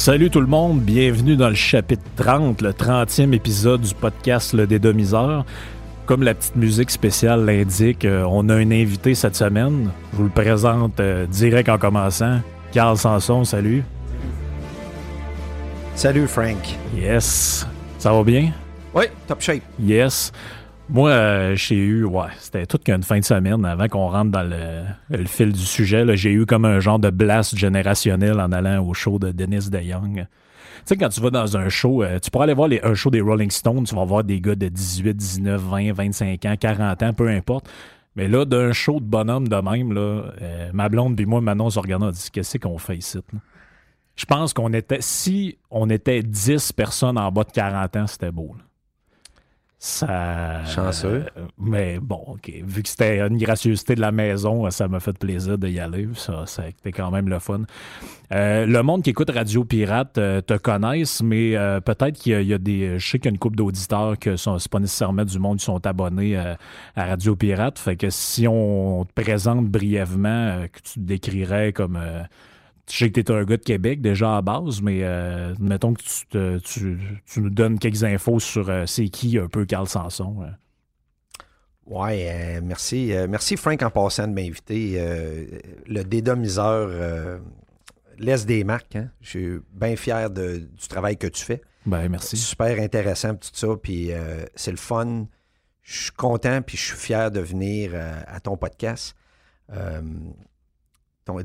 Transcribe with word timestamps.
Salut 0.00 0.30
tout 0.30 0.40
le 0.40 0.46
monde, 0.46 0.80
bienvenue 0.80 1.36
dans 1.36 1.50
le 1.50 1.54
chapitre 1.54 2.02
30, 2.16 2.62
le 2.62 2.72
30e 2.72 3.34
épisode 3.34 3.82
du 3.82 3.94
podcast 3.94 4.54
Le 4.54 4.66
Dédomiseur. 4.66 5.44
Comme 6.06 6.22
la 6.22 6.32
petite 6.32 6.56
musique 6.56 6.90
spéciale 6.90 7.44
l'indique, 7.44 8.06
euh, 8.06 8.24
on 8.26 8.48
a 8.48 8.54
un 8.54 8.70
invité 8.70 9.14
cette 9.14 9.36
semaine. 9.36 9.90
Je 10.12 10.16
vous 10.16 10.24
le 10.24 10.30
présente 10.30 10.98
euh, 11.00 11.26
direct 11.26 11.68
en 11.68 11.76
commençant. 11.76 12.40
Carl 12.72 12.96
Sanson, 12.96 13.44
salut. 13.44 13.84
Salut 15.96 16.26
Frank. 16.26 16.78
Yes. 16.96 17.66
Ça 17.98 18.10
va 18.10 18.22
bien? 18.24 18.52
Oui, 18.94 19.04
top 19.28 19.42
shape. 19.42 19.62
Yes. 19.78 20.32
Moi, 20.92 21.10
euh, 21.10 21.54
j'ai 21.54 21.76
eu, 21.76 22.04
ouais, 22.04 22.26
c'était 22.38 22.66
toute 22.66 22.82
qu'une 22.82 23.04
fin 23.04 23.20
de 23.20 23.24
semaine 23.24 23.64
avant 23.64 23.86
qu'on 23.86 24.08
rentre 24.08 24.32
dans 24.32 24.42
le, 24.42 25.24
fil 25.24 25.52
du 25.52 25.60
sujet. 25.60 26.04
J'ai 26.16 26.32
eu 26.32 26.46
comme 26.46 26.64
un 26.64 26.80
genre 26.80 26.98
de 26.98 27.10
blast 27.10 27.56
générationnel 27.56 28.40
en 28.40 28.50
allant 28.50 28.84
au 28.84 28.92
show 28.92 29.20
de 29.20 29.30
Dennis 29.30 29.70
DeYoung. 29.70 30.16
Tu 30.16 30.26
sais, 30.84 30.96
quand 30.96 31.08
tu 31.08 31.20
vas 31.20 31.30
dans 31.30 31.56
un 31.56 31.68
show, 31.68 32.02
euh, 32.02 32.18
tu 32.18 32.32
pourras 32.32 32.44
aller 32.44 32.54
voir 32.54 32.68
un 32.82 32.94
show 32.94 33.08
des 33.08 33.20
Rolling 33.20 33.52
Stones, 33.52 33.84
tu 33.84 33.94
vas 33.94 34.04
voir 34.04 34.24
des 34.24 34.40
gars 34.40 34.56
de 34.56 34.66
18, 34.66 35.14
19, 35.14 35.62
20, 35.62 35.92
25 35.92 36.44
ans, 36.46 36.54
40 36.58 37.02
ans, 37.04 37.12
peu 37.12 37.28
importe. 37.28 37.70
Mais 38.16 38.26
là, 38.26 38.44
d'un 38.44 38.72
show 38.72 38.98
de 38.98 39.04
bonhomme 39.04 39.46
de 39.46 39.56
même, 39.56 39.92
là, 39.92 40.32
euh, 40.42 40.70
ma 40.72 40.88
blonde 40.88 41.20
et 41.20 41.24
moi, 41.24 41.40
maintenant, 41.40 41.66
on 41.66 41.70
se 41.70 41.80
dit 41.80 42.30
Qu'est-ce 42.32 42.58
qu'on 42.58 42.78
fait 42.78 42.96
ici 42.96 43.18
Je 44.16 44.24
pense 44.24 44.52
qu'on 44.52 44.72
était, 44.72 44.98
si 45.00 45.56
on 45.70 45.88
était 45.88 46.24
10 46.24 46.72
personnes 46.72 47.16
en 47.16 47.30
bas 47.30 47.44
de 47.44 47.52
40 47.52 47.96
ans, 47.96 48.06
c'était 48.08 48.32
beau. 48.32 48.56
Ça, 49.82 50.62
Chanceux. 50.66 51.24
Euh, 51.38 51.46
mais 51.58 51.98
bon, 52.00 52.22
OK. 52.26 52.52
Vu 52.62 52.82
que 52.82 52.88
c'était 52.90 53.20
une 53.20 53.38
gracieuseté 53.38 53.94
de 53.94 54.02
la 54.02 54.12
maison, 54.12 54.70
ça 54.70 54.88
m'a 54.88 55.00
fait 55.00 55.16
plaisir 55.16 55.56
d'y 55.56 55.80
aller. 55.80 56.06
Ça, 56.16 56.68
été 56.68 56.92
quand 56.92 57.10
même 57.10 57.30
le 57.30 57.38
fun. 57.38 57.62
Euh, 58.30 58.66
le 58.66 58.82
monde 58.82 59.02
qui 59.02 59.08
écoute 59.08 59.30
Radio 59.30 59.64
Pirate 59.64 60.18
euh, 60.18 60.42
te 60.42 60.52
connaissent, 60.58 61.22
mais 61.22 61.52
peut-être 61.82 62.18
qu'il 62.18 62.42
y, 62.42 62.52
a 62.52 62.58
des. 62.58 62.98
Je 62.98 63.10
sais 63.10 63.18
qu'il 63.18 63.30
y 63.30 63.32
a 63.32 63.32
une 63.32 63.38
couple 63.38 63.56
d'auditeurs 63.56 64.18
que 64.18 64.36
sont 64.36 64.58
pas 64.70 64.80
nécessairement 64.80 65.24
du 65.24 65.38
monde 65.38 65.56
qui 65.56 65.64
sont 65.64 65.86
abonnés 65.86 66.36
à 66.36 66.58
Radio 66.94 67.34
Pirate. 67.34 67.78
Fait 67.78 67.96
que 67.96 68.10
si 68.10 68.46
on 68.46 69.06
te 69.06 69.22
présente 69.22 69.64
brièvement, 69.64 70.66
que 70.70 70.78
tu 70.82 71.00
te 71.00 71.00
décrirais 71.00 71.72
comme 71.72 71.98
je 72.88 72.96
sais 72.96 73.10
que 73.10 73.20
tu 73.20 73.32
es 73.32 73.34
un 73.34 73.44
gars 73.44 73.56
de 73.56 73.62
Québec 73.62 74.00
déjà 74.00 74.36
à 74.36 74.42
base, 74.42 74.82
mais 74.82 75.00
euh, 75.02 75.54
mettons 75.58 75.94
que 75.94 76.58
tu, 76.58 76.98
nous 77.36 77.50
donnes 77.50 77.78
quelques 77.78 78.04
infos 78.04 78.40
sur 78.40 78.68
euh, 78.68 78.86
c'est 78.86 79.08
qui 79.08 79.38
un 79.38 79.48
peu 79.48 79.64
Carl 79.64 79.88
Sanson. 79.88 80.34
Oui, 80.38 80.46
Ouais, 81.86 82.28
euh, 82.30 82.60
merci. 82.62 83.12
merci 83.28 83.56
Frank 83.56 83.82
en 83.82 83.90
passant 83.90 84.28
de 84.28 84.32
m'inviter. 84.32 85.02
le 85.88 86.04
dédomiseur 86.04 87.40
laisse 88.18 88.46
des 88.46 88.62
marques. 88.62 88.94
Hein. 88.94 89.10
Je 89.20 89.28
suis 89.28 89.58
bien 89.72 89.96
fier 89.96 90.30
du 90.30 90.68
travail 90.88 91.16
que 91.16 91.26
tu 91.26 91.44
fais. 91.44 91.62
Ben, 91.86 92.08
merci. 92.08 92.36
Super 92.36 92.78
intéressant, 92.80 93.34
tout 93.34 93.48
ça. 93.52 93.68
Puis 93.82 94.12
c'est 94.54 94.70
le 94.70 94.76
fun. 94.76 95.26
Je 95.82 96.02
suis 96.02 96.12
content, 96.12 96.62
puis 96.62 96.76
je 96.76 96.84
suis 96.84 96.96
fier 96.96 97.32
de 97.32 97.40
venir 97.40 97.92
à 98.28 98.38
ton 98.38 98.56
podcast 98.56 99.16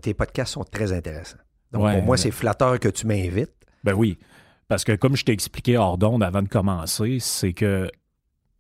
tes 0.01 0.13
podcasts 0.13 0.53
sont 0.53 0.63
très 0.63 0.91
intéressants. 0.91 1.37
Donc, 1.71 1.91
pour 1.91 2.03
moi, 2.03 2.17
c'est 2.17 2.31
flatteur 2.31 2.79
que 2.79 2.89
tu 2.89 3.07
m'invites. 3.07 3.53
Ben 3.83 3.93
oui. 3.93 4.17
Parce 4.67 4.83
que 4.83 4.93
comme 4.93 5.15
je 5.15 5.25
t'ai 5.25 5.33
expliqué 5.33 5.77
hors 5.77 5.97
d'onde 5.97 6.23
avant 6.23 6.41
de 6.41 6.47
commencer, 6.47 7.17
c'est 7.19 7.53
que 7.53 7.89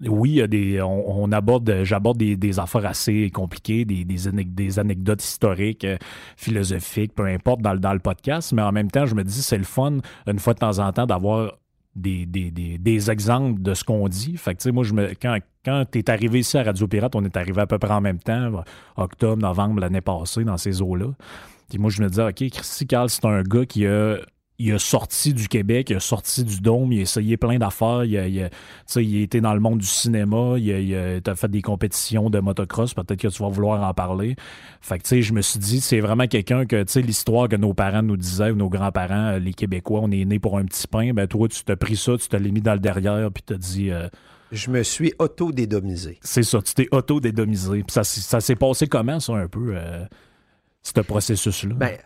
oui, 0.01 0.31
il 0.31 0.35
y 0.35 0.41
a 0.41 0.47
des, 0.47 0.81
on, 0.81 1.31
aborde, 1.31 1.83
j'aborde 1.83 2.17
des, 2.17 2.59
affaires 2.59 2.85
assez 2.85 3.29
compliquées, 3.31 3.85
des, 3.85 4.03
des, 4.03 4.79
anecdotes 4.79 5.23
historiques, 5.23 5.85
euh, 5.85 5.97
philosophiques, 6.35 7.15
peu 7.15 7.25
importe, 7.25 7.61
dans, 7.61 7.75
dans, 7.75 7.93
le 7.93 7.99
podcast, 7.99 8.51
mais 8.51 8.61
en 8.61 8.73
même 8.73 8.91
temps, 8.91 9.05
je 9.05 9.15
me 9.15 9.23
dis, 9.23 9.41
c'est 9.41 9.57
le 9.57 9.63
fun, 9.63 9.99
une 10.27 10.39
fois 10.39 10.53
de 10.53 10.59
temps 10.59 10.79
en 10.79 10.91
temps, 10.91 11.05
d'avoir 11.05 11.53
des, 11.95 13.11
exemples 13.11 13.61
de 13.61 13.73
ce 13.73 13.83
qu'on 13.83 14.07
dit. 14.07 14.37
Fait 14.37 14.55
que, 14.55 14.69
moi, 14.69 14.83
je 14.83 14.93
me, 14.93 15.13
quand, 15.19 15.37
quand 15.63 15.85
tu 15.91 15.99
es 15.99 16.09
arrivé 16.09 16.39
ici 16.39 16.57
à 16.57 16.63
Radio 16.63 16.87
Pirate, 16.87 17.15
on 17.15 17.23
est 17.23 17.37
arrivé 17.37 17.61
à 17.61 17.67
peu 17.67 17.77
près 17.77 17.93
en 17.93 18.01
même 18.01 18.19
temps, 18.19 18.63
octobre, 18.97 19.41
novembre 19.41 19.79
l'année 19.79 20.01
passée, 20.01 20.43
dans 20.43 20.57
ces 20.57 20.81
eaux-là. 20.81 21.07
Puis 21.69 21.79
moi, 21.79 21.89
je 21.89 22.01
me 22.01 22.09
disais, 22.09 22.23
OK, 22.23 22.49
Christy 22.49 22.85
Carl, 22.85 23.09
c'est 23.09 23.25
un 23.25 23.41
gars 23.41 23.65
qui 23.65 23.87
a 23.87 24.17
il 24.57 24.73
a 24.73 24.79
sorti 24.79 25.33
du 25.33 25.47
Québec, 25.47 25.89
il 25.89 25.97
a 25.97 25.99
sorti 25.99 26.43
du 26.43 26.61
Dôme, 26.61 26.93
il 26.93 26.99
a 26.99 27.01
essayé 27.01 27.35
plein 27.35 27.57
d'affaires. 27.57 28.05
Il 28.05 28.17
a, 28.17 28.27
il, 28.27 28.43
a, 28.43 28.49
il 29.01 29.17
a 29.17 29.21
été 29.21 29.41
dans 29.41 29.53
le 29.53 29.59
monde 29.59 29.79
du 29.79 29.85
cinéma, 29.85 30.55
il 30.57 30.95
a, 30.95 31.19
a 31.25 31.35
fait 31.35 31.49
des 31.49 31.61
compétitions 31.61 32.29
de 32.29 32.39
motocross, 32.39 32.93
peut-être 32.93 33.19
que 33.19 33.27
tu 33.27 33.43
vas 33.43 33.49
vouloir 33.49 33.87
en 33.87 33.93
parler. 33.93 34.35
Fait 34.81 34.97
que, 34.97 35.03
tu 35.03 35.09
sais, 35.09 35.21
je 35.21 35.33
me 35.33 35.41
suis 35.41 35.59
dit, 35.59 35.81
c'est 35.81 35.99
vraiment 35.99 36.27
quelqu'un 36.27 36.65
que, 36.65 36.83
tu 36.83 36.91
sais, 36.91 37.01
l'histoire 37.01 37.49
que 37.49 37.57
nos 37.57 37.73
parents 37.73 38.03
nous 38.03 38.17
disaient, 38.17 38.51
ou 38.51 38.55
nos 38.55 38.69
grands-parents, 38.69 39.33
euh, 39.33 39.39
les 39.39 39.53
Québécois, 39.53 39.99
on 40.03 40.11
est 40.11 40.23
né 40.23 40.39
pour 40.39 40.57
un 40.57 40.65
petit 40.65 40.87
pain, 40.87 41.13
ben 41.13 41.27
toi, 41.27 41.47
tu 41.49 41.63
t'as 41.63 41.75
pris 41.75 41.97
ça, 41.97 42.17
tu 42.17 42.27
te 42.27 42.37
l'as 42.37 42.49
mis 42.49 42.61
dans 42.61 42.73
le 42.73 42.79
derrière, 42.79 43.29
puis 43.31 43.43
t'as 43.45 43.57
dit... 43.57 43.91
Euh, 43.91 44.07
je 44.51 44.69
me 44.69 44.83
suis 44.83 45.11
auto-dédomisé. 45.19 46.19
C'est 46.21 46.43
ça, 46.43 46.61
tu 46.61 46.73
t'es 46.75 46.87
auto-dédomisé. 46.91 47.83
ça, 47.89 48.03
ça 48.03 48.39
s'est 48.39 48.55
passé 48.55 48.87
comment, 48.87 49.19
ça, 49.19 49.33
un 49.33 49.47
peu, 49.47 49.73
euh, 49.75 50.05
ce 50.83 51.01
processus-là? 51.01 51.73
Ben, 51.75 51.97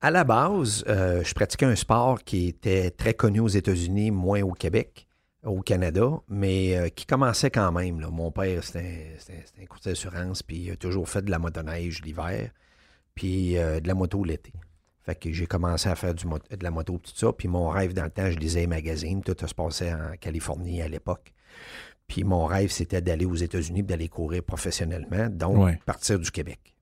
à 0.00 0.10
la 0.10 0.24
base, 0.24 0.84
euh, 0.88 1.22
je 1.24 1.34
pratiquais 1.34 1.66
un 1.66 1.74
sport 1.74 2.22
qui 2.22 2.48
était 2.48 2.90
très 2.90 3.14
connu 3.14 3.40
aux 3.40 3.48
États-Unis, 3.48 4.10
moins 4.10 4.42
au 4.42 4.52
Québec, 4.52 5.08
au 5.42 5.60
Canada, 5.60 6.20
mais 6.28 6.76
euh, 6.76 6.88
qui 6.88 7.06
commençait 7.06 7.50
quand 7.50 7.72
même. 7.72 7.98
Mon 8.10 8.30
père, 8.30 8.62
c'était 8.62 9.16
un, 9.60 9.66
courtier 9.66 9.92
d'assurance, 9.92 10.42
puis 10.42 10.56
il 10.56 10.70
a 10.72 10.76
toujours 10.76 11.08
fait 11.08 11.22
de 11.22 11.30
la 11.30 11.38
motoneige 11.38 12.02
l'hiver, 12.02 12.50
puis 13.14 13.56
euh, 13.58 13.80
de 13.80 13.88
la 13.88 13.94
moto 13.94 14.22
l'été. 14.22 14.52
Fait 15.02 15.14
que 15.14 15.32
j'ai 15.32 15.46
commencé 15.46 15.88
à 15.88 15.96
faire 15.96 16.14
du 16.14 16.26
de 16.26 16.62
la 16.62 16.70
moto, 16.70 16.98
tout 16.98 17.12
ça. 17.14 17.32
Puis 17.32 17.48
mon 17.48 17.68
rêve 17.68 17.94
dans 17.94 18.04
le 18.04 18.10
temps, 18.10 18.30
je 18.30 18.38
lisais 18.38 18.60
les 18.60 18.66
magazines. 18.66 19.22
Tout 19.22 19.34
se 19.46 19.54
passait 19.54 19.92
en 19.92 20.16
Californie 20.20 20.82
à 20.82 20.88
l'époque. 20.88 21.32
Puis 22.06 22.24
mon 22.24 22.44
rêve, 22.44 22.70
c'était 22.70 23.00
d'aller 23.00 23.24
aux 23.24 23.34
États-Unis, 23.34 23.82
d'aller 23.82 24.08
courir 24.08 24.42
professionnellement, 24.42 25.28
donc 25.30 25.82
partir 25.84 26.18
du 26.18 26.30
Québec. 26.30 26.74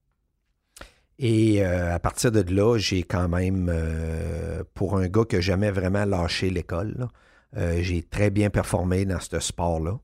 Et 1.19 1.65
euh, 1.65 1.95
à 1.95 1.99
partir 1.99 2.31
de 2.31 2.43
là, 2.55 2.77
j'ai 2.77 3.03
quand 3.03 3.29
même, 3.29 3.71
euh, 3.73 4.63
pour 4.75 4.97
un 4.97 5.09
gars 5.09 5.25
qui 5.25 5.37
n'a 5.37 5.41
jamais 5.41 5.71
vraiment 5.71 6.05
lâché 6.05 6.51
l'école, 6.51 7.09
euh, 7.57 7.79
j'ai 7.81 8.03
très 8.03 8.31
bien 8.31 8.51
performé 8.51 9.07
dans 9.07 9.21
ce 9.21 9.41
sport-là. 9.41 9.99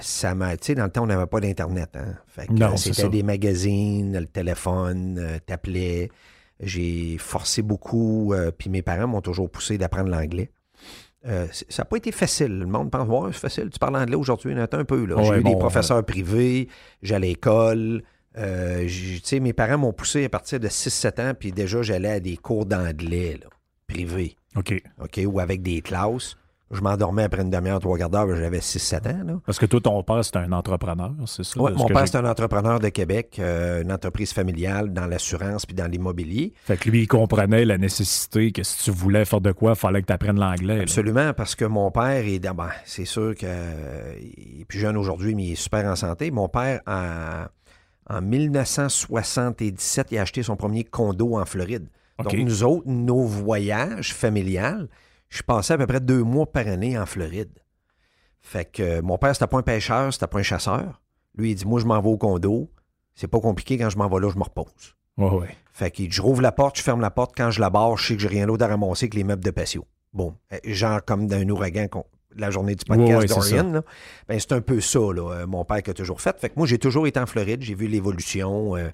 ça 0.00 0.34
m'a, 0.34 0.56
tu 0.56 0.66
sais, 0.66 0.74
dans 0.74 0.84
le 0.84 0.90
temps, 0.90 1.02
on 1.02 1.06
n'avait 1.06 1.26
pas 1.26 1.40
d'Internet. 1.40 1.96
Hein? 1.96 2.76
c'était 2.76 3.08
des 3.10 3.22
magazines, 3.22 4.18
le 4.18 4.26
téléphone, 4.26 5.40
t'appelais. 5.46 6.10
J'ai 6.60 7.18
forcé 7.18 7.60
beaucoup, 7.60 8.32
puis 8.56 8.70
mes 8.70 8.82
parents 8.82 9.08
m'ont 9.08 9.20
toujours 9.20 9.50
poussé 9.50 9.78
d'apprendre 9.78 10.10
l'anglais. 10.10 10.52
ça 11.24 11.82
n'a 11.82 11.84
pas 11.84 11.96
été 11.96 12.12
facile. 12.12 12.60
Le 12.60 12.66
monde 12.66 12.90
pense, 12.90 13.08
ouais, 13.08 13.30
c'est 13.32 13.40
facile, 13.40 13.68
tu 13.68 13.80
parles 13.80 13.96
anglais 13.96 14.14
aujourd'hui, 14.14 14.54
un 14.54 14.66
peu. 14.84 15.06
J'ai 15.22 15.40
eu 15.40 15.42
des 15.42 15.56
professeurs 15.56 16.04
privés, 16.06 16.68
j'allais 17.02 17.26
à 17.26 17.30
l'école, 17.30 18.04
euh, 18.38 18.88
mes 19.40 19.52
parents 19.52 19.78
m'ont 19.78 19.92
poussé 19.92 20.24
à 20.24 20.28
partir 20.28 20.60
de 20.60 20.68
6-7 20.68 21.30
ans, 21.30 21.34
puis 21.38 21.52
déjà, 21.52 21.82
j'allais 21.82 22.12
à 22.12 22.20
des 22.20 22.36
cours 22.36 22.66
d'anglais 22.66 23.40
privés. 23.86 24.36
OK. 24.56 24.82
OK, 25.02 25.20
ou 25.26 25.40
avec 25.40 25.62
des 25.62 25.80
classes. 25.80 26.36
Je 26.72 26.80
m'endormais 26.80 27.24
après 27.24 27.42
une 27.42 27.50
demi-heure, 27.50 27.80
trois 27.80 27.98
quarts 27.98 28.08
d'heure, 28.08 28.34
j'avais 28.34 28.60
6-7 28.60 29.08
ans. 29.10 29.40
Parce 29.44 29.58
que 29.58 29.66
toi, 29.66 29.78
ton 29.78 30.02
père, 30.02 30.24
c'était 30.24 30.38
un 30.38 30.52
entrepreneur, 30.52 31.12
c'est 31.26 31.44
ça? 31.44 31.60
Oui, 31.60 31.70
mon 31.76 31.86
père, 31.86 32.08
c'est 32.08 32.16
un 32.16 32.24
entrepreneur 32.24 32.80
de 32.80 32.88
Québec, 32.88 33.36
euh, 33.38 33.82
une 33.82 33.92
entreprise 33.92 34.32
familiale 34.32 34.90
dans 34.90 35.04
l'assurance 35.06 35.66
puis 35.66 35.74
dans 35.74 35.86
l'immobilier. 35.86 36.54
Fait 36.64 36.78
que 36.78 36.88
lui, 36.88 37.02
il 37.02 37.06
comprenait 37.06 37.66
la 37.66 37.76
nécessité 37.76 38.52
que 38.52 38.62
si 38.62 38.84
tu 38.84 38.90
voulais 38.90 39.26
faire 39.26 39.42
de 39.42 39.52
quoi, 39.52 39.72
il 39.72 39.76
fallait 39.76 40.00
que 40.00 40.06
tu 40.06 40.14
apprennes 40.14 40.40
l'anglais. 40.40 40.80
Absolument, 40.80 41.34
parce 41.34 41.54
que 41.54 41.66
mon 41.66 41.90
père, 41.90 42.24
est, 42.26 42.38
ben, 42.38 42.70
c'est 42.86 43.04
sûr 43.04 43.34
qu'il 43.34 43.48
est 43.48 44.64
plus 44.66 44.78
jeune 44.78 44.96
aujourd'hui, 44.96 45.34
mais 45.34 45.44
il 45.44 45.52
est 45.52 45.56
super 45.56 45.84
en 45.84 45.94
santé. 45.94 46.30
Mon 46.30 46.48
père, 46.48 46.80
a 46.86 47.50
En 48.08 48.20
1977, 48.20 50.08
il 50.12 50.18
a 50.18 50.22
acheté 50.22 50.42
son 50.42 50.56
premier 50.56 50.84
condo 50.84 51.36
en 51.38 51.44
Floride. 51.44 51.88
Donc, 52.18 52.32
nous 52.44 52.62
autres, 52.64 52.84
nos 52.86 53.24
voyages 53.24 54.12
familiales, 54.14 54.88
je 55.28 55.42
passais 55.42 55.74
à 55.74 55.78
peu 55.78 55.86
près 55.86 56.00
deux 56.00 56.22
mois 56.22 56.46
par 56.50 56.66
année 56.68 56.98
en 56.98 57.06
Floride. 57.06 57.50
Fait 58.40 58.64
que 58.64 58.82
euh, 58.82 59.02
mon 59.02 59.18
père, 59.18 59.34
c'était 59.34 59.46
pas 59.46 59.58
un 59.58 59.62
pêcheur, 59.62 60.12
c'était 60.12 60.26
pas 60.26 60.38
un 60.38 60.42
chasseur. 60.42 61.00
Lui, 61.36 61.52
il 61.52 61.54
dit 61.54 61.66
Moi, 61.66 61.80
je 61.80 61.86
m'en 61.86 62.00
vais 62.00 62.08
au 62.08 62.18
condo. 62.18 62.70
C'est 63.14 63.28
pas 63.28 63.40
compliqué. 63.40 63.78
Quand 63.78 63.88
je 63.90 63.96
m'en 63.98 64.08
vais 64.08 64.20
là, 64.20 64.30
je 64.32 64.38
me 64.38 64.42
repose. 64.42 64.94
Ouais, 65.16 65.30
ouais. 65.30 65.56
Fait 65.72 65.94
dit 65.94 66.08
Je 66.10 66.20
rouvre 66.20 66.42
la 66.42 66.52
porte, 66.52 66.76
je 66.78 66.82
ferme 66.82 67.00
la 67.00 67.10
porte. 67.10 67.32
Quand 67.36 67.50
je 67.50 67.60
la 67.60 67.70
barre, 67.70 67.96
je 67.96 68.08
sais 68.08 68.14
que 68.16 68.20
j'ai 68.22 68.28
rien 68.28 68.46
d'autre 68.46 68.64
à 68.64 68.68
ramasser 68.68 69.08
que 69.08 69.16
les 69.16 69.24
meubles 69.24 69.44
de 69.44 69.50
patio. 69.50 69.86
Bon, 70.12 70.34
euh, 70.52 70.58
genre 70.64 71.02
comme 71.04 71.26
d'un 71.28 71.48
ouragan, 71.48 71.86
qu'on- 71.88 72.04
la 72.36 72.50
journée 72.50 72.74
du 72.74 72.84
podcast 72.84 73.10
là. 73.72 73.82
Ben, 74.28 74.38
c'est 74.40 74.52
un 74.52 74.60
peu 74.60 74.80
ça, 74.80 74.98
là, 74.98 75.30
euh, 75.30 75.46
mon 75.46 75.64
père 75.64 75.82
qui 75.82 75.90
a 75.90 75.94
toujours 75.94 76.20
fait. 76.20 76.38
Fait 76.38 76.48
que 76.48 76.54
moi, 76.56 76.66
j'ai 76.66 76.78
toujours 76.78 77.06
été 77.06 77.18
en 77.20 77.26
Floride, 77.26 77.62
j'ai 77.62 77.74
vu 77.74 77.86
l'évolution. 77.86 78.76
euh, 78.76 78.88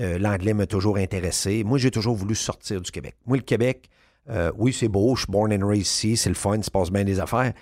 euh, 0.00 0.18
L'anglais 0.18 0.54
m'a 0.54 0.66
toujours 0.66 0.96
intéressé. 0.96 1.64
Moi, 1.64 1.78
j'ai 1.78 1.90
toujours 1.90 2.14
voulu 2.16 2.34
sortir 2.34 2.80
du 2.80 2.90
Québec. 2.90 3.14
Moi, 3.26 3.36
le 3.36 3.42
Québec, 3.42 3.88
euh, 4.30 4.50
oui, 4.56 4.72
c'est 4.72 4.88
beau, 4.88 5.14
je 5.16 5.22
suis 5.24 5.32
born 5.32 5.52
and 5.52 5.66
raised 5.66 5.82
ici, 5.86 6.16
c'est 6.16 6.30
le 6.30 6.34
fun, 6.34 6.56
il 6.56 6.64
se 6.64 6.70
passe 6.70 6.90
bien 6.90 7.04
des 7.04 7.20
affaires. 7.20 7.52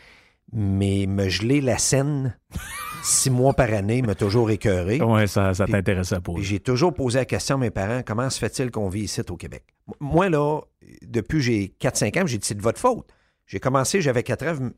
Mais 0.52 1.06
me 1.06 1.28
geler 1.28 1.60
la 1.60 1.78
scène 1.78 2.36
six 3.02 3.30
mois 3.30 3.52
par 3.54 3.72
année 3.72 4.02
m'a 4.02 4.14
toujours 4.14 4.50
écœuré. 4.50 5.00
Ouais, 5.00 5.26
ça, 5.26 5.54
ça 5.54 5.66
t'intéressait 5.66 6.20
pas. 6.20 6.32
J'ai 6.40 6.58
toujours 6.60 6.92
posé 6.92 7.18
la 7.18 7.24
question 7.24 7.54
à 7.56 7.58
mes 7.58 7.70
parents, 7.70 8.02
comment 8.04 8.28
se 8.30 8.38
fait-il 8.38 8.70
qu'on 8.70 8.88
vit 8.88 9.02
ici 9.02 9.22
au 9.28 9.36
Québec? 9.36 9.64
Moi, 10.00 10.28
là, 10.28 10.60
depuis 11.02 11.40
j'ai 11.40 11.74
4-5 11.80 12.22
ans, 12.22 12.26
j'ai 12.26 12.38
dit, 12.38 12.46
c'est 12.46 12.56
de 12.56 12.62
votre 12.62 12.80
faute. 12.80 13.06
J'ai 13.46 13.58
commencé, 13.60 14.00
j'avais 14.00 14.22
4 14.22 14.46
ans, 14.46 14.70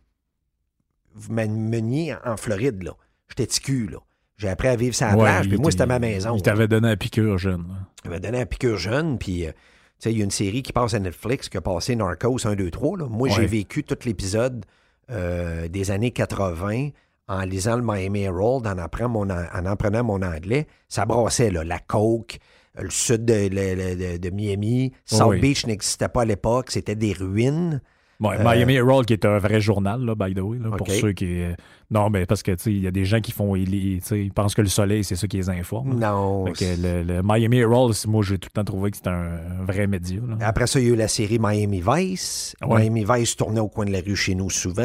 vous 1.14 1.32
m- 1.38 1.48
vous 1.50 1.58
m'ameniez 1.60 2.14
en 2.24 2.36
Floride, 2.36 2.82
là. 2.82 2.92
J'étais 3.28 3.46
ticu, 3.46 3.88
là. 3.88 3.98
J'ai 4.36 4.48
appris 4.48 4.68
à 4.68 4.76
vivre 4.76 4.96
la 5.00 5.10
Ouais, 5.16 5.22
plage, 5.22 5.48
puis 5.48 5.58
moi, 5.58 5.70
c'était 5.70 5.86
ma 5.86 5.98
maison. 5.98 6.34
Il 6.36 6.42
t'avait 6.42 6.66
donné 6.68 6.88
un 6.88 6.96
piqûre 6.96 7.38
jeune. 7.38 7.64
là. 7.68 8.10
Il 8.14 8.20
donné 8.20 8.40
un 8.40 8.46
piqûre 8.46 8.76
jeune, 8.76 9.18
puis, 9.18 9.46
euh, 9.46 9.50
tu 9.52 9.54
sais, 10.00 10.12
il 10.12 10.18
y 10.18 10.20
a 10.20 10.24
une 10.24 10.30
série 10.32 10.62
qui 10.62 10.72
passe 10.72 10.94
à 10.94 10.98
Netflix 10.98 11.48
qui 11.48 11.56
a 11.56 11.60
passé 11.60 11.94
Narcos 11.94 12.44
1, 12.46 12.54
2, 12.56 12.70
3. 12.70 12.98
Là. 12.98 13.06
Moi, 13.08 13.28
j'ai 13.28 13.46
vécu 13.46 13.84
tout 13.84 13.96
l'épisode 14.04 14.64
euh, 15.10 15.68
des 15.68 15.90
années 15.92 16.10
80 16.10 16.88
en 17.28 17.40
lisant 17.42 17.76
le 17.76 17.82
Miami 17.82 18.22
Herald, 18.22 18.66
en, 18.66 18.78
apprenant 18.78 19.08
mon, 19.10 19.30
en 19.30 19.66
apprenant 19.66 20.02
mon 20.02 20.22
anglais. 20.22 20.66
Ça 20.88 21.04
brassait, 21.06 21.50
là, 21.50 21.62
la 21.62 21.78
coke, 21.78 22.38
le 22.76 22.90
sud 22.90 23.24
de, 23.24 23.34
le- 23.48 23.74
le- 23.74 23.96
de- 23.96 24.16
de 24.18 24.30
Miami. 24.30 24.92
South 25.04 25.28
Oui. 25.30 25.40
Beach 25.40 25.66
n'existait 25.66 26.08
pas 26.08 26.22
à 26.22 26.24
l'époque, 26.24 26.70
c'était 26.72 26.96
des 26.96 27.12
ruines. 27.12 27.80
Ouais, 28.22 28.36
Euh, 28.38 28.44
Miami 28.44 28.74
Herald, 28.74 29.04
qui 29.06 29.12
est 29.14 29.24
un 29.24 29.38
vrai 29.38 29.60
journal, 29.60 30.00
là, 30.04 30.14
by 30.14 30.32
the 30.34 30.40
way, 30.40 30.58
là, 30.58 30.70
pour 30.76 30.88
ceux 30.90 31.12
qui. 31.12 31.40
euh, 31.42 31.54
Non, 31.90 32.08
mais 32.08 32.24
parce 32.24 32.42
que, 32.42 32.52
tu 32.52 32.62
sais, 32.62 32.72
il 32.72 32.80
y 32.80 32.86
a 32.86 32.90
des 32.90 33.04
gens 33.04 33.20
qui 33.20 33.32
font. 33.32 33.54
Ils, 33.56 33.74
ils- 33.74 34.32
pensent 34.32 34.54
que 34.54 34.62
le 34.62 34.68
soleil, 34.68 35.04
c'est 35.04 35.16
ça 35.16 35.26
qui 35.26 35.36
les 35.36 35.50
informe. 35.50 35.98
Non. 35.98 36.46
Fait 36.46 36.52
que 36.76 36.82
le, 36.82 37.02
le 37.02 37.20
Miami 37.22 37.58
Herald, 37.58 37.94
moi, 38.06 38.22
j'ai 38.22 38.38
tout 38.38 38.48
le 38.50 38.54
temps 38.60 38.64
trouvé 38.64 38.90
que 38.92 38.96
c'était 38.96 39.10
un, 39.10 39.64
vrai 39.66 39.86
média. 39.86 40.20
là. 40.26 40.36
Après 40.46 40.66
ça, 40.66 40.80
il 40.80 40.86
y 40.86 40.90
a 40.90 40.92
eu 40.94 40.96
la 40.96 41.08
série 41.08 41.38
Miami 41.38 41.82
Vice. 41.86 42.56
Ouais. 42.66 42.80
Miami 42.88 43.04
Vice 43.08 43.36
tournait 43.36 43.60
au 43.60 43.68
coin 43.68 43.84
de 43.84 43.90
la 43.92 44.00
rue 44.00 44.16
chez 44.16 44.34
nous 44.34 44.48
souvent. 44.50 44.82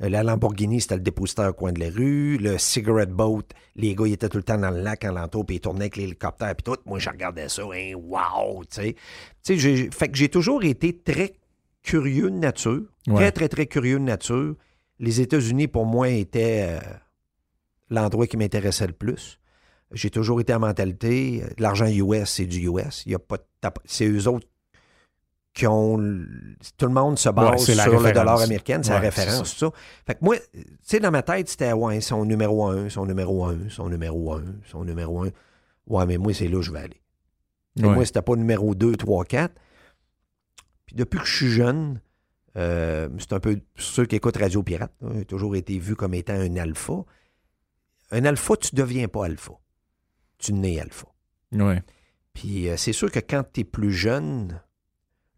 Euh, 0.00 0.08
La 0.08 0.22
Lamborghini, 0.22 0.80
c'était 0.80 0.94
le 0.94 1.00
dépositaire 1.02 1.48
au 1.48 1.52
coin 1.54 1.72
de 1.72 1.80
la 1.80 1.90
rue. 1.90 2.38
Le 2.38 2.56
Cigarette 2.56 3.10
Boat, 3.10 3.42
les 3.76 3.94
gars, 3.94 4.06
ils 4.06 4.12
étaient 4.14 4.28
tout 4.28 4.36
le 4.38 4.44
temps 4.44 4.56
dans 4.58 4.70
le 4.70 4.80
lac 4.80 5.04
en 5.04 5.12
l'entour, 5.12 5.44
puis 5.44 5.56
ils 5.56 5.60
tournaient 5.60 5.80
avec 5.82 5.96
l'hélicoptère, 5.96 6.54
puis 6.54 6.62
tout. 6.64 6.76
Moi, 6.86 6.98
je 7.00 7.10
regardais 7.10 7.48
ça, 7.48 7.62
hein, 7.64 7.92
wow, 7.96 8.64
tu 8.64 8.80
sais. 8.82 8.94
Tu 9.44 9.58
sais, 9.58 9.88
fait 9.92 10.08
que 10.08 10.16
j'ai 10.16 10.28
toujours 10.28 10.62
été 10.64 10.96
très 10.96 11.32
curieux 11.82 12.30
de 12.30 12.36
nature. 12.36 12.82
Très, 13.06 13.14
Ouais. 13.14 13.32
très, 13.32 13.48
très 13.48 13.66
curieux 13.66 13.98
de 13.98 14.04
nature. 14.04 14.54
Les 14.98 15.20
États-Unis, 15.20 15.68
pour 15.68 15.86
moi, 15.86 16.08
étaient 16.08 16.66
euh, 16.68 16.80
l'endroit 17.90 18.26
qui 18.26 18.36
m'intéressait 18.36 18.86
le 18.86 18.92
plus. 18.92 19.38
J'ai 19.92 20.10
toujours 20.10 20.40
été 20.40 20.52
à 20.52 20.58
mentalité. 20.58 21.42
euh, 21.44 21.48
L'argent 21.58 21.86
US, 21.86 22.28
c'est 22.30 22.46
du 22.46 22.68
US. 22.68 23.04
Il 23.06 23.12
y 23.12 23.14
a 23.14 23.18
pas 23.18 23.38
C'est 23.84 24.06
eux 24.06 24.28
autres 24.28 24.46
qui 25.54 25.66
ont. 25.66 25.96
Tout 26.76 26.86
le 26.86 26.92
monde 26.92 27.18
se 27.18 27.28
base 27.30 27.50
Ouais, 27.52 27.58
sur 27.74 27.74
le 28.02 28.12
dollar 28.12 28.40
américain, 28.42 28.80
c'est 28.82 28.90
la 28.90 28.98
référence, 29.00 29.52
tout 29.54 29.58
ça. 29.66 29.70
Fait 30.06 30.14
que 30.14 30.18
moi, 30.24 30.36
tu 30.52 30.60
sais, 30.82 31.00
dans 31.00 31.10
ma 31.10 31.22
tête, 31.22 31.48
c'était, 31.48 31.72
ouais, 31.72 32.00
son 32.00 32.24
numéro 32.24 32.66
un, 32.66 32.88
son 32.90 33.06
numéro 33.06 33.44
un, 33.46 33.56
son 33.70 33.88
numéro 33.88 34.34
un, 34.34 34.44
son 34.70 34.84
numéro 34.84 35.22
un. 35.24 35.30
Ouais, 35.86 36.04
mais 36.06 36.18
moi, 36.18 36.34
c'est 36.34 36.48
là 36.48 36.58
où 36.58 36.62
je 36.62 36.70
vais 36.70 36.80
aller. 36.80 37.00
Moi, 37.80 38.04
c'était 38.04 38.22
pas 38.22 38.34
numéro 38.36 38.74
2, 38.74 38.96
3, 38.96 39.24
4. 39.24 39.54
Puis 40.88 40.96
depuis 40.96 41.18
que 41.18 41.26
je 41.26 41.36
suis 41.36 41.50
jeune, 41.50 42.00
euh, 42.56 43.10
c'est 43.18 43.34
un 43.34 43.40
peu 43.40 43.60
ceux 43.76 44.06
qui 44.06 44.16
écoutent 44.16 44.38
Radio 44.38 44.62
Pirate, 44.62 44.90
j'ai 45.14 45.26
toujours 45.26 45.54
été 45.54 45.78
vu 45.78 45.94
comme 45.96 46.14
étant 46.14 46.32
un 46.32 46.56
alpha. 46.56 47.04
Un 48.10 48.24
alpha, 48.24 48.56
tu 48.56 48.74
deviens 48.74 49.06
pas 49.06 49.26
alpha. 49.26 49.52
Tu 50.38 50.54
nais 50.54 50.80
alpha. 50.80 51.06
Ouais. 51.52 51.82
Puis 52.32 52.70
euh, 52.70 52.78
c'est 52.78 52.94
sûr 52.94 53.10
que 53.12 53.18
quand 53.20 53.44
tu 53.52 53.60
es 53.60 53.64
plus 53.64 53.92
jeune, 53.92 54.62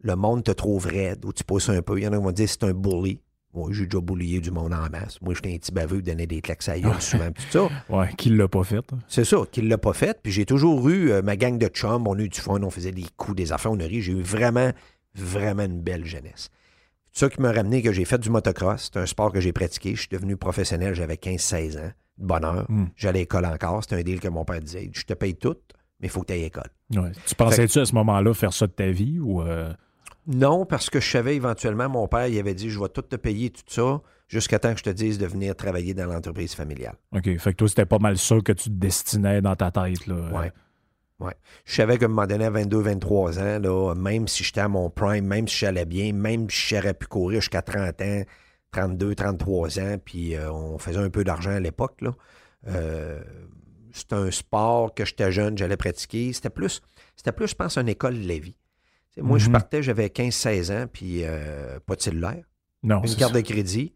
le 0.01 0.15
monde 0.15 0.45
te 0.45 0.51
trouve 0.51 0.85
raide 0.87 1.25
ou 1.25 1.33
tu 1.33 1.43
pousses 1.43 1.67
un 1.67 1.81
peu. 1.81 1.99
Il 1.99 2.03
y 2.03 2.07
en 2.07 2.13
a 2.13 2.17
qui 2.17 2.23
vont 2.23 2.31
dire 2.31 2.47
c'est 2.49 2.63
un 2.63 2.73
bully. 2.73 3.19
Moi, 3.53 3.67
j'ai 3.73 3.85
déjà 3.85 3.99
bullié 3.99 4.39
du 4.39 4.49
monde 4.49 4.73
en 4.73 4.89
masse. 4.89 5.21
Moi, 5.21 5.33
j'étais 5.33 5.53
un 5.53 5.57
petit 5.57 5.73
baveux 5.73 5.97
qui 5.97 6.03
donnait 6.03 6.25
des 6.27 6.39
claques 6.39 6.69
à 6.69 6.79
gueule 6.79 7.01
souvent. 7.01 7.29
Puis 7.33 7.43
tout 7.51 7.67
ça. 7.67 7.69
Ouais, 7.93 8.09
qui 8.17 8.29
l'a 8.29 8.47
pas 8.47 8.63
fait. 8.63 8.77
hein. 8.93 8.99
C'est 9.09 9.25
ça, 9.25 9.39
qu'il 9.51 9.67
l'a 9.67 9.77
pas 9.77 9.91
fait. 9.91 10.17
Puis 10.23 10.31
j'ai 10.31 10.45
toujours 10.45 10.87
eu 10.87 11.11
euh, 11.11 11.21
ma 11.21 11.35
gang 11.35 11.57
de 11.57 11.67
chums, 11.67 12.07
on 12.07 12.17
a 12.17 12.21
eu 12.21 12.29
du 12.29 12.39
fun, 12.39 12.63
on 12.63 12.69
faisait 12.69 12.93
des 12.93 13.03
coups, 13.17 13.35
des 13.35 13.51
affaires, 13.51 13.73
on 13.73 13.79
a 13.81 13.83
ri. 13.83 14.01
J'ai 14.01 14.13
eu 14.13 14.21
vraiment, 14.21 14.71
vraiment 15.15 15.63
une 15.63 15.81
belle 15.81 16.05
jeunesse. 16.05 16.49
Ça 17.13 17.29
qui 17.29 17.41
m'a 17.41 17.51
ramené 17.51 17.81
que 17.81 17.91
j'ai 17.91 18.05
fait 18.05 18.17
du 18.19 18.29
motocross. 18.29 18.89
C'est 18.93 18.99
un 18.99 19.05
sport 19.05 19.31
que 19.33 19.41
j'ai 19.41 19.51
pratiqué. 19.51 19.95
Je 19.95 19.99
suis 20.01 20.09
devenu 20.09 20.37
professionnel, 20.37 20.93
j'avais 20.95 21.15
15-16 21.15 21.77
ans. 21.79 21.91
De 22.17 22.25
bonheur. 22.25 22.65
Mm. 22.69 22.85
J'allais 22.95 23.19
à 23.19 23.21
l'école 23.23 23.45
encore. 23.45 23.83
C'était 23.83 23.95
un 23.97 24.03
deal 24.03 24.19
que 24.19 24.27
mon 24.29 24.45
père 24.45 24.59
disait. 24.61 24.89
Je 24.93 25.03
te 25.03 25.13
paye 25.13 25.35
tout, 25.35 25.57
mais 25.99 26.07
il 26.07 26.09
faut 26.09 26.21
que 26.21 26.27
tu 26.27 26.33
ailles 26.33 26.41
à 26.41 26.43
l'école. 26.43 26.69
Ouais. 26.95 27.11
Tu 27.25 27.35
pensais-tu 27.35 27.79
à 27.79 27.85
ce 27.85 27.93
moment-là 27.95 28.33
faire 28.33 28.53
ça 28.53 28.67
de 28.67 28.71
ta 28.71 28.89
vie 28.91 29.19
ou. 29.19 29.41
euh, 29.41 29.73
Non, 30.27 30.65
parce 30.65 30.89
que 30.89 30.99
je 31.01 31.09
savais 31.09 31.35
éventuellement, 31.35 31.89
mon 31.89 32.07
père, 32.07 32.27
il 32.27 32.37
avait 32.39 32.53
dit 32.53 32.69
Je 32.69 32.79
vais 32.79 32.89
tout 32.89 33.01
te 33.01 33.15
payer, 33.17 33.49
tout 33.49 33.61
ça, 33.67 34.01
jusqu'à 34.29 34.59
temps 34.59 34.71
que 34.71 34.79
je 34.79 34.83
te 34.83 34.89
dise 34.89 35.17
de 35.17 35.25
venir 35.25 35.53
travailler 35.55 35.93
dans 35.93 36.05
l'entreprise 36.05 36.53
familiale. 36.53 36.95
OK. 37.13 37.23
Fait 37.37 37.51
que 37.51 37.57
toi, 37.57 37.67
c'était 37.67 37.85
pas 37.85 37.99
mal 37.99 38.17
ça 38.17 38.37
que 38.39 38.53
tu 38.53 38.65
te 38.69 38.75
destinais 38.75 39.41
dans 39.41 39.55
ta 39.57 39.71
tête. 39.71 40.07
Là. 40.07 40.29
Ouais. 40.31 40.51
Ouais. 41.21 41.33
Je 41.65 41.75
savais 41.75 41.97
qu'à 41.97 42.05
un 42.05 42.07
moment 42.09 42.25
donné, 42.27 42.45
à 42.45 42.49
22, 42.49 42.79
23 42.81 43.39
ans, 43.39 43.59
là, 43.59 43.93
même 43.95 44.27
si 44.27 44.43
j'étais 44.43 44.61
à 44.61 44.67
mon 44.67 44.89
prime, 44.89 45.25
même 45.25 45.47
si 45.47 45.55
j'allais 45.57 45.85
bien, 45.85 46.13
même 46.13 46.49
si 46.49 46.75
j'aurais 46.75 46.93
pu 46.95 47.05
courir 47.07 47.41
jusqu'à 47.41 47.61
30 47.61 48.01
ans, 48.01 48.23
32, 48.71 49.15
33 49.15 49.79
ans, 49.79 49.97
puis 50.03 50.35
euh, 50.35 50.51
on 50.51 50.77
faisait 50.77 50.97
un 50.99 51.09
peu 51.09 51.23
d'argent 51.23 51.51
à 51.51 51.59
l'époque, 51.59 52.01
là. 52.01 52.11
Euh, 52.67 53.21
c'était 53.93 54.15
un 54.15 54.31
sport 54.31 54.93
que 54.93 55.03
j'étais 55.05 55.31
jeune, 55.31 55.57
j'allais 55.57 55.77
pratiquer. 55.77 56.31
C'était 56.33 56.49
plus, 56.49 56.81
c'était 57.15 57.31
plus, 57.33 57.47
je 57.47 57.55
pense, 57.55 57.77
une 57.77 57.89
école 57.89 58.21
de 58.21 58.27
la 58.27 58.37
vie. 58.39 58.55
Moi, 59.17 59.37
je 59.37 59.47
Mhm. 59.47 59.51
partais, 59.51 59.83
j'avais 59.83 60.07
15-16 60.09 60.71
ans, 60.71 60.85
puis 60.91 61.23
euh, 61.23 61.79
pas 61.85 61.95
de 61.97 62.01
cellulaire, 62.01 62.43
Non, 62.83 63.01
une 63.03 63.15
carte 63.15 63.33
ça. 63.33 63.41
de 63.41 63.45
crédit. 63.45 63.93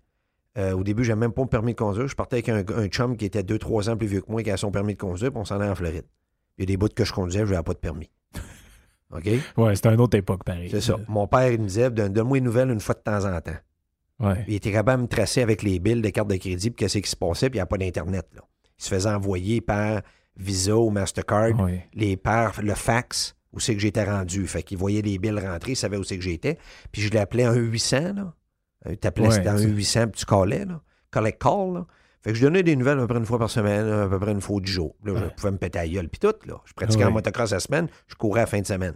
Euh, 0.58 0.74
au 0.74 0.84
début, 0.84 1.04
j'avais 1.06 1.20
même 1.20 1.32
pas 1.32 1.42
mon 1.42 1.48
permis 1.48 1.72
de 1.74 1.78
conduire. 1.80 2.08
Je 2.08 2.16
partais 2.16 2.36
avec 2.36 2.50
un, 2.50 2.64
un 2.78 2.88
chum 2.88 3.16
qui 3.18 3.26
était 3.26 3.44
2-3 3.44 3.90
ans 3.90 3.96
plus 3.98 4.08
vieux 4.08 4.22
que 4.22 4.30
moi, 4.32 4.44
qui 4.44 4.52
a 4.52 4.58
son 4.58 4.72
permis 4.72 4.94
de 4.96 5.00
conduire, 5.00 5.32
puis 5.32 5.40
on 5.40 5.46
s'en 5.46 5.60
allait 5.60 5.70
en 5.72 5.76
Floride. 5.76 6.06
Il 6.58 6.62
y 6.62 6.64
a 6.64 6.66
des 6.68 6.78
bouts 6.78 6.88
que 6.90 7.04
je 7.06 7.12
conduisais, 7.14 7.46
je 7.46 7.52
n'avais 7.52 7.64
pas 7.64 7.74
de 7.74 7.80
permis. 7.80 8.10
OK? 9.12 9.30
Ouais, 9.58 9.76
c'était 9.76 9.94
une 9.94 10.02
autre 10.02 10.18
époque, 10.18 10.44
pareil. 10.44 10.70
C'est 10.72 10.82
ça. 10.82 10.96
Mon 11.08 11.28
père, 11.28 11.52
il 11.52 11.60
me 11.62 11.68
disait, 11.68 11.90
Donne- 11.92 12.12
donne-moi 12.14 12.38
une 12.40 12.44
nouvelle 12.46 12.70
une 12.70 12.80
fois 12.80 12.96
de 12.96 13.00
temps 13.02 13.26
en 13.26 13.40
temps. 13.42 13.58
Ouais. 14.20 14.46
Il 14.48 14.54
était 14.56 14.72
capable 14.72 15.00
de 15.00 15.04
me 15.04 15.08
tracer 15.10 15.42
avec 15.42 15.62
les 15.62 15.80
billes 15.80 16.02
de 16.02 16.10
carte 16.10 16.30
de 16.30 16.38
crédit, 16.38 16.70
puis 16.72 16.78
qu'est-ce 16.78 17.00
qui 17.00 17.10
se 17.10 17.16
passait, 17.18 17.50
puis 17.50 17.58
il 17.58 17.60
n'y 17.60 17.64
a 17.64 17.66
pas 17.66 17.78
d'Internet. 17.78 18.26
Là. 18.34 18.42
Il 18.80 18.84
se 18.84 18.90
faisait 18.90 19.10
envoyer 19.10 19.60
par 19.62 20.02
Visa 20.38 20.76
ou 20.78 20.90
Mastercard, 20.90 21.60
Ouais. 21.60 21.88
les 21.94 22.16
par 22.18 22.62
le 22.62 22.74
fax, 22.74 23.36
où 23.54 23.60
c'est 23.60 23.74
que 23.76 23.82
j'étais 23.82 24.04
rendu. 24.06 24.48
Fait 24.48 24.64
qu'il 24.64 24.78
voyait 24.78 25.02
les 25.02 25.18
billes 25.18 25.38
rentrer, 25.40 25.74
il 25.74 25.76
savait 25.76 25.98
où 25.98 26.04
c'est 26.04 26.18
que 26.18 26.24
j'étais. 26.24 26.58
Puis 26.92 27.02
je 27.02 27.14
l'appelais 27.14 27.44
un 27.44 27.56
800, 27.56 28.14
là. 28.14 28.34
Euh, 28.88 28.96
T'appelais, 28.96 29.28
Ouais, 29.28 29.34
c'était 29.34 29.50
un 29.50 29.58
tu- 29.58 29.68
800, 29.68 30.08
puis 30.08 30.20
tu 30.20 30.26
callais, 30.26 30.66
là. 30.66 30.82
Collect 31.12 31.42
call, 31.42 31.74
là. 31.74 31.88
Fait 32.26 32.32
que 32.32 32.38
je 32.40 32.42
donnais 32.42 32.64
des 32.64 32.76
nouvelles 32.76 32.98
à 32.98 33.02
peu 33.04 33.08
près 33.08 33.20
une 33.20 33.26
fois 33.26 33.38
par 33.38 33.50
semaine, 33.52 33.88
à 33.88 34.08
peu 34.10 34.18
près 34.20 34.32
une 34.32 34.42
fois 34.42 34.60
du 34.60 34.70
jour. 34.72 34.96
Là, 35.06 35.14
je 35.16 35.36
pouvais 35.36 35.52
me 35.52 35.58
péter 35.58 35.78
la 35.78 35.88
gueule, 35.88 36.10
puis 36.10 36.20
tout, 36.20 36.34
là. 36.48 36.60
Je 36.66 36.74
pratiquais 36.74 37.04
Ouais. 37.04 37.10
en 37.12 37.14
motocross 37.14 37.52
la 37.52 37.60
semaine, 37.60 37.88
je 38.08 38.16
courais 38.16 38.40
à 38.42 38.44
la 38.44 38.48
fin 38.48 38.60
de 38.60 38.66
semaine. 38.66 38.96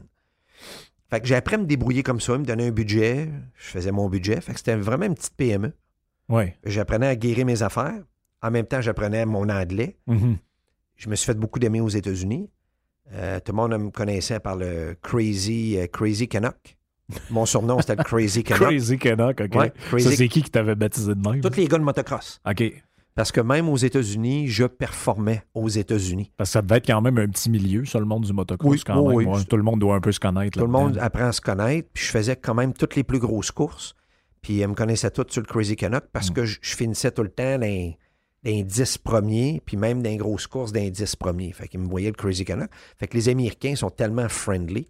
Fait 1.12 1.22
que 1.22 1.28
j'ai 1.28 1.36
appris 1.36 1.56
à 1.56 1.58
me 1.60 1.66
débrouiller 1.66 2.02
comme 2.04 2.20
ça, 2.20 2.38
me 2.38 2.44
donnait 2.44 2.68
un 2.68 2.72
budget, 2.72 3.30
je 3.56 3.68
faisais 3.70 3.92
mon 3.92 4.10
budget. 4.10 4.42
Fait 4.42 4.52
que 4.54 4.58
c'était 4.58 4.76
vraiment 4.76 5.06
une 5.06 5.16
petite 5.16 5.36
PME. 5.38 5.72
Ouais. 6.28 6.58
J'apprenais 6.64 7.08
à 7.08 7.16
guérir 7.16 7.46
mes 7.46 7.62
affaires. 7.64 8.02
En 8.42 8.52
même 8.52 8.66
temps, 8.66 8.82
j'apprenais 8.82 9.26
mon 9.26 9.48
anglais. 9.50 9.98
Mhm. 10.08 10.38
Je 10.96 11.10
me 11.10 11.16
suis 11.16 11.26
fait 11.26 11.38
beaucoup 11.38 11.60
d'aimer 11.60 11.82
aux 11.82 11.90
États-Unis. 11.90 12.50
Euh, 13.14 13.40
tout 13.40 13.52
le 13.52 13.56
monde 13.56 13.78
me 13.78 13.90
connaissait 13.92 14.40
par 14.40 14.56
le 14.56 14.96
Crazy, 15.02 15.78
euh, 15.80 15.88
Crazy 15.88 16.28
Canuck. 16.28 16.78
Mon 17.32 17.46
surnom, 17.48 17.80
c'était 17.82 17.96
le 17.96 18.04
Crazy 18.04 18.44
Canuck. 18.44 18.68
Crazy 18.70 18.98
Canuck, 19.00 19.42
OK. 19.42 19.56
Ouais, 19.56 19.72
Crazy- 19.90 20.10
Ça, 20.10 20.16
c'est 20.16 20.28
qui 20.28 20.44
qui 20.44 20.52
t'avait 20.52 20.76
baptisé 20.76 21.16
de 21.16 21.28
même? 21.30 21.42
Tous 21.42 21.56
les 21.58 21.68
gars 21.68 21.78
de 21.80 21.84
motocross. 21.84 22.40
OK. 22.48 22.64
Parce 23.20 23.34
que 23.34 23.42
même 23.42 23.68
aux 23.68 23.76
États-Unis, 23.76 24.48
je 24.48 24.64
performais 24.64 25.44
aux 25.54 25.68
États-Unis. 25.68 26.32
Parce 26.38 26.52
que 26.52 26.54
ça 26.54 26.62
devait 26.62 26.78
être 26.78 26.88
quand 26.88 27.02
même 27.02 27.18
un 27.18 27.28
petit 27.28 27.50
milieu, 27.50 27.84
ça, 27.84 28.00
le 28.00 28.06
monde 28.06 28.24
du 28.24 28.32
motocross, 28.32 28.72
Oui, 28.72 28.82
quand 28.86 29.02
oui, 29.02 29.08
même. 29.26 29.34
oui. 29.34 29.40
Ouais, 29.40 29.44
Tout 29.44 29.58
le 29.58 29.64
monde 29.64 29.80
doit 29.82 29.96
un 29.96 30.00
peu 30.00 30.14
se 30.14 30.22
connaître. 30.22 30.58
Tout 30.58 30.66
le 30.66 30.72
monde 30.72 30.98
apprend 31.02 31.26
à 31.26 31.32
se 31.34 31.42
connaître. 31.42 31.90
Puis 31.94 32.06
je 32.06 32.12
faisais 32.12 32.38
quand 32.38 32.54
même 32.54 32.72
toutes 32.74 32.96
les 32.96 33.04
plus 33.04 33.20
grosses 33.20 33.52
courses. 33.52 33.94
Puis 34.42 34.62
ils 34.62 34.68
me 34.70 34.74
connaissaient 34.74 35.12
tous 35.12 35.26
sur 35.30 35.42
le 35.42 35.48
Crazy 35.48 35.76
Canuck 35.76 36.06
Mm. 36.06 36.10
parce 36.14 36.32
que 36.32 36.46
je, 36.46 36.60
je 36.62 36.76
finissais 36.78 37.12
tout 37.12 37.24
le 37.24 37.30
temps 37.30 37.58
dans, 37.60 37.94
d'un 38.46 38.62
10 38.62 38.98
premiers, 39.00 39.62
puis 39.66 39.76
même 39.76 40.02
dans 40.02 40.16
grosses 40.16 40.48
courses 40.48 40.72
d'un 40.72 40.88
10 40.90 41.18
premiers. 41.18 41.52
Fait 41.52 41.68
qu'ils 41.68 41.82
me 41.82 41.90
voyaient 41.90 42.08
le 42.12 42.14
Crazy 42.16 42.46
Canuck. 42.46 42.70
Fait 42.98 43.08
que 43.08 43.18
les 43.18 43.28
Américains 43.28 43.76
sont 43.76 43.90
tellement 43.90 44.30
friendly. 44.30 44.88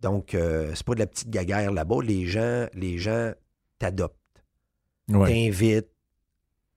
Donc, 0.00 0.34
euh, 0.34 0.72
c'est 0.74 0.84
pas 0.84 0.94
de 0.94 0.98
la 0.98 1.06
petite 1.06 1.30
gaguerre 1.30 1.70
là-bas. 1.70 1.98
Les 2.02 2.26
gens, 2.26 2.66
les 2.74 2.98
gens 2.98 3.30
t'adoptent, 3.78 4.16
Ouais. 5.08 5.28
t'invitent, 5.32 5.86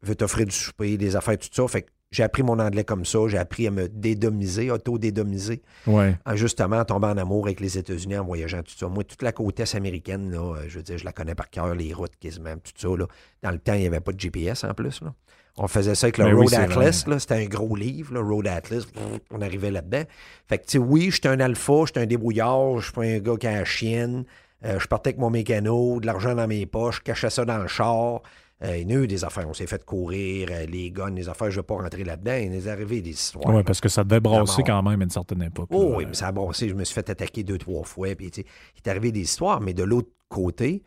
veulent 0.03 0.15
t'offrir 0.15 0.45
du 0.45 0.55
souper, 0.55 0.97
des 0.97 1.15
affaires, 1.15 1.37
tout 1.37 1.49
ça. 1.51 1.67
Fait 1.67 1.83
que 1.83 1.89
j'ai 2.11 2.23
appris 2.23 2.43
mon 2.43 2.59
anglais 2.59 2.83
comme 2.83 3.05
ça. 3.05 3.19
J'ai 3.27 3.37
appris 3.39 3.67
à 3.67 3.71
me 3.71 3.89
dédomiser, 3.89 4.69
auto-dédomiser. 4.71 5.61
Ouais. 5.87 6.15
en 6.25 6.35
justement 6.35 6.77
en 6.77 6.85
tombant 6.85 7.09
en 7.09 7.17
amour 7.17 7.45
avec 7.45 7.59
les 7.59 7.77
États-Unis 7.77 8.17
en 8.17 8.23
voyageant, 8.23 8.61
tout 8.61 8.75
ça. 8.77 8.87
Moi, 8.87 9.03
toute 9.03 9.23
la 9.23 9.31
côte 9.31 9.59
est 9.59 9.75
américaine, 9.75 10.31
là, 10.31 10.55
euh, 10.55 10.65
je 10.67 10.77
veux 10.77 10.83
dire, 10.83 10.97
je 10.97 11.05
la 11.05 11.11
connais 11.11 11.35
par 11.35 11.49
cœur, 11.49 11.73
les 11.73 11.93
routes 11.93 12.15
quasiment, 12.19 12.53
tout 12.55 12.71
ça. 12.77 12.87
Là. 12.95 13.07
Dans 13.41 13.51
le 13.51 13.59
temps, 13.59 13.73
il 13.73 13.81
n'y 13.81 13.87
avait 13.87 13.99
pas 13.99 14.11
de 14.11 14.19
GPS 14.19 14.63
en 14.63 14.73
plus. 14.73 15.01
Là. 15.01 15.13
On 15.57 15.67
faisait 15.67 15.95
ça 15.95 16.05
avec 16.05 16.17
le 16.17 16.25
Ben 16.25 16.35
Road 16.35 16.53
Atlas. 16.53 17.05
C'était 17.19 17.35
un 17.35 17.45
gros 17.45 17.75
livre, 17.75 18.19
Road 18.19 18.47
Atlas. 18.47 18.85
On 19.31 19.41
arrivait 19.41 19.71
là-dedans. 19.71 20.03
Fait 20.47 20.57
que, 20.57 20.65
tu 20.65 20.71
sais, 20.73 20.77
oui, 20.77 21.09
j'étais 21.11 21.29
un 21.29 21.39
alpha, 21.39 21.85
j'étais 21.85 22.01
un 22.01 22.05
débrouillard, 22.05 22.79
je 22.79 22.85
suis 22.85 22.93
pas 22.93 23.03
un 23.03 23.19
gars 23.19 23.37
qui 23.37 23.47
a 23.47 23.59
la 23.59 23.65
chienne. 23.65 24.25
Euh, 24.65 24.79
je 24.79 24.87
partais 24.87 25.09
avec 25.09 25.19
mon 25.19 25.29
mécano, 25.29 25.99
de 25.99 26.05
l'argent 26.05 26.35
dans 26.35 26.47
mes 26.47 26.65
poches, 26.65 26.97
je 26.97 27.01
cachais 27.01 27.29
ça 27.29 27.43
dans 27.45 27.57
le 27.57 27.67
char. 27.67 28.21
Euh, 28.63 28.77
il 28.77 28.89
y 28.89 28.95
en 28.95 28.99
a 28.99 29.03
eu 29.03 29.07
des 29.07 29.25
affaires. 29.25 29.47
On 29.49 29.53
s'est 29.53 29.67
fait 29.67 29.83
courir, 29.83 30.47
euh, 30.51 30.65
les 30.65 30.89
guns, 30.91 31.09
les 31.09 31.27
affaires, 31.27 31.49
je 31.51 31.57
ne 31.57 31.61
vais 31.61 31.65
pas 31.65 31.75
rentrer 31.75 32.03
là-dedans. 32.05 32.35
Il 32.35 32.51
nous 32.51 32.67
est 32.67 32.71
arrivé 32.71 33.01
des 33.01 33.09
histoires. 33.09 33.53
Ouais, 33.53 33.63
parce 33.63 33.81
que 33.81 33.89
ça 33.89 34.03
devait 34.05 34.21
brasser 34.21 34.63
quand 34.63 34.81
même 34.83 35.01
à 35.01 35.03
une 35.03 35.09
certaine 35.09 35.41
époque. 35.41 35.67
Oh 35.71 35.89
là. 35.91 35.97
oui, 35.97 36.05
mais 36.07 36.13
ça 36.13 36.27
a 36.27 36.31
brossé. 36.31 36.69
Je 36.69 36.73
me 36.73 36.83
suis 36.85 36.93
fait 36.93 37.09
attaquer 37.09 37.43
deux, 37.43 37.57
trois 37.57 37.83
fois. 37.83 38.15
Puis, 38.15 38.27
il 38.27 38.43
est 38.77 38.87
arrivé 38.87 39.11
des 39.11 39.21
histoires, 39.21 39.59
mais 39.59 39.73
de 39.73 39.83
l'autre 39.83 40.11
côté, 40.29 40.81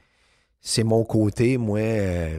c'est 0.60 0.84
mon 0.84 1.04
côté. 1.04 1.58
Moi, 1.58 1.80
euh, 1.80 2.38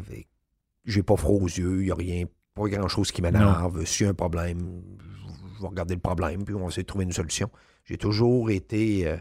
j'ai 0.85 1.03
pas 1.03 1.17
froid 1.17 1.35
aux 1.39 1.45
yeux. 1.47 1.81
Il 1.81 1.85
n'y 1.85 1.91
a 1.91 1.95
rien, 1.95 2.25
pas 2.55 2.67
grand-chose 2.67 3.11
qui 3.11 3.21
m'énerve. 3.21 3.85
S'il 3.85 4.05
y 4.05 4.07
a 4.07 4.11
un 4.11 4.15
problème, 4.15 4.81
je 5.57 5.61
vais 5.61 5.67
regarder 5.67 5.93
le 5.93 6.01
problème, 6.01 6.45
puis 6.45 6.55
on 6.55 6.59
va 6.61 6.67
essayer 6.67 6.83
de 6.83 6.87
trouver 6.87 7.03
une 7.05 7.11
solution. 7.11 7.49
J'ai 7.85 7.97
toujours 7.97 8.49
été. 8.49 9.05
euh, 9.07 9.17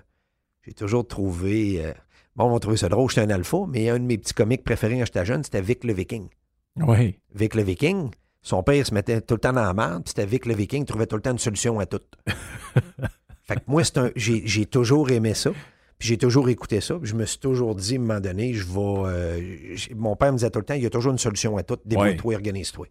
j'ai 0.62 0.72
toujours 0.72 1.06
trouvé. 1.06 1.92
Bon, 2.36 2.44
on 2.44 2.52
va 2.52 2.58
trouver 2.60 2.76
ça 2.76 2.88
drôle. 2.88 3.10
J'étais 3.10 3.22
un 3.22 3.30
alpha, 3.30 3.58
mais 3.68 3.88
un 3.88 3.98
de 3.98 4.04
mes 4.04 4.18
petits 4.18 4.34
comiques 4.34 4.64
préférés 4.64 4.98
quand 4.98 5.06
j'étais 5.06 5.24
jeune, 5.24 5.42
c'était 5.42 5.60
Vic 5.60 5.84
le 5.84 5.92
Viking. 5.92 6.28
Oui. 6.76 7.18
Vic 7.34 7.54
le 7.54 7.62
Viking, 7.62 8.10
son 8.42 8.62
père 8.62 8.86
se 8.86 8.94
mettait 8.94 9.20
tout 9.20 9.34
le 9.34 9.40
temps 9.40 9.52
dans 9.52 9.64
la 9.64 9.74
merde, 9.74 10.04
puis 10.04 10.10
c'était 10.14 10.26
Vic 10.26 10.46
le 10.46 10.54
Viking, 10.54 10.84
trouvait 10.84 11.06
tout 11.06 11.16
le 11.16 11.22
temps 11.22 11.32
une 11.32 11.38
solution 11.38 11.80
à 11.80 11.86
tout. 11.86 12.00
fait 13.44 13.56
que 13.56 13.60
moi, 13.66 13.82
c'est 13.82 13.98
un, 13.98 14.10
j'ai, 14.14 14.42
j'ai 14.46 14.66
toujours 14.66 15.10
aimé 15.10 15.34
ça, 15.34 15.50
puis 15.98 16.08
j'ai 16.08 16.18
toujours 16.18 16.48
écouté 16.48 16.80
ça, 16.80 16.96
puis 16.96 17.08
je 17.08 17.14
me 17.16 17.24
suis 17.24 17.38
toujours 17.38 17.74
dit, 17.74 17.94
à 17.94 17.98
un 17.98 18.00
moment 18.00 18.20
donné, 18.20 18.52
je 18.52 18.66
vais... 18.66 19.02
euh, 19.06 19.76
mon 19.94 20.14
père 20.16 20.32
me 20.32 20.38
disait 20.38 20.50
tout 20.50 20.58
le 20.58 20.64
temps, 20.64 20.74
il 20.74 20.82
y 20.82 20.86
a 20.86 20.90
toujours 20.90 21.12
une 21.12 21.18
solution 21.18 21.56
à 21.56 21.62
tout, 21.62 21.78
débrouille-toi, 21.84 22.34
organise-toi. 22.34 22.86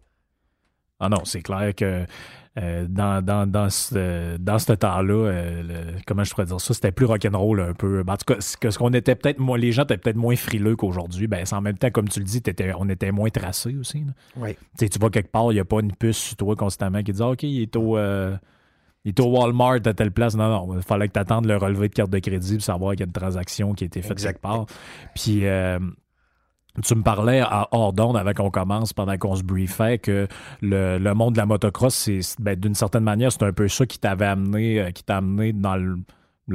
Ah 1.00 1.08
non, 1.08 1.24
c'est 1.24 1.42
clair 1.42 1.74
que 1.74 2.06
euh, 2.58 2.86
dans, 2.88 3.22
dans, 3.22 3.46
dans 3.46 3.68
ce, 3.68 4.38
dans 4.38 4.58
ce 4.58 4.72
temps-là, 4.72 5.12
euh, 5.30 5.92
comment 6.06 6.24
je 6.24 6.30
pourrais 6.30 6.46
dire 6.46 6.58
ça, 6.58 6.72
c'était 6.72 6.90
plus 6.90 7.04
rock'n'roll 7.04 7.60
un 7.60 7.74
peu. 7.74 8.02
Ben, 8.02 8.14
En 8.14 8.16
tout 8.16 8.32
cas, 8.34 8.40
ce 8.40 8.56
que- 8.56 8.70
ce 8.70 8.78
qu'on 8.78 8.94
était 8.94 9.14
peut-être 9.14 9.38
moins, 9.38 9.58
les 9.58 9.72
gens 9.72 9.82
étaient 9.84 9.98
peut-être 9.98 10.16
moins 10.16 10.36
frileux 10.36 10.74
qu'aujourd'hui. 10.74 11.26
Ben, 11.26 11.44
c'est 11.44 11.54
en 11.54 11.60
même 11.60 11.76
temps, 11.76 11.90
comme 11.90 12.08
tu 12.08 12.18
le 12.20 12.24
dis, 12.24 12.42
on 12.78 12.88
était 12.88 13.12
moins 13.12 13.28
tracés 13.28 13.76
aussi. 13.76 13.98
là. 14.04 14.12
Oui. 14.36 14.56
Tu 14.78 14.98
vas 14.98 15.10
quelque 15.10 15.30
part, 15.30 15.52
il 15.52 15.56
n'y 15.56 15.60
a 15.60 15.66
pas 15.66 15.80
une 15.80 15.92
puce 15.92 16.16
sur 16.16 16.36
toi 16.36 16.56
constamment 16.56 17.02
qui 17.02 17.12
dit 17.12 17.22
OK, 17.22 17.42
il 17.42 17.60
est 17.62 17.76
au. 17.76 17.98
euh, 17.98 18.34
il 19.04 19.10
est 19.10 19.20
au 19.20 19.26
Walmart 19.26 19.74
à 19.84 19.92
telle 19.94 20.10
place. 20.10 20.34
Non, 20.34 20.48
non, 20.48 20.76
il 20.76 20.82
fallait 20.82 21.06
que 21.08 21.12
tu 21.12 21.20
attendes 21.20 21.44
le 21.46 21.56
relevé 21.58 21.88
de 21.88 21.94
carte 21.94 22.10
de 22.10 22.18
crédit 22.18 22.54
pour 22.54 22.64
savoir 22.64 22.92
qu'il 22.92 23.00
y 23.00 23.02
a 23.04 23.06
une 23.06 23.12
transaction 23.12 23.72
qui 23.74 23.84
a 23.84 23.86
été 23.86 24.00
faite 24.02 24.18
quelque 24.30 24.40
part. 24.40 24.66
Puis, 25.14 25.46
euh, 25.46 25.78
tu 26.82 26.94
me 26.94 27.02
parlais 27.02 27.40
à 27.40 27.68
hors 27.70 27.92
d'onde 27.92 28.16
avant 28.16 28.32
qu'on 28.32 28.50
commence, 28.50 28.92
pendant 28.92 29.16
qu'on 29.16 29.36
se 29.36 29.42
briefait, 29.42 29.98
que 29.98 30.28
le, 30.62 31.12
monde 31.14 31.34
de 31.34 31.38
la 31.38 31.46
motocross, 31.46 31.94
c'est 31.94 32.20
ben, 32.38 32.58
d'une 32.58 32.74
certaine 32.74 33.04
manière, 33.04 33.32
c'est 33.32 33.42
un 33.42 33.52
peu 33.52 33.68
ça 33.68 33.86
qui 33.86 33.98
t'avait 33.98 34.26
amené, 34.26 34.80
euh, 34.80 34.90
qui 34.90 35.04
t'a 35.04 35.18
amené 35.18 35.52
dans 35.52 35.76
le, 35.76 35.98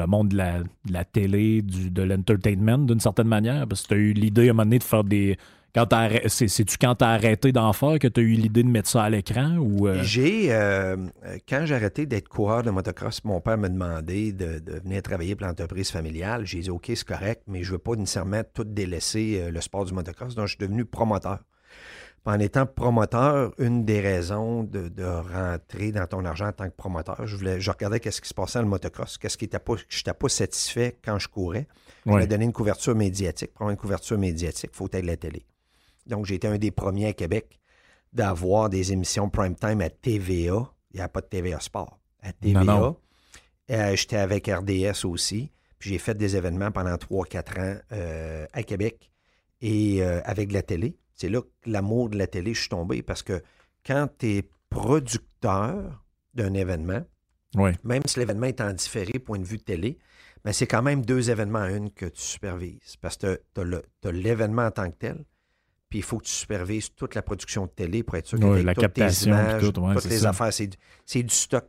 monde 0.07 0.29
de 0.29 0.37
la, 0.37 1.05
télé, 1.05 1.61
de 1.61 2.01
l'entertainment, 2.03 2.79
d'une 2.79 2.99
certaine 2.99 3.27
manière. 3.27 3.67
Parce 3.67 3.83
que 3.83 3.87
tu 3.89 3.93
as 3.93 3.97
eu 3.97 4.13
l'idée 4.13 4.47
à 4.47 4.51
un 4.51 4.53
moment 4.53 4.63
donné 4.63 4.79
de 4.79 4.83
faire 4.83 5.03
des. 5.03 5.37
Quand 5.73 5.85
t'as 5.85 5.99
arrêt- 5.99 6.23
c'est, 6.27 6.47
c'est-tu 6.47 6.77
quand 6.77 6.95
tu 6.95 7.05
as 7.05 7.09
arrêté 7.09 7.51
d'en 7.51 7.71
faire 7.73 7.97
que 7.97 8.07
tu 8.07 8.19
as 8.19 8.23
eu 8.23 8.31
l'idée 8.33 8.63
de 8.63 8.67
mettre 8.67 8.89
ça 8.89 9.03
à 9.03 9.09
l'écran 9.09 9.55
ou. 9.57 9.87
euh, 9.87 10.03
J'ai, 10.03 10.51
euh, 10.53 10.97
quand 11.47 11.65
j'ai 11.65 11.75
arrêté 11.75 12.05
d'être 12.05 12.27
coureur 12.27 12.61
de 12.63 12.71
motocross, 12.71 13.23
mon 13.23 13.39
père 13.39 13.57
m'a 13.57 13.69
demandé 13.69 14.33
de, 14.33 14.59
de 14.59 14.79
venir 14.79 15.01
travailler 15.01 15.35
pour 15.35 15.47
l'entreprise 15.47 15.89
familiale. 15.89 16.45
J'ai 16.45 16.59
dit, 16.59 16.69
OK, 16.69 16.85
c'est 16.87 17.03
correct, 17.07 17.43
mais 17.47 17.63
je 17.63 17.69
ne 17.69 17.71
veux 17.73 17.79
pas 17.79 17.95
nécessairement 17.95 18.41
tout 18.53 18.65
délaisser 18.65 19.39
euh, 19.41 19.51
le 19.51 19.61
sport 19.61 19.85
du 19.85 19.93
motocross. 19.93 20.35
Donc, 20.35 20.47
je 20.47 20.55
suis 20.57 20.59
devenu 20.59 20.83
promoteur. 20.85 21.39
En 22.23 22.39
étant 22.39 22.67
promoteur, 22.67 23.51
une 23.57 23.83
des 23.83 23.99
raisons 23.99 24.63
de, 24.63 24.89
de 24.89 25.03
rentrer 25.03 25.91
dans 25.91 26.05
ton 26.05 26.23
argent 26.23 26.49
en 26.49 26.51
tant 26.51 26.65
que 26.69 26.75
promoteur, 26.75 27.25
je, 27.25 27.35
voulais, 27.35 27.59
je 27.59 27.71
regardais 27.71 27.99
qu'est-ce 27.99 28.21
qui 28.21 28.27
se 28.29 28.33
passait 28.35 28.59
dans 28.59 28.63
le 28.65 28.69
motocross, 28.69 29.17
qu'est-ce 29.17 29.37
qui 29.39 29.45
était 29.45 29.57
pas, 29.57 29.73
je 29.89 29.97
n'étais 29.97 30.13
pas 30.13 30.29
satisfait 30.29 30.97
quand 31.03 31.17
je 31.17 31.27
courais. 31.27 31.67
Je 32.05 32.11
voulais 32.11 32.27
donner 32.27 32.45
une 32.45 32.53
couverture 32.53 32.93
médiatique. 32.93 33.51
Pour 33.53 33.61
avoir 33.63 33.71
une 33.71 33.77
couverture 33.77 34.19
médiatique, 34.19 34.69
il 34.71 34.77
faut 34.77 34.87
être 34.91 35.05
la 35.05 35.17
télé. 35.17 35.45
Donc, 36.07 36.25
j'ai 36.25 36.35
été 36.35 36.47
un 36.47 36.57
des 36.57 36.71
premiers 36.71 37.07
à 37.07 37.13
Québec 37.13 37.59
d'avoir 38.13 38.69
des 38.69 38.91
émissions 38.91 39.29
prime 39.29 39.55
time 39.55 39.81
à 39.81 39.89
TVA. 39.89 40.73
Il 40.91 40.97
n'y 40.97 41.01
a 41.01 41.07
pas 41.07 41.21
de 41.21 41.27
TVA 41.27 41.59
Sport. 41.59 41.99
À 42.21 42.33
TVA. 42.33 42.63
Non, 42.63 42.79
non. 42.79 42.97
Euh, 43.71 43.95
J'étais 43.95 44.17
avec 44.17 44.47
RDS 44.47 45.05
aussi. 45.05 45.51
Puis 45.79 45.91
j'ai 45.91 45.97
fait 45.97 46.15
des 46.15 46.35
événements 46.35 46.71
pendant 46.71 46.93
3-4 46.93 47.59
ans 47.59 47.79
euh, 47.91 48.45
à 48.53 48.63
Québec 48.63 49.11
et 49.61 50.03
euh, 50.03 50.21
avec 50.25 50.51
la 50.51 50.61
télé. 50.61 50.97
C'est 51.15 51.29
là 51.29 51.41
que 51.41 51.47
l'amour 51.65 52.09
de 52.09 52.17
la 52.17 52.27
télé, 52.27 52.53
je 52.53 52.61
suis 52.61 52.69
tombé 52.69 53.01
parce 53.01 53.23
que 53.23 53.41
quand 53.85 54.07
tu 54.19 54.37
es 54.37 54.49
producteur 54.69 56.03
d'un 56.35 56.53
événement, 56.53 57.03
même 57.83 58.01
si 58.05 58.19
l'événement 58.19 58.45
est 58.45 58.61
en 58.61 58.73
différé 58.73 59.19
point 59.19 59.39
de 59.39 59.43
vue 59.43 59.57
de 59.57 59.63
télé, 59.63 59.97
mais 60.45 60.53
c'est 60.53 60.67
quand 60.67 60.81
même 60.81 61.03
deux 61.03 61.29
événements 61.29 61.59
à 61.59 61.71
une 61.71 61.91
que 61.91 62.05
tu 62.05 62.21
supervises. 62.21 62.95
Parce 63.01 63.17
que 63.17 63.41
tu 63.53 63.61
as 63.61 64.11
l'événement 64.11 64.65
en 64.65 64.71
tant 64.71 64.89
que 64.89 64.95
tel, 64.97 65.25
puis 65.91 65.99
il 65.99 66.03
faut 66.03 66.17
que 66.19 66.23
tu 66.23 66.31
supervises 66.31 66.89
toute 66.95 67.15
la 67.15 67.21
production 67.21 67.65
de 67.65 67.69
télé 67.71 68.01
pour 68.01 68.15
être 68.15 68.25
sûr 68.25 68.39
que 68.39 68.45
Ouais, 68.45 68.63
la 68.63 68.73
toutes 68.73 68.93
tes 68.93 69.01
captation, 69.01 69.31
images, 69.33 69.61
puis 69.61 69.73
tout, 69.73 69.81
ouais, 69.81 69.93
toutes 69.93 70.05
les 70.05 70.19
ça. 70.19 70.29
affaires. 70.29 70.53
C'est 70.53 70.67
du, 70.67 70.77
c'est 71.05 71.21
du 71.21 71.33
stock. 71.35 71.65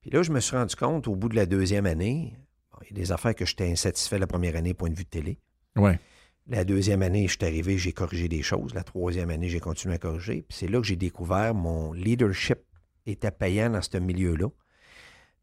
Puis 0.00 0.10
là, 0.10 0.22
je 0.24 0.32
me 0.32 0.40
suis 0.40 0.56
rendu 0.56 0.74
compte, 0.74 1.06
au 1.06 1.14
bout 1.14 1.28
de 1.28 1.36
la 1.36 1.46
deuxième 1.46 1.86
année, 1.86 2.36
bon, 2.72 2.78
il 2.82 2.88
y 2.88 3.00
a 3.00 3.02
des 3.02 3.12
affaires 3.12 3.36
que 3.36 3.46
j'étais 3.46 3.70
insatisfait 3.70 4.18
la 4.18 4.26
première 4.26 4.56
année, 4.56 4.74
point 4.74 4.90
de 4.90 4.96
vue 4.96 5.04
de 5.04 5.08
télé. 5.08 5.38
Ouais. 5.76 6.00
La 6.48 6.64
deuxième 6.64 7.02
année, 7.02 7.28
je 7.28 7.36
suis 7.38 7.46
arrivé, 7.46 7.78
j'ai 7.78 7.92
corrigé 7.92 8.26
des 8.26 8.42
choses. 8.42 8.74
La 8.74 8.82
troisième 8.82 9.30
année, 9.30 9.48
j'ai 9.48 9.60
continué 9.60 9.94
à 9.94 9.98
corriger. 9.98 10.42
Puis 10.48 10.58
c'est 10.58 10.66
là 10.66 10.80
que 10.80 10.86
j'ai 10.86 10.96
découvert 10.96 11.54
mon 11.54 11.92
leadership 11.92 12.58
était 13.06 13.30
payant 13.30 13.70
dans 13.70 13.80
ce 13.80 13.96
milieu-là. 13.96 14.48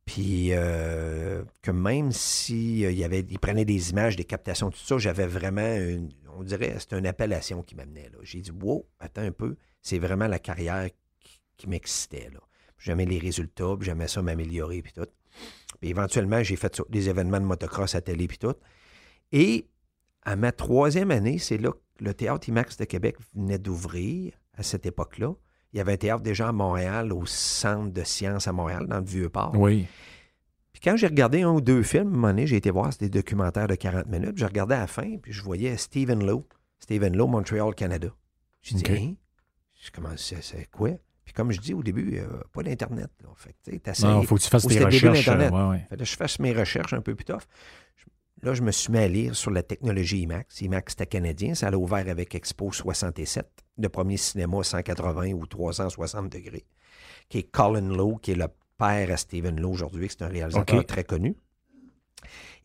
Puis 0.06 0.50
euh, 0.54 1.44
que 1.62 1.72
même 1.72 2.12
si 2.12 2.86
euh, 2.86 2.92
il 2.92 2.98
y 2.98 3.04
avait, 3.04 3.24
prenait 3.24 3.66
des 3.66 3.92
images, 3.92 4.16
des 4.16 4.24
captations, 4.26 4.72
tout 4.72 4.80
ça, 4.80 4.98
j'avais 4.98 5.28
vraiment, 5.28 5.76
une- 5.76 6.12
on 6.36 6.44
dirait, 6.44 6.76
c'était 6.80 6.98
une 6.98 7.06
appellation 7.06 7.62
qui 7.62 7.76
m'amenait 7.76 8.10
là. 8.10 8.18
J'ai 8.24 8.42
dit, 8.42 8.52
wow, 8.52 8.88
attends 9.00 9.22
un 9.22 9.32
peu, 9.32 9.56
c'est 9.82 10.00
vraiment 10.00 10.28
la 10.28 10.40
carrière 10.40 10.90
qui, 11.58 11.68
m'excitait 11.68 12.30
là. 12.34 12.40
J'aimais 12.78 13.06
les 13.06 13.20
résultats, 13.20 13.76
puis 13.78 13.86
j'aimais 13.86 14.08
ça 14.08 14.22
m'améliorer 14.22 14.82
puis 14.82 14.94
tout. 14.94 15.06
Puis 15.82 15.90
éventuellement, 15.90 16.42
j'ai 16.42 16.56
fait 16.56 16.82
des 16.90 17.10
événements 17.10 17.40
de 17.42 17.46
motocross 17.46 17.94
à 17.96 18.02
télé 18.02 18.28
puis 18.28 18.38
tout. 18.38 18.56
Et 19.34 19.68
à 20.24 20.36
ma 20.38 20.52
troisième 20.54 21.12
année, 21.12 21.38
c'est 21.38 21.58
là 21.58 21.72
que 21.72 22.04
le 22.04 22.14
théâtre 22.14 22.48
IMAX 22.48 22.78
de 22.78 22.86
Québec 22.86 23.18
venait 23.36 23.60
d'ouvrir 23.60 24.34
à 24.54 24.64
cette 24.64 24.86
époque-là. 24.86 25.34
Il 25.74 25.78
y 25.78 25.80
avait 25.80 25.94
un 25.94 25.98
théâtre 25.98 26.22
déjà 26.24 26.48
à 26.50 26.52
Montréal, 26.52 27.14
au 27.14 27.26
Centre 27.26 27.92
de 27.94 28.04
sciences 28.04 28.48
à 28.48 28.52
Montréal, 28.52 28.88
dans 28.88 29.00
le 29.00 29.06
Vieux-Port. 29.06 29.52
Oui. 29.56 29.86
Puis 30.74 30.82
quand 30.84 30.96
j'ai 30.98 31.08
regardé 31.08 31.42
un 31.44 31.52
ou 31.52 31.62
deux 31.62 31.84
films, 31.84 32.08
à 32.08 32.10
un 32.10 32.14
moment 32.14 32.28
donné, 32.30 32.48
j'ai 32.48 32.56
été 32.58 32.72
voir, 32.72 32.92
c'était 32.94 33.10
des 33.10 33.20
documentaires 33.20 33.68
de 33.68 33.76
40 33.76 34.08
minutes. 34.08 34.38
Je 34.38 34.46
regardais 34.46 34.76
à 34.76 34.80
la 34.82 34.88
fin, 34.88 35.18
puis 35.22 35.32
je 35.34 35.42
voyais 35.44 35.78
Stephen 35.78 36.26
Lowe. 36.26 36.46
Stephen 36.80 37.16
Lowe, 37.16 37.28
Montréal, 37.28 37.76
Canada. 37.76 38.08
J'ai 38.62 38.76
dit, 38.76 38.84
OK. 38.84 38.98
hein? 38.98 39.14
Je 39.82 39.92
commence, 39.92 40.34
c'est 40.42 40.70
quoi? 40.72 40.90
Puis 41.24 41.34
comme 41.34 41.52
je 41.52 41.60
dis 41.62 41.74
au 41.76 41.84
début, 41.84 42.18
euh, 42.18 42.26
pas 42.52 42.64
d'Internet. 42.64 43.10
Fait 43.36 43.54
que. 43.54 44.02
Non, 44.04 44.24
faut 44.24 44.36
que 44.36 44.42
tu 44.42 44.50
fasses 44.50 44.66
tes 44.66 44.84
recherches. 44.84 45.28
euh, 45.28 45.36
l'Internet. 45.36 45.52
ouais, 45.54 45.70
ouais. 45.70 45.86
Fait 45.90 45.98
que 45.98 46.04
je 46.06 46.16
fasse 46.18 46.40
mes 46.40 46.52
recherches 46.54 46.94
un 46.94 47.02
peu 47.02 47.14
plus 47.14 47.26
tough. 47.26 47.42
Je- 47.96 48.06
Là, 48.42 48.54
je 48.54 48.62
me 48.62 48.72
suis 48.72 48.92
mis 48.92 49.00
à 49.00 49.08
lire 49.08 49.36
sur 49.36 49.52
la 49.52 49.64
technologie 49.64 50.22
IMAX. 50.22 50.62
IMAX, 50.62 50.94
c'était 50.94 51.08
canadien. 51.08 51.56
Ça 51.56 51.68
a 51.68 51.76
ouvert 51.76 52.08
avec 52.08 52.36
Expo 52.36 52.72
67, 52.72 53.46
le 53.78 53.90
premier 53.90 54.18
cinéma 54.18 54.64
180 54.64 55.32
ou 55.34 55.46
360 55.46 56.30
degrés, 56.32 56.66
qui 57.28 57.40
est 57.40 57.44
Colin 57.44 57.94
Lowe, 57.94 58.18
qui 58.22 58.32
est 58.32 58.36
le 58.36 58.48
père 58.78 59.12
à 59.12 59.18
Stephen 59.18 59.60
Lowe 59.60 59.72
aujourd'hui, 59.72 60.08
qui 60.08 60.16
c'est 60.18 60.24
un 60.24 60.30
réalisateur 60.30 60.86
très 60.86 61.04
connu. 61.04 61.36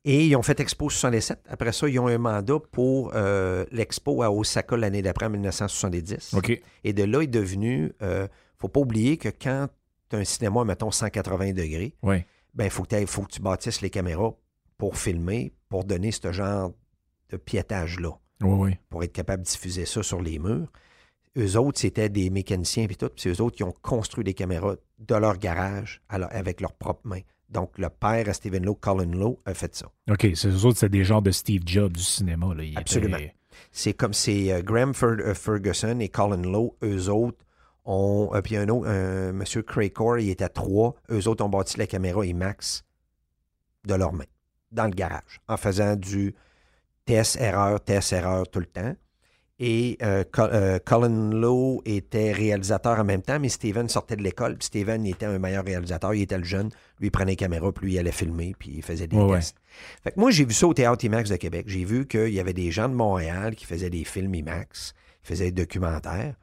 Et 0.05 0.27
ils 0.27 0.37
ont 0.37 0.43
fait 0.43 0.61
Expo 0.61 0.91
67. 0.91 1.41
Après 1.49 1.73
ça, 1.73 1.89
ils 1.89 1.99
ont 1.99 2.07
un 2.09 2.19
mandat 2.19 2.59
pour 2.71 3.13
euh, 3.15 3.65
l'Expo 3.73 4.23
à 4.23 4.31
Osaka 4.31 4.77
l'année 4.77 5.03
d'après, 5.03 5.27
en 5.27 5.31
1970. 5.31 6.35
OK. 6.35 6.61
Et 6.85 6.93
de 6.93 7.03
là, 7.05 7.21
il 7.23 7.25
est 7.25 7.27
devenu. 7.29 7.93
ne 8.01 8.27
faut 8.59 8.69
pas 8.69 8.81
oublier 8.81 9.17
que 9.17 9.31
quand 9.31 9.69
tu 10.11 10.17
as 10.17 10.19
un 10.21 10.25
cinéma, 10.25 10.63
mettons 10.65 10.91
180 10.91 11.53
degrés, 11.55 11.97
Oui. 12.03 12.23
ben, 12.53 12.67
il 12.67 12.71
faut 12.71 12.83
que 12.85 13.33
tu 13.33 13.41
bâtisses 13.41 13.81
les 13.81 13.91
caméras 13.91 14.35
pour 14.85 14.99
filmer, 14.99 15.51
pour 15.71 15.85
donner 15.85 16.13
ce 16.13 16.31
genre 16.31 16.71
de 17.31 17.39
piétage-là, 17.39 18.11
Oui, 18.43 18.53
oui. 18.53 18.79
pour 18.91 19.03
être 19.03 19.15
capable 19.15 19.43
de 19.43 19.49
diffuser 19.49 19.87
ça 19.87 20.03
sur 20.03 20.21
les 20.21 20.39
murs. 20.39 20.71
eux 21.39 21.57
autres, 21.57 21.79
c'était 21.79 22.11
des 22.11 22.29
mécaniciens 22.29 22.85
et 22.85 22.95
tout. 22.95 23.09
Puis 23.09 23.23
c'est 23.23 23.31
eux 23.31 23.41
autres 23.41 23.57
qui 23.57 23.63
ont 23.65 23.75
construit 23.81 24.25
des 24.25 24.35
caméras 24.35 24.75
de 24.99 25.15
leur 25.15 25.39
garage 25.39 26.03
avec 26.11 26.61
leurs 26.61 26.75
propres 26.75 27.09
mains. 27.09 27.23
Donc, 27.49 27.79
le 27.79 27.89
père 27.89 28.29
à 28.29 28.35
Stephen 28.35 28.67
Lowe, 28.67 28.75
Colin 28.75 29.11
Lowe, 29.11 29.41
a 29.47 29.55
fait 29.55 29.75
ça. 29.75 29.87
OK, 30.11 30.27
c'est 30.35 30.49
eux 30.49 30.67
autres, 30.67 30.77
c'est 30.81 30.91
des 30.91 31.03
gens 31.05 31.23
de 31.23 31.31
Steve 31.31 31.63
Jobs 31.65 31.93
du 31.93 32.03
cinéma. 32.03 32.55
Là. 32.55 32.65
Absolument. 32.77 33.17
C'est 33.73 33.95
comme 33.95 34.13
c'est 34.13 34.53
euh, 34.53 34.61
Graham 34.61 34.93
euh, 35.03 35.33
Ferguson 35.33 35.99
et 35.99 36.11
Colin 36.11 36.43
Lowe, 36.43 36.77
eux 36.83 37.09
autres 37.09 37.43
ont. 37.87 38.33
Euh, 38.35 38.43
puis 38.43 38.59
un 38.59 38.69
autre, 38.69 38.87
M. 38.87 39.43
Craycore, 39.67 40.19
il 40.19 40.29
était 40.29 40.45
à 40.45 40.51
trois. 40.51 40.95
Eux 41.11 41.27
autres 41.27 41.43
ont 41.43 41.49
bâti 41.49 41.79
la 41.79 41.87
caméra 41.87 42.27
IMAX 42.27 42.85
de 43.87 43.95
leurs 43.95 44.13
mains, 44.13 44.25
dans 44.75 44.85
le 44.85 44.91
garage, 44.91 45.41
en 45.49 45.57
faisant 45.57 45.97
du 45.97 46.35
test-erreur, 47.05 47.81
test-erreur 47.81 48.49
tout 48.49 48.61
le 48.61 48.67
temps. 48.67 48.95
Et 49.61 49.99
euh, 50.03 50.25
euh, 50.39 50.81
Colin 50.85 51.31
Lowe 51.31 51.81
était 51.85 52.33
réalisateur 52.33 52.99
en 52.99 53.05
même 53.05 53.23
temps, 53.23 53.39
mais 53.39 53.49
Steven 53.49 53.89
sortait 53.89 54.17
de 54.17 54.23
l'école. 54.23 54.57
Puis 54.57 54.67
Steven 54.67 55.07
était 55.07 55.27
un 55.27 55.39
meilleur 55.39 55.65
réalisateur. 55.65 56.13
Il 56.13 56.23
était 56.23 56.39
le 56.39 56.45
jeune. 56.45 56.71
Lui, 56.99 57.07
il 57.07 57.11
prenait 57.13 57.33
les 57.33 57.37
caméras, 57.37 57.71
puis 57.71 57.87
lui, 57.87 57.95
il 57.95 57.99
allait 58.01 58.11
filmer, 58.11 58.55
puis 58.59 58.73
il 58.75 58.83
faisait 58.83 59.07
des 59.07 59.17
tests. 59.29 59.57
Fait 60.03 60.11
que 60.11 60.19
moi, 60.19 60.33
j'ai 60.33 60.45
vu 60.45 60.53
ça 60.53 60.67
au 60.67 60.75
Théâtre 60.75 61.05
IMAX 61.05 61.31
de 61.31 61.37
Québec. 61.37 61.67
J'ai 61.69 61.85
vu 61.85 62.07
qu'il 62.07 62.33
y 62.33 62.41
avait 62.41 62.53
des 62.53 62.73
gens 62.73 62.89
de 62.89 62.95
Montréal 62.95 63.55
qui 63.55 63.65
faisaient 63.65 63.91
des 63.91 64.03
films 64.03 64.35
IMAX, 64.35 64.93
qui 65.23 65.29
faisaient 65.29 65.53
des 65.53 65.63
documentaires. 65.63 66.35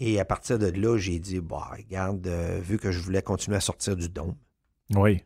Et 0.00 0.18
à 0.18 0.24
partir 0.24 0.58
de 0.58 0.66
là, 0.66 0.98
j'ai 0.98 1.20
dit, 1.20 1.40
bah, 1.40 1.70
regarde, 1.70 2.26
euh, 2.26 2.58
vu 2.60 2.78
que 2.78 2.90
je 2.90 2.98
voulais 2.98 3.22
continuer 3.22 3.58
à 3.58 3.60
sortir 3.60 3.94
du 3.94 4.08
dôme. 4.08 4.34
Oui 4.94 5.22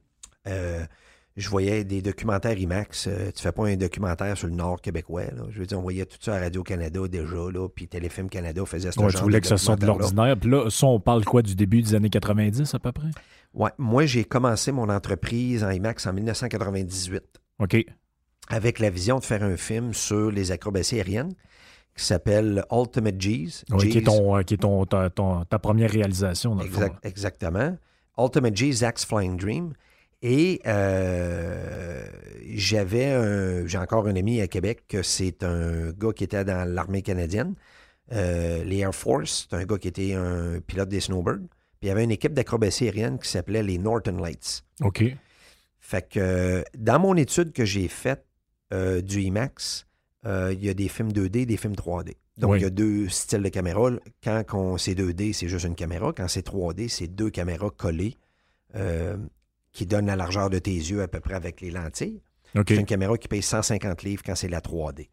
je 1.36 1.48
voyais 1.48 1.84
des 1.84 2.00
documentaires 2.00 2.56
IMAX. 2.56 3.08
Euh, 3.08 3.30
tu 3.34 3.42
fais 3.42 3.50
pas 3.50 3.66
un 3.66 3.76
documentaire 3.76 4.36
sur 4.36 4.46
le 4.46 4.54
Nord 4.54 4.80
québécois. 4.80 5.24
Je 5.50 5.58
veux 5.58 5.66
dire, 5.66 5.78
on 5.78 5.82
voyait 5.82 6.06
tout 6.06 6.16
ça 6.20 6.36
à 6.36 6.38
Radio-Canada 6.38 7.00
déjà, 7.08 7.50
là, 7.52 7.68
puis 7.68 7.88
Téléfilm 7.88 8.28
Canada 8.28 8.64
faisait 8.64 8.92
ce 8.92 9.00
ouais, 9.00 9.10
genre 9.10 9.20
Tu 9.20 9.24
voulais 9.24 9.40
que 9.40 9.46
ça 9.48 9.56
sorte 9.56 9.80
de 9.80 9.86
l'ordinaire. 9.86 10.36
Puis 10.38 10.50
là, 10.50 10.70
ça, 10.70 10.86
on 10.86 11.00
parle 11.00 11.24
quoi 11.24 11.42
du 11.42 11.56
début 11.56 11.82
des 11.82 11.94
années 11.94 12.10
90 12.10 12.74
à 12.74 12.78
peu 12.78 12.92
près? 12.92 13.08
Oui. 13.52 13.70
Moi, 13.78 14.06
j'ai 14.06 14.24
commencé 14.24 14.70
mon 14.70 14.88
entreprise 14.88 15.64
en 15.64 15.70
IMAX 15.70 16.06
en 16.06 16.12
1998. 16.12 17.22
OK. 17.60 17.84
Avec 18.48 18.78
la 18.78 18.90
vision 18.90 19.18
de 19.18 19.24
faire 19.24 19.42
un 19.42 19.56
film 19.56 19.92
sur 19.92 20.30
les 20.30 20.52
acrobaties 20.52 20.96
aériennes 20.96 21.34
qui 21.96 22.04
s'appelle 22.04 22.64
Ultimate 22.70 23.16
G's. 23.16 23.64
Oui, 23.70 23.88
qui 23.88 23.98
est, 23.98 24.02
ton, 24.02 24.36
euh, 24.36 24.42
qui 24.42 24.54
est 24.54 24.58
ton, 24.58 24.84
ta, 24.84 25.10
ta, 25.10 25.58
première 25.58 25.90
réalisation. 25.90 26.54
Dans 26.56 26.64
Exactement. 27.02 27.76
Ultimate 28.18 28.54
G's, 28.54 28.78
Zach's 28.78 29.04
Flying 29.04 29.36
Dream. 29.36 29.72
Et 30.26 30.62
euh, 30.66 32.06
j'avais 32.54 33.68
j'ai 33.68 33.76
encore 33.76 34.08
un 34.08 34.16
ami 34.16 34.40
à 34.40 34.48
Québec, 34.48 34.96
c'est 35.02 35.44
un 35.44 35.90
gars 35.90 36.14
qui 36.14 36.24
était 36.24 36.46
dans 36.46 36.66
l'armée 36.66 37.02
canadienne, 37.02 37.54
euh, 38.10 38.64
les 38.64 38.78
Air 38.78 38.94
Force. 38.94 39.46
C'est 39.50 39.54
un 39.54 39.64
gars 39.64 39.76
qui 39.76 39.88
était 39.88 40.14
un 40.14 40.60
pilote 40.66 40.88
des 40.88 41.00
snowbirds. 41.00 41.46
Puis 41.78 41.82
il 41.82 41.88
y 41.88 41.90
avait 41.90 42.04
une 42.04 42.10
équipe 42.10 42.32
d'acrobatie 42.32 42.84
aérienne 42.84 43.18
qui 43.18 43.28
s'appelait 43.28 43.62
les 43.62 43.76
Northern 43.76 44.18
Lights. 44.18 44.64
OK. 44.80 45.04
Fait 45.78 46.08
que 46.08 46.64
dans 46.74 46.98
mon 46.98 47.16
étude 47.16 47.52
que 47.52 47.66
j'ai 47.66 47.88
faite 47.88 48.24
euh, 48.72 49.02
du 49.02 49.20
IMAX, 49.20 49.86
il 50.24 50.64
y 50.64 50.70
a 50.70 50.74
des 50.74 50.88
films 50.88 51.12
2D, 51.12 51.44
des 51.44 51.58
films 51.58 51.74
3D. 51.74 52.14
Donc, 52.38 52.56
il 52.56 52.62
y 52.62 52.64
a 52.64 52.70
deux 52.70 53.10
styles 53.10 53.42
de 53.42 53.50
caméra. 53.50 53.90
Quand 54.24 54.78
c'est 54.78 54.94
2D, 54.94 55.34
c'est 55.34 55.48
juste 55.48 55.66
une 55.66 55.74
caméra. 55.74 56.14
Quand 56.16 56.28
c'est 56.28 56.48
3D, 56.48 56.88
c'est 56.88 57.08
deux 57.08 57.28
caméras 57.28 57.68
collées 57.76 58.16
qui 59.74 59.84
donne 59.84 60.06
la 60.06 60.16
largeur 60.16 60.48
de 60.48 60.58
tes 60.58 60.72
yeux 60.72 61.02
à 61.02 61.08
peu 61.08 61.20
près 61.20 61.34
avec 61.34 61.60
les 61.60 61.70
lentilles. 61.70 62.22
C'est 62.54 62.76
une 62.76 62.86
caméra 62.86 63.18
qui 63.18 63.26
paye 63.28 63.42
150 63.42 64.04
livres 64.04 64.22
quand 64.24 64.36
c'est 64.36 64.48
la 64.48 64.60
3D. 64.60 65.08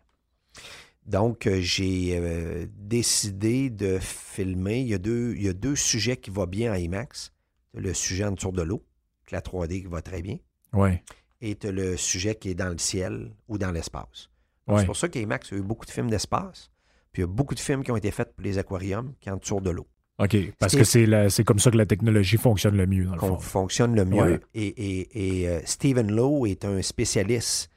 Donc, 1.07 1.47
euh, 1.47 1.59
j'ai 1.59 2.15
euh, 2.15 2.67
décidé 2.77 3.71
de 3.71 3.97
filmer. 3.99 4.81
Il 4.81 4.87
y, 4.87 4.93
a 4.93 4.99
deux, 4.99 5.33
il 5.35 5.41
y, 5.41 5.49
a 5.49 5.53
deux, 5.53 5.75
sujets 5.75 6.17
qui 6.17 6.29
vont 6.29 6.45
bien 6.45 6.71
en 6.71 6.75
IMAX. 6.75 7.33
Le 7.73 7.95
sujet 7.95 8.25
en 8.25 8.31
dessous 8.31 8.51
de 8.51 8.61
l'eau, 8.61 8.85
la 9.31 9.41
3D 9.41 9.81
qui 9.81 9.87
va 9.87 10.03
très 10.03 10.21
bien. 10.21 10.37
Ouais. 10.73 11.03
Et 11.41 11.57
le 11.63 11.97
sujet 11.97 12.35
qui 12.35 12.49
est 12.49 12.53
dans 12.53 12.69
le 12.69 12.77
ciel 12.77 13.31
ou 13.47 13.57
dans 13.57 13.71
l'espace. 13.71 14.29
C'est 14.77 14.85
pour 14.85 14.95
ça 14.95 15.09
qu'IMAX 15.09 15.51
a 15.51 15.55
eu 15.55 15.61
beaucoup 15.61 15.85
de 15.85 15.91
films 15.91 16.09
d'espace. 16.09 16.69
Puis 17.11 17.21
il 17.21 17.25
y 17.25 17.27
a 17.27 17.27
beaucoup 17.27 17.55
de 17.55 17.59
films 17.59 17.83
qui 17.83 17.91
ont 17.91 17.97
été 17.97 18.11
faits 18.11 18.33
pour 18.33 18.43
les 18.43 18.57
aquariums 18.57 19.13
qui 19.19 19.27
sont 19.27 19.35
en 19.35 19.37
dessous 19.37 19.59
de 19.59 19.71
l'eau. 19.71 19.87
OK, 20.21 20.37
parce 20.59 20.75
que 20.75 20.83
c'est 20.83 21.43
comme 21.43 21.59
ça 21.59 21.71
que 21.71 21.77
la 21.77 21.87
technologie 21.87 22.37
fonctionne 22.37 22.77
le 22.77 22.85
mieux, 22.85 23.05
dans 23.05 23.13
le 23.13 23.19
fond. 23.19 23.39
Fonctionne 23.39 23.95
le 23.95 24.05
mieux. 24.05 24.39
Et, 24.53 25.47
euh, 25.47 25.59
Stephen 25.65 26.11
Lowe 26.11 26.45
est 26.45 26.63
un 26.63 26.81
spécialiste 26.81 27.69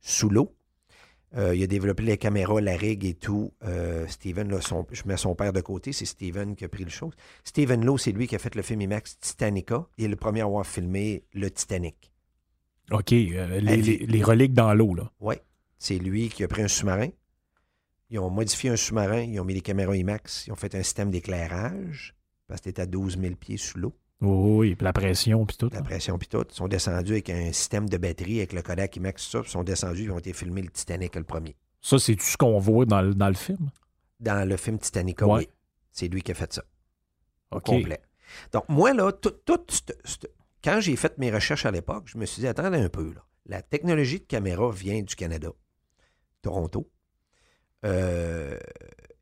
sous 0.00 0.30
l'eau. 0.30 0.54
Euh, 1.36 1.54
il 1.54 1.62
a 1.62 1.66
développé 1.66 2.02
les 2.02 2.18
caméras, 2.18 2.60
la 2.60 2.76
rig 2.76 3.04
et 3.04 3.14
tout. 3.14 3.52
Euh, 3.64 4.06
Steven, 4.06 4.50
là, 4.50 4.58
je 4.60 5.02
mets 5.06 5.16
son 5.16 5.34
père 5.34 5.52
de 5.52 5.60
côté, 5.60 5.92
c'est 5.92 6.04
Steven 6.04 6.56
qui 6.56 6.64
a 6.64 6.68
pris 6.68 6.84
le 6.84 6.90
chose. 6.90 7.12
Stephen 7.44 7.84
Lowe, 7.84 7.96
c'est 7.96 8.12
lui 8.12 8.26
qui 8.26 8.36
a 8.36 8.38
fait 8.38 8.54
le 8.54 8.62
film 8.62 8.82
IMAX 8.82 9.18
Titanica. 9.18 9.86
Il 9.96 10.04
est 10.04 10.08
le 10.08 10.16
premier 10.16 10.40
à 10.40 10.44
avoir 10.44 10.66
filmé 10.66 11.24
le 11.32 11.50
Titanic. 11.50 12.10
OK, 12.90 13.10
les, 13.10 13.36
les, 13.60 14.22
reliques 14.22 14.52
dans 14.52 14.74
l'eau, 14.74 14.94
là. 14.94 15.10
Oui, 15.20 15.36
c'est 15.78 15.98
lui 15.98 16.28
qui 16.28 16.44
a 16.44 16.48
pris 16.48 16.62
un 16.62 16.68
sous-marin, 16.68 17.08
ils 18.12 18.18
ont 18.18 18.30
modifié 18.30 18.68
un 18.68 18.76
sous-marin, 18.76 19.22
ils 19.22 19.40
ont 19.40 19.44
mis 19.44 19.54
des 19.54 19.62
caméras 19.62 19.96
IMAX, 19.96 20.46
ils 20.46 20.52
ont 20.52 20.56
fait 20.56 20.74
un 20.74 20.82
système 20.82 21.10
d'éclairage 21.10 22.14
parce 22.46 22.60
que 22.60 22.68
c'était 22.68 22.82
à 22.82 22.86
12 22.86 23.18
000 23.18 23.34
pieds 23.36 23.56
sous 23.56 23.78
l'eau. 23.78 23.94
oui, 24.20 24.74
puis 24.74 24.84
la 24.84 24.92
pression, 24.92 25.46
puis 25.46 25.56
tout. 25.56 25.70
La 25.72 25.80
pression, 25.80 26.18
puis 26.18 26.28
tout. 26.28 26.44
Ils 26.46 26.54
sont 26.54 26.68
descendus 26.68 27.12
avec 27.12 27.30
un 27.30 27.52
système 27.52 27.88
de 27.88 27.96
batterie, 27.96 28.36
avec 28.36 28.52
le 28.52 28.60
Kodak 28.60 28.96
IMAX, 28.96 29.24
tout 29.24 29.30
ça, 29.30 29.40
puis 29.40 29.48
ils 29.48 29.52
sont 29.52 29.64
descendus, 29.64 30.04
ils 30.04 30.10
ont 30.10 30.18
été 30.18 30.34
filmés 30.34 30.60
le 30.60 30.68
Titanic 30.68 31.16
le 31.16 31.24
premier. 31.24 31.56
Ça, 31.80 31.98
c'est 31.98 32.14
tout 32.14 32.24
ce 32.24 32.36
qu'on 32.36 32.58
voit 32.58 32.84
dans 32.84 33.00
le, 33.00 33.14
dans 33.14 33.28
le 33.28 33.34
film? 33.34 33.70
Dans 34.20 34.46
le 34.46 34.56
film 34.58 34.78
Titanic, 34.78 35.22
oui. 35.22 35.48
C'est 35.90 36.08
lui 36.08 36.20
qui 36.20 36.32
a 36.32 36.34
fait 36.34 36.52
ça. 36.52 36.62
Au 37.50 37.60
complet. 37.60 38.00
Donc, 38.52 38.68
moi, 38.68 38.92
là, 38.92 39.10
tout, 39.12 39.34
quand 40.62 40.80
j'ai 40.80 40.96
fait 40.96 41.16
mes 41.16 41.30
recherches 41.30 41.64
à 41.64 41.70
l'époque, 41.70 42.04
je 42.06 42.18
me 42.18 42.26
suis 42.26 42.40
dit, 42.40 42.46
attendez 42.46 42.78
un 42.78 42.88
peu, 42.90 43.12
là. 43.14 43.24
La 43.46 43.62
technologie 43.62 44.20
de 44.20 44.24
caméra 44.24 44.70
vient 44.70 45.02
du 45.02 45.16
Canada, 45.16 45.50
Toronto. 46.42 46.88
Euh, 47.84 48.58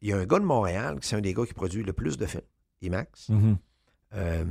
il 0.01 0.09
y 0.09 0.13
a 0.13 0.17
un 0.17 0.25
gars 0.25 0.39
de 0.39 0.45
Montréal, 0.45 0.99
qui 1.01 1.09
c'est 1.09 1.17
un 1.17 1.21
des 1.21 1.35
gars 1.35 1.45
qui 1.47 1.55
produit 1.55 1.83
le 1.83 1.93
plus 1.93 2.17
de 2.17 2.27
films, 2.27 2.43
IMAX. 2.83 3.29
Mhm. 3.29 3.59
Euh, 4.15 4.45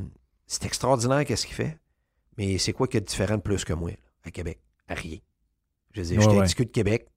c'est 0.47 0.65
extraordinaire 0.65 1.25
qu'est-ce 1.25 1.45
qu'il 1.45 1.55
fait, 1.55 1.77
mais 2.37 2.57
c'est 2.57 2.73
quoi 2.73 2.87
qui 2.87 2.97
est 2.97 3.01
différent 3.01 3.35
de 3.35 3.41
plus 3.41 3.65
que 3.65 3.73
moi, 3.73 3.91
à 4.23 4.31
Québec? 4.31 4.59
À 4.87 4.93
rien. 4.93 5.17
Je 5.93 6.01
veux 6.01 6.07
dire, 6.07 6.21
j'étais 6.21 6.35
ouais. 6.37 6.65
de 6.65 6.71
Québec, 6.71 7.07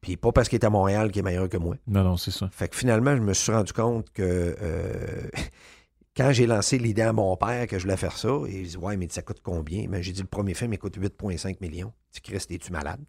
puis 0.00 0.16
pas 0.16 0.32
parce 0.32 0.48
qu'il 0.48 0.58
est 0.58 0.64
à 0.64 0.70
Montréal 0.70 1.10
qu'il 1.10 1.20
est 1.20 1.22
meilleur 1.22 1.48
que 1.48 1.56
moi. 1.56 1.76
Non, 1.86 2.04
non, 2.04 2.16
c'est 2.16 2.30
ça. 2.30 2.48
Fait 2.52 2.68
que 2.68 2.76
finalement, 2.76 3.16
je 3.16 3.22
me 3.22 3.32
suis 3.32 3.52
rendu 3.52 3.72
compte 3.72 4.10
que 4.10 4.56
euh, 4.60 5.28
quand 6.16 6.32
j'ai 6.32 6.46
lancé 6.46 6.78
l'idée 6.78 7.02
à 7.02 7.12
mon 7.12 7.36
père 7.36 7.66
que 7.66 7.78
je 7.78 7.84
voulais 7.84 7.96
faire 7.96 8.16
ça, 8.16 8.28
il 8.48 8.66
dit 8.66 8.76
Ouais, 8.76 8.96
mais 8.96 9.08
ça 9.08 9.22
coûte 9.22 9.40
combien? 9.42 9.82
Mais 9.82 9.98
ben, 9.98 10.02
j'ai 10.02 10.12
dit 10.12 10.20
le 10.20 10.28
premier 10.28 10.54
film 10.54 10.72
il 10.72 10.78
coûte 10.78 10.98
8,5 10.98 11.58
millions. 11.60 11.92
Tu 12.12 12.20
Chris, 12.20 12.44
es-tu 12.50 12.72
malade? 12.72 13.00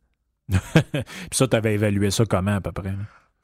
Puis 0.49 1.03
ça, 1.31 1.47
tu 1.47 1.55
avais 1.55 1.73
évalué 1.73 2.11
ça 2.11 2.25
comment 2.25 2.55
à 2.55 2.61
peu 2.61 2.71
près? 2.71 2.93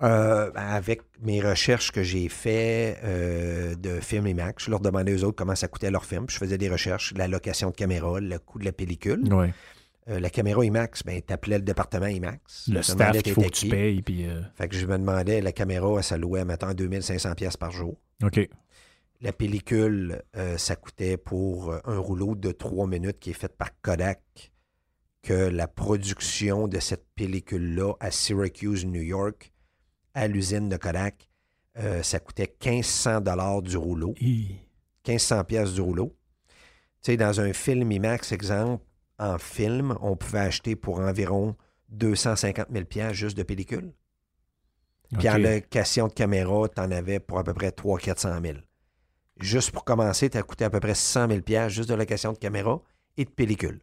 Euh, 0.04 0.52
ben, 0.52 0.62
avec 0.62 1.04
mes 1.22 1.42
recherches 1.42 1.92
que 1.92 2.04
j'ai 2.04 2.28
fait 2.28 3.00
euh, 3.04 3.76
de 3.76 4.02
films 4.02 4.28
IMAX, 4.28 4.66
je 4.66 4.70
leur 4.70 4.82
demandais 4.82 5.14
aux 5.14 5.24
autres 5.24 5.38
comment 5.38 5.56
ça 5.56 5.70
coûtait 5.70 5.90
leur 5.90 6.04
film. 6.04 6.26
je 6.30 6.38
faisais 6.38 6.58
des 6.58 6.70
recherches, 6.70 7.14
la 7.16 7.30
location 7.30 7.70
de 7.70 7.76
caméra, 7.76 8.20
le 8.20 8.38
coût 8.40 8.60
de 8.60 8.66
la 8.66 8.74
pellicule. 8.74 9.24
Euh, 10.08 10.20
la 10.20 10.30
caméra 10.30 10.66
IMAX, 10.66 11.04
ben, 11.04 11.22
t'appelais 11.22 11.58
le 11.58 11.64
département 11.64 12.08
IMAX. 12.08 12.68
Le 12.68 12.82
staff 12.82 13.24
qu'il 13.24 13.34
faut 13.34 13.42
que 13.42 13.48
tu 13.50 13.70
payes. 13.70 14.02
Puis, 14.02 14.28
Fait 14.56 14.68
que 14.68 14.76
je 14.76 14.86
me 14.86 14.98
demandais, 14.98 15.42
la 15.42 15.52
caméra, 15.52 16.02
ça 16.02 16.18
louait, 16.18 16.46
mettons, 16.46 16.74
2500 16.74 17.34
pièces 17.36 17.58
par 17.58 17.72
jour. 17.72 17.96
OK. 18.24 18.48
La 19.22 19.32
pellicule, 19.32 20.22
ça 20.58 20.76
coûtait 20.76 21.18
pour 21.18 21.74
un 21.86 21.98
rouleau 21.98 22.36
de 22.36 22.52
3 22.52 22.86
minutes 22.86 23.18
qui 23.20 23.30
est 23.32 23.34
fait 23.34 23.56
par 23.56 23.70
Kodak 23.82 24.52
que 25.26 25.34
la 25.34 25.68
production 25.68 26.68
de 26.68 26.80
cette 26.80 27.08
pellicule-là 27.16 27.94
à 28.00 28.12
Syracuse, 28.12 28.86
New 28.86 29.02
York, 29.02 29.52
à 30.14 30.28
l'usine 30.28 30.70
de 30.70 30.78
Kodak, 30.78 31.28
euh, 31.78 32.04
ça 32.04 32.20
coûtait 32.20 32.56
1500 32.64 33.22
dollars 33.22 33.64
du 33.64 33.76
rouleau. 33.76 34.14
1500 35.08 35.44
pièces 35.46 35.74
du 35.74 35.82
rouleau. 35.82 36.16
Tu 37.02 37.12
sais, 37.12 37.18
dans 37.18 37.42
un 37.42 37.54
film 37.54 37.92
IMAX, 37.92 38.32
exemple, 38.32 38.84
en 39.18 39.40
film, 39.40 39.98
on 40.00 40.16
pouvait 40.16 40.40
acheter 40.40 40.76
pour 40.76 41.00
environ 41.00 41.56
250 41.90 42.68
000 42.72 42.86
pièces 42.86 43.14
juste 43.14 43.38
de 43.38 43.44
pellicule. 43.44 43.94
Puis 45.18 45.30
en 45.30 45.38
location 45.38 46.08
de 46.08 46.14
caméra, 46.14 46.70
tu 46.70 46.82
en 46.82 46.92
avais 46.92 47.20
pour 47.20 47.40
à 47.40 47.44
peu 47.44 47.54
près 47.54 47.70
300-400 47.70 48.42
000. 48.44 48.58
Juste 49.40 49.72
pour 49.72 49.86
commencer, 49.86 50.30
tu 50.30 50.38
as 50.38 50.44
coûté 50.44 50.66
à 50.66 50.70
peu 50.70 50.80
près 50.80 50.96
100 50.96 51.30
000 51.30 51.42
pièces 51.42 51.74
juste 51.74 51.90
de 51.90 51.96
location 51.96 52.32
de 52.32 52.38
caméra 52.38 52.82
et 53.18 53.26
de 53.26 53.30
pellicule. 53.30 53.82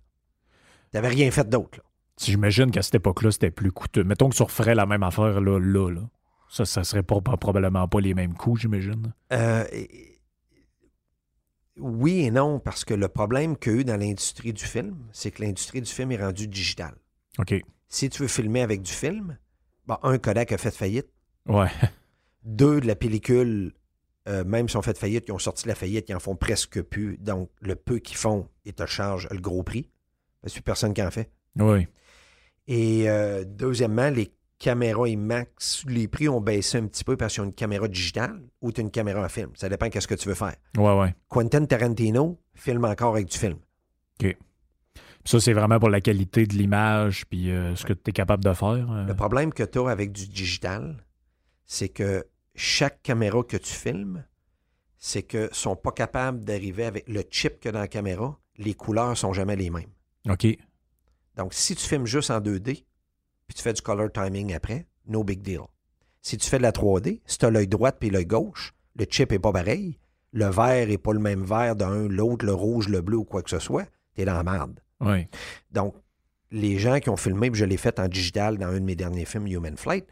Tu 0.92 0.98
n'avais 0.98 1.08
rien 1.08 1.30
fait 1.30 1.48
d'autre. 1.48 1.80
J'imagine 2.20 2.70
qu'à 2.70 2.82
cette 2.82 2.96
époque-là, 2.96 3.30
c'était 3.30 3.50
plus 3.50 3.72
coûteux. 3.72 4.04
Mettons 4.04 4.28
que 4.28 4.36
tu 4.36 4.42
referais 4.42 4.74
la 4.74 4.86
même 4.86 5.02
affaire 5.02 5.40
là, 5.40 5.58
là, 5.58 5.90
là. 5.90 6.02
Ça, 6.50 6.66
ça 6.66 6.84
serait 6.84 7.02
pas, 7.02 7.20
probablement 7.20 7.88
pas 7.88 8.00
les 8.00 8.12
mêmes 8.12 8.34
coûts, 8.34 8.56
j'imagine. 8.56 9.14
Euh, 9.32 9.64
oui 11.78 12.26
et 12.26 12.30
non, 12.30 12.60
parce 12.60 12.84
que 12.84 12.92
le 12.92 13.08
problème 13.08 13.56
qu'il 13.56 13.72
y 13.72 13.74
a 13.76 13.78
eu 13.80 13.84
dans 13.84 13.96
l'industrie 13.96 14.52
du 14.52 14.64
film, 14.64 14.96
c'est 15.12 15.30
que 15.30 15.42
l'industrie 15.42 15.80
du 15.80 15.90
film 15.90 16.12
est 16.12 16.22
rendue 16.22 16.46
digitale. 16.46 16.94
OK. 17.38 17.54
Si 17.88 18.10
tu 18.10 18.22
veux 18.22 18.28
filmer 18.28 18.60
avec 18.60 18.82
du 18.82 18.92
film, 18.92 19.38
un, 20.02 20.18
Kodak 20.18 20.52
a 20.52 20.58
fait 20.58 20.70
faillite. 20.70 21.08
Ouais. 21.46 21.70
Deux, 22.44 22.80
de 22.80 22.86
la 22.86 22.96
pellicule 22.96 23.72
euh, 24.28 24.44
même 24.44 24.68
si 24.68 24.76
on 24.76 24.82
fait 24.82 24.96
faillite, 24.96 25.24
ils 25.28 25.32
ont 25.32 25.38
sorti 25.38 25.66
la 25.66 25.74
faillite, 25.74 26.08
ils 26.08 26.14
en 26.14 26.20
font 26.20 26.36
presque 26.36 26.80
plus. 26.82 27.18
Donc, 27.18 27.50
le 27.60 27.74
peu 27.74 27.98
qu'ils 27.98 28.16
font, 28.16 28.48
ils 28.64 28.72
te 28.72 28.86
chargent 28.86 29.28
le 29.30 29.40
gros 29.40 29.62
prix. 29.62 29.88
Parce 30.42 30.54
que 30.54 30.60
personne 30.60 30.92
qui 30.92 31.02
en 31.02 31.10
fait. 31.10 31.30
Oui. 31.58 31.86
Et 32.66 33.08
euh, 33.08 33.44
deuxièmement, 33.46 34.10
les 34.10 34.32
caméras 34.58 35.08
IMAX, 35.08 35.84
les 35.88 36.06
prix 36.06 36.28
ont 36.28 36.40
baissé 36.40 36.78
un 36.78 36.86
petit 36.86 37.04
peu 37.04 37.16
parce 37.16 37.34
qu'ils 37.34 37.42
ont 37.42 37.46
une 37.46 37.52
caméra 37.52 37.88
digitale 37.88 38.42
ou 38.60 38.70
tu 38.70 38.80
as 38.80 38.84
une 38.84 38.90
caméra 38.90 39.24
à 39.24 39.28
film. 39.28 39.50
Ça 39.54 39.68
dépend 39.68 39.88
de 39.88 39.98
ce 40.00 40.06
que 40.06 40.14
tu 40.14 40.28
veux 40.28 40.34
faire. 40.34 40.54
Ouais, 40.76 40.98
ouais. 40.98 41.14
Quentin 41.28 41.64
Tarantino 41.64 42.38
filme 42.54 42.84
encore 42.84 43.14
avec 43.14 43.26
du 43.26 43.36
film. 43.36 43.58
OK. 44.22 44.36
Ça, 45.24 45.40
c'est 45.40 45.52
vraiment 45.52 45.78
pour 45.78 45.90
la 45.90 46.00
qualité 46.00 46.46
de 46.46 46.54
l'image 46.54 47.26
puis 47.26 47.50
euh, 47.50 47.74
ce 47.76 47.84
que 47.84 47.92
tu 47.92 48.10
es 48.10 48.12
capable 48.12 48.44
de 48.44 48.52
faire. 48.52 48.90
euh. 48.90 49.06
Le 49.06 49.14
problème 49.14 49.52
que 49.52 49.62
tu 49.62 49.78
as 49.78 49.88
avec 49.88 50.12
du 50.12 50.28
digital, 50.28 51.04
c'est 51.64 51.88
que 51.88 52.24
chaque 52.54 53.02
caméra 53.02 53.42
que 53.42 53.56
tu 53.56 53.72
filmes, 53.72 54.24
c'est 54.98 55.22
que 55.22 55.48
sont 55.52 55.74
pas 55.76 55.92
capables 55.92 56.44
d'arriver 56.44 56.84
avec 56.84 57.08
le 57.08 57.22
chip 57.28 57.60
que 57.60 57.68
dans 57.68 57.80
la 57.80 57.88
caméra, 57.88 58.38
les 58.58 58.74
couleurs 58.74 59.16
sont 59.16 59.32
jamais 59.32 59.56
les 59.56 59.70
mêmes. 59.70 59.90
OK. 60.28 60.46
Donc, 61.36 61.54
si 61.54 61.74
tu 61.74 61.86
filmes 61.86 62.06
juste 62.06 62.30
en 62.30 62.40
2D, 62.40 62.84
puis 63.46 63.54
tu 63.56 63.62
fais 63.62 63.72
du 63.72 63.82
color 63.82 64.10
timing 64.12 64.54
après, 64.54 64.86
no 65.06 65.24
big 65.24 65.40
deal. 65.42 65.62
Si 66.20 66.36
tu 66.36 66.48
fais 66.48 66.58
de 66.58 66.62
la 66.62 66.72
3D, 66.72 67.20
si 67.26 67.38
tu 67.38 67.44
as 67.46 67.50
l'œil 67.50 67.66
droit 67.66 67.92
puis 67.92 68.10
l'œil 68.10 68.26
gauche, 68.26 68.74
le 68.96 69.04
chip 69.08 69.32
est 69.32 69.38
pas 69.38 69.52
pareil, 69.52 69.98
le 70.32 70.46
vert 70.46 70.88
est 70.90 70.98
pas 70.98 71.12
le 71.12 71.18
même 71.18 71.42
vert 71.42 71.74
d'un, 71.76 72.06
l'autre, 72.08 72.44
le 72.46 72.54
rouge, 72.54 72.88
le 72.88 73.00
bleu 73.00 73.16
ou 73.18 73.24
quoi 73.24 73.42
que 73.42 73.50
ce 73.50 73.58
soit, 73.58 73.86
t'es 74.14 74.24
dans 74.24 74.34
la 74.34 74.44
merde. 74.44 74.80
Oui. 75.00 75.26
Donc, 75.72 75.94
les 76.50 76.78
gens 76.78 77.00
qui 77.00 77.08
ont 77.08 77.16
filmé, 77.16 77.50
puis 77.50 77.58
je 77.58 77.64
l'ai 77.64 77.76
fait 77.76 77.98
en 77.98 78.08
digital 78.08 78.58
dans 78.58 78.68
un 78.68 78.74
de 78.74 78.84
mes 78.84 78.94
derniers 78.94 79.24
films, 79.24 79.46
Human 79.46 79.76
Flight, 79.76 80.06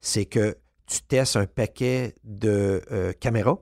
c'est 0.00 0.26
que 0.26 0.56
tu 0.86 1.00
testes 1.02 1.36
un 1.36 1.46
paquet 1.46 2.14
de 2.24 2.82
euh, 2.92 3.12
caméras 3.14 3.58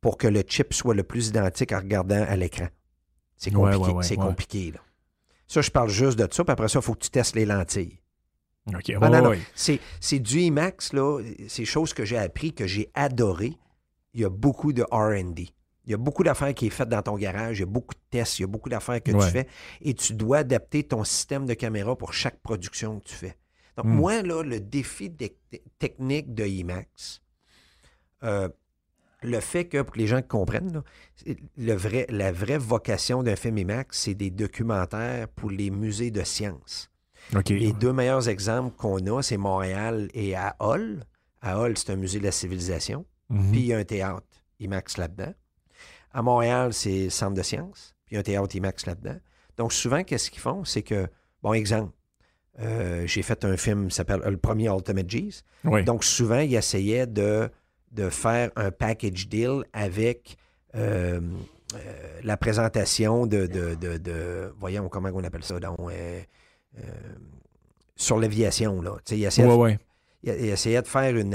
pour 0.00 0.18
que 0.18 0.28
le 0.28 0.42
chip 0.46 0.74
soit 0.74 0.94
le 0.94 1.02
plus 1.02 1.28
identique 1.28 1.72
en 1.72 1.78
regardant 1.78 2.22
à 2.22 2.36
l'écran. 2.36 2.68
C'est 3.36 3.54
Ouais, 3.54 3.72
compliqué. 3.72 3.86
ouais, 3.90 3.92
ouais, 3.96 4.02
c'est 4.04 4.18
ouais. 4.18 4.24
compliqué, 4.26 4.72
là. 4.72 4.80
Ça, 5.48 5.60
je 5.62 5.70
parle 5.70 5.88
juste 5.88 6.18
de 6.18 6.28
ça, 6.32 6.44
puis 6.44 6.52
après 6.52 6.68
ça, 6.68 6.78
il 6.78 6.82
faut 6.82 6.94
que 6.94 7.00
tu 7.04 7.10
testes 7.10 7.34
les 7.34 7.46
lentilles. 7.46 7.98
OK. 8.68 8.92
Ah, 9.00 9.08
non, 9.08 9.22
non. 9.22 9.32
C'est, 9.54 9.80
c'est 9.98 10.18
du 10.18 10.40
IMAX, 10.40 10.92
là. 10.92 11.20
C'est 11.48 11.64
choses 11.64 11.94
que 11.94 12.04
j'ai 12.04 12.18
appris, 12.18 12.52
que 12.52 12.66
j'ai 12.66 12.90
adoré. 12.94 13.54
Il 14.12 14.20
y 14.20 14.24
a 14.24 14.28
beaucoup 14.28 14.72
de 14.74 14.82
RD. 14.82 15.40
Il 15.86 15.92
y 15.92 15.94
a 15.94 15.96
beaucoup 15.96 16.22
d'affaires 16.22 16.52
qui 16.52 16.66
est 16.66 16.70
faites 16.70 16.90
dans 16.90 17.00
ton 17.00 17.16
garage. 17.16 17.58
Il 17.58 17.60
y 17.60 17.62
a 17.62 17.66
beaucoup 17.66 17.94
de 17.94 18.00
tests. 18.10 18.38
Il 18.38 18.42
y 18.42 18.44
a 18.44 18.46
beaucoup 18.46 18.68
d'affaires 18.68 19.02
que 19.02 19.10
Ouais. 19.10 19.24
tu 19.24 19.30
fais. 19.30 19.46
Et 19.80 19.94
tu 19.94 20.12
dois 20.12 20.38
adapter 20.38 20.82
ton 20.84 21.02
système 21.02 21.46
de 21.46 21.54
caméra 21.54 21.96
pour 21.96 22.12
chaque 22.12 22.40
production 22.40 23.00
que 23.00 23.04
tu 23.06 23.14
fais. 23.14 23.38
Donc, 23.78 23.86
Hmm. 23.86 23.94
moi, 23.94 24.22
là, 24.22 24.42
le 24.42 24.60
défi 24.60 25.08
de- 25.08 25.30
technique 25.78 26.34
de 26.34 26.44
IMAX, 26.44 27.22
euh, 28.24 28.50
le 29.22 29.40
fait 29.40 29.66
que, 29.66 29.82
pour 29.82 29.94
que 29.94 29.98
les 29.98 30.06
gens 30.06 30.22
comprennent, 30.22 30.72
là, 30.72 30.82
c'est 31.16 31.36
le 31.56 31.72
vrai, 31.74 32.06
la 32.08 32.32
vraie 32.32 32.58
vocation 32.58 33.22
d'un 33.22 33.36
film 33.36 33.58
IMAX, 33.58 33.98
c'est 33.98 34.14
des 34.14 34.30
documentaires 34.30 35.28
pour 35.28 35.50
les 35.50 35.70
musées 35.70 36.10
de 36.10 36.22
sciences. 36.22 36.90
Les 37.48 37.72
deux 37.72 37.92
meilleurs 37.92 38.28
exemples 38.28 38.74
qu'on 38.76 39.04
a, 39.06 39.22
c'est 39.22 39.36
Montréal 39.36 40.08
et 40.14 40.34
à 40.34 40.56
Hall. 40.60 41.04
À 41.42 41.60
Hall, 41.60 41.76
c'est 41.76 41.90
un 41.90 41.96
musée 41.96 42.20
de 42.20 42.24
la 42.24 42.32
civilisation. 42.32 43.04
Mhm. 43.28 43.50
Puis 43.52 43.60
il 43.60 43.66
y 43.66 43.72
a 43.74 43.78
un 43.78 43.84
théâtre 43.84 44.26
IMAX 44.60 44.96
là-dedans. 44.96 45.34
À 46.12 46.22
Montréal, 46.22 46.72
c'est 46.72 47.04
le 47.04 47.10
Centre 47.10 47.34
de 47.34 47.42
sciences. 47.42 47.94
Puis 48.06 48.14
il 48.14 48.14
y 48.14 48.16
a 48.16 48.20
un 48.20 48.22
théâtre 48.22 48.56
IMAX 48.56 48.86
là-dedans. 48.86 49.18
Donc 49.56 49.72
souvent, 49.72 50.04
qu'est-ce 50.04 50.30
qu'ils 50.30 50.40
font? 50.40 50.64
C'est 50.64 50.82
que, 50.82 51.06
bon 51.42 51.52
exemple, 51.52 51.92
euh, 52.60 53.06
j'ai 53.06 53.22
fait 53.22 53.44
un 53.44 53.56
film 53.56 53.88
qui 53.88 53.94
s'appelle 53.94 54.22
euh, 54.24 54.30
Le 54.30 54.36
premier 54.36 54.68
Ultimate 54.68 55.06
G's. 55.06 55.44
Oui. 55.64 55.84
Donc 55.84 56.04
souvent, 56.04 56.38
ils 56.38 56.54
essayaient 56.54 57.06
de, 57.06 57.50
de 57.92 58.10
faire 58.10 58.50
un 58.56 58.70
package 58.70 59.28
deal 59.28 59.64
avec 59.72 60.36
euh, 60.74 61.20
euh, 61.74 62.20
la 62.22 62.36
présentation 62.36 63.26
de, 63.26 63.46
de, 63.46 63.74
de- 63.74 63.96
de- 63.98 64.52
Voyons, 64.58 64.88
comment 64.88 65.10
on 65.14 65.24
appelle 65.24 65.44
ça? 65.44 65.58
Donc, 65.58 65.78
euh, 65.90 66.20
sur 67.96 68.18
l'aviation, 68.18 68.80
là. 68.82 68.96
Essayaient, 69.10 69.46
Ouais, 69.46 69.52
de- 69.52 69.56
ouais. 69.56 69.78
ils 70.22 70.30
essayaient 70.50 70.82
de 70.82 70.86
faire 70.86 71.16
une, 71.16 71.34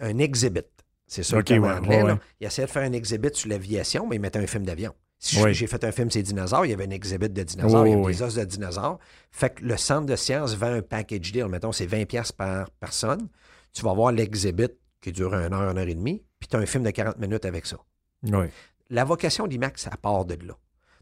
un 0.00 0.18
exhibit. 0.18 0.60
C'est 1.06 1.22
ça 1.22 1.36
le 1.36 1.44
terme 1.44 1.64
ouais, 1.64 1.72
anglais. 1.72 2.04
Ils 2.40 2.46
essayaient 2.46 2.66
de 2.66 2.72
faire 2.72 2.82
un 2.84 2.92
exhibit 2.92 3.30
sur 3.34 3.48
l'aviation, 3.48 4.06
mais 4.08 4.16
ils 4.16 4.20
mettaient 4.20 4.38
un 4.38 4.46
film 4.46 4.64
d'avion. 4.64 4.92
Si 5.18 5.40
j'ai 5.54 5.66
fait 5.68 5.84
un 5.84 5.92
film 5.92 6.10
sur 6.10 6.18
les 6.18 6.24
dinosaures, 6.24 6.66
il 6.66 6.70
y 6.70 6.74
avait 6.74 6.86
un 6.86 6.90
exhibit 6.90 7.28
de 7.30 7.42
dinosaures, 7.44 7.86
il 7.86 7.90
y 7.90 7.92
avait 7.94 8.12
des 8.12 8.22
os 8.22 8.34
de 8.34 8.44
dinosaures. 8.44 8.98
Fait 9.30 9.54
que 9.54 9.64
le 9.64 9.76
centre 9.76 10.06
de 10.06 10.16
sciences 10.16 10.54
vend 10.56 10.72
un 10.72 10.82
package 10.82 11.30
deal. 11.32 11.46
Mettons, 11.46 11.70
c'est 11.70 11.86
20$ 11.86 12.06
piastres 12.06 12.34
par 12.34 12.68
personne. 12.80 13.28
Tu 13.72 13.82
vas 13.84 13.92
voir 13.94 14.10
l'exhibit 14.10 14.70
qui 15.02 15.12
dure 15.12 15.34
une 15.34 15.52
heure, 15.52 15.70
une 15.70 15.76
heure 15.78 15.88
et 15.88 15.94
demie, 15.94 16.24
puis 16.38 16.48
tu 16.48 16.56
as 16.56 16.60
un 16.60 16.66
film 16.66 16.84
de 16.84 16.90
40 16.90 17.18
minutes 17.18 17.44
avec 17.44 17.66
ça. 17.66 17.76
Oui. 18.22 18.46
La 18.88 19.04
vocation 19.04 19.46
d'IMAX, 19.46 19.82
ça 19.82 19.90
part 19.90 20.24
de 20.24 20.34
là. 20.46 20.56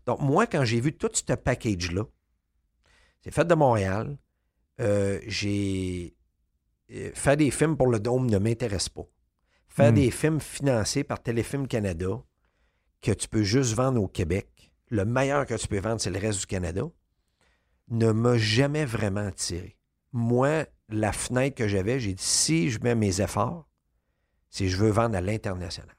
Donc, 0.07 0.21
moi, 0.21 0.47
quand 0.47 0.65
j'ai 0.65 0.81
vu 0.81 0.93
tout 0.93 1.11
ce 1.13 1.33
package-là, 1.35 2.05
c'est 3.23 3.31
fait 3.33 3.45
de 3.45 3.55
Montréal, 3.55 4.17
euh, 4.81 5.21
j'ai. 5.27 6.15
euh, 6.93 7.11
faire 7.15 7.37
des 7.37 7.51
films 7.51 7.77
pour 7.77 7.87
le 7.89 8.01
Dôme 8.01 8.29
ne 8.31 8.39
m'intéresse 8.39 8.89
pas. 8.89 9.05
Faire 9.69 9.93
Hmm. 9.93 9.97
des 9.97 10.11
films 10.11 10.41
financés 10.41 11.05
par 11.05 11.23
Téléfilm 11.23 11.69
Canada, 11.69 12.23
que 13.03 13.13
tu 13.13 13.29
peux 13.29 13.43
juste 13.43 13.75
vendre 13.75 14.03
au 14.03 14.09
Québec, 14.09 14.73
le 14.89 15.05
meilleur 15.05 15.47
que 15.47 15.55
tu 15.55 15.69
peux 15.69 15.79
vendre, 15.79 16.01
c'est 16.01 16.11
le 16.11 16.19
reste 16.19 16.41
du 16.41 16.47
Canada, 16.47 16.83
ne 17.89 18.11
m'a 18.13 18.37
jamais 18.39 18.85
vraiment 18.85 19.27
attiré. 19.27 19.77
Moi, 20.13 20.65
la 20.89 21.13
fenêtre 21.13 21.55
que 21.57 21.69
j'avais, 21.69 22.01
j'ai 22.01 22.15
dit 22.15 22.23
si 22.23 22.71
je 22.71 22.81
mets 22.81 22.95
mes 22.97 23.21
efforts, 23.21 23.69
c'est 24.51 24.69
je 24.69 24.77
veux 24.77 24.91
vendre 24.91 25.17
à 25.17 25.21
l'international. 25.21 25.95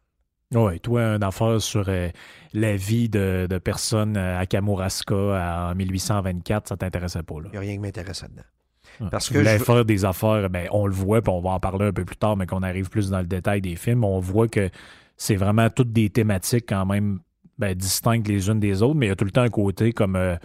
Oui, 0.54 0.80
toi, 0.82 1.16
une 1.16 1.24
affaire 1.24 1.62
sur 1.62 1.86
euh, 1.88 2.10
la 2.54 2.76
vie 2.76 3.08
de, 3.08 3.48
de 3.50 3.58
personnes 3.58 4.18
euh, 4.18 4.38
à 4.38 4.46
Kamouraska 4.46 5.16
en 5.16 5.76
1824, 5.76 6.68
ça 6.68 6.76
t'intéressait 6.78 7.24
pas, 7.24 7.36
là? 7.36 7.46
Il 7.46 7.52
n'y 7.52 7.58
a 7.58 7.62
rien 7.62 7.74
qui 7.74 7.80
m'intéresse 7.80 8.22
là-dedans. 8.22 8.44
Ouais. 9.00 9.08
Parce 9.10 9.30
que 9.30 9.42
je- 9.42 9.64
faire 9.64 9.86
des 9.86 10.04
affaires, 10.04 10.50
ben, 10.50 10.68
on 10.72 10.86
le 10.88 10.94
voit, 10.94 11.22
puis 11.22 11.32
on 11.32 11.40
va 11.40 11.52
en 11.52 11.60
parler 11.62 11.86
un 11.86 11.94
peu 11.94 12.04
plus 12.04 12.18
tard, 12.18 12.36
mais 12.36 12.46
qu'on 12.48 12.64
arrive 12.64 12.90
plus 12.90 13.10
dans 13.10 13.20
le 13.20 13.26
détail 13.28 13.62
des 13.62 13.78
films, 13.78 14.04
on 14.04 14.20
voit 14.20 14.50
que 14.50 14.70
c'est 15.16 15.38
vraiment 15.38 15.70
toutes 15.70 15.94
des 15.94 16.10
thématiques 16.10 16.66
quand 16.68 16.86
même 16.86 17.20
ben, 17.58 17.74
distinctes 17.74 18.28
les 18.28 18.50
unes 18.50 18.60
des 18.60 18.82
autres, 18.82 18.96
mais 18.96 19.06
il 19.06 19.10
y 19.10 19.14
a 19.14 19.16
tout 19.16 19.24
le 19.26 19.32
temps 19.32 19.44
un 19.44 19.50
côté 19.50 19.94
comme, 19.94 20.18
euh, 20.18 20.36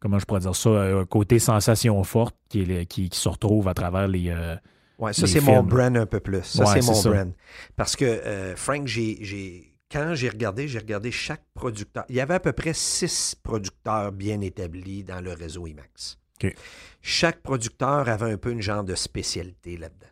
comment 0.00 0.18
je 0.18 0.24
pourrais 0.26 0.40
dire 0.40 0.56
ça, 0.56 0.70
un 0.70 1.04
côté 1.04 1.38
sensation 1.38 2.02
forte 2.02 2.34
qui, 2.48 2.62
est 2.62 2.86
qui, 2.86 3.08
qui 3.08 3.18
se 3.20 3.28
retrouve 3.28 3.68
à 3.68 3.74
travers 3.74 4.08
les... 4.08 4.30
euh, 4.30 4.56
Ouais, 4.98 5.12
ça, 5.12 5.26
c'est 5.26 5.40
mon 5.40 5.62
brand 5.62 5.96
un 5.96 6.06
peu 6.06 6.20
plus. 6.20 6.42
Ça, 6.42 6.64
Ouais, 6.64 6.80
c'est 6.82 6.90
mon 6.90 7.00
brand. 7.02 7.32
Parce 7.76 7.94
que, 7.94 8.04
euh, 8.04 8.56
Frank, 8.56 8.86
j'ai, 8.86 9.72
quand 9.90 10.14
j'ai 10.14 10.28
regardé, 10.28 10.66
j'ai 10.66 10.78
regardé 10.80 11.12
chaque 11.12 11.44
producteur. 11.54 12.04
Il 12.08 12.16
y 12.16 12.20
avait 12.20 12.34
à 12.34 12.40
peu 12.40 12.52
près 12.52 12.74
six 12.74 13.36
producteurs 13.40 14.10
bien 14.12 14.40
établis 14.40 15.04
dans 15.04 15.20
le 15.20 15.32
réseau 15.32 15.66
IMAX. 15.66 16.18
Chaque 17.00 17.42
producteur 17.42 18.08
avait 18.08 18.32
un 18.32 18.36
peu 18.36 18.50
une 18.50 18.62
genre 18.62 18.84
de 18.84 18.94
spécialité 18.94 19.76
là-dedans. 19.76 20.06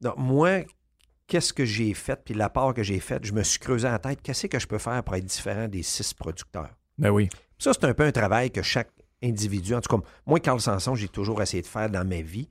Donc, 0.00 0.14
moi, 0.18 0.64
qu'est-ce 1.26 1.52
que 1.52 1.64
j'ai 1.64 1.94
fait, 1.94 2.20
puis 2.24 2.34
la 2.34 2.50
part 2.50 2.74
que 2.74 2.82
j'ai 2.82 3.00
faite, 3.00 3.24
je 3.24 3.32
me 3.32 3.42
suis 3.42 3.58
creusé 3.58 3.88
en 3.88 3.98
tête, 3.98 4.20
qu'est-ce 4.22 4.46
que 4.46 4.58
je 4.58 4.66
peux 4.66 4.78
faire 4.78 5.02
pour 5.04 5.14
être 5.14 5.24
différent 5.24 5.68
des 5.68 5.82
six 5.82 6.12
producteurs? 6.14 6.70
Ben 6.98 7.10
oui. 7.10 7.28
Ça, 7.58 7.72
c'est 7.72 7.84
un 7.84 7.94
peu 7.94 8.04
un 8.04 8.12
travail 8.12 8.50
que 8.50 8.62
chaque 8.62 8.90
individu, 9.22 9.74
en 9.74 9.80
tout 9.80 9.96
cas, 9.96 10.02
moi, 10.26 10.40
Carl 10.40 10.60
Sanson, 10.60 10.94
j'ai 10.94 11.08
toujours 11.08 11.40
essayé 11.40 11.62
de 11.62 11.66
faire 11.66 11.88
dans 11.88 12.06
ma 12.06 12.20
vie. 12.20 12.48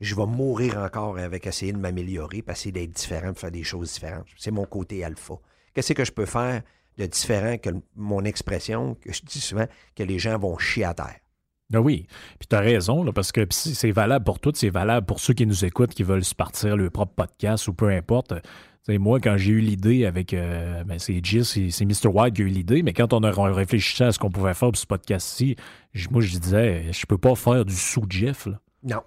Je 0.00 0.14
vais 0.14 0.26
mourir 0.26 0.78
encore 0.78 1.18
avec 1.18 1.46
essayer 1.46 1.72
de 1.72 1.78
m'améliorer, 1.78 2.42
puis 2.42 2.52
essayer 2.52 2.72
d'être 2.72 2.92
différent, 2.92 3.32
de 3.32 3.38
faire 3.38 3.50
des 3.50 3.64
choses 3.64 3.92
différentes. 3.92 4.26
C'est 4.36 4.50
mon 4.50 4.64
côté 4.64 5.04
alpha. 5.04 5.34
Qu'est-ce 5.74 5.92
que 5.92 6.04
je 6.04 6.12
peux 6.12 6.26
faire 6.26 6.62
de 6.98 7.06
différent 7.06 7.58
que 7.58 7.70
mon 7.96 8.24
expression, 8.24 8.94
que 8.94 9.12
je 9.12 9.22
dis 9.22 9.40
souvent, 9.40 9.66
que 9.94 10.02
les 10.02 10.18
gens 10.18 10.38
vont 10.38 10.56
chier 10.58 10.84
à 10.84 10.94
terre? 10.94 11.16
Ben 11.70 11.78
oui. 11.78 12.06
Puis 12.38 12.48
tu 12.48 12.56
as 12.56 12.60
raison, 12.60 13.04
là, 13.04 13.12
parce 13.12 13.30
que 13.30 13.46
c'est 13.50 13.92
valable 13.92 14.24
pour 14.24 14.40
toutes, 14.40 14.56
c'est 14.56 14.70
valable 14.70 15.06
pour 15.06 15.20
ceux 15.20 15.34
qui 15.34 15.46
nous 15.46 15.64
écoutent, 15.64 15.94
qui 15.94 16.02
veulent 16.02 16.24
se 16.24 16.34
partir 16.34 16.76
leur 16.76 16.90
propre 16.90 17.12
podcast 17.14 17.68
ou 17.68 17.74
peu 17.74 17.90
importe. 17.90 18.34
Moi, 18.88 19.20
quand 19.20 19.36
j'ai 19.36 19.52
eu 19.52 19.60
l'idée 19.60 20.04
avec. 20.04 20.34
euh, 20.34 20.82
ben, 20.82 20.98
c'est 20.98 21.20
c'est 21.44 21.84
Mr. 21.84 22.08
White 22.08 22.34
qui 22.34 22.42
a 22.42 22.44
eu 22.46 22.48
l'idée, 22.48 22.82
mais 22.82 22.92
quand 22.92 23.12
on 23.12 23.22
a 23.22 23.30
réfléchi 23.52 24.02
à 24.02 24.10
ce 24.10 24.18
qu'on 24.18 24.30
pouvait 24.30 24.54
faire 24.54 24.70
pour 24.70 24.78
ce 24.78 24.86
podcast-ci, 24.86 25.54
moi, 26.10 26.20
je 26.20 26.36
disais, 26.38 26.92
je 26.92 27.06
peux 27.06 27.18
pas 27.18 27.36
faire 27.36 27.64
du 27.64 27.76
sous-Jeff. 27.76 28.48
Non. 28.82 29.02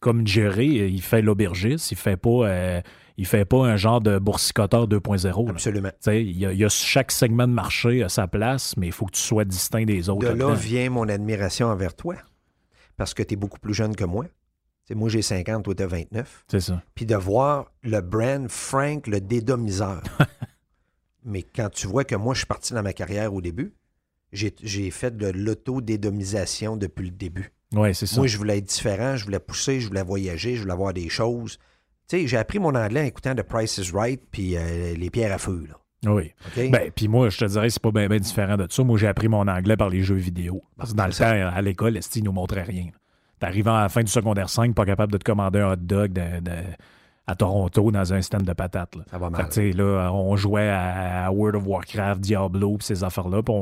Comme 0.00 0.26
Jerry, 0.26 0.80
euh, 0.80 0.86
il 0.88 1.02
fait 1.02 1.22
l'aubergiste, 1.22 1.90
il 1.92 1.96
fait 1.96 2.16
pas. 2.16 2.46
euh, 2.48 2.80
il 3.18 3.26
fait 3.26 3.44
pas 3.44 3.58
un 3.66 3.76
genre 3.76 4.00
de 4.00 4.18
boursicoteur 4.18 4.88
2.0. 4.88 5.44
là. 5.46 5.50
Absolument. 5.50 5.90
Il 6.06 6.30
y, 6.38 6.46
a, 6.46 6.52
il 6.52 6.58
y 6.58 6.64
a 6.64 6.68
chaque 6.70 7.12
segment 7.12 7.46
de 7.46 7.52
marché 7.52 8.02
à 8.02 8.08
sa 8.08 8.26
place, 8.26 8.74
mais 8.78 8.86
il 8.86 8.92
faut 8.92 9.04
que 9.04 9.12
tu 9.12 9.20
sois 9.20 9.44
distinct 9.44 9.84
des 9.84 10.08
autres. 10.08 10.26
De 10.32 10.34
là 10.34 10.54
vient 10.54 10.88
mon 10.88 11.06
admiration 11.08 11.66
envers 11.68 11.94
toi, 11.94 12.16
parce 12.96 13.12
que 13.12 13.22
tu 13.22 13.34
es 13.34 13.36
beaucoup 13.36 13.58
plus 13.58 13.74
jeune 13.74 13.94
que 13.94 14.04
moi. 14.04 14.24
Moi, 14.94 15.08
j'ai 15.08 15.22
50, 15.22 15.62
toi, 15.64 15.74
tu 15.74 15.82
as 15.82 15.86
29. 15.86 16.44
C'est 16.48 16.60
ça. 16.60 16.82
puis 16.94 17.06
de 17.06 17.14
voir 17.16 17.70
le 17.82 18.00
brand 18.00 18.46
Frank 18.48 19.06
le 19.06 19.20
dédomiseur. 19.20 20.02
Mais 21.24 21.42
quand 21.42 21.70
tu 21.70 21.86
vois 21.86 22.04
que 22.04 22.14
moi, 22.16 22.34
je 22.34 22.38
suis 22.40 22.46
parti 22.46 22.74
dans 22.74 22.82
ma 22.82 22.92
carrière 22.92 23.32
au 23.32 23.40
début, 23.40 23.72
j'ai 24.32 24.90
fait 24.90 25.16
de 25.16 25.26
l'auto-dédomisation 25.28 26.76
depuis 26.76 27.06
le 27.06 27.10
début. 27.12 27.52
Oui, 27.74 27.94
c'est 27.94 28.06
ça. 28.06 28.16
Moi, 28.16 28.26
je 28.26 28.36
voulais 28.36 28.58
être 28.58 28.66
différent, 28.66 29.16
je 29.16 29.24
voulais 29.24 29.38
pousser, 29.38 29.80
je 29.80 29.88
voulais 29.88 30.02
voyager, 30.02 30.56
je 30.56 30.62
voulais 30.62 30.74
voir 30.74 30.92
des 30.92 31.08
choses. 31.08 31.58
Tu 32.08 32.18
sais, 32.20 32.26
j'ai 32.26 32.36
appris 32.36 32.58
mon 32.58 32.74
anglais 32.74 33.00
en 33.02 33.04
écoutant 33.06 33.34
The 33.34 33.42
Price 33.42 33.78
is 33.78 33.90
Right 33.92 34.20
puis 34.30 34.56
euh, 34.56 34.94
Les 34.94 35.08
Pierres 35.10 35.32
à 35.32 35.38
Feu, 35.38 35.64
là. 35.68 35.78
Oui. 36.12 36.32
OK? 36.46 36.70
Ben, 36.70 36.90
puis 36.94 37.06
moi, 37.08 37.28
je 37.30 37.38
te 37.38 37.44
dirais, 37.44 37.70
c'est 37.70 37.80
pas 37.80 37.92
bien 37.92 38.08
différent 38.18 38.56
de 38.56 38.66
ça. 38.68 38.82
Moi, 38.82 38.98
j'ai 38.98 39.06
appris 39.06 39.28
mon 39.28 39.46
anglais 39.46 39.76
par 39.76 39.88
les 39.88 40.02
jeux 40.02 40.16
vidéo. 40.16 40.62
Parce 40.76 40.90
que 40.92 40.96
dans 40.96 41.06
le 41.06 41.12
temps, 41.12 41.24
à 41.56 41.62
l'école, 41.62 41.98
ils 42.16 42.24
nous 42.24 42.32
montraient 42.32 42.64
rien. 42.64 42.88
T'arrivais 43.38 43.70
à 43.70 43.82
la 43.82 43.88
fin 43.88 44.02
du 44.02 44.10
secondaire 44.10 44.48
5, 44.50 44.74
pas 44.74 44.84
capable 44.84 45.12
de 45.12 45.18
te 45.18 45.24
commander 45.24 45.60
un 45.60 45.72
hot 45.72 45.76
dog 45.76 46.12
de- 46.12 46.40
de- 46.40 46.50
à 47.26 47.36
Toronto 47.36 47.90
dans 47.92 48.12
un 48.12 48.20
stand 48.20 48.42
de 48.42 48.52
patates. 48.52 48.96
Là. 48.96 49.04
ça 49.10 49.16
va 49.16 49.30
mal. 49.30 49.48
tu 49.48 49.70
là, 49.72 50.10
on 50.12 50.34
jouait 50.36 50.68
à, 50.68 51.30
World 51.30 51.54
of 51.56 51.66
Warcraft, 51.66 52.20
Diablo, 52.20 52.78
puis 52.78 52.86
ces 52.86 53.04
affaires-là. 53.04 53.42
Puis 53.42 53.54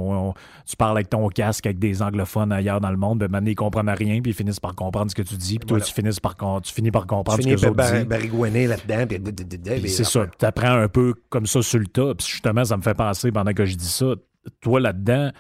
tu 0.67 0.77
parles 0.77 0.97
avec 0.97 1.11
ton 1.11 1.29
casque 1.29 1.67
avec 1.67 1.79
des 1.79 2.01
anglophones 2.01 2.53
ailleurs 2.53 2.81
dans 2.81 2.91
le 2.91 2.97
monde, 2.97 3.19
ben 3.19 3.29
maintenant, 3.31 3.51
ils 3.51 3.55
comprennent 3.55 3.91
rien, 3.91 4.23
puis 4.23 4.31
ils 4.31 4.35
finissent 4.35 4.61
par 4.61 4.75
comprendre 4.75 5.11
ce 5.11 5.15
que 5.15 5.23
tu 5.23 5.35
dis. 5.37 5.59
Puis 5.59 5.67
toi, 5.67 5.81
tu, 5.81 5.93
finis 5.93 6.11
par, 6.23 6.37
tu 6.63 6.73
finis 6.73 6.91
par 6.91 7.03
Tu 7.03 7.09
comprendre 7.09 7.39
finis 7.43 7.59
ce 7.59 7.63
que 7.63 7.69
les 7.69 7.75
bar- 7.75 8.07
barigouiner 8.07 8.67
là-dedans. 8.67 9.07
puis 9.07 9.89
c'est 9.91 10.05
ça. 10.05 10.27
Tu 10.39 10.45
apprends 10.47 10.73
un 10.81 10.89
peu 10.89 11.15
comme 11.29 11.47
ça 11.47 11.61
sur 11.63 11.79
le 11.81 11.87
tas. 11.87 12.15
Puis 12.15 12.27
justement, 12.29 12.65
ça 12.65 12.77
me 12.79 12.83
fait 12.83 12.95
penser 12.95 13.31
pendant 13.31 13.53
que 13.53 13.67
je 13.67 13.77
dis 13.77 13.89
ça. 13.89 14.07
Toi, 14.63 14.81
là-dedans, 14.81 15.31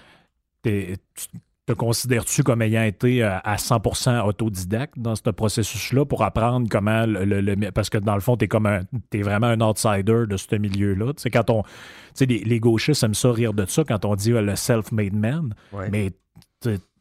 t'es- 0.62 0.96
tu 1.14 1.26
te 1.70 1.76
considères-tu 1.76 2.42
comme 2.42 2.62
ayant 2.62 2.82
été 2.82 3.22
euh, 3.22 3.38
à 3.44 3.56
100% 3.56 4.22
autodidacte 4.26 4.94
dans 4.98 5.14
ce 5.14 5.30
processus-là 5.30 6.04
pour 6.04 6.22
apprendre 6.22 6.68
comment 6.70 7.06
le, 7.06 7.24
le- 7.24 7.40
le- 7.40 7.70
parce 7.72 7.90
que 7.90 7.98
dans 7.98 8.14
le 8.14 8.20
fond 8.20 8.36
t'es 8.36 8.48
comme 8.48 8.66
un 8.66 8.82
t'es 9.10 9.22
vraiment 9.22 9.46
un 9.48 9.60
outsider 9.60 10.26
de 10.28 10.36
ce 10.36 10.56
milieu-là. 10.56 11.12
Sais 11.16 11.30
quand 11.30 11.50
on 11.50 11.62
les, 12.20 12.38
les 12.44 12.60
gauchistes 12.60 13.02
aiment 13.04 13.14
ça 13.14 13.30
rire 13.32 13.52
de 13.54 13.64
ça 13.66 13.84
quand 13.84 14.04
on 14.04 14.14
dit 14.16 14.32
euh, 14.32 14.42
le 14.42 14.56
self-made 14.56 15.14
man, 15.14 15.54
Ouais. 15.72 15.88
mais 15.90 16.10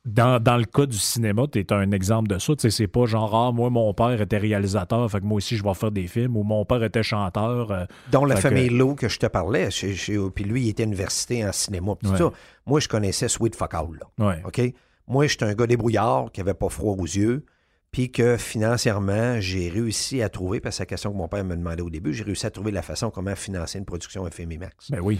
dans, 0.10 0.41
dans 0.41 0.58
le 0.58 0.65
cas 0.65 0.86
du 0.86 0.98
cinéma, 0.98 1.43
tu 1.52 1.60
es 1.60 1.72
un 1.74 1.91
exemple 1.91 2.28
de 2.28 2.38
ça. 2.39 2.56
Tu 2.56 2.62
sais, 2.63 2.69
c'est 2.72 2.88
pas 2.88 3.06
genre, 3.06 3.34
ah, 3.36 3.52
moi, 3.52 3.69
mon 3.69 3.93
père 3.93 4.19
était 4.22 4.38
réalisateur, 4.38 5.10
fait 5.10 5.19
que 5.19 5.26
moi 5.26 5.38
aussi, 5.38 5.56
je 5.58 5.63
vais 5.63 5.74
faire 5.74 5.91
des 5.91 6.08
films, 6.08 6.36
ou 6.38 6.43
mon 6.43 6.65
père 6.65 6.84
était 6.84 7.04
chanteur. 7.04 7.72
euh, 7.72 7.86
Dont 8.12 8.26
la 8.26 8.36
Fait 8.36 8.50
que- 8.50 8.56
famille 8.56 8.69
Lowe 8.69 8.95
que 8.95 9.08
je 9.08 9.19
te 9.19 9.26
parlais. 9.28 9.72
chez- 9.72 9.95
puis 10.34 10.43
lui, 10.43 10.63
il 10.63 10.69
était 10.69 10.84
université 10.84 11.45
en 11.48 11.52
cinéma. 11.52 11.95
puis 11.95 12.08
tout 12.08 12.13
Ouais. 12.13 12.19
ça. 12.19 12.32
Moi, 12.65 12.80
je 12.80 12.88
connaissais 12.88 13.28
Sweet 13.28 13.56
Fuck 13.56 13.74
All, 13.74 13.88
là. 14.17 14.26
ouais. 14.28 14.41
OK? 14.45 14.62
Moi, 15.08 15.28
j'étais 15.28 15.45
un 15.45 15.54
gars 15.54 15.65
débrouillard 15.67 16.32
qui 16.32 16.41
avait 16.41 16.54
pas 16.54 16.69
froid 16.69 16.95
aux 16.98 17.06
yeux, 17.06 17.43
puis 17.91 18.12
que 18.12 18.38
financièrement, 18.38 19.39
j'ai 19.39 19.69
réussi 19.69 20.22
à 20.22 20.30
trouver, 20.30 20.60
parce 20.60 20.76
que 20.76 20.78
c'est 20.78 20.82
la 20.84 20.88
question 20.88 21.12
que 21.12 21.17
mon 21.17 21.28
père 21.28 21.43
me 21.43 21.56
demandait 21.56 21.82
au 21.82 21.89
début, 21.89 22.13
j'ai 22.13 22.24
réussi 22.24 22.45
à 22.45 22.52
trouver 22.52 22.72
la 22.72 22.82
façon 22.84 23.10
comment 23.10 23.36
financer 23.36 23.80
une 23.80 23.86
production 23.86 24.28
FM 24.28 24.58
Max. 24.60 24.91
Ben 24.91 25.00
oui. 25.02 25.19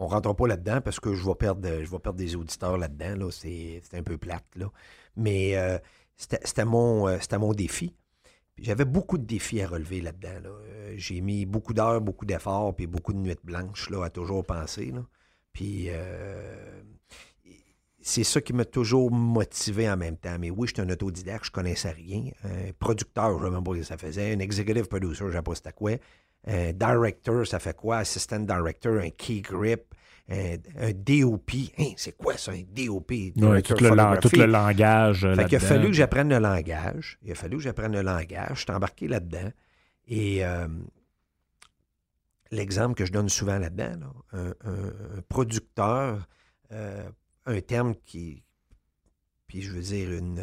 On 0.00 0.06
rentre 0.06 0.34
pas 0.34 0.46
là-dedans 0.48 0.80
parce 0.80 0.98
que 0.98 1.14
je 1.14 1.24
vais 1.26 1.34
perdre, 1.34 1.68
je 1.82 1.90
vais 1.90 1.98
perdre 1.98 2.18
des 2.18 2.34
auditeurs 2.34 2.78
là-dedans. 2.78 3.26
Là. 3.26 3.30
C'est, 3.30 3.82
un 3.92 4.02
peu 4.02 4.16
plate. 4.16 4.44
Mais 5.14 5.56
euh, 5.56 5.78
c'était, 6.16 6.64
mon, 6.64 7.06
euh, 7.06 7.18
mon 7.38 7.52
défi. 7.52 7.94
J'avais 8.58 8.84
beaucoup 8.84 9.18
de 9.18 9.24
défis 9.24 9.62
à 9.62 9.68
relever 9.68 10.00
là-dedans. 10.00 10.40
là. 10.42 10.50
Euh, 10.50 10.94
J'ai 10.96 11.20
mis 11.20 11.46
beaucoup 11.46 11.74
d'heures, 11.74 12.00
beaucoup 12.00 12.26
d'efforts, 12.26 12.74
puis 12.74 12.86
beaucoup 12.86 13.12
de 13.12 13.18
nuits 13.18 13.36
blanches 13.44 13.90
là, 13.90 14.04
à 14.04 14.10
toujours 14.10 14.44
penser. 14.44 14.92
Puis 15.52 15.86
euh, 15.88 16.82
c'est 18.00 18.24
ça 18.24 18.40
qui 18.40 18.52
m'a 18.52 18.64
toujours 18.64 19.10
motivé 19.10 19.90
en 19.90 19.96
même 19.96 20.16
temps. 20.16 20.36
Mais 20.38 20.50
oui, 20.50 20.68
j'étais 20.68 20.82
un 20.82 20.90
autodidacte, 20.90 21.46
je 21.46 21.50
connaissais 21.50 21.90
rien. 21.90 22.24
Un 22.44 22.72
producteur, 22.78 23.38
je 23.38 23.44
ne 23.44 23.48
sais 23.48 23.54
même 23.54 23.64
pas 23.64 23.72
ce 23.72 23.78
que 23.78 23.84
ça 23.84 23.98
faisait. 23.98 24.34
Un 24.34 24.38
executive 24.38 24.88
producer, 24.88 25.24
je 25.24 25.24
ne 25.24 25.32
sais 25.32 25.42
pas 25.42 25.54
c'était 25.54 25.72
quoi. 25.72 25.92
Un 26.46 26.72
director, 26.72 27.46
ça 27.46 27.58
fait 27.58 27.76
quoi? 27.76 27.98
Assistant 27.98 28.40
director, 28.40 28.94
un 28.98 29.10
key 29.10 29.40
grip, 29.42 29.94
un, 30.28 30.56
un 30.78 30.92
DOP. 30.92 31.50
Hein, 31.78 31.92
c'est 31.96 32.16
quoi 32.16 32.36
ça, 32.38 32.52
un 32.52 32.62
DOP? 32.62 33.10
Ouais, 33.50 33.62
tout, 33.62 33.74
le, 33.84 33.90
tout 34.22 34.28
langage. 34.46 35.24
euh, 35.24 35.34
Fait 35.36 35.44
qu'il 35.48 35.56
a 35.56 35.60
fallu 35.60 35.86
que 35.88 35.92
j'apprenne 35.94 36.28
le 36.30 36.38
langage. 36.38 37.18
Il 37.22 37.32
a 37.32 37.34
fallu 37.34 37.56
que 37.58 37.62
j'apprenne 37.62 37.92
le 37.92 38.02
langage. 38.02 38.50
Je 38.54 38.60
suis 38.60 38.70
embarqué 38.72 39.06
là-dedans. 39.08 39.50
Et 40.08 40.44
euh, 40.44 40.66
l'exemple 42.50 42.94
que 42.94 43.04
je 43.04 43.12
donne 43.12 43.28
souvent 43.28 43.58
là-dedans, 43.58 43.96
là, 44.00 44.12
un, 44.32 44.48
un- 44.70 45.18
un 45.18 45.22
producteur, 45.28 46.26
euh, 46.72 47.08
un 47.46 47.60
terme 47.60 47.94
qui. 48.06 48.42
Puis 49.46 49.62
je 49.62 49.72
veux 49.72 49.82
dire, 49.82 50.12
une. 50.12 50.38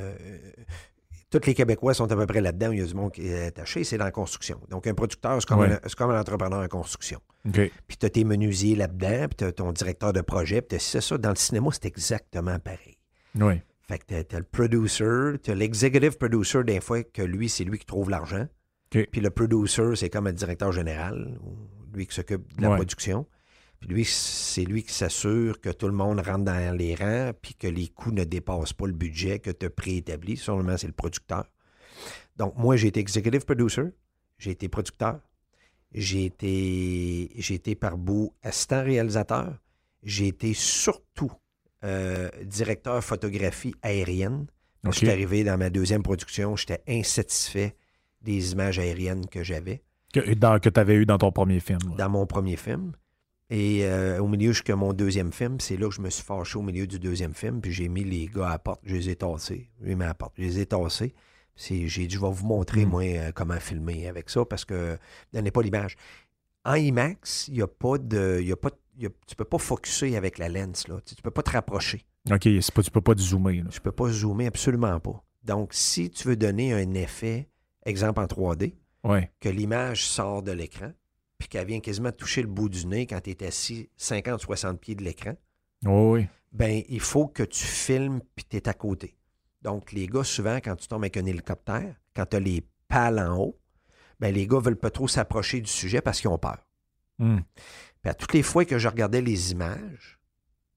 Tous 1.30 1.46
les 1.46 1.54
Québécois 1.54 1.94
sont 1.94 2.12
à 2.12 2.16
peu 2.16 2.26
près 2.26 2.42
là-dedans. 2.42 2.72
Il 2.72 2.80
y 2.80 2.82
a 2.82 2.86
du 2.86 2.94
monde 2.94 3.12
qui 3.12 3.28
est 3.28 3.48
attaché, 3.48 3.84
c'est 3.84 3.98
dans 3.98 4.06
la 4.06 4.12
construction. 4.12 4.60
Donc, 4.70 4.88
un 4.88 4.94
producteur, 4.94 5.38
c'est 5.42 5.48
comme, 5.48 5.60
Ouais. 5.60 5.72
un, 5.74 5.80
comme 5.98 6.12
un 6.12 6.20
entrepreneur 6.20 6.62
en 6.62 6.68
construction. 6.68 7.20
Puis 7.52 7.72
tu 8.00 8.06
as 8.06 8.10
tes 8.10 8.24
menuisiers 8.24 8.76
là-dedans, 8.76 9.28
puis 9.28 9.36
tu 9.38 9.44
as 9.46 9.52
ton 9.52 9.72
directeur 9.72 10.14
de 10.14 10.22
projet, 10.22 10.62
puis 10.62 10.78
t'as 10.78 10.80
c'est 10.84 11.02
ça. 11.02 11.18
Dans 11.18 11.30
le 11.30 11.36
cinéma, 11.36 11.70
c'est 11.72 11.86
exactement 11.86 12.60
pareil. 12.60 12.98
Oui. 13.36 13.62
Fait 13.88 14.00
que 14.00 14.06
t'as- 14.06 14.24
t'as 14.24 14.40
le 14.40 14.44
producer, 14.44 15.38
t'as 15.44 15.54
l'executive 15.56 16.18
producer 16.18 16.64
des 16.64 16.82
fois 16.82 17.04
que 17.04 17.22
lui, 17.22 17.48
c'est 17.50 17.64
lui 17.64 17.78
qui 17.80 17.86
trouve 17.86 18.10
l'argent. 18.10 18.48
Puis 18.90 19.08
le 19.22 19.30
producer, 19.30 19.96
c'est 19.96 20.10
comme 20.10 20.26
le 20.26 20.34
directeur 20.34 20.72
général, 20.72 21.38
lui 21.94 22.06
qui 22.08 22.16
s'occupe 22.16 22.56
de 22.58 22.62
la 22.64 22.70
Ouais. 22.72 22.76
production. 22.78 23.26
Puis 23.80 23.90
lui, 23.90 24.06
c'est 24.06 24.64
lui 24.66 24.84
qui 24.84 24.94
s'assure 24.94 25.62
que 25.62 25.70
tout 25.70 25.88
le 25.88 25.94
monde 25.94 26.20
rentre 26.20 26.46
dans 26.46 26.76
les 26.76 26.96
rangs, 26.96 27.32
puis 27.42 27.54
que 27.56 27.68
les 27.68 27.88
coûts 27.90 28.12
ne 28.12 28.24
dépassent 28.24 28.74
pas 28.74 28.88
le 28.88 28.94
budget 28.94 29.40
que 29.40 29.52
tu 29.52 29.66
as 29.68 29.70
préétabli. 29.70 30.36
Seulement, 30.38 30.78
c'est 30.78 30.88
le 30.88 30.94
producteur. 30.94 31.46
Donc, 32.38 32.56
moi, 32.58 32.76
j'ai 32.76 32.88
été 32.88 33.00
executive 33.00 33.46
producer, 33.46 33.84
j'ai 34.40 34.52
été 34.52 34.68
producteur, 34.68 35.20
j'ai 35.94 36.26
été, 36.26 37.32
j'ai 37.36 37.54
été 37.56 37.76
par 37.76 37.98
bout 37.98 38.34
assistant 38.44 38.84
réalisateur, 38.84 39.58
j'ai 40.04 40.28
été 40.28 40.54
surtout 40.54 41.32
euh, 41.84 42.30
directeur 42.44 43.04
photographie 43.04 43.74
aérienne. 43.82 44.48
Quand 44.84 44.90
OK. 44.90 44.94
je 44.94 45.00
suis 45.00 45.10
arrivé 45.10 45.44
dans 45.44 45.58
ma 45.58 45.70
deuxième 45.70 46.04
production, 46.04 46.56
j'étais 46.56 46.82
insatisfait 46.88 47.76
des 48.22 48.52
images 48.52 48.80
aériennes 48.80 49.26
que 49.28 49.44
j'avais 49.44 49.82
Que, 50.14 50.34
dans- 50.34 50.60
que 50.60 50.70
tu 50.70 50.80
avais 50.80 50.96
eu 50.96 51.06
dans 51.06 51.18
ton 51.18 51.32
premier 51.32 51.60
film. 51.60 51.80
là. 51.90 51.96
dans 52.06 52.10
mon 52.10 52.26
premier 52.26 52.56
film. 52.58 52.92
Et 53.50 53.86
euh, 53.86 54.20
au 54.20 54.28
milieu, 54.28 54.52
jusqu'à 54.52 54.76
mon 54.76 54.92
deuxième 54.94 55.32
film, 55.32 55.60
c'est 55.62 55.78
là 55.78 55.88
que 55.88 55.96
je 55.96 56.02
me 56.02 56.10
suis 56.10 56.24
fâché 56.24 56.58
au 56.58 56.62
milieu 56.62 56.86
du 56.86 57.00
deuxième 57.00 57.34
film, 57.34 57.62
puis 57.62 57.72
j'ai 57.72 57.88
mis 57.88 58.04
les 58.04 58.28
gars 58.28 58.48
à 58.48 58.52
la 58.52 58.60
porte, 58.60 58.82
je 58.84 58.96
les 58.96 59.10
ai 59.10 59.16
tassés. 59.16 59.70
Je 59.80 59.86
les 59.86 59.92
ai 59.92 59.96
mis 59.96 60.04
à 60.04 60.08
la 60.08 60.14
porte, 60.14 60.34
je 60.38 60.44
les 60.44 60.60
ai 60.60 60.66
tassés. 60.66 61.14
J'ai 61.56 61.88
dit, 61.88 62.10
je 62.10 62.20
vais 62.20 62.30
vous 62.30 62.46
montrer, 62.46 62.86
Mm. 62.86 62.90
moi, 62.90 63.04
euh, 63.04 63.32
comment 63.34 63.60
filmer 63.60 64.08
avec 64.08 64.30
ça, 64.30 64.44
parce 64.46 64.66
que 64.66 64.98
donnez 65.34 65.50
pas 65.52 65.62
l'image. 65.62 65.96
En 66.66 66.76
IMAX, 66.76 67.48
il 67.48 67.54
n'y 67.56 67.62
a 67.62 67.68
pas 67.68 67.98
de. 67.98 68.42
Y 68.44 68.52
a 68.52 68.58
pas, 68.58 68.68
a- 68.70 69.08
tu 69.26 69.36
peux 69.38 69.46
pas 69.46 69.58
focuser 69.58 70.18
avec 70.18 70.38
la 70.38 70.50
lens, 70.50 70.88
là. 70.90 71.00
Tu, 71.06 71.16
tu 71.16 71.22
peux 71.22 71.32
pas 71.32 71.42
te 71.44 71.52
rapprocher. 71.52 72.04
OK, 72.30 72.48
pas, 72.74 72.84
tu 72.84 72.92
peux 72.92 73.02
pas 73.02 73.16
te 73.16 73.22
zoomer. 73.22 73.62
là. 73.64 73.70
Tu 73.72 73.80
peux 73.80 73.94
pas 73.94 74.10
zoomer 74.10 74.48
absolument 74.48 75.00
pas. 75.00 75.24
Donc, 75.46 75.74
si 75.74 76.10
tu 76.10 76.28
veux 76.28 76.36
donner 76.36 76.74
un 76.74 76.94
effet, 76.96 77.48
exemple 77.86 78.20
en 78.20 78.26
3D, 78.28 78.76
Ouais. 79.06 79.32
que 79.40 79.48
l'image 79.48 80.06
sort 80.06 80.44
de 80.44 80.52
l'écran, 80.52 80.92
puis 81.38 81.48
qu'elle 81.48 81.68
vient 81.68 81.80
quasiment 81.80 82.12
toucher 82.12 82.42
le 82.42 82.48
bout 82.48 82.70
du 82.70 82.86
nez 82.88 83.06
quand 83.08 83.22
tu 83.22 83.30
es 83.32 83.44
assis 83.44 83.90
50-60 84.00 84.78
pieds 84.78 84.96
de 84.96 85.04
l'écran, 85.04 85.36
Oui, 85.86 86.22
oui. 86.22 86.28
ben 86.52 86.84
il 86.90 87.00
faut 87.00 87.28
que 87.28 87.44
tu 87.44 87.64
filmes 87.64 88.22
puis 88.36 88.46
tu 88.50 88.58
es 88.58 88.68
à 88.68 88.74
côté. 88.74 89.16
Donc, 89.62 89.92
les 89.92 90.08
gars, 90.08 90.24
souvent, 90.24 90.58
quand 90.58 90.76
tu 90.76 90.88
tombes 90.88 91.04
avec 91.04 91.18
un 91.18 91.26
hélicoptère, 91.26 91.96
quand 92.16 92.26
tu 92.26 92.38
as 92.38 92.40
les 92.40 92.64
pales 92.88 93.20
en 93.20 93.38
haut, 93.38 93.60
ben 94.20 94.34
les 94.34 94.48
gars 94.48 94.60
veulent 94.60 94.78
pas 94.80 94.90
trop 94.92 95.08
s'approcher 95.08 95.62
du 95.62 95.70
sujet 95.70 96.02
parce 96.02 96.22
qu'ils 96.22 96.30
ont 96.30 96.38
peur. 96.38 96.58
Hmm. 97.20 97.40
Puis 98.02 98.10
à 98.10 98.14
toutes 98.14 98.34
les 98.34 98.44
fois 98.44 98.66
que 98.66 98.78
je 98.78 98.88
regardais 98.88 99.22
les 99.22 99.52
images, 99.52 100.20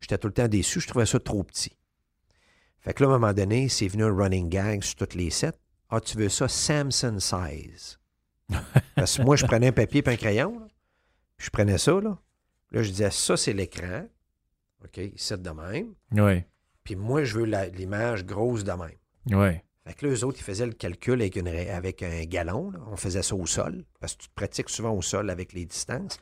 j'étais 0.00 0.18
tout 0.18 0.28
le 0.28 0.34
temps 0.34 0.48
déçu, 0.48 0.80
je 0.80 0.88
trouvais 0.88 1.06
ça 1.06 1.20
trop 1.20 1.42
petit. 1.44 1.76
Fait 2.80 2.94
que 2.94 3.02
là, 3.02 3.10
à 3.10 3.12
un 3.14 3.18
moment 3.18 3.32
donné, 3.34 3.68
c'est 3.68 3.88
venu 3.88 4.04
un 4.04 4.14
running 4.14 4.48
gag 4.48 4.82
sur 4.82 4.96
toutes 4.96 5.14
les 5.14 5.30
sets. 5.30 5.52
Ah, 5.90 6.00
tu 6.00 6.16
veux 6.16 6.30
ça 6.30 6.48
Samson 6.48 7.18
size? 7.20 7.98
Parce 8.94 9.16
que 9.16 9.22
moi, 9.22 9.36
je 9.36 9.46
prenais 9.46 9.68
un 9.68 9.72
papier 9.72 10.02
et 10.04 10.08
un 10.08 10.16
crayon, 10.16 10.58
là, 10.58 10.66
je 11.38 11.50
prenais 11.50 11.78
ça, 11.78 11.92
là. 12.00 12.18
Là, 12.72 12.82
je 12.82 12.90
disais, 12.90 13.10
ça, 13.10 13.36
c'est 13.36 13.52
l'écran. 13.52 14.06
OK, 14.84 14.98
ici 14.98 15.34
de 15.36 15.50
même. 15.50 15.94
Oui. 16.12 16.44
Puis 16.84 16.96
moi, 16.96 17.24
je 17.24 17.38
veux 17.38 17.44
l'image 17.44 18.24
grosse 18.24 18.64
de 18.64 18.72
même. 18.72 18.96
Oui. 19.26 19.58
Fait 19.86 19.94
que 19.94 20.06
là, 20.06 20.12
eux 20.12 20.24
autres, 20.24 20.38
ils 20.38 20.44
faisaient 20.44 20.66
le 20.66 20.72
calcul 20.72 21.20
avec, 21.20 21.36
une 21.36 21.48
avec 21.48 22.02
un 22.02 22.24
galon. 22.24 22.70
là. 22.70 22.78
On 22.86 22.96
faisait 22.96 23.22
ça 23.22 23.34
au 23.34 23.46
sol, 23.46 23.84
parce 23.98 24.14
que 24.14 24.22
tu 24.22 24.28
te 24.28 24.34
pratiques 24.34 24.68
souvent 24.68 24.92
au 24.92 25.02
sol 25.02 25.30
avec 25.30 25.52
les 25.52 25.64
distances. 25.64 26.18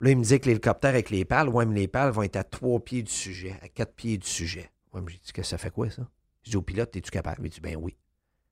Là, 0.00 0.10
ils 0.10 0.16
me 0.16 0.22
disaient 0.22 0.38
que 0.40 0.46
l'hélicoptère 0.46 0.90
avec 0.90 1.10
les 1.10 1.24
pales, 1.24 1.48
ouais, 1.48 1.66
mais 1.66 1.80
les 1.80 1.88
pales 1.88 2.10
vont 2.10 2.22
être 2.22 2.36
à 2.36 2.44
trois 2.44 2.80
pieds 2.80 3.02
du 3.02 3.10
sujet, 3.10 3.56
à 3.62 3.68
quatre 3.68 3.94
pieds 3.94 4.16
du 4.16 4.26
sujet. 4.26 4.70
Ouais, 4.92 5.00
mais 5.00 5.12
j'ai 5.12 5.18
dit, 5.18 5.32
que 5.32 5.42
ça 5.42 5.58
fait 5.58 5.70
quoi, 5.70 5.90
ça? 5.90 6.08
J'ai 6.42 6.50
dit 6.52 6.56
au 6.56 6.62
pilote, 6.62 6.94
es-tu 6.96 7.10
capable? 7.10 7.46
Il 7.46 7.50
dit, 7.50 7.60
ben 7.60 7.76
oui. 7.76 7.96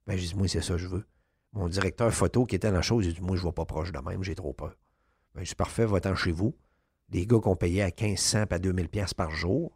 Ben, 0.07 0.17
j'ai 0.17 0.27
dit, 0.27 0.35
moi, 0.35 0.49
c'est 0.49 0.61
ça 0.61 0.75
que 0.75 0.79
je 0.79 0.89
veux. 0.89 1.05
Mon 1.57 1.69
directeur 1.69 2.13
photo 2.13 2.45
qui 2.45 2.55
était 2.55 2.69
dans 2.69 2.75
la 2.75 2.83
chose, 2.83 3.07
il 3.07 3.15
dit, 3.15 3.23
moi, 3.23 3.35
je 3.35 3.43
ne 3.43 3.47
vais 3.49 3.53
pas 3.53 3.65
proche 3.65 3.91
de 3.91 3.99
même, 3.99 4.23
j'ai 4.23 4.35
trop 4.35 4.53
peur. 4.53 4.77
Ben, 5.35 5.43
dit, 5.43 5.55
parfait, 5.55 5.87
va-t'en 5.87 6.15
chez 6.15 6.31
vous. 6.31 6.55
Des 7.09 7.27
gars 7.27 7.39
qu'on 7.39 7.57
payait 7.57 7.83
à 7.83 7.87
1500 7.87 8.45
à 8.51 8.59
2000 8.59 8.89
pièces 8.89 9.15
par 9.15 9.31
jour. 9.31 9.73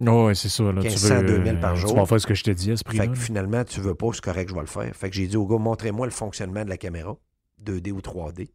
Oui, 0.00 0.34
c'est 0.34 0.48
ça. 0.48 0.64
Là, 0.64 0.80
tu 0.80 0.88
1500, 0.88 1.16
veux, 1.16 1.22
2000 1.24 1.60
par 1.60 1.72
euh, 1.72 1.76
jour. 1.76 1.90
Tu 1.90 1.96
vas 1.96 2.06
faire 2.06 2.20
ce 2.20 2.26
que 2.26 2.34
je 2.34 2.44
te 2.44 2.50
dis 2.50 2.70
à 2.72 2.76
ce 2.76 2.84
prix-là. 2.84 3.04
Fait 3.04 3.10
que 3.10 3.18
finalement, 3.18 3.62
tu 3.62 3.80
veux 3.80 3.94
pas, 3.94 4.08
c'est 4.14 4.22
correct, 4.22 4.48
je 4.48 4.54
vais 4.54 4.60
le 4.60 4.66
faire. 4.66 4.96
Fait 4.96 5.10
que 5.10 5.16
j'ai 5.16 5.26
dit 5.26 5.36
au 5.36 5.46
gars, 5.46 5.58
montrez-moi 5.58 6.06
le 6.06 6.12
fonctionnement 6.12 6.64
de 6.64 6.70
la 6.70 6.78
caméra, 6.78 7.16
2D 7.62 7.92
ou 7.92 8.00
3D. 8.00 8.48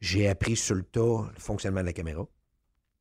J'ai 0.00 0.28
appris 0.28 0.56
sur 0.56 0.76
le 0.76 0.82
tas 0.82 1.30
le 1.32 1.40
fonctionnement 1.40 1.82
de 1.82 1.86
la 1.86 1.92
caméra. 1.92 2.26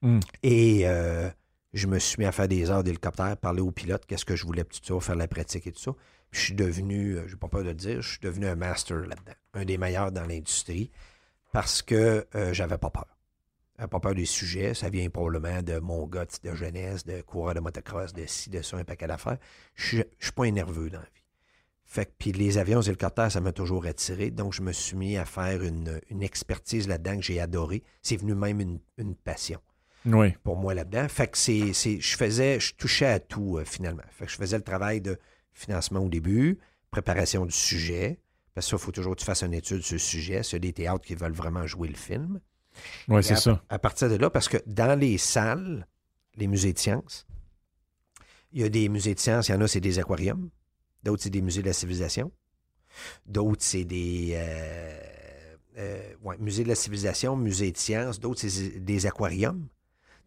Hmm. 0.02 0.20
Et 0.44 0.82
euh, 0.86 1.30
Je 1.76 1.88
me 1.88 2.00
suis 2.00 2.16
mis 2.20 2.26
à 2.26 2.32
faire 2.32 2.48
des 2.48 2.72
heures 2.72 2.86
d'hélicoptère, 2.86 3.36
parler 3.36 3.60
au 3.60 3.70
pilote, 3.70 4.06
qu'est-ce 4.06 4.24
que 4.24 4.38
je 4.38 4.46
voulais, 4.46 4.64
tout 4.64 4.80
ça, 4.82 4.98
faire 5.02 5.18
la 5.18 5.28
pratique 5.28 5.68
et 5.68 5.74
tout 5.74 5.82
ça. 5.82 5.92
Puis 6.32 6.40
je 6.40 6.46
suis 6.46 6.54
devenu, 6.54 7.18
euh, 7.18 7.28
j'ai 7.28 7.36
pas 7.36 7.50
peur 7.50 7.64
de 7.64 7.68
le 7.68 7.74
dire, 7.74 8.02
je 8.02 8.12
suis 8.12 8.20
devenu 8.22 8.48
un 8.48 8.56
master 8.56 8.96
là-dedans, 8.96 9.34
un 9.56 9.66
des 9.66 9.78
meilleurs 9.78 10.14
dans 10.14 10.26
l'industrie, 10.26 10.90
parce 11.52 11.82
que 11.82 12.26
euh, 12.34 12.54
j'avais 12.54 12.78
pas 12.78 12.90
peur. 12.90 13.18
J'avais 13.78 13.90
pas 13.90 14.00
peur 14.00 14.16
des 14.16 14.24
sujets. 14.24 14.74
Ça 14.74 14.88
vient 14.88 15.10
probablement 15.10 15.62
de 15.62 15.80
mon 15.80 16.08
gars 16.08 16.26
de 16.26 16.56
jeunesse, 16.56 17.06
de 17.06 17.20
coureur 17.20 17.56
de 17.56 17.60
motocross, 17.60 18.14
de 18.14 18.26
ci, 18.26 18.50
de 18.50 18.62
ça, 18.62 18.78
un 18.78 18.86
paquet 18.86 19.08
d'affaires. 19.08 19.38
Je, 19.74 19.98
je 20.18 20.26
suis 20.28 20.32
pas 20.32 20.46
un 20.46 20.52
nerveux 20.52 20.90
dans 20.90 21.00
la 21.00 21.04
vie. 21.04 21.24
Fait 21.84 22.06
que, 22.06 22.12
puis 22.18 22.32
les 22.32 22.58
avions 22.58 22.82
hélicoptères, 22.82 23.34
ça 23.34 23.42
m'a 23.42 23.52
toujours 23.52 23.86
attiré. 23.86 24.32
Donc, 24.32 24.54
je 24.54 24.62
me 24.62 24.72
suis 24.72 24.96
mis 24.96 25.18
à 25.18 25.26
faire 25.26 25.62
une, 25.62 26.00
expertise 26.22 26.88
là-dedans 26.88 27.18
que 27.18 27.24
j'ai 27.24 27.42
adoré. 27.42 27.84
C'est 28.02 28.16
venu 28.16 28.34
même 28.34 28.80
une 28.98 29.16
passion 29.16 29.60
Oui. 30.06 30.34
pour 30.44 30.58
moi 30.58 30.74
là-dedans. 30.74 31.08
Fait 31.10 31.28
que 31.28 31.38
c'est, 31.38 31.74
c'est- 31.74 32.00
je 32.00 32.16
faisais, 32.18 32.60
je 32.60 32.74
touchais 32.76 33.08
à 33.08 33.20
tout 33.20 33.58
euh, 33.58 33.66
finalement. 33.66 34.04
Fait 34.12 34.26
que 34.26 34.32
je 34.32 34.38
faisais 34.38 34.58
le 34.58 34.64
travail 34.64 35.02
de 35.02 35.18
financement 35.54 36.00
au 36.02 36.10
début, 36.10 36.60
préparation 36.92 37.46
du 37.46 37.52
sujet, 37.56 38.20
parce 38.54 38.68
que 38.68 38.72
ça, 38.72 38.76
il 38.78 38.84
faut 38.86 38.92
toujours 38.92 39.16
que 39.16 39.20
tu 39.20 39.26
fasses 39.26 39.42
une 39.44 39.54
étude 39.54 39.82
sur 39.82 39.96
le 39.96 40.00
sujet, 40.00 40.44
sur 40.44 40.60
des 40.60 40.74
théâtres 40.74 41.04
qui 41.06 41.16
veulent 41.16 41.34
vraiment 41.34 41.66
jouer 41.66 41.88
le 41.90 41.96
film. 41.96 42.40
Oui, 43.08 43.24
c'est 43.24 43.36
ça. 43.38 43.64
À 43.70 43.80
partir 43.80 44.10
de 44.10 44.16
là, 44.16 44.30
parce 44.30 44.48
que 44.50 44.58
dans 44.68 44.98
les 45.00 45.18
salles, 45.18 45.88
les 46.36 46.48
musées 46.48 46.74
de 46.74 46.80
sciences, 46.80 47.26
il 48.52 48.62
y 48.62 48.64
a 48.64 48.70
des 48.70 48.88
musées 48.90 49.16
de 49.16 49.20
sciences, 49.20 49.50
il 49.50 49.54
y 49.54 49.56
en 49.56 49.62
a, 49.62 49.68
c'est 49.68 49.80
des 49.82 50.00
aquariums. 50.00 50.50
D'autres, 51.04 51.24
c'est 51.24 51.30
des 51.30 51.42
musées 51.42 51.62
de 51.62 51.68
la 51.68 51.74
civilisation. 51.74 52.32
D'autres, 53.26 53.64
c'est 53.64 53.84
des 53.86 54.32
euh, 54.36 55.00
euh, 55.78 56.14
ouais, 56.24 56.38
de 56.38 56.68
la 56.68 56.76
civilisation, 56.76 57.36
musées 57.36 57.72
de 57.72 57.78
sciences. 57.78 58.20
D'autres, 58.20 58.48
c'est 58.48 58.80
des 58.80 59.06
aquariums. 59.06 59.68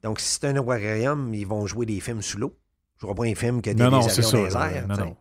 Donc, 0.02 0.20
si 0.20 0.28
c'est 0.38 0.46
un 0.46 0.56
aquarium, 0.56 1.32
ils 1.34 1.46
vont 1.46 1.66
jouer 1.66 1.86
des 1.86 2.00
films 2.00 2.22
sous 2.22 2.38
l'eau. 2.38 2.56
Je 3.00 3.06
ne 3.06 3.12
vois 3.12 3.24
pas 3.24 3.30
un 3.30 3.34
film 3.34 3.60
que 3.62 3.70
des, 3.70 3.82
Non, 3.82 3.90
non, 3.90 4.00
des 4.00 4.08
c'est 4.10 4.24
avions 4.24 4.50
ça. 4.50 4.58
dans 4.58 4.66
les 4.66 4.70
là. 4.72 4.76
airs, 4.78 4.88
Non, 4.88 4.94
tu 4.96 5.00
non. 5.02 5.16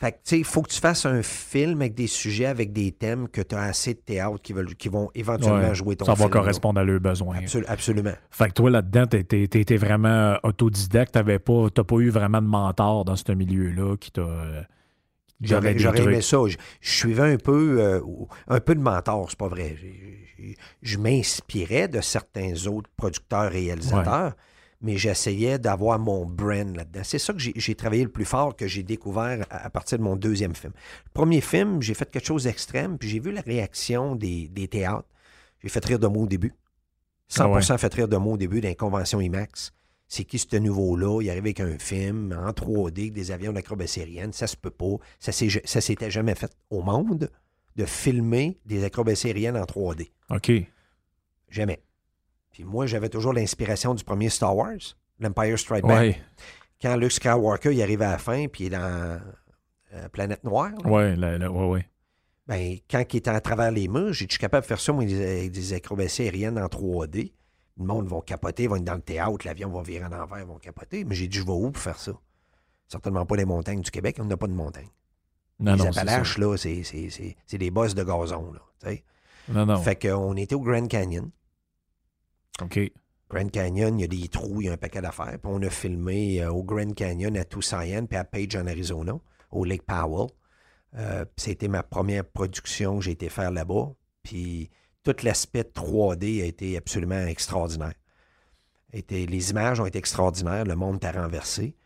Fait 0.00 0.12
que, 0.12 0.16
tu 0.18 0.22
sais, 0.26 0.38
il 0.38 0.44
faut 0.44 0.62
que 0.62 0.70
tu 0.70 0.78
fasses 0.78 1.06
un 1.06 1.22
film 1.24 1.80
avec 1.80 1.94
des 1.94 2.06
sujets, 2.06 2.46
avec 2.46 2.72
des 2.72 2.92
thèmes 2.92 3.28
que 3.28 3.40
tu 3.40 3.56
as 3.56 3.62
assez 3.62 3.94
de 3.94 3.98
théâtre 3.98 4.40
qui, 4.40 4.52
veulent, 4.52 4.76
qui 4.76 4.88
vont 4.88 5.10
éventuellement 5.16 5.58
Ouais, 5.70 5.74
jouer 5.74 5.96
ton 5.96 6.04
ça 6.04 6.14
film. 6.14 6.28
va 6.28 6.34
là. 6.36 6.40
correspondre 6.40 6.78
à 6.78 6.84
leurs 6.84 7.00
besoins. 7.00 7.36
Absol- 7.40 7.64
absolument. 7.66 8.12
Fait 8.30 8.46
que 8.48 8.52
toi, 8.52 8.70
là-dedans, 8.70 9.06
t'es- 9.06 9.24
t'étais 9.24 9.76
vraiment 9.76 10.36
autodidacte. 10.44 11.14
T'avais 11.14 11.40
pas, 11.40 11.68
t'as 11.74 11.82
pas 11.82 11.96
eu 11.96 12.10
vraiment 12.10 12.40
de 12.40 12.46
mentor 12.46 13.04
dans 13.04 13.16
ce 13.16 13.32
milieu-là 13.32 13.96
qui 13.96 14.12
t'a. 14.12 14.20
euh, 14.20 14.62
J'aurais 15.40 15.72
aimé 15.72 16.20
ça. 16.20 16.38
Je, 16.46 16.56
je 16.80 16.90
suivais 16.90 17.32
un 17.32 17.36
peu, 17.36 17.80
euh, 17.80 18.00
un 18.46 18.60
peu 18.60 18.76
de 18.76 18.80
mentor, 18.80 19.26
c'est 19.30 19.38
pas 19.38 19.48
vrai. 19.48 19.76
Je 20.82 20.98
m'inspirais 20.98 21.88
de 21.88 22.00
certains 22.00 22.66
autres 22.66 22.90
producteurs 22.96 23.50
réalisateurs, 23.50 24.34
mais 24.80 24.96
j'essayais 24.96 25.58
d'avoir 25.58 25.98
mon 25.98 26.24
brand 26.24 26.76
là-dedans. 26.76 27.00
C'est 27.02 27.18
ça 27.18 27.32
que 27.32 27.38
j'ai 27.38 27.74
travaillé 27.74 28.04
le 28.04 28.10
plus 28.10 28.24
fort, 28.24 28.54
que 28.54 28.66
j'ai 28.66 28.82
découvert 28.82 29.44
à, 29.50 29.66
à 29.66 29.70
partir 29.70 29.98
de 29.98 30.04
mon 30.04 30.16
deuxième 30.16 30.54
film. 30.54 30.72
Le 31.06 31.10
premier 31.12 31.40
film, 31.40 31.82
j'ai 31.82 31.94
fait 31.94 32.10
quelque 32.10 32.26
chose 32.26 32.44
d'extrême, 32.44 32.96
puis 32.98 33.08
j'ai 33.08 33.18
vu 33.20 33.32
la 33.32 33.40
réaction 33.40 34.14
des, 34.14 34.48
des 34.48 34.68
théâtres. 34.68 35.08
J'ai 35.62 35.68
fait 35.68 35.84
rire 35.84 35.98
de 35.98 36.06
moi 36.06 36.22
au 36.22 36.26
début. 36.26 36.54
100% 37.30 37.76
fait 37.78 37.92
rire 37.94 38.08
de 38.08 38.16
moi 38.16 38.34
au 38.34 38.36
début 38.36 38.60
d'une 38.60 38.74
convention 38.74 39.20
IMAX. 39.20 39.72
C'est 40.06 40.24
qui 40.24 40.38
ce 40.38 40.56
nouveau-là? 40.56 41.20
Il 41.20 41.28
arrive 41.28 41.42
avec 41.42 41.60
un 41.60 41.78
film 41.78 42.32
en 42.32 42.50
3D, 42.50 43.00
avec 43.00 43.12
des 43.12 43.30
avions 43.30 43.52
d'acrobatie 43.52 44.00
aérienne. 44.00 44.32
Ça 44.32 44.46
se 44.46 44.56
peut 44.56 44.70
pas. 44.70 44.96
Ça 45.18 45.32
s'était 45.32 46.10
jamais 46.10 46.34
fait 46.34 46.50
au 46.70 46.82
monde 46.82 47.30
de 47.78 47.86
filmer 47.86 48.58
des 48.66 48.84
acrobaties 48.84 49.28
aériennes 49.28 49.56
en 49.56 49.62
3D. 49.62 50.10
OK. 50.30 50.50
Jamais. 51.48 51.80
Puis 52.50 52.64
moi, 52.64 52.86
j'avais 52.86 53.08
toujours 53.08 53.32
l'inspiration 53.32 53.94
du 53.94 54.02
premier 54.02 54.28
Star 54.28 54.54
Wars, 54.54 54.96
l'Empire 55.20 55.58
Strike 55.58 55.84
Back. 55.86 56.00
Ouais. 56.00 56.20
Quand 56.82 56.96
Luke 56.96 57.12
Skywalker 57.12 57.72
il 57.72 57.80
arrive 57.80 58.02
à 58.02 58.10
la 58.10 58.18
fin, 58.18 58.46
puis 58.48 58.64
il 58.64 58.66
est 58.66 58.76
dans 58.76 59.20
euh, 59.94 60.08
Planète 60.08 60.42
Noire, 60.42 60.72
là, 60.84 60.90
ouais, 60.90 61.46
ouais. 61.46 61.86
ben, 62.48 62.76
quand 62.90 63.04
il 63.12 63.16
était 63.16 63.30
à 63.30 63.40
travers 63.40 63.70
les 63.70 63.86
murs, 63.86 64.12
j'ai 64.12 64.26
dit, 64.26 64.36
capable 64.38 64.62
de 64.62 64.68
faire 64.68 64.80
ça, 64.80 64.92
moi, 64.92 65.04
des, 65.04 65.38
avec 65.38 65.52
des 65.52 65.72
acrobaties 65.72 66.22
aériennes 66.22 66.58
en 66.58 66.66
3D. 66.66 67.32
Le 67.78 67.84
monde 67.84 68.08
va 68.08 68.20
capoter, 68.22 68.66
vont 68.66 68.74
être 68.74 68.84
dans 68.84 68.94
le 68.94 69.00
théâtre, 69.00 69.46
l'avion 69.46 69.70
va 69.70 69.82
virer 69.82 70.04
en 70.04 70.12
envers, 70.12 70.40
ils 70.40 70.46
vont 70.46 70.58
capoter. 70.58 71.04
Mais 71.04 71.14
j'ai 71.14 71.28
dit, 71.28 71.38
je 71.38 71.44
vais 71.44 71.52
où 71.52 71.70
pour 71.70 71.80
faire 71.80 71.98
ça? 71.98 72.12
Certainement 72.88 73.24
pas 73.24 73.36
les 73.36 73.44
montagnes 73.44 73.82
du 73.82 73.90
Québec, 73.92 74.16
on 74.18 74.24
n'a 74.24 74.36
pas 74.36 74.48
de 74.48 74.52
montagnes. 74.52 74.90
Non, 75.60 75.72
les 75.72 75.78
non, 75.78 75.92
c'est 75.92 76.00
Appalaches, 76.00 76.38
là, 76.38 76.56
c'est, 76.56 77.36
des 77.58 77.70
bosses 77.70 77.94
de 77.94 78.04
gazon, 78.04 78.52
là. 78.52 78.92
Non, 79.48 79.64
non. 79.64 79.78
Fait 79.78 79.96
qu'on 79.96 80.36
était 80.36 80.54
au 80.54 80.60
Grand 80.60 80.86
Canyon. 80.86 81.30
OK. 82.62 82.92
Grand 83.30 83.50
Canyon, 83.50 83.98
il 83.98 84.02
y 84.02 84.04
a 84.04 84.08
des 84.08 84.28
trous, 84.28 84.60
il 84.60 84.66
y 84.66 84.68
a 84.68 84.72
un 84.72 84.76
paquet 84.76 85.00
d'affaires. 85.00 85.38
Puis 85.38 85.50
on 85.52 85.60
a 85.62 85.70
filmé 85.70 86.42
euh, 86.42 86.50
au 86.50 86.62
Grand 86.62 86.94
Canyon, 86.94 87.36
à 87.36 87.44
Tucson, 87.44 88.06
puis 88.08 88.18
à 88.18 88.24
Page, 88.24 88.56
en 88.56 88.66
Arizona, 88.66 89.18
au 89.50 89.64
Lake 89.64 89.82
Powell. 89.82 90.28
Euh, 90.96 91.24
C'était 91.36 91.68
ma 91.68 91.82
première 91.82 92.24
production 92.24 92.98
que 92.98 93.04
j'ai 93.04 93.12
été 93.12 93.28
faire 93.28 93.50
là-bas. 93.50 93.92
Puis 94.22 94.70
tout 95.02 95.14
l'aspect 95.22 95.62
3D 95.62 96.42
a 96.42 96.46
été 96.46 96.76
absolument 96.76 97.26
extraordinaire. 97.26 97.94
Était, 98.92 99.26
les 99.26 99.50
images 99.50 99.80
ont 99.80 99.86
été 99.86 99.98
extraordinaires, 99.98 100.64
le 100.64 100.74
monde 100.74 101.00
t'a 101.00 101.12
renversé. 101.12 101.76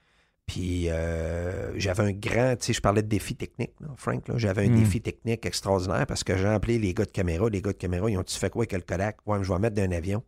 Puis 0.53 0.91
euh, 0.91 1.73
j'avais 1.79 2.03
un 2.03 2.13
grand, 2.13 2.57
tu 2.57 2.67
sais, 2.67 2.73
je 2.75 2.83
parlais 2.83 3.01
de 3.01 3.09
défi 3.09 3.35
technique, 3.35 3.73
là, 3.81 3.89
Frank, 3.97 4.29
là. 4.29 4.35
j'avais 4.37 4.67
un 4.67 4.71
Mm. 4.71 4.77
défi 4.81 5.01
technique 5.01 5.47
extraordinaire 5.47 6.07
parce 6.07 6.23
que 6.25 6.37
j'ai 6.37 6.47
appelé 6.47 6.79
les 6.79 6.93
gars 6.93 7.07
de 7.07 7.11
caméra. 7.11 7.49
Les 7.49 7.63
gars 7.63 7.73
de 7.73 7.79
caméra, 7.79 8.11
ils 8.11 8.19
ont-tu 8.19 8.37
fait 8.39 8.51
quoi 8.51 8.61
avec 8.65 8.73
le 8.73 8.81
Kodak? 8.81 9.17
Ouais, 9.25 9.39
mais 9.39 9.45
je 9.45 9.51
vais 9.51 9.59
mettre 9.59 9.77
d'un 9.77 9.91
avion. 9.93 10.23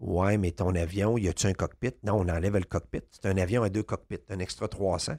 Ouais, 0.00 0.38
mais 0.38 0.52
ton 0.52 0.74
avion, 0.74 1.18
y 1.18 1.28
a-tu 1.28 1.48
un 1.48 1.52
cockpit? 1.52 1.90
Non, 2.02 2.14
on 2.14 2.28
enlève 2.30 2.54
le 2.56 2.62
cockpit. 2.64 3.02
C'est 3.10 3.26
un 3.26 3.36
avion 3.36 3.62
à 3.62 3.68
deux 3.68 3.82
cockpits, 3.82 4.20
un 4.30 4.38
extra 4.38 4.68
300. 4.68 5.16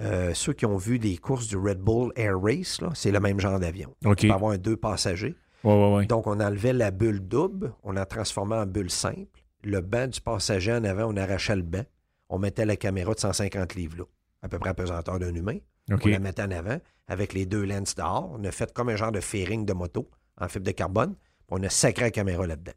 Euh, 0.00 0.32
ceux 0.32 0.54
qui 0.54 0.64
ont 0.64 0.78
vu 0.78 0.96
les 0.96 1.18
courses 1.18 1.46
du 1.46 1.58
Red 1.58 1.80
Bull 1.80 2.12
Air 2.16 2.40
Race, 2.40 2.80
là, 2.80 2.92
c'est 2.94 3.10
le 3.10 3.20
même 3.20 3.38
genre 3.40 3.60
d'avion. 3.60 3.94
OK. 4.06 4.16
Tu 4.16 4.28
peux 4.28 4.32
avoir 4.34 4.52
un 4.52 4.58
deux 4.58 4.76
passagers. 4.78 5.34
Ouais, 5.62 5.72
ouais, 5.74 5.94
ouais. 5.96 6.06
Donc, 6.06 6.26
on 6.26 6.40
enlevait 6.40 6.72
la 6.72 6.90
bulle 6.90 7.20
double, 7.20 7.74
on 7.82 7.92
la 7.92 8.06
transformait 8.06 8.56
en 8.56 8.64
bulle 8.66 8.90
simple. 8.90 9.42
Le 9.62 9.82
banc 9.82 10.06
du 10.08 10.20
passager 10.22 10.72
en 10.72 10.82
avant, 10.84 11.12
on 11.12 11.16
arrachait 11.18 11.56
le 11.56 11.62
banc. 11.62 11.84
On 12.34 12.38
mettait 12.38 12.66
la 12.66 12.76
caméra 12.76 13.14
de 13.14 13.20
150 13.20 13.76
livres 13.76 13.98
là, 13.98 14.04
à 14.42 14.48
peu 14.48 14.58
près 14.58 14.70
à 14.70 14.74
pesanteur 14.74 15.20
d'un 15.20 15.32
humain. 15.34 15.58
On 15.88 15.96
la 16.08 16.18
mettait 16.18 16.42
en 16.42 16.50
avant 16.50 16.78
avec 17.06 17.32
les 17.32 17.46
deux 17.46 17.62
lenses 17.64 17.94
dehors. 17.94 18.28
On 18.36 18.42
a 18.42 18.50
fait 18.50 18.72
comme 18.72 18.88
un 18.88 18.96
genre 18.96 19.12
de 19.12 19.20
fairing 19.20 19.64
de 19.64 19.72
moto 19.72 20.10
en 20.40 20.48
fibre 20.48 20.64
de 20.66 20.72
carbone. 20.72 21.14
On 21.48 21.62
a 21.62 21.68
sacré 21.68 22.06
la 22.06 22.10
caméra 22.10 22.44
là-dedans. 22.46 22.72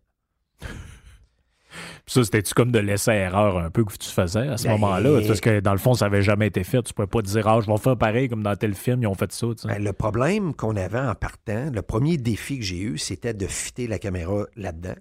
Ça, 2.05 2.23
c'était-tu 2.23 2.53
comme 2.53 2.71
de 2.71 2.79
l'essai-erreur 2.79 3.57
un 3.57 3.69
peu 3.69 3.83
que 3.83 3.93
tu 3.97 4.09
faisais 4.09 4.47
à 4.47 4.57
ce 4.57 4.63
Ben- 4.63 4.71
moment-là? 4.73 5.21
Parce 5.27 5.41
que 5.41 5.59
dans 5.59 5.73
le 5.73 5.77
fond, 5.77 5.93
ça 5.93 6.05
n'avait 6.05 6.21
jamais 6.21 6.47
été 6.47 6.63
fait. 6.63 6.81
Tu 6.81 6.93
pouvais 6.93 7.07
pas 7.07 7.21
te 7.21 7.27
dire, 7.27 7.47
ah, 7.47 7.59
je 7.61 7.69
vais 7.69 7.77
faire 7.77 7.97
pareil 7.97 8.29
comme 8.29 8.43
dans 8.43 8.55
tel 8.55 8.73
film, 8.75 9.01
ils 9.03 9.07
ont 9.07 9.13
fait 9.13 9.31
ça. 9.31 9.47
Ben, 9.65 9.83
le 9.83 9.93
problème 9.93 10.53
qu'on 10.53 10.75
avait 10.75 10.99
en 10.99 11.13
partant, 11.15 11.69
le 11.69 11.81
premier 11.81 12.17
défi 12.17 12.59
que 12.59 12.63
j'ai 12.65 12.79
eu, 12.79 12.97
c'était 12.97 13.33
de 13.33 13.45
fitter 13.47 13.87
la 13.87 13.99
caméra 13.99 14.45
là-dedans, 14.55 14.95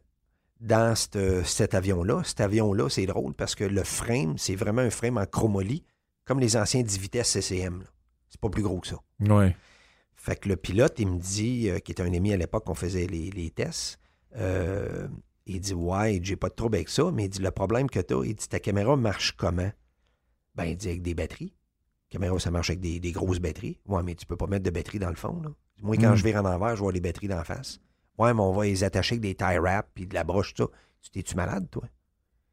dans 0.61 0.95
cet 0.97 1.75
avion-là. 1.75 2.23
Cet 2.25 2.41
avion-là, 2.41 2.89
c'est 2.89 3.07
drôle 3.07 3.35
parce 3.35 3.55
que 3.55 3.65
le 3.65 3.85
frame, 3.85 4.39
c'est 4.39 4.55
vraiment 4.57 4.83
un 4.83 4.91
frame 4.91 5.19
en 5.19 5.27
chromolie, 5.27 5.85
comme 6.25 6.41
les 6.41 6.57
anciens 6.57 6.83
10 6.83 6.99
vitesses 6.99 7.29
CCM. 7.31 7.85
C'est 8.31 8.41
pas 8.41 8.49
plus 8.51 8.63
gros 8.63 8.81
que 8.81 8.89
ça. 8.89 8.97
Ouais. 9.21 9.55
Fait 10.17 10.37
que 10.37 10.49
le 10.49 10.57
pilote, 10.57 10.95
il 10.99 11.09
me 11.09 11.19
dit, 11.19 11.69
euh, 11.71 11.79
qui 11.79 11.93
était 11.93 12.03
un 12.03 12.13
ami 12.13 12.33
à 12.33 12.37
l'époque, 12.37 12.65
qu'on 12.65 12.75
faisait 12.75 13.07
les, 13.07 13.31
les 13.31 13.51
tests, 13.51 13.99
euh, 14.37 15.07
il 15.47 15.61
dit 15.61 15.75
Ouais, 15.75 16.19
j'ai 16.23 16.37
pas 16.37 16.49
de 16.49 16.55
trouble 16.55 16.77
avec 16.77 16.89
ça, 16.89 17.11
mais 17.13 17.27
il 17.27 17.29
dit 17.29 17.39
Le 17.41 17.51
problème 17.53 17.89
que 17.89 18.01
tu 18.01 18.15
as, 18.15 18.25
il 18.25 18.35
dit 18.35 18.49
Ta 18.49 18.59
caméra 18.59 18.97
marche 18.97 19.33
comment 19.37 19.71
Ben, 20.57 20.65
il 20.65 20.77
dit 20.77 20.89
Avec 20.89 21.03
des 21.03 21.15
batteries. 21.15 21.55
La 22.11 22.19
caméra, 22.19 22.39
ça 22.41 22.51
marche 22.51 22.71
avec 22.71 22.81
des, 22.81 22.99
des 22.99 23.13
grosses 23.13 23.39
batteries. 23.39 23.79
Ouais, 23.87 24.03
mais 24.03 24.15
tu 24.15 24.27
peux 24.27 24.37
pas 24.37 24.47
mettre 24.47 24.65
de 24.65 24.71
batterie 24.71 24.99
dans 24.99 25.11
le 25.11 25.17
fond. 25.17 25.41
Là. 25.43 25.51
Moi, 25.83 25.97
quand 25.97 26.13
Mm. 26.13 26.17
je 26.17 26.25
vire 26.25 26.37
en 26.37 26.45
envers, 26.47 26.75
je 26.77 26.81
vois 26.83 26.93
les 26.93 27.01
batteries 27.01 27.29
d'en 27.29 27.45
face. 27.45 27.79
Ouais, 28.19 28.33
mais 28.33 28.41
on 28.41 28.53
va 28.53 28.65
les 28.65 28.85
attacher 28.85 29.15
avec 29.15 29.23
des 29.23 29.35
tie 29.35 29.59
wraps 29.59 29.89
puis 29.95 30.07
de 30.07 30.15
la 30.15 30.25
broche, 30.25 30.55
tout 30.55 30.65
ça. 30.65 30.71
Tu 31.03 31.11
T'es-tu 31.11 31.37
malade, 31.37 31.69
toi? 31.71 31.85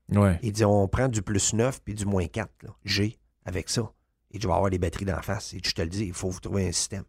Ouais. 0.10 0.38
il 0.43 0.52
dit 0.52 0.65
on 0.65 0.88
prend 0.88 1.08
du 1.08 1.21
plus 1.21 1.54
9 1.54 1.82
puis 1.82 1.95
du 1.95 2.06
moins 2.06 2.28
4, 2.28 2.49
là, 2.63 2.69
G, 2.84 3.17
avec 3.45 3.69
ça. 3.69 3.91
Et 4.32 4.39
je 4.39 4.47
vais 4.47 4.54
avoir 4.54 4.69
les 4.69 4.78
batteries 4.78 5.06
d'en 5.06 5.21
face. 5.21 5.54
Et 5.54 5.62
je 5.63 5.71
te 5.71 5.82
le 5.82 5.88
dis, 5.88 6.06
il 6.06 6.13
faut 6.13 6.30
vous 6.30 6.39
trouver 6.39 6.67
un 6.67 6.71
système. 6.71 7.06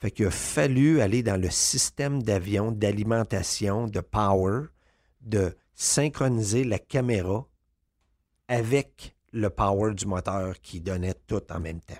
Fait 0.00 0.10
qu'il 0.10 0.26
a 0.26 0.30
fallu 0.30 1.00
aller 1.00 1.22
dans 1.22 1.40
le 1.40 1.50
système 1.50 2.22
d'avion, 2.22 2.72
d'alimentation, 2.72 3.86
de 3.86 4.00
power, 4.00 4.64
de 5.20 5.56
synchroniser 5.74 6.64
la 6.64 6.78
caméra 6.78 7.46
avec 8.48 9.14
le 9.32 9.50
power 9.50 9.94
du 9.94 10.06
moteur 10.06 10.60
qui 10.60 10.80
donnait 10.80 11.14
tout 11.26 11.42
en 11.50 11.60
même 11.60 11.80
temps. 11.80 11.94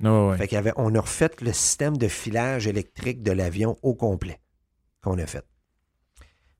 Ouais, 0.00 0.30
ouais. 0.30 0.36
Fait 0.36 0.48
qu'il 0.48 0.56
y 0.56 0.58
avait, 0.58 0.72
on 0.76 0.94
a 0.94 1.00
refait 1.00 1.30
le 1.40 1.52
système 1.52 1.96
de 1.96 2.08
filage 2.08 2.66
électrique 2.66 3.22
de 3.22 3.32
l'avion 3.32 3.78
au 3.82 3.94
complet 3.94 4.40
qu'on 5.06 5.18
a 5.18 5.26
fait. 5.26 5.44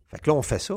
Fait 0.08 0.18
que 0.20 0.30
là, 0.30 0.36
on 0.36 0.42
fait 0.42 0.58
ça. 0.60 0.74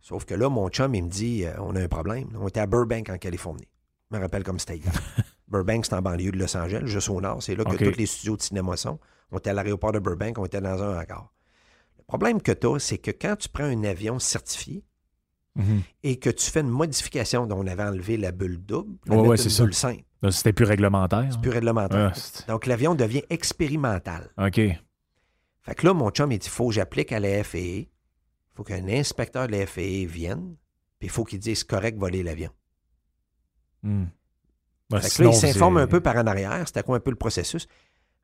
Sauf 0.00 0.24
que 0.24 0.34
là, 0.34 0.48
mon 0.48 0.68
chum, 0.68 0.94
il 0.94 1.04
me 1.04 1.08
dit 1.08 1.44
euh, 1.44 1.52
on 1.60 1.74
a 1.74 1.82
un 1.82 1.88
problème. 1.88 2.28
On 2.38 2.48
était 2.48 2.60
à 2.60 2.66
Burbank, 2.66 3.08
en 3.10 3.18
Californie. 3.18 3.68
Je 4.10 4.16
me 4.16 4.22
rappelle 4.22 4.44
comme 4.44 4.58
c'était 4.58 4.76
hier. 4.78 4.92
Burbank, 5.48 5.86
c'est 5.86 5.94
en 5.94 6.02
banlieue 6.02 6.30
de 6.30 6.38
Los 6.38 6.56
Angeles, 6.56 6.82
juste 6.86 7.08
au 7.08 7.20
nord. 7.20 7.42
C'est 7.42 7.56
là 7.56 7.64
que 7.64 7.76
tous 7.76 7.98
les 7.98 8.06
studios 8.06 8.36
de 8.36 8.42
cinéma 8.42 8.76
sont. 8.76 8.98
On 9.30 9.38
était 9.38 9.50
à 9.50 9.54
l'aéroport 9.54 9.92
de 9.92 9.98
Burbank, 9.98 10.38
on 10.38 10.44
était 10.46 10.60
dans 10.60 10.82
un 10.82 10.98
hangar. 11.00 11.32
Le 11.98 12.04
problème 12.04 12.40
que 12.42 12.52
tu 12.52 12.66
as, 12.66 12.78
c'est 12.78 12.98
que 12.98 13.10
quand 13.10 13.36
tu 13.36 13.48
prends 13.48 13.64
un 13.64 13.84
avion 13.84 14.18
certifié, 14.18 14.84
Mhm. 15.56 15.82
et 16.04 16.18
que 16.20 16.30
tu 16.30 16.48
fais 16.48 16.60
une 16.60 16.68
modification 16.68 17.46
dont 17.46 17.58
on 17.58 17.66
avait 17.66 17.82
enlevé 17.82 18.16
la 18.16 18.30
bulle 18.30 18.58
double, 18.64 18.96
Ouais, 19.08 19.16
ouais, 19.26 19.36
ça. 19.36 19.64
bulle 19.64 19.74
simple, 19.74 20.04
C'était 20.30 20.52
plus 20.52 20.64
réglementaire. 20.66 21.26
c'est 21.32 21.40
plus 21.40 21.50
réglementaire. 21.50 22.12
Ah, 22.14 22.44
Donc, 22.46 22.66
l'avion 22.66 22.94
devient 22.94 23.24
expérimental. 23.28 24.30
OK. 24.38 24.60
Fait 25.68 25.74
que 25.74 25.86
là, 25.86 25.92
mon 25.92 26.08
chum, 26.08 26.32
il 26.32 26.38
dit, 26.38 26.48
faut 26.48 26.68
que 26.68 26.74
j'applique 26.74 27.12
à 27.12 27.20
la 27.20 27.44
FAA. 27.44 27.58
Il 27.58 27.88
faut 28.54 28.64
qu'un 28.64 28.88
inspecteur 28.88 29.46
de 29.48 29.52
la 29.52 29.66
FAA 29.66 30.06
vienne, 30.06 30.56
puis 30.98 31.08
il 31.08 31.10
faut 31.10 31.24
qu'il 31.24 31.38
dise, 31.40 31.58
c'est 31.58 31.66
correct, 31.66 31.98
voler 31.98 32.22
l'avion. 32.22 32.50
Hmm. 33.82 34.06
Ben, 34.88 35.00
Fait 35.00 35.10
que 35.10 35.22
là, 35.24 35.28
il 35.28 35.34
s'informe 35.34 35.76
un 35.76 35.86
peu 35.86 36.00
par 36.00 36.16
en 36.16 36.26
arrière. 36.26 36.66
C'était 36.66 36.82
quoi 36.82 36.96
un 36.96 37.00
peu 37.00 37.10
le 37.10 37.18
processus? 37.18 37.68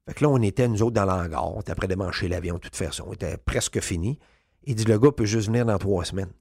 Fait 0.06 0.14
que 0.14 0.24
là, 0.24 0.30
on 0.30 0.40
était, 0.40 0.66
nous 0.68 0.82
autres, 0.82 0.94
dans 0.94 1.04
l'hangar. 1.04 1.54
On 1.54 1.60
était 1.60 1.74
près 1.74 1.86
de 1.86 1.94
mancher 1.94 2.28
l'avion, 2.28 2.54
de 2.54 2.60
toute 2.60 2.76
façon. 2.76 3.04
On 3.08 3.12
était 3.12 3.36
presque 3.36 3.78
fini. 3.80 4.18
Il 4.62 4.74
dit, 4.74 4.84
le 4.86 4.98
gars 4.98 5.12
peut 5.12 5.26
juste 5.26 5.48
venir 5.48 5.66
dans 5.66 5.76
trois 5.76 6.06
semaines. 6.06 6.32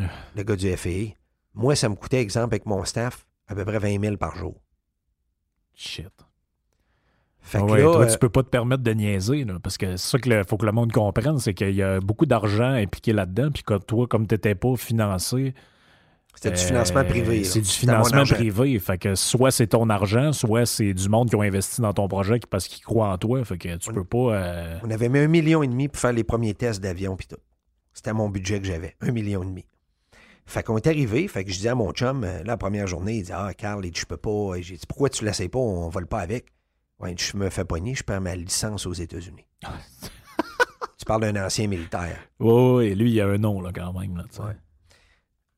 Ah. 0.00 0.10
Le 0.34 0.42
gars 0.42 0.56
du 0.56 0.76
FAA. 0.76 1.14
Moi, 1.54 1.76
ça 1.76 1.88
me 1.88 1.94
coûtait, 1.94 2.20
exemple, 2.20 2.52
avec 2.52 2.66
mon 2.66 2.84
staff, 2.84 3.28
à 3.46 3.54
peu 3.54 3.64
près 3.64 3.78
20 3.78 4.00
000 4.00 4.16
par 4.16 4.34
jour. 4.34 4.60
Shit. 5.72 6.25
Fait 7.48 7.58
que 7.58 7.64
là, 7.72 7.82
toi, 7.82 8.02
euh, 8.02 8.06
tu 8.10 8.18
peux 8.18 8.28
pas 8.28 8.42
te 8.42 8.48
permettre 8.48 8.82
de 8.82 8.90
niaiser, 8.90 9.44
là, 9.44 9.54
parce 9.62 9.78
que 9.78 9.94
c'est 9.96 10.10
ça 10.10 10.18
qu'il 10.18 10.42
faut 10.48 10.56
que 10.56 10.66
le 10.66 10.72
monde 10.72 10.90
comprenne, 10.90 11.38
c'est 11.38 11.54
qu'il 11.54 11.74
y 11.76 11.82
a 11.82 12.00
beaucoup 12.00 12.26
d'argent 12.26 12.72
impliqué 12.72 13.12
là-dedans, 13.12 13.50
puis 13.54 13.62
que 13.62 13.78
toi, 13.78 14.08
comme 14.08 14.26
tu 14.26 14.34
n'étais 14.34 14.56
pas 14.56 14.74
financé... 14.76 15.54
c'était 16.34 16.50
du 16.50 16.60
euh, 16.60 16.66
financement 16.66 17.04
privé. 17.04 17.38
là. 17.38 17.44
C'est 17.44 17.60
du 17.60 17.68
financement 17.70 18.24
privé. 18.24 18.76
Fait 18.80 18.98
que 18.98 19.14
soit 19.14 19.52
c'est 19.52 19.68
ton 19.68 19.88
argent, 19.90 20.32
soit 20.32 20.66
c'est 20.66 20.92
du 20.92 21.08
monde 21.08 21.28
qui 21.30 21.36
ont 21.36 21.42
investi 21.42 21.80
dans 21.80 21.92
ton 21.92 22.08
projet 22.08 22.40
parce 22.50 22.66
qu'ils 22.66 22.84
croient 22.84 23.10
en 23.12 23.16
toi. 23.18 23.44
Fait 23.44 23.58
que 23.58 23.76
tu 23.76 23.90
On- 23.90 23.94
peux 23.94 24.04
pas... 24.04 24.34
euh, 24.34 24.78
On 24.82 24.90
avait 24.90 25.08
mis 25.08 25.20
un 25.20 25.28
million 25.28 25.62
et 25.62 25.68
demi 25.68 25.86
pour 25.86 26.00
faire 26.00 26.12
les 26.12 26.24
premiers 26.24 26.54
tests 26.54 26.82
d'avion 26.82 27.14
puis 27.14 27.28
tout. 27.28 27.36
C'était 27.94 28.12
mon 28.12 28.28
budget 28.28 28.58
que 28.60 28.66
j'avais, 28.66 28.96
un 29.00 29.12
million 29.12 29.44
et 29.44 29.46
demi. 29.46 29.64
Fait 30.46 30.62
qu'on 30.64 30.76
est 30.76 30.86
arrivé, 30.88 31.26
fait 31.28 31.44
que 31.44 31.50
je 31.50 31.56
disais 31.56 31.68
à 31.70 31.74
mon 31.76 31.92
chum, 31.92 32.22
euh, 32.24 32.38
là, 32.38 32.42
la 32.44 32.56
première 32.56 32.86
journée, 32.88 33.14
il 33.18 33.22
dit 33.22 33.32
Ah, 33.32 33.52
Carl, 33.56 33.82
je 33.94 34.04
peux 34.04 34.16
pas. 34.16 34.60
J'ai 34.60 34.74
dit 34.76 34.86
Pourquoi 34.88 35.08
tu 35.10 35.22
ne 35.24 35.28
l'essayes 35.28 35.48
pas, 35.48 35.58
on 35.60 35.88
vole 35.88 36.06
pas 36.08 36.18
avec? 36.20 36.46
Ouais, 36.98 37.14
je 37.18 37.36
me 37.36 37.50
fais 37.50 37.64
pogner, 37.64 37.94
je 37.94 38.02
perds 38.02 38.20
ma 38.20 38.34
licence 38.34 38.86
aux 38.86 38.92
États-Unis. 38.92 39.44
tu 40.98 41.04
parles 41.06 41.20
d'un 41.22 41.44
ancien 41.44 41.66
militaire. 41.66 42.18
Ouais, 42.40 42.72
ouais, 42.74 42.94
lui, 42.94 43.12
il 43.12 43.20
a 43.20 43.26
un 43.26 43.38
nom, 43.38 43.60
là, 43.60 43.70
quand 43.74 43.92
même. 43.98 44.16
Là. 44.16 44.24
Ouais. 44.44 44.56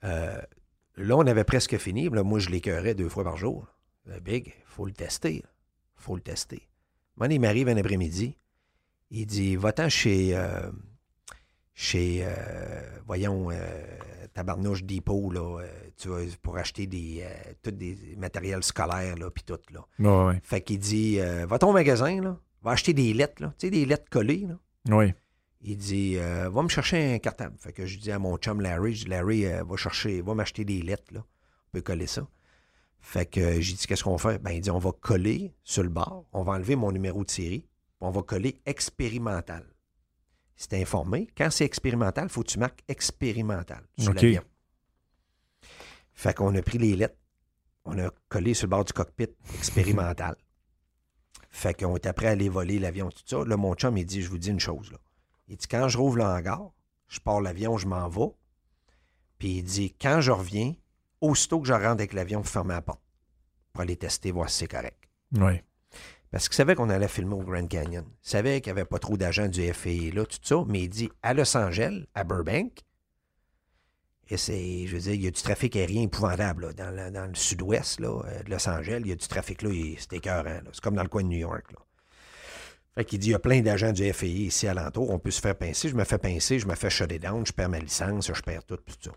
Euh, 0.04 0.40
là, 0.96 1.16
on 1.16 1.26
avait 1.26 1.44
presque 1.44 1.76
fini. 1.78 2.08
Là, 2.08 2.22
moi, 2.22 2.38
je 2.40 2.50
l'écœurais 2.50 2.94
deux 2.94 3.08
fois 3.08 3.24
par 3.24 3.36
jour. 3.36 3.66
Le 4.06 4.18
big, 4.20 4.52
faut 4.66 4.86
le 4.86 4.92
tester. 4.92 5.44
faut 5.96 6.16
le 6.16 6.22
tester. 6.22 6.68
Moi, 7.16 7.28
il 7.28 7.40
m'arrive 7.40 7.68
un 7.68 7.76
après-midi. 7.76 8.36
Il 9.10 9.26
dit 9.26 9.56
Va-t'en 9.56 9.88
chez. 9.88 10.36
euh, 10.36 10.70
chez. 11.80 12.24
euh, 12.24 12.82
voyons, 13.06 13.50
euh, 13.52 13.54
Tabarnouche 14.34 14.82
Depot, 14.82 15.30
là, 15.30 15.60
euh, 15.60 15.68
tu 15.96 16.08
vas, 16.08 16.18
pour 16.42 16.56
acheter 16.58 16.86
des, 16.88 17.24
tout 17.62 17.70
des 17.70 17.96
matériels 18.16 18.64
scolaires, 18.64 19.16
là, 19.16 19.30
puis 19.30 19.44
tout, 19.44 19.58
là. 19.72 19.86
Ouais. 20.28 20.40
Fait 20.42 20.60
qu'il 20.60 20.80
dit 20.80 21.18
Va 21.46 21.58
ton 21.58 21.72
magasin, 21.72 22.20
là, 22.20 22.36
va 22.62 22.72
acheter 22.72 22.92
des 22.92 23.14
lettres, 23.14 23.40
là. 23.42 23.54
Tu 23.58 23.66
sais, 23.66 23.70
des 23.70 23.84
lettres 23.84 24.10
collées, 24.10 24.46
là. 24.48 24.96
Ouais. 24.96 25.14
Il 25.60 25.76
dit 25.76 26.16
euh, 26.18 26.48
Va 26.50 26.62
me 26.62 26.68
chercher 26.68 27.14
un 27.14 27.18
cartable. 27.18 27.56
Fait 27.58 27.72
que 27.72 27.86
je 27.86 27.98
dis 27.98 28.10
à 28.12 28.18
mon 28.18 28.36
chum 28.38 28.60
Larry, 28.60 28.94
je 28.94 29.04
dis 29.04 29.10
Larry, 29.10 29.46
euh, 29.46 29.62
va 29.64 29.76
chercher, 29.76 30.20
va 30.20 30.34
m'acheter 30.34 30.64
des 30.64 30.82
lettres, 30.82 31.12
là. 31.14 31.20
On 31.20 31.70
peut 31.72 31.80
coller 31.82 32.06
ça. 32.06 32.26
Fait 33.00 33.26
que 33.26 33.40
euh, 33.40 33.60
j'ai 33.60 33.74
dit 33.74 33.86
Qu'est-ce 33.86 34.02
qu'on 34.04 34.18
fait? 34.18 34.38
Ben, 34.42 34.50
il 34.50 34.60
dit 34.60 34.70
On 34.70 34.78
va 34.78 34.90
coller 34.92 35.54
sur 35.64 35.82
le 35.84 35.88
bord, 35.88 36.26
on 36.32 36.42
va 36.42 36.52
enlever 36.54 36.74
mon 36.76 36.90
numéro 36.92 37.24
de 37.24 37.30
série, 37.30 37.66
on 38.00 38.10
va 38.10 38.22
coller 38.22 38.60
expérimental. 38.66 39.64
C'est 40.58 40.74
informé. 40.74 41.28
Quand 41.36 41.50
c'est 41.50 41.64
expérimental, 41.64 42.24
il 42.24 42.30
faut 42.30 42.42
que 42.42 42.48
tu 42.48 42.58
marques 42.58 42.82
expérimental 42.88 43.80
sur 43.96 44.10
OK. 44.10 44.16
l'avion. 44.20 44.42
Fait 46.12 46.34
qu'on 46.34 46.52
a 46.56 46.62
pris 46.62 46.78
les 46.78 46.96
lettres, 46.96 47.16
on 47.84 47.96
a 47.96 48.10
collé 48.28 48.54
sur 48.54 48.66
le 48.66 48.70
bord 48.70 48.84
du 48.84 48.92
cockpit 48.92 49.28
expérimental. 49.54 50.34
fait 51.50 51.74
qu'on 51.74 51.96
était 51.96 52.12
prêt 52.12 52.26
à 52.26 52.30
aller 52.30 52.48
voler 52.48 52.80
l'avion, 52.80 53.08
tout 53.08 53.22
ça. 53.24 53.44
Là, 53.44 53.56
mon 53.56 53.74
chum, 53.74 53.96
il 53.96 54.04
dit 54.04 54.20
Je 54.20 54.28
vous 54.28 54.38
dis 54.38 54.50
une 54.50 54.58
chose, 54.58 54.90
là. 54.90 54.98
Il 55.46 55.56
dit 55.56 55.68
Quand 55.68 55.86
je 55.86 55.96
rouvre 55.96 56.16
le 56.16 56.24
hangar, 56.24 56.72
je 57.06 57.20
pars 57.20 57.40
l'avion, 57.40 57.78
je 57.78 57.86
m'en 57.86 58.08
vais. 58.08 58.32
Puis 59.38 59.58
il 59.58 59.62
dit 59.62 59.94
Quand 59.94 60.20
je 60.20 60.32
reviens, 60.32 60.74
aussitôt 61.20 61.60
que 61.60 61.68
je 61.68 61.72
rentre 61.72 61.86
avec 61.86 62.12
l'avion, 62.12 62.40
vous 62.40 62.48
fermez 62.48 62.74
la 62.74 62.82
porte 62.82 63.00
pour 63.72 63.82
aller 63.82 63.96
tester, 63.96 64.32
voir 64.32 64.50
si 64.50 64.58
c'est 64.58 64.68
correct. 64.68 64.98
Ouais. 65.36 65.62
Parce 66.30 66.48
qu'il 66.48 66.56
savait 66.56 66.74
qu'on 66.74 66.90
allait 66.90 67.08
filmer 67.08 67.34
au 67.34 67.42
Grand 67.42 67.66
Canyon. 67.66 68.04
Il 68.06 68.28
savait 68.28 68.60
qu'il 68.60 68.72
n'y 68.72 68.78
avait 68.80 68.88
pas 68.88 68.98
trop 68.98 69.16
d'agents 69.16 69.48
du 69.48 69.62
FAA 69.72 70.12
là, 70.14 70.26
tout 70.26 70.38
ça, 70.42 70.62
mais 70.66 70.82
il 70.82 70.88
dit 70.88 71.10
à 71.22 71.32
Los 71.34 71.56
Angeles, 71.56 72.04
à 72.14 72.24
Burbank, 72.24 72.80
et 74.30 74.36
c'est, 74.36 74.86
je 74.86 74.94
veux 74.94 75.00
dire, 75.00 75.14
il 75.14 75.22
y 75.22 75.26
a 75.26 75.30
du 75.30 75.40
trafic 75.40 75.74
aérien 75.74 76.02
épouvantable 76.02 76.74
dans, 76.74 76.90
le- 76.94 77.34
sud-ouest 77.34 77.98
euh, 78.02 78.42
de 78.42 78.50
Los 78.50 78.68
Angeles. 78.68 79.00
Il 79.00 79.08
y 79.08 79.12
a 79.12 79.16
du 79.16 79.26
trafic 79.26 79.62
là, 79.62 79.70
c'est 79.98 80.12
écœurant. 80.12 80.60
C'est 80.70 80.82
comme 80.82 80.96
dans 80.96 81.02
le 81.02 81.08
coin 81.08 81.22
de 81.22 81.28
New 81.28 81.38
York. 81.38 81.72
Là. 81.72 81.78
Fait 82.94 83.06
qu'il 83.06 83.20
dit, 83.20 83.28
il 83.28 83.32
y 83.32 83.34
a 83.34 83.38
plein 83.38 83.62
d'agents 83.62 83.92
du 83.92 84.12
FAA 84.12 84.26
ici 84.26 84.68
alentour. 84.68 85.08
On 85.08 85.18
peut 85.18 85.30
se 85.30 85.40
faire 85.40 85.56
pincer. 85.56 85.88
Je 85.88 85.94
me 85.94 86.04
fais 86.04 86.18
pincer, 86.18 86.58
je 86.58 86.66
me 86.66 86.74
fais 86.74 86.90
shutter 86.90 87.18
down, 87.18 87.46
je 87.46 87.52
perds 87.52 87.70
ma 87.70 87.78
licence, 87.78 88.30
je 88.30 88.42
perds 88.42 88.64
tout, 88.64 88.76
tout 88.76 88.94
ça. 89.00 89.12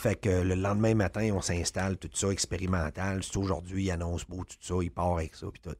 Fait 0.00 0.18
que 0.18 0.30
le 0.30 0.54
lendemain 0.54 0.94
matin, 0.94 1.30
on 1.34 1.42
s'installe, 1.42 1.98
tout 1.98 2.08
ça, 2.14 2.30
expérimental. 2.30 3.22
C'est 3.22 3.36
aujourd'hui, 3.36 3.84
il 3.84 3.90
annonce 3.90 4.24
beau, 4.24 4.44
tout 4.44 4.56
ça, 4.58 4.74
il 4.80 4.90
part 4.90 5.18
avec 5.18 5.34
ça, 5.34 5.46
puis 5.52 5.60
tout. 5.60 5.76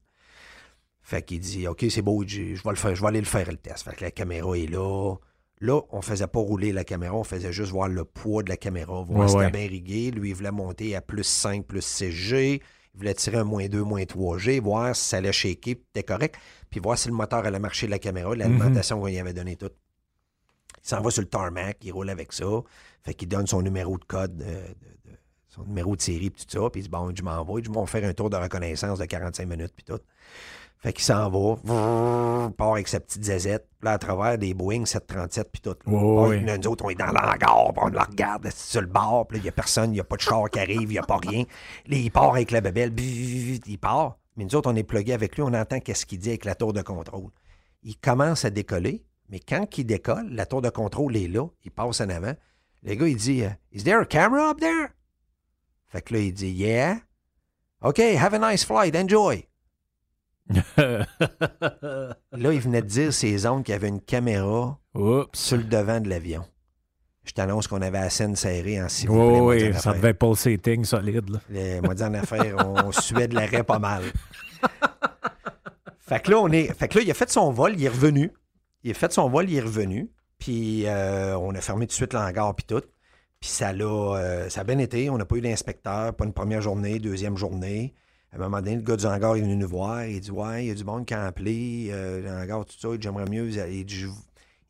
Fait 1.01 1.23
qu'il 1.23 1.41
dit, 1.41 1.67
OK, 1.67 1.87
c'est 1.89 2.03
beau, 2.03 2.23
je 2.27 2.55
je 2.55 2.63
vais, 2.63 2.69
le 2.71 2.77
faire, 2.77 2.95
je 2.95 3.01
vais 3.01 3.09
aller 3.09 3.21
le 3.21 3.25
faire, 3.25 3.51
le 3.51 3.57
test. 3.57 3.83
Fait 3.85 3.97
que 3.97 4.05
la 4.05 4.11
caméra 4.11 4.59
est 4.59 4.67
là. 4.67 5.15
Là, 5.63 5.81
on 5.89 6.03
faisait 6.03 6.27
pas 6.27 6.39
rouler 6.39 6.71
la 6.71 6.85
caméra, 6.85 7.15
on 7.15 7.25
faisait 7.25 7.51
juste 7.51 7.73
voir 7.73 7.89
le 7.89 8.05
poids 8.05 8.43
de 8.43 8.51
la 8.51 8.59
caméra, 8.59 9.01
voir 9.03 9.21
Ouais, 9.21 9.29
si 9.29 9.37
ouais. 9.37 9.47
c'était 9.47 9.59
bien 9.59 9.69
rigué. 9.69 10.11
Lui, 10.11 10.29
il 10.29 10.35
voulait 10.35 10.51
monter 10.51 10.95
à 10.95 11.01
plus 11.01 11.25
5, 11.25 11.65
plus 11.65 11.81
6G. 11.81 12.61
Il 12.93 12.99
voulait 12.99 13.15
tirer 13.15 13.39
un 13.39 13.45
moins 13.45 13.69
2, 13.69 13.83
moins 13.83 14.03
3G, 14.03 14.61
voir 14.61 14.95
si 14.95 15.09
ça 15.09 15.17
allait 15.17 15.33
shaker, 15.33 15.77
puis 15.77 15.85
c'était 15.95 16.05
correct. 16.05 16.35
Puis 16.69 16.79
voir 16.79 16.99
si 16.99 17.09
le 17.09 17.15
moteur 17.15 17.47
allait 17.47 17.59
marcher 17.59 17.87
de 17.87 17.91
la 17.93 17.99
caméra, 17.99 18.37
l'alimentation 18.37 19.01
qu'on 19.01 19.07
y 19.09 19.19
avait 19.19 19.33
donné 19.33 19.57
toute. 19.57 19.73
Il 20.85 20.89
s'en 20.89 21.01
va 21.01 21.11
sur 21.11 21.23
le 21.23 21.29
tarmac, 21.29 21.79
il 21.83 21.93
roule 21.93 22.11
avec 22.11 22.33
ça. 22.33 22.47
Fait 23.03 23.15
qu'il 23.15 23.29
donne 23.29 23.47
son 23.47 23.63
numéro 23.63 23.97
de 23.99 24.05
code, 24.05 24.43
euh, 24.43 24.67
de- 24.69 25.11
de- 25.11 25.17
son 25.49 25.65
numéro 25.65 25.97
de 25.97 26.01
série, 26.03 26.31
puis 26.31 26.45
tout 26.45 26.61
ça. 26.63 26.71
Puis 26.71 26.81
il 26.81 26.85
dit, 26.85 26.89
bon, 26.91 27.11
je 27.15 27.23
m'en 27.23 27.45
vais. 27.45 27.63
Je 27.65 27.71
vais 27.71 27.87
faire 27.87 28.09
un 28.09 28.13
tour 28.15 28.31
de 28.31 28.37
reconnaissance 28.37 28.99
de 28.99 29.05
45 29.05 29.47
minutes, 29.47 29.73
puis 29.75 29.85
tout. 29.85 30.01
Fait 30.83 30.95
qu'il 30.95 31.05
s'en 31.05 31.29
va, 31.29 31.57
part 32.57 32.73
avec 32.73 32.89
sa 32.89 33.01
petite 33.01 33.25
zazette, 33.25 33.69
puis 33.79 33.85
là, 33.87 33.93
à 33.93 33.99
travers 33.99 34.39
des 34.39 34.55
Boeing 34.55 34.87
737, 34.87 35.51
puis 35.53 35.61
tout. 35.61 35.75
Part- 35.85 35.93
ouais. 36.29 36.41
Nous, 36.41 36.67
autres, 36.69 36.85
on 36.87 36.89
est 36.91 36.95
dans 36.95 37.07
l'hangar, 37.13 37.73
on 37.77 37.89
le 37.89 37.99
regarde 37.99 38.45
là, 38.45 38.51
sur 38.51 38.81
le 38.81 38.87
bord, 38.87 39.27
puis 39.27 39.37
là, 39.37 39.41
il 39.41 39.43
n'y 39.43 39.49
a 39.51 39.53
personne, 39.53 39.91
il 39.91 39.95
n'y 39.95 40.01
a 40.01 40.05
pas 40.05 40.17
de 40.17 40.23
char 40.23 40.49
qui 40.49 40.59
arrive, 40.59 40.83
il 40.83 40.89
n'y 40.89 40.99
a 40.99 41.03
pas 41.03 41.19
rien. 41.19 41.43
Là, 41.87 41.97
il 41.97 42.11
part 42.11 42.31
avec 42.31 42.51
la 42.51 42.63
babelle, 42.63 42.91
bzzz, 42.91 43.61
il 43.67 43.79
part. 43.79 44.17
Mais 44.37 44.45
nous 44.45 44.55
autres, 44.55 44.71
on 44.73 44.77
est 44.77 44.83
plugués 44.83 45.13
avec 45.13 45.37
lui, 45.37 45.43
on 45.43 45.53
entend 45.53 45.81
qu'est-ce 45.81 46.07
qu'il 46.07 46.19
dit 46.19 46.31
avec 46.31 46.47
la 46.47 46.55
tour 46.55 46.73
de 46.73 46.81
contrôle. 46.81 47.29
Il 47.83 47.97
commence 47.99 48.47
à 48.47 48.51
décoller, 48.51 49.03
mais 49.31 49.41
quand 49.41 49.79
il 49.79 49.85
décolle, 49.85 50.29
la 50.31 50.45
tour 50.45 50.61
de 50.61 50.69
contrôle 50.71 51.17
est 51.17 51.29
là, 51.29 51.47
il 51.65 51.71
passe 51.71 52.01
en 52.01 52.09
avant. 52.11 52.35
Le 52.83 52.95
gars, 52.95 53.07
il 53.09 53.17
dit 53.17 53.45
euh, 53.45 53.49
Is 53.73 53.85
there 53.85 54.01
a 54.01 54.05
camera 54.05 54.51
up 54.51 54.61
there? 54.61 54.89
Fait 55.89 56.03
que 56.03 56.15
là, 56.15 56.21
il 56.21 56.33
dit 56.33 56.51
Yeah. 56.51 56.99
OK, 57.83 57.99
have 57.99 58.35
a 58.35 58.51
nice 58.53 58.65
flight, 58.65 58.95
enjoy. 58.95 59.47
Là, 60.77 62.53
il 62.53 62.61
venait 62.61 62.83
de 62.83 62.87
dire 62.89 63.13
ses 63.13 63.47
oncles 63.47 63.65
qu'il 63.65 63.73
y 63.73 63.77
avait 63.77 63.89
une 63.89 64.01
caméra 64.01 64.79
Oups. 64.95 65.39
sur 65.39 65.57
le 65.57 65.65
devant 65.65 66.01
de 66.01 66.09
l'avion. 66.09 66.45
Je 67.25 67.33
t'annonce 67.33 67.69
qu'on 67.69 67.81
avait 67.83 68.01
la 68.01 68.11
scène 68.11 68.35
serrée 68.35 68.81
en 68.83 68.87
ouais, 69.45 69.59
dire 69.59 69.77
en 69.77 69.79
ça 69.79 69.93
devait 69.93 70.15
pulsating 70.15 70.85
solide. 70.85 71.29
Là. 71.31 71.39
Les- 71.51 71.81
Moi, 71.81 71.95
en 72.03 72.15
affaire, 72.15 72.57
on 72.67 72.91
suait 73.01 73.29
de 73.29 73.35
l'arrêt 73.35 73.63
pas 73.63 73.79
mal. 73.79 74.03
Fait 76.01 76.21
que 76.21 76.31
là, 76.33 76.39
on 76.41 76.49
est. 76.51 76.73
Fait 76.77 76.89
que 76.89 76.99
là, 76.99 77.05
il 77.05 77.11
a 77.11 77.15
fait 77.15 77.31
son 77.31 77.53
vol, 77.53 77.75
il 77.77 77.85
est 77.85 77.89
revenu. 77.89 78.33
Il 78.83 78.91
a 78.91 78.95
fait 78.95 79.13
son 79.13 79.29
vol, 79.29 79.49
il 79.49 79.57
est 79.57 79.61
revenu. 79.61 80.11
Puis 80.39 80.87
euh, 80.87 81.37
on 81.37 81.55
a 81.55 81.61
fermé 81.61 81.87
tout 81.87 81.91
de 81.91 81.95
suite 81.95 82.15
l'hangar 82.15 82.55
puis 82.57 82.65
tout. 82.67 82.83
Puis 83.39 83.51
ça 83.51 83.73
l'a, 83.73 83.85
euh, 83.85 84.49
ça 84.49 84.63
a 84.63 84.65
bien 84.65 84.79
été. 84.79 85.09
On 85.11 85.19
n'a 85.19 85.25
pas 85.25 85.37
eu 85.37 85.41
d'inspecteur, 85.41 86.15
pas 86.15 86.25
une 86.25 86.33
première 86.33 86.63
journée, 86.63 86.99
deuxième 86.99 87.37
journée. 87.37 87.95
À 88.33 88.37
un 88.37 88.39
moment 88.39 88.59
donné, 88.59 88.77
le 88.77 88.83
gars 88.83 88.97
du 88.97 89.07
hangar 89.07 89.37
est 89.37 89.41
venu 89.41 89.57
nous 89.57 89.69
voir. 89.69 90.05
Il 90.05 90.21
dit 90.21 90.31
Ouais, 90.31 90.65
il 90.65 90.69
y 90.69 90.71
a 90.71 90.75
du 90.75 90.85
monde 90.85 91.05
qui 91.07 91.15
a 91.15 91.27
appelé, 91.27 91.89
euh, 91.93 92.47
tout 92.65 92.79
ça. 92.79 92.89
Il 92.95 93.03
J'aimerais 93.03 93.27
mieux. 93.27 93.51
Il 93.51 93.85
dit 93.85 94.07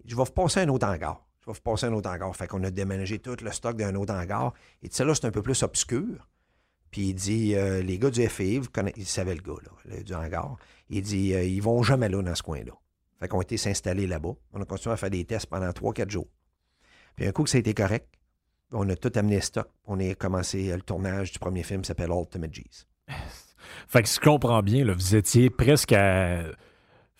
Je 0.05 0.17
vais 0.17 0.25
vous 0.25 0.33
passer 0.33 0.61
un 0.61 0.69
autre 0.69 0.87
hangar. 0.87 1.25
Je 1.41 1.47
vais 1.47 1.53
vous 1.53 1.61
passer 1.61 1.87
un 1.87 1.93
autre 1.93 2.11
hangar. 2.11 2.35
Fait 2.35 2.47
qu'on 2.47 2.63
a 2.65 2.71
déménagé 2.71 3.19
tout 3.19 3.37
le 3.41 3.51
stock 3.53 3.77
d'un 3.77 3.95
autre 3.95 4.15
hangar. 4.15 4.55
Il 4.83 4.89
dit 4.89 4.97
Celle-là, 4.97 5.15
c'est 5.15 5.27
un 5.27 5.31
peu 5.31 5.43
plus 5.43 5.63
obscur. 5.63 6.29
Puis 6.91 7.09
il 7.09 7.15
dit 7.15 7.55
euh, 7.55 7.83
Les 7.83 7.99
gars 7.99 8.11
du 8.11 8.27
FAA, 8.29 8.61
vous 8.61 8.71
connaissez, 8.73 9.01
il 9.01 9.07
savait 9.07 9.35
le 9.35 9.43
gars, 9.43 9.61
là, 9.63 10.03
du 10.03 10.15
hangar. 10.15 10.57
Il 10.89 11.03
dit 11.03 11.29
Ils 11.29 11.61
vont 11.61 11.83
jamais 11.83 12.09
là 12.09 12.23
dans 12.23 12.35
ce 12.35 12.43
coin-là. 12.43 12.73
Fait 13.21 13.29
qu'on 13.29 13.39
a 13.39 13.43
été 13.43 13.57
s'installer 13.57 14.07
là-bas. 14.07 14.35
On 14.53 14.61
a 14.61 14.64
continué 14.64 14.95
à 14.95 14.97
faire 14.97 15.11
des 15.11 15.25
tests 15.25 15.47
pendant 15.47 15.68
3-4 15.68 16.11
jours. 16.11 16.29
Puis 17.16 17.27
un 17.27 17.33
coup 17.33 17.45
que 17.45 17.51
ça 17.51 17.59
a 17.59 17.61
été 17.61 17.75
correct, 17.75 18.09
on 18.73 18.89
a 18.89 18.97
tout 18.97 19.12
amené 19.14 19.41
stock. 19.41 19.68
On 19.87 20.01
a 20.01 20.14
commencé 20.14 20.71
euh, 20.71 20.77
le 20.77 20.83
tournage 20.83 21.33
du 21.33 21.39
premier 21.39 21.62
film 21.62 21.83
qui 21.83 21.89
s'appelle 21.89 22.11
Ultimate 22.11 22.53
G's. 22.53 22.87
Fait 23.89 24.03
que 24.03 24.09
si 24.09 24.16
je 24.16 24.21
comprends 24.21 24.62
bien, 24.62 24.91
vous 24.93 25.14
étiez 25.14 25.51
presque 25.51 25.93
à 25.93 26.45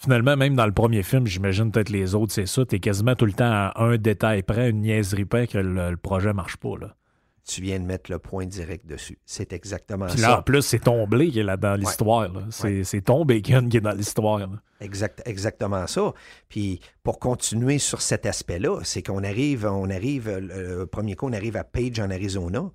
Finalement, 0.03 0.35
même 0.35 0.57
dans 0.57 0.65
le 0.65 0.73
premier 0.73 1.03
film, 1.03 1.27
j'imagine 1.27 1.71
peut-être 1.71 1.91
les 1.91 2.15
autres, 2.15 2.33
c'est 2.33 2.47
ça. 2.47 2.65
T'es 2.65 2.79
quasiment 2.81 3.15
tout 3.15 3.27
le 3.27 3.35
temps 3.35 3.53
à 3.53 3.75
un 3.77 3.99
détail 3.99 4.43
près, 4.43 4.71
une 4.71 4.81
niaiserie 4.81 5.27
près 5.27 5.47
que 5.47 5.59
le, 5.59 5.95
projet 5.99 6.33
marche 6.33 6.57
pas. 6.57 6.75
Là. 6.81 6.97
Tu 7.45 7.63
viens 7.63 7.81
de 7.81 7.85
mettre 7.85 8.11
le 8.11 8.19
point 8.19 8.47
direct 8.47 8.87
dessus. 8.87 9.19
C'est 9.25 9.53
exactement 9.53 10.07
Puis 10.07 10.21
là, 10.21 10.39
en 10.39 10.43
plus, 10.43 10.63
c'est 10.63 10.81
ton 10.81 11.07
blé 11.07 11.31
qui 11.31 11.41
est 11.41 11.45
là 11.45 11.57
dans 11.57 11.75
l'histoire. 11.75 12.31
C'est 12.51 13.05
ton 13.05 13.25
bacon 13.25 13.69
qui 13.69 13.79
est 13.79 13.83
dans 13.83 13.93
l'histoire. 13.93 14.41
Exact, 14.81 15.23
exactement 15.27 15.87
ça. 15.87 16.13
Puis 16.49 16.81
pour 17.03 17.19
continuer 17.19 17.79
sur 17.79 18.01
cet 18.01 18.25
aspect-là, 18.25 18.81
c'est 18.83 19.03
qu'on 19.03 19.25
arrive, 19.25 19.67
on 19.67 19.91
arrive, 19.91 20.31
le 20.31 20.87
premier 20.87 21.17
coup, 21.17 21.29
on 21.29 21.33
arrive 21.33 21.57
à 21.57 21.65
Page 21.65 22.01
en 22.01 22.11
Arizona. 22.11 22.71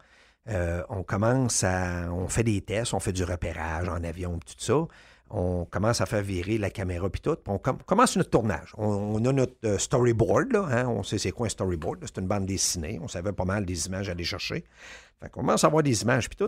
Euh, 0.47 0.83
on 0.89 1.01
commence 1.01 1.63
à. 1.63 2.11
On 2.13 2.27
fait 2.27 2.43
des 2.43 2.61
tests, 2.61 2.93
on 2.93 2.99
fait 2.99 3.13
du 3.13 3.23
repérage 3.23 3.89
en 3.89 4.03
avion, 4.03 4.37
tout 4.37 4.53
ça 4.57 4.87
on 5.37 5.65
commence 5.65 5.99
à 5.99 6.05
faire 6.05 6.21
virer 6.21 6.57
la 6.57 6.69
caméra 6.69 7.09
puis 7.09 7.19
tout. 7.19 7.37
on 7.47 7.57
commence 7.57 8.15
notre 8.15 8.29
tournage. 8.29 8.71
On, 8.77 9.23
a 9.25 9.33
notre 9.33 9.55
euh, 9.65 9.77
storyboard, 9.77 10.53
là, 10.53 10.67
hein. 10.71 10.87
on 10.87 11.03
sait 11.03 11.17
c'est 11.17 11.31
quoi 11.31 11.47
un 11.47 11.49
storyboard. 11.49 11.99
C'est 12.03 12.21
une 12.21 12.27
bande 12.27 12.45
dessinée. 12.45 12.99
On 13.01 13.09
savait 13.09 13.33
pas 13.33 13.43
mal 13.43 13.65
des 13.65 13.87
images 13.87 14.07
à 14.07 14.13
aller 14.13 14.23
chercher. 14.23 14.63
Fait 15.19 15.29
qu'on 15.29 15.41
commence 15.41 15.65
à 15.65 15.67
avoir 15.67 15.83
des 15.83 16.03
images 16.03 16.29
puis 16.29 16.37
tout. 16.37 16.45
À 16.45 16.47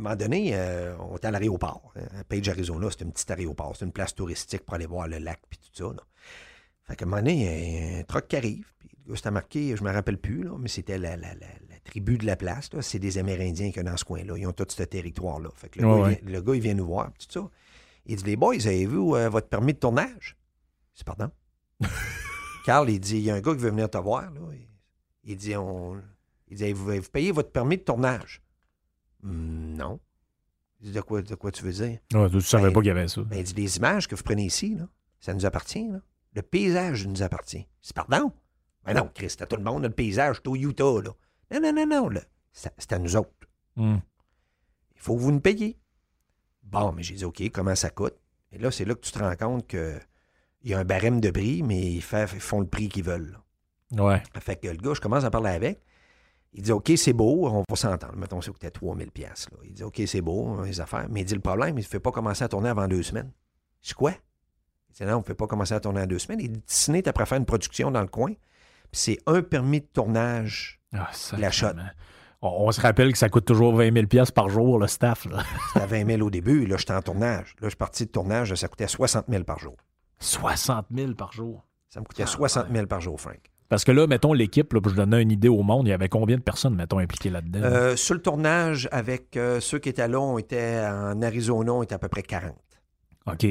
un 0.00 0.02
moment 0.02 0.16
donné, 0.16 0.50
euh, 0.54 0.96
on 0.98 1.14
est 1.14 1.24
à 1.24 1.30
l'aéroport. 1.30 1.92
Hein. 1.94 2.24
Page, 2.28 2.48
Arizona, 2.48 2.88
c'est 2.90 3.04
un 3.04 3.10
petit 3.10 3.30
aéroport. 3.32 3.76
C'est 3.78 3.84
une 3.84 3.92
place 3.92 4.16
touristique 4.16 4.64
pour 4.64 4.74
aller 4.74 4.86
voir 4.86 5.06
le 5.06 5.18
lac 5.18 5.40
puis 5.48 5.60
tout 5.60 5.94
ça. 5.94 6.02
Fait 6.82 6.96
qu'à 6.96 7.04
un 7.04 7.08
moment 7.08 7.22
donné, 7.22 7.34
il 7.34 7.92
y 7.92 7.94
a 7.94 7.98
un 8.00 8.02
truck 8.02 8.26
qui 8.26 8.36
arrive. 8.36 8.66
Puis 8.80 8.88
c'était 9.14 9.30
marqué, 9.30 9.76
je 9.76 9.84
me 9.84 9.92
rappelle 9.92 10.18
plus, 10.18 10.42
là, 10.42 10.56
mais 10.58 10.68
c'était 10.68 10.98
la, 10.98 11.16
tribu 11.84 12.18
de 12.18 12.26
la 12.26 12.36
place. 12.36 12.70
C'est 12.80 12.98
des 12.98 13.18
Amérindiens 13.18 13.70
qui 13.70 13.78
sont 13.78 13.84
dans 13.84 13.96
ce 13.96 14.04
coin-là. 14.04 14.36
Ils 14.36 14.46
ont 14.46 14.52
tout 14.52 14.66
ce 14.68 14.82
territoire-là. 14.82 15.50
Fait 15.54 15.68
que 15.68 15.80
le, 15.80 16.40
gars, 16.40 16.54
il 16.54 16.60
vient, 16.60 16.74
nous 16.74 16.86
voir, 16.86 17.12
tout 17.18 17.26
ça. 17.28 17.48
Il 18.06 18.16
dit 18.16 18.24
Les 18.24 18.36
boys, 18.36 18.54
avez-vous 18.54 19.14
euh, 19.14 19.28
votre 19.28 19.48
permis 19.48 19.74
de 19.74 19.78
tournage? 19.78 20.36
C'est 20.94 21.06
pardon? 21.06 21.30
Carl, 22.64 22.88
il 22.90 23.00
dit 23.00 23.18
Il 23.18 23.22
y 23.24 23.30
a 23.30 23.34
un 23.34 23.40
gars 23.40 23.52
qui 23.52 23.60
veut 23.60 23.70
venir 23.70 23.88
te 23.88 23.98
voir. 23.98 24.30
Là. 24.30 24.40
Il 25.24 25.36
dit 25.36 25.56
on, 25.56 26.00
Il 26.48 26.56
dit 26.56 26.72
vous, 26.72 26.92
payez 27.12 27.32
votre 27.32 27.50
permis 27.50 27.76
de 27.76 27.82
tournage? 27.82 28.42
Hum, 29.22 29.74
Non. 29.76 30.00
Il 30.80 30.88
dit 30.88 30.92
De 30.92 31.00
quoi, 31.00 31.22
de 31.22 31.34
quoi 31.34 31.50
tu 31.50 31.64
veux 31.64 31.72
dire? 31.72 31.98
Tu 32.08 32.16
tu 32.30 32.40
savais 32.42 32.64
ben, 32.64 32.72
pas 32.72 32.80
qu'il 32.80 32.88
y 32.88 32.90
avait 32.90 33.08
ça. 33.08 33.22
Ben, 33.22 33.38
il 33.38 33.44
dit 33.44 33.54
Les 33.54 33.76
images 33.76 34.08
que 34.08 34.14
vous 34.14 34.22
prenez 34.22 34.44
ici, 34.44 34.74
là, 34.74 34.88
ça 35.20 35.32
nous 35.32 35.46
appartient. 35.46 35.88
Là. 35.88 36.00
Le 36.34 36.42
paysage 36.42 37.06
nous 37.06 37.22
appartient. 37.22 37.66
C'est 37.80 37.94
pardon? 37.94 38.32
Mais 38.86 38.92
ben 38.92 39.04
non, 39.04 39.10
Chris, 39.14 39.34
tout 39.48 39.56
le 39.56 39.62
monde, 39.62 39.84
le 39.84 39.90
paysage, 39.90 40.42
au 40.46 40.56
Utah. 40.56 41.00
Là. 41.02 41.10
Non, 41.50 41.60
non, 41.60 41.72
non, 41.72 42.10
non. 42.10 42.20
C'est 42.52 42.92
à 42.92 42.98
nous 42.98 43.16
autres. 43.16 43.30
Hmm. 43.76 43.98
Il 44.94 45.00
faut 45.00 45.16
que 45.16 45.20
vous 45.20 45.32
nous 45.32 45.40
payiez. 45.40 45.78
Bon, 46.62 46.92
mais 46.92 47.02
j'ai 47.02 47.14
dit, 47.14 47.24
OK, 47.24 47.42
comment 47.52 47.74
ça 47.74 47.90
coûte? 47.90 48.16
Et 48.52 48.58
là, 48.58 48.70
c'est 48.70 48.84
là 48.84 48.94
que 48.94 49.00
tu 49.00 49.12
te 49.12 49.18
rends 49.18 49.36
compte 49.36 49.66
qu'il 49.66 50.00
y 50.64 50.74
a 50.74 50.78
un 50.78 50.84
barème 50.84 51.20
de 51.20 51.30
prix, 51.30 51.62
mais 51.62 51.92
ils, 51.92 52.02
font 52.02 52.60
le 52.60 52.66
prix 52.66 52.88
qu'ils 52.88 53.04
veulent. 53.04 53.38
Ouais. 53.92 54.22
Fait 54.40 54.56
que 54.56 54.68
le 54.68 54.76
gars, 54.76 54.94
je 54.94 55.00
commence 55.00 55.24
à 55.24 55.30
parler 55.30 55.50
avec. 55.50 55.82
Il 56.52 56.62
dit, 56.62 56.72
OK, 56.72 56.92
c'est 56.96 57.12
beau, 57.12 57.48
on 57.48 57.64
va 57.68 57.76
s'entendre. 57.76 58.16
Mettons, 58.16 58.40
c'est 58.40 58.52
coûtait 58.52 58.70
3000 58.70 59.10
pièces. 59.10 59.48
Il 59.64 59.74
dit, 59.74 59.82
OK, 59.82 60.00
c'est 60.06 60.20
beau, 60.20 60.62
les 60.62 60.80
affaires. 60.80 61.06
Mais 61.10 61.22
il 61.22 61.24
dit, 61.24 61.34
le 61.34 61.40
problème, 61.40 61.76
il 61.76 61.82
ne 61.82 61.86
fait 61.86 61.98
pas 61.98 62.12
commencer 62.12 62.44
à 62.44 62.48
tourner 62.48 62.68
avant 62.68 62.86
deux 62.86 63.02
semaines. 63.02 63.32
Dis, 63.82 63.92
quoi? 63.92 64.12
Il 64.90 64.94
dit, 64.94 65.04
non, 65.04 65.16
on 65.16 65.18
ne 65.18 65.24
fait 65.24 65.34
pas 65.34 65.48
commencer 65.48 65.74
à 65.74 65.80
tourner 65.80 66.02
en 66.02 66.06
deux 66.06 66.20
semaines. 66.20 66.40
Il 66.40 66.52
dit, 66.52 66.62
Disney, 66.66 67.02
tu 67.02 67.08
après 67.08 67.26
faire 67.26 67.38
une 67.38 67.44
production 67.44 67.90
dans 67.90 68.02
le 68.02 68.06
coin. 68.06 68.32
Puis 68.92 69.00
c'est 69.00 69.18
un 69.26 69.42
permis 69.42 69.80
de 69.80 69.86
tournage 69.86 70.80
ah, 70.94 71.10
la 71.38 71.50
On, 72.42 72.70
se 72.72 72.80
rappelle 72.80 73.12
que 73.12 73.18
ça 73.18 73.28
coûte 73.28 73.44
toujours 73.44 73.74
20 73.74 74.08
000 74.10 74.24
par 74.34 74.48
jour, 74.48 74.78
le 74.78 74.86
staff. 74.86 75.26
C'était 75.72 76.04
20 76.04 76.16
000 76.16 76.22
au 76.22 76.30
début. 76.30 76.66
Là, 76.66 76.76
j'étais 76.78 76.94
en 76.94 77.02
tournage. 77.02 77.54
Là, 77.60 77.64
je 77.64 77.68
suis 77.70 77.76
parti 77.76 78.06
de 78.06 78.10
tournage. 78.10 78.54
Ça 78.54 78.68
coûtait 78.68 78.88
60 78.88 79.26
000 79.28 79.44
par 79.44 79.58
jour. 79.58 79.76
60 80.20 80.86
000 80.94 81.14
par 81.14 81.32
jour? 81.32 81.64
Ça 81.88 82.00
me 82.00 82.04
coûtait 82.06 82.26
60 82.26 82.66
000 82.72 82.86
par 82.86 83.00
jour, 83.00 83.20
Frank. 83.20 83.38
Parce 83.68 83.84
que 83.84 83.92
là, 83.92 84.06
mettons, 84.06 84.32
l'équipe, 84.32 84.68
pour 84.68 84.88
je 84.88 84.94
donner 84.94 85.20
une 85.20 85.30
idée 85.30 85.48
au 85.48 85.62
monde, 85.62 85.86
il 85.86 85.90
y 85.90 85.92
avait 85.92 86.08
combien 86.08 86.36
de 86.36 86.42
personnes, 86.42 86.74
mettons, 86.74 86.98
impliquées 86.98 87.30
là-dedans? 87.30 87.60
Euh, 87.62 87.96
sur 87.96 88.14
le 88.14 88.20
tournage, 88.20 88.88
avec 88.92 89.36
euh, 89.36 89.60
ceux 89.60 89.78
qui 89.78 89.88
étaient 89.88 90.08
là, 90.08 90.20
on 90.20 90.38
était 90.38 90.84
en 90.86 91.22
Arizona, 91.22 91.72
on 91.72 91.82
était 91.82 91.94
à 91.94 91.98
peu 91.98 92.08
près 92.08 92.22
40. 92.22 92.54
OK. 93.26 93.46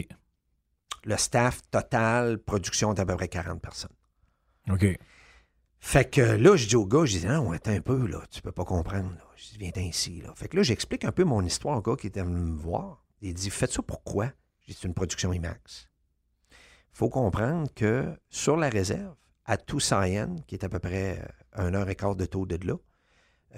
Le 1.06 1.18
staff 1.18 1.62
total, 1.72 2.38
production, 2.38 2.94
était 2.94 3.02
à 3.02 3.06
peu 3.06 3.16
près 3.16 3.28
40 3.28 3.62
personnes. 3.62 3.92
OK. 4.70 4.86
Fait 5.86 6.10
que 6.10 6.22
là, 6.22 6.56
je 6.56 6.66
dis 6.66 6.78
au 6.78 6.86
gars, 6.86 7.04
je 7.04 7.20
dis, 7.20 7.26
non, 7.28 7.52
attends 7.52 7.72
un 7.72 7.82
peu, 7.82 8.08
là, 8.08 8.24
tu 8.32 8.42
peux 8.42 8.54
pas 8.54 8.64
comprendre. 8.64 9.12
Je 9.36 9.50
dis, 9.50 9.58
viens 9.58 9.84
ici. 9.84 10.22
Là. 10.22 10.34
Fait 10.34 10.48
que 10.48 10.56
là, 10.56 10.64
j'explique 10.64 11.04
un 11.04 11.12
peu 11.12 11.26
mon 11.26 11.44
histoire 11.44 11.78
au 11.78 11.82
gars 11.82 11.98
qui 11.98 12.08
était 12.08 12.24
venu 12.24 12.40
me 12.40 12.58
voir. 12.58 13.04
Il 13.22 13.34
dit, 13.34 13.50
faites 13.50 13.74
ça 13.74 13.82
pourquoi? 13.82 14.32
J'ai 14.66 14.74
c'est 14.74 14.88
une 14.88 14.94
production 14.94 15.34
IMAX. 15.34 15.90
Il 16.50 16.56
faut 16.98 17.10
comprendre 17.10 17.68
que 17.76 18.18
sur 18.30 18.56
la 18.56 18.70
réserve, 18.70 19.14
à 19.44 19.58
Toussaint, 19.58 20.38
qui 20.48 20.56
est 20.56 20.64
à 20.64 20.70
peu 20.70 20.80
près 20.80 21.20
euh, 21.20 21.68
un 21.68 21.74
heure 21.74 21.90
et 21.90 21.96
quart 21.96 22.16
de 22.16 22.26
taux 22.26 22.46
de 22.46 22.66
là, 22.66 22.78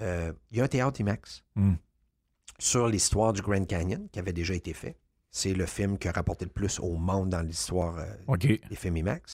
euh, 0.02 0.32
il 0.50 0.58
y 0.58 0.60
a 0.60 0.64
un 0.64 0.68
théâtre 0.68 1.00
IMAX 1.00 1.44
hmm. 1.54 1.74
sur 2.58 2.88
l'histoire 2.88 3.34
du 3.34 3.40
Grand 3.40 3.64
Canyon 3.64 4.08
qui 4.10 4.18
avait 4.18 4.32
déjà 4.32 4.54
été 4.54 4.72
fait. 4.72 4.98
C'est 5.30 5.54
le 5.54 5.64
film 5.64 5.96
qui 5.96 6.08
a 6.08 6.12
rapporté 6.12 6.44
le 6.44 6.50
plus 6.50 6.80
au 6.80 6.96
monde 6.96 7.30
dans 7.30 7.42
l'histoire 7.42 7.98
euh, 7.98 8.36
des 8.36 8.76
films 8.76 8.96
IMAX. 8.96 9.32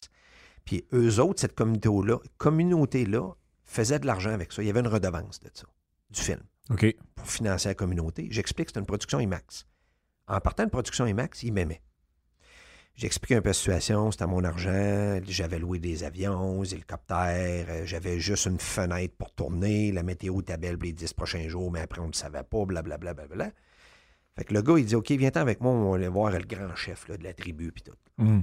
Puis 0.65 0.87
eux 0.93 1.21
autres, 1.21 1.41
cette 1.41 1.55
communauté-là, 1.55 2.19
communauté-là 2.39 3.35
faisait 3.65 3.99
de 3.99 4.07
l'argent 4.07 4.31
avec 4.31 4.53
ça. 4.53 4.63
Il 4.63 4.67
y 4.67 4.71
avait 4.71 4.81
une 4.81 4.89
redevance 4.89 5.41
de 5.41 5.51
ça, 5.53 5.67
du 6.11 6.21
film. 6.21 6.41
OK. 6.71 6.95
Pour 7.15 7.27
financer 7.27 7.69
la 7.69 7.75
communauté. 7.75 8.29
J'explique 8.31 8.69
que 8.69 8.73
c'est 8.75 8.81
une 8.81 8.87
production 8.87 9.19
IMAX. 9.19 9.67
En 10.29 10.41
partant 10.41 10.65
de 10.65 10.71
production 10.71 11.07
IMAX, 11.07 11.43
ils 11.43 11.53
m'aimaient. 11.53 11.83
J'explique 12.95 13.33
un 13.33 13.41
peu 13.41 13.49
la 13.49 13.55
situation, 13.55 14.11
c'était 14.11 14.27
mon 14.27 14.45
argent, 14.45 15.19
j'avais 15.27 15.59
loué 15.59 15.79
des 15.79 16.05
avions, 16.05 16.61
des 16.61 16.75
hélicoptères, 16.75 17.67
euh, 17.71 17.87
j'avais 17.87 18.21
juste 18.21 18.45
une 18.45 18.59
fenêtre 18.59 19.15
pour 19.17 19.33
tourner, 19.33 19.93
la 19.93 20.03
météo 20.03 20.41
était 20.41 20.59
belle 20.59 20.77
les 20.83 20.93
dix 20.93 21.15
prochains 21.15 21.49
jours, 21.49 21.73
mais 21.73 21.81
après 21.81 22.03
on 22.03 22.09
ne 22.09 22.13
savait 22.13 22.43
pas, 22.43 22.67
blablabla. 22.67 23.15
Bla, 23.15 23.27
bla, 23.27 23.35
bla, 23.35 23.51
Fait 24.37 24.45
que 24.45 24.53
le 24.53 24.61
gars, 24.61 24.75
il 24.77 24.85
dit 24.85 24.95
OK, 24.95 25.11
viens-t'en 25.11 25.41
avec 25.41 25.63
moi, 25.63 25.73
on 25.73 25.91
va 25.91 25.97
aller 25.97 26.09
voir 26.09 26.33
le 26.33 26.45
grand 26.45 26.77
chef 26.77 27.11
de 27.11 27.25
la 27.25 27.33
tribu, 27.33 27.73
puis 27.73 27.83
tout. 27.83 27.97
Hmm 28.19 28.43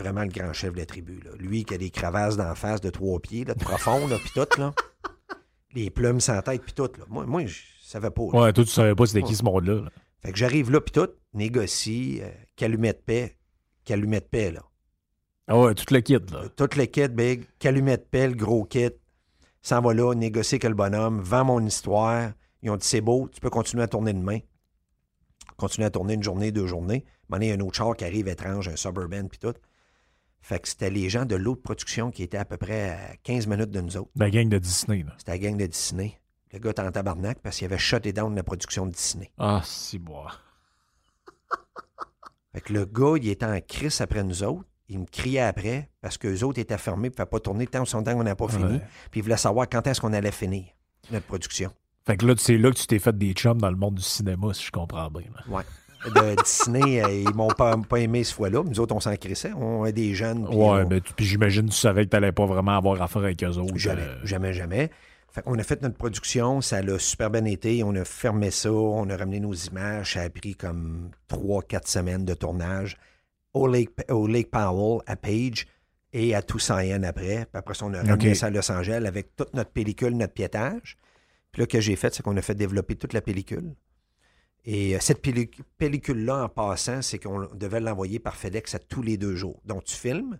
vraiment 0.00 0.22
le 0.22 0.28
grand 0.28 0.52
chef 0.52 0.72
de 0.72 0.78
la 0.78 0.86
tribu. 0.86 1.20
Là. 1.24 1.30
Lui 1.38 1.64
qui 1.64 1.74
a 1.74 1.78
des 1.78 1.90
crevasses 1.90 2.36
d'en 2.36 2.54
face 2.54 2.80
de 2.80 2.90
trois 2.90 3.20
pieds, 3.20 3.44
là, 3.44 3.54
de 3.54 3.62
profond, 3.62 4.08
puis 4.08 4.30
tout, 4.34 4.60
là. 4.60 4.72
Les 5.74 5.88
plumes 5.88 6.20
sans 6.20 6.42
tête, 6.42 6.62
puis 6.62 6.72
tout. 6.72 6.90
Là. 6.98 7.04
Moi, 7.08 7.26
moi, 7.26 7.46
je 7.46 7.60
savais 7.82 8.10
pas. 8.10 8.22
Ouais, 8.22 8.52
toi, 8.52 8.64
tu 8.64 8.70
savais 8.70 8.94
pas 8.94 9.06
c'était 9.06 9.22
qui 9.22 9.36
ce 9.36 9.44
monde-là. 9.44 9.84
Fait 10.20 10.32
que 10.32 10.38
j'arrive 10.38 10.70
là, 10.70 10.80
puis 10.80 10.92
tout, 10.92 11.08
négocie, 11.32 12.20
euh, 12.22 12.28
calumet 12.56 12.92
de 12.92 12.98
paix, 12.98 13.36
calumet 13.84 14.20
de 14.20 14.26
paix, 14.26 14.50
là. 14.50 14.62
Ah 15.46 15.58
ouais, 15.58 15.74
tout 15.74 15.92
le 15.92 16.00
kit, 16.00 16.12
là. 16.12 16.48
tout 16.54 16.68
le 16.76 16.84
kit, 16.84 17.08
big, 17.08 17.44
calumet 17.58 17.96
de 17.96 18.02
paix, 18.02 18.28
le 18.28 18.34
gros 18.34 18.64
kit. 18.64 18.90
S'en 19.62 19.80
va 19.80 19.92
là, 19.94 20.14
négocier 20.14 20.56
avec 20.56 20.64
le 20.64 20.74
bonhomme, 20.74 21.20
vend 21.20 21.44
mon 21.44 21.64
histoire. 21.64 22.32
Ils 22.62 22.70
ont 22.70 22.76
dit, 22.76 22.86
c'est 22.86 23.00
beau, 23.00 23.28
tu 23.32 23.40
peux 23.40 23.50
continuer 23.50 23.82
à 23.82 23.88
tourner 23.88 24.12
demain. 24.12 24.38
Continuer 25.56 25.86
à 25.86 25.90
tourner 25.90 26.14
une 26.14 26.22
journée, 26.22 26.52
deux 26.52 26.66
journées. 26.66 27.04
il 27.32 27.44
y 27.44 27.50
a 27.50 27.54
un 27.54 27.60
autre 27.60 27.76
char 27.76 27.96
qui 27.96 28.04
arrive 28.04 28.28
étrange, 28.28 28.68
un 28.68 28.76
Suburban, 28.76 29.28
puis 29.28 29.38
tout. 29.38 29.54
Fait 30.42 30.58
que 30.58 30.68
c'était 30.68 30.90
les 30.90 31.08
gens 31.10 31.24
de 31.24 31.36
l'autre 31.36 31.62
production 31.62 32.10
qui 32.10 32.22
étaient 32.22 32.38
à 32.38 32.44
peu 32.44 32.56
près 32.56 32.90
à 32.90 33.16
15 33.22 33.46
minutes 33.46 33.70
de 33.70 33.80
nous 33.80 33.96
autres. 33.96 34.10
La 34.16 34.30
gang 34.30 34.48
de 34.48 34.58
Disney, 34.58 35.02
là. 35.02 35.14
C'était 35.18 35.32
la 35.32 35.38
gang 35.38 35.56
de 35.56 35.66
Disney. 35.66 36.18
Le 36.52 36.58
gars 36.58 36.70
était 36.70 36.82
en 36.82 36.90
tabarnak 36.90 37.38
parce 37.40 37.58
qu'il 37.58 37.66
avait 37.66 37.78
shut 37.78 38.06
down 38.08 38.34
la 38.34 38.42
production 38.42 38.86
de 38.86 38.92
Disney. 38.92 39.30
Ah, 39.38 39.60
si 39.64 39.98
bois. 39.98 40.32
Fait 42.52 42.60
que 42.60 42.72
le 42.72 42.86
gars, 42.86 43.14
il 43.20 43.28
était 43.28 43.46
en 43.46 43.60
crise 43.60 44.00
après 44.00 44.24
nous 44.24 44.42
autres. 44.42 44.64
Il 44.88 44.98
me 44.98 45.06
criait 45.06 45.40
après 45.40 45.88
parce 46.00 46.18
qu'eux 46.18 46.42
autres 46.42 46.58
étaient 46.58 46.78
fermés 46.78 47.08
et 47.08 47.20
ne 47.20 47.24
pas 47.24 47.38
tourner 47.38 47.68
tant 47.68 47.84
son 47.84 48.02
temps 48.02 48.14
qu'on 48.14 48.24
n'a 48.24 48.34
pas 48.34 48.48
fini. 48.48 48.80
Puis 49.12 49.20
il 49.20 49.22
voulait 49.22 49.36
savoir 49.36 49.68
quand 49.68 49.86
est-ce 49.86 50.00
qu'on 50.00 50.12
allait 50.12 50.32
finir 50.32 50.64
notre 51.12 51.26
production. 51.26 51.70
Fait 52.04 52.16
que 52.16 52.26
là, 52.26 52.34
c'est 52.36 52.58
là 52.58 52.70
que 52.70 52.76
tu 52.76 52.86
t'es 52.88 52.98
fait 52.98 53.16
des 53.16 53.32
chums 53.34 53.60
dans 53.60 53.70
le 53.70 53.76
monde 53.76 53.96
du 53.96 54.02
cinéma, 54.02 54.52
si 54.52 54.64
je 54.64 54.72
comprends 54.72 55.08
bien. 55.10 55.30
Ouais 55.48 55.62
de 56.06 56.42
Disney, 56.42 57.02
euh, 57.02 57.12
ils 57.12 57.34
m'ont 57.34 57.48
pas, 57.48 57.76
pas 57.76 57.98
aimé 57.98 58.24
ce 58.24 58.34
fois-là. 58.34 58.62
Nous 58.64 58.80
autres, 58.80 58.94
on 58.94 59.00
s'en 59.00 59.14
crissait. 59.16 59.52
On 59.52 59.84
est 59.84 59.92
des 59.92 60.14
jeunes. 60.14 60.46
ouais, 60.48 60.84
mais 60.88 61.00
puis 61.00 61.24
j'imagine 61.24 61.66
que 61.66 61.72
tu 61.72 61.78
savais 61.78 62.04
que 62.04 62.10
tu 62.10 62.16
n'allais 62.16 62.32
pas 62.32 62.46
vraiment 62.46 62.76
avoir 62.76 63.00
affaire 63.02 63.22
avec 63.22 63.42
eux 63.42 63.58
autres. 63.58 63.76
Jamais, 63.76 64.02
euh. 64.02 64.16
jamais, 64.24 64.52
jamais. 64.52 64.90
on 65.46 65.58
a 65.58 65.62
fait 65.62 65.82
notre 65.82 65.96
production, 65.96 66.60
ça 66.60 66.78
a 66.78 66.98
super 66.98 67.30
bien 67.30 67.44
été. 67.44 67.82
On 67.84 67.94
a 67.94 68.04
fermé 68.04 68.50
ça, 68.50 68.72
on 68.72 69.08
a 69.10 69.16
ramené 69.16 69.40
nos 69.40 69.54
images. 69.54 70.14
Ça 70.14 70.22
a 70.22 70.30
pris 70.30 70.54
comme 70.54 71.10
trois, 71.28 71.62
quatre 71.62 71.88
semaines 71.88 72.24
de 72.24 72.34
tournage 72.34 72.96
au 73.52 73.66
Lake, 73.66 73.90
au 74.10 74.26
Lake 74.26 74.50
Powell, 74.50 75.00
à 75.06 75.16
Page 75.16 75.66
et 76.12 76.34
à 76.34 76.42
Toussaint 76.42 77.02
après. 77.02 77.46
Puis 77.46 77.58
après 77.58 77.74
ça, 77.74 77.86
on 77.86 77.94
a 77.94 78.02
ramené 78.02 78.34
ça 78.34 78.46
à 78.46 78.50
Los 78.50 78.70
Angeles 78.70 79.04
avec 79.06 79.36
toute 79.36 79.54
notre 79.54 79.70
pellicule, 79.70 80.16
notre 80.16 80.34
piétage. 80.34 80.96
Puis 81.52 81.60
là, 81.60 81.66
ce 81.68 81.76
que 81.76 81.80
j'ai 81.80 81.96
fait, 81.96 82.14
c'est 82.14 82.22
qu'on 82.22 82.36
a 82.36 82.42
fait 82.42 82.54
développer 82.54 82.96
toute 82.96 83.12
la 83.12 83.20
pellicule. 83.20 83.74
Et 84.64 84.94
euh, 84.94 84.98
cette 85.00 85.22
pellicule-là, 85.78 86.44
en 86.44 86.48
passant, 86.48 87.02
c'est 87.02 87.18
qu'on 87.18 87.46
devait 87.54 87.80
l'envoyer 87.80 88.18
par 88.18 88.36
FedEx 88.36 88.74
à 88.74 88.78
tous 88.78 89.02
les 89.02 89.16
deux 89.16 89.34
jours. 89.36 89.60
Donc, 89.64 89.84
tu 89.84 89.94
filmes, 89.96 90.38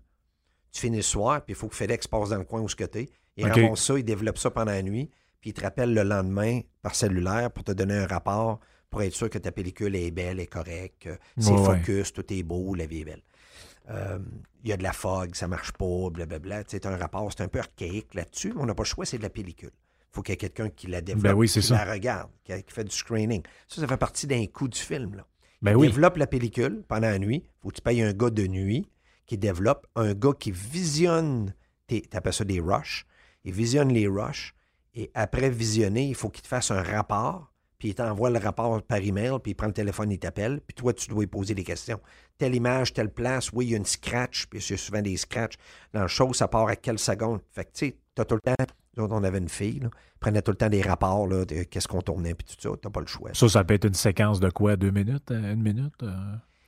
tu 0.72 0.80
finis 0.82 0.98
le 0.98 1.02
soir, 1.02 1.42
puis 1.44 1.52
il 1.52 1.56
faut 1.56 1.68
que 1.68 1.74
FedEx 1.74 2.06
passe 2.06 2.28
dans 2.30 2.38
le 2.38 2.44
coin 2.44 2.60
où 2.60 2.68
ce 2.68 2.76
côté. 2.76 3.10
Il 3.36 3.44
ramasse 3.64 3.82
ça, 3.82 3.98
il 3.98 4.04
développe 4.04 4.38
ça 4.38 4.50
pendant 4.50 4.72
la 4.72 4.82
nuit, 4.82 5.08
puis 5.40 5.50
il 5.50 5.52
te 5.54 5.62
rappelle 5.62 5.94
le 5.94 6.02
lendemain 6.02 6.60
par 6.82 6.94
cellulaire 6.94 7.50
pour 7.50 7.64
te 7.64 7.72
donner 7.72 7.96
un 7.96 8.06
rapport 8.06 8.60
pour 8.90 9.02
être 9.02 9.14
sûr 9.14 9.30
que 9.30 9.38
ta 9.38 9.52
pellicule 9.52 9.94
est 9.94 10.10
belle, 10.10 10.40
est 10.40 10.48
correcte, 10.48 11.04
que 11.04 11.18
c'est 11.38 11.52
Ouais, 11.52 11.58
ouais. 11.60 11.78
focus, 11.78 12.12
tout 12.12 12.30
est 12.32 12.42
beau, 12.42 12.74
la 12.74 12.86
vie 12.86 13.00
est 13.02 13.04
belle. 13.04 13.22
Euh, 13.88 14.18
Il 14.64 14.68
y 14.68 14.72
a 14.72 14.76
de 14.76 14.82
la 14.82 14.92
fog, 14.92 15.34
ça 15.34 15.48
marche 15.48 15.72
pas, 15.72 16.10
blablabla. 16.10 16.64
T'as 16.64 16.90
un 16.92 16.96
rapport, 16.96 17.30
c'est 17.32 17.42
un 17.42 17.48
peu 17.48 17.60
archaïque 17.60 18.14
là-dessus, 18.14 18.52
mais 18.52 18.60
on 18.60 18.66
n'a 18.66 18.74
pas 18.74 18.82
le 18.82 18.88
choix, 18.88 19.06
c'est 19.06 19.16
de 19.18 19.22
la 19.22 19.30
pellicule. 19.30 19.70
Il 20.12 20.16
faut 20.16 20.22
qu'il 20.22 20.32
y 20.32 20.34
ait 20.34 20.36
quelqu'un 20.38 20.68
qui 20.70 20.86
la 20.88 21.00
développe, 21.00 21.22
Ben 21.24 21.34
oui, 21.34 21.48
c'est 21.48 21.60
qui 21.60 21.66
ça. 21.68 21.84
la 21.84 21.92
regarde, 21.92 22.30
qui, 22.44 22.52
qui 22.64 22.72
fait 22.74 22.84
du 22.84 22.94
screening. 22.94 23.42
Ça, 23.68 23.80
ça 23.80 23.86
fait 23.86 23.96
partie 23.96 24.26
d'un 24.26 24.44
coup 24.46 24.66
du 24.68 24.78
film. 24.78 25.14
Là. 25.14 25.26
Ben 25.62 25.76
oui. 25.76 25.86
Développe 25.88 26.16
la 26.16 26.26
pellicule 26.26 26.82
pendant 26.88 27.08
la 27.08 27.18
nuit. 27.18 27.44
faut 27.62 27.68
que 27.68 27.74
tu 27.76 27.82
payes 27.82 28.02
un 28.02 28.12
gars 28.12 28.30
de 28.30 28.46
nuit 28.46 28.88
qui 29.26 29.38
développe, 29.38 29.86
un 29.94 30.14
gars 30.14 30.32
qui 30.38 30.50
visionne, 30.50 31.54
tes- 31.86 32.02
t'appelles 32.02 32.32
ça 32.32 32.44
des 32.44 32.58
rushs, 32.60 33.06
il 33.44 33.52
visionne 33.52 33.90
les 33.92 34.08
rushs, 34.08 34.54
et 34.94 35.10
après 35.14 35.48
visionner, 35.50 36.08
il 36.08 36.14
faut 36.16 36.28
qu'il 36.30 36.42
te 36.42 36.48
fasse 36.48 36.72
un 36.72 36.82
rapport, 36.82 37.52
puis 37.78 37.90
il 37.90 37.94
t'envoie 37.94 38.28
le 38.30 38.38
rapport 38.40 38.82
par 38.82 38.98
email, 38.98 39.30
puis 39.40 39.52
il 39.52 39.54
prend 39.54 39.68
le 39.68 39.72
téléphone, 39.72 40.10
il 40.10 40.18
t'appelle, 40.18 40.60
puis 40.66 40.74
toi, 40.74 40.92
tu 40.92 41.08
dois 41.08 41.20
lui 41.20 41.26
poser 41.28 41.54
des 41.54 41.62
questions. 41.62 42.00
Telle 42.38 42.56
image, 42.56 42.92
telle 42.92 43.12
place, 43.12 43.52
oui, 43.52 43.66
il 43.66 43.70
y 43.70 43.74
a 43.74 43.76
une 43.76 43.84
scratch, 43.84 44.46
puis 44.46 44.58
il 44.58 44.70
y 44.70 44.74
a 44.74 44.76
souvent 44.76 45.00
des 45.00 45.16
scratchs. 45.16 45.54
Dans 45.92 46.02
le 46.02 46.08
show, 46.08 46.32
ça 46.32 46.48
part 46.48 46.66
à 46.66 46.74
quelle 46.74 46.98
seconde? 46.98 47.40
Fait 47.52 47.64
que, 47.66 47.70
tu 47.72 47.86
sais, 47.86 47.96
t'as 48.16 48.24
tout 48.24 48.34
le 48.34 48.40
temps, 48.40 48.64
on 48.96 49.24
avait 49.24 49.38
une 49.38 49.48
fille, 49.48 49.80
là, 49.80 49.88
prenait 50.20 50.42
tout 50.42 50.50
le 50.50 50.56
temps 50.56 50.68
des 50.68 50.82
rapports, 50.82 51.26
là, 51.26 51.44
de 51.44 51.62
qu'est-ce 51.62 51.88
qu'on 51.88 52.02
tournait, 52.02 52.34
puis 52.34 52.46
tout 52.46 52.60
ça, 52.60 52.76
t'as 52.80 52.90
pas 52.90 53.00
le 53.00 53.06
choix. 53.06 53.30
Ça, 53.34 53.48
ça 53.48 53.64
peut 53.64 53.74
être 53.74 53.86
une 53.86 53.94
séquence 53.94 54.40
de 54.40 54.50
quoi? 54.50 54.76
Deux 54.76 54.90
minutes? 54.90 55.30
euh, 55.30 55.52
Une 55.54 55.62
minute? 55.62 56.02
euh, 56.02 56.10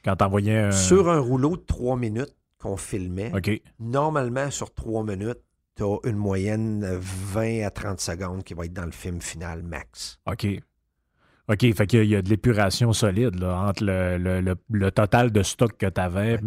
Quand 0.04 0.16
t'envoyais 0.16 0.58
un... 0.58 0.70
Sur 0.70 1.08
un 1.10 1.18
rouleau 1.20 1.56
de 1.56 1.62
trois 1.62 1.96
minutes 1.96 2.34
qu'on 2.58 2.76
filmait, 2.76 3.32
normalement, 3.80 4.50
sur 4.50 4.72
trois 4.72 5.02
minutes, 5.04 5.40
tu 5.76 5.82
as 5.84 5.96
une 6.04 6.16
moyenne 6.16 6.80
de 6.80 6.98
20 7.00 7.64
à 7.66 7.70
30 7.70 7.98
secondes 8.00 8.44
qui 8.44 8.54
va 8.54 8.66
être 8.66 8.72
dans 8.74 8.84
le 8.84 8.90
film 8.92 9.20
final 9.20 9.62
max. 9.62 10.18
OK. 10.26 10.46
OK, 11.48 11.74
fait 11.74 11.86
qu'il 11.86 12.04
y 12.04 12.14
a 12.14 12.22
de 12.22 12.28
l'épuration 12.28 12.92
solide 12.92 13.38
là, 13.40 13.66
entre 13.68 13.82
le, 13.84 14.16
le- 14.16 14.40
le- 14.40 14.54
le 14.70 14.90
total 14.92 15.32
de 15.32 15.42
stock 15.42 15.76
que 15.76 15.86
tu 15.86 16.00
avais, 16.00 16.38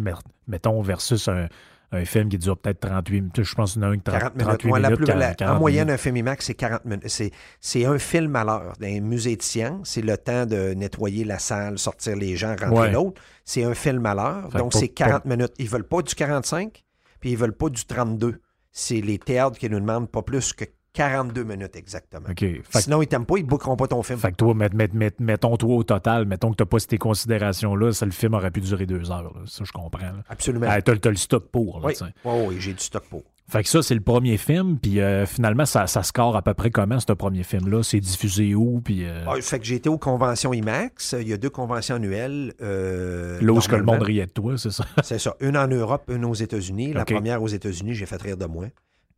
mettons, 0.46 0.80
versus 0.80 1.28
un, 1.28 1.48
un 1.92 2.04
film 2.04 2.28
qui 2.28 2.38
dure 2.38 2.56
peut-être 2.58 2.80
38 2.80 3.20
minutes. 3.20 3.42
Je 3.42 3.54
pense 3.54 3.72
qu'il 3.74 3.82
y 3.82 3.84
en 3.84 3.88
a 3.88 3.92
un 3.92 3.96
qui 3.96 4.02
40 4.02 4.20
30, 4.20 4.34
minutes. 4.36 4.46
38 4.48 4.70
Ouais, 4.72 4.80
la 4.80 4.90
minutes. 4.90 5.04
plus- 5.06 5.14
la- 5.18 5.34
40 5.34 5.56
en 5.56 5.60
moyenne, 5.60 5.84
minutes. 5.86 5.94
un 6.00 6.02
film 6.02 6.16
IMAX, 6.16 6.46
c'est 6.46 6.54
40 6.54 6.84
minutes. 6.84 7.30
C'est, 7.60 7.84
un 7.86 7.98
film 7.98 8.34
à 8.36 8.44
l'heure. 8.44 8.72
Dans 8.80 8.86
un 8.88 9.00
musée 9.00 9.36
de 9.36 9.42
science, 9.42 9.90
c'est 9.90 10.02
le 10.02 10.16
temps 10.18 10.46
de 10.46 10.74
nettoyer 10.74 11.24
la 11.24 11.38
salle, 11.38 11.78
sortir 11.78 12.16
les 12.16 12.36
gens, 12.36 12.50
rentrer 12.60 12.68
Ouais. 12.70 12.90
l'autre. 12.92 13.20
C'est 13.44 13.64
un 13.64 13.74
film 13.74 14.04
à 14.06 14.14
l'heure. 14.14 14.48
Donc, 14.50 14.72
c'est 14.74 14.88
40 14.88 15.24
minutes. 15.24 15.52
Ils 15.58 15.68
veulent 15.68 15.86
pas 15.86 16.02
du 16.02 16.14
45, 16.14 16.82
puis 17.20 17.30
ils 17.30 17.36
veulent 17.36 17.56
pas 17.56 17.68
du 17.68 17.84
32. 17.84 18.40
C'est 18.72 19.00
les 19.00 19.18
théâtres 19.18 19.58
qui 19.58 19.70
nous 19.70 19.80
demandent 19.80 20.10
pas 20.10 20.22
plus 20.22 20.52
que 20.52 20.64
42 20.96 21.44
minutes 21.44 21.76
exactement. 21.76 22.26
Sinon, 22.70 23.02
ils 23.02 23.06
t'aiment 23.06 23.26
pas, 23.26 23.36
ils 23.36 23.44
ne 23.44 23.48
bookeront 23.48 23.76
pas 23.76 23.86
ton 23.86 24.02
film. 24.02 24.18
fait 24.18 24.30
que 24.32 24.36
toi, 24.36 24.54
met- 24.54 24.70
met- 24.74 24.88
met- 24.94 25.14
mettons 25.20 25.56
toi 25.56 25.76
au 25.76 25.82
total, 25.84 26.24
mettons 26.24 26.50
que 26.50 26.56
tu 26.56 26.62
n'as 26.62 26.66
pas 26.66 26.78
ces 26.78 26.98
considérations-là, 26.98 27.92
ça, 27.92 28.06
le 28.06 28.12
film 28.12 28.34
aurait 28.34 28.50
pu 28.50 28.60
durer 28.60 28.86
deux 28.86 29.10
heures. 29.10 29.22
là. 29.34 29.42
Ça, 29.46 29.64
je 29.64 29.72
comprends. 29.72 30.00
là. 30.00 30.22
Absolument. 30.28 30.66
Ah, 30.70 30.80
t'as, 30.80 30.96
t'as 30.96 31.10
le 31.10 31.16
stock 31.16 31.48
pour. 31.50 31.80
là, 31.80 31.86
oui, 31.88 31.94
sais. 31.94 32.04
oui, 32.24 32.56
j'ai 32.58 32.72
du 32.72 32.82
stock 32.82 33.04
pour. 33.10 33.22
Fait 33.48 33.62
que 33.62 33.68
ça, 33.68 33.80
c'est 33.80 33.94
le 33.94 34.00
premier 34.00 34.38
film. 34.38 34.76
Puis 34.76 34.98
euh, 35.00 35.24
finalement, 35.24 35.66
ça, 35.66 35.86
ça 35.86 36.02
score 36.02 36.34
à 36.36 36.42
peu 36.42 36.52
près 36.54 36.70
comment, 36.70 36.98
ce 36.98 37.12
premier 37.12 37.44
film-là? 37.44 37.84
C'est 37.84 38.00
diffusé 38.00 38.56
où? 38.56 38.80
Puis 38.84 39.04
euh, 39.04 39.24
Ah, 39.28 39.34
fait 39.40 39.60
que 39.60 39.64
j'ai 39.64 39.76
été 39.76 39.88
aux 39.88 39.98
conventions 39.98 40.52
IMAX. 40.52 41.14
Il 41.20 41.28
y 41.28 41.32
a 41.32 41.36
deux 41.36 41.50
conventions 41.50 41.94
annuelles. 41.94 42.54
euh, 42.60 43.38
là 43.40 43.52
où 43.52 43.58
est-ce 43.58 43.68
que 43.68 43.76
le 43.76 43.84
monde 43.84 44.02
riait 44.02 44.26
de 44.26 44.30
toi, 44.32 44.58
c'est 44.58 44.72
ça? 44.72 44.84
C'est 45.04 45.20
ça. 45.20 45.36
Une 45.40 45.56
en 45.56 45.68
Europe, 45.68 46.10
une 46.12 46.24
aux 46.24 46.34
États-Unis. 46.34 46.92
La 46.92 47.04
première 47.04 47.40
aux 47.42 47.46
États-Unis, 47.48 47.94
j'ai 47.94 48.06
fait 48.06 48.20
rire 48.20 48.36
de 48.36 48.46
moi. 48.46 48.64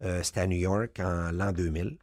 Euh, 0.05 0.23
C'était 0.23 0.41
à 0.41 0.47
New 0.47 0.57
York 0.59 1.01
en 1.01 1.31
l'an 1.33 1.53
2000. 1.53 1.97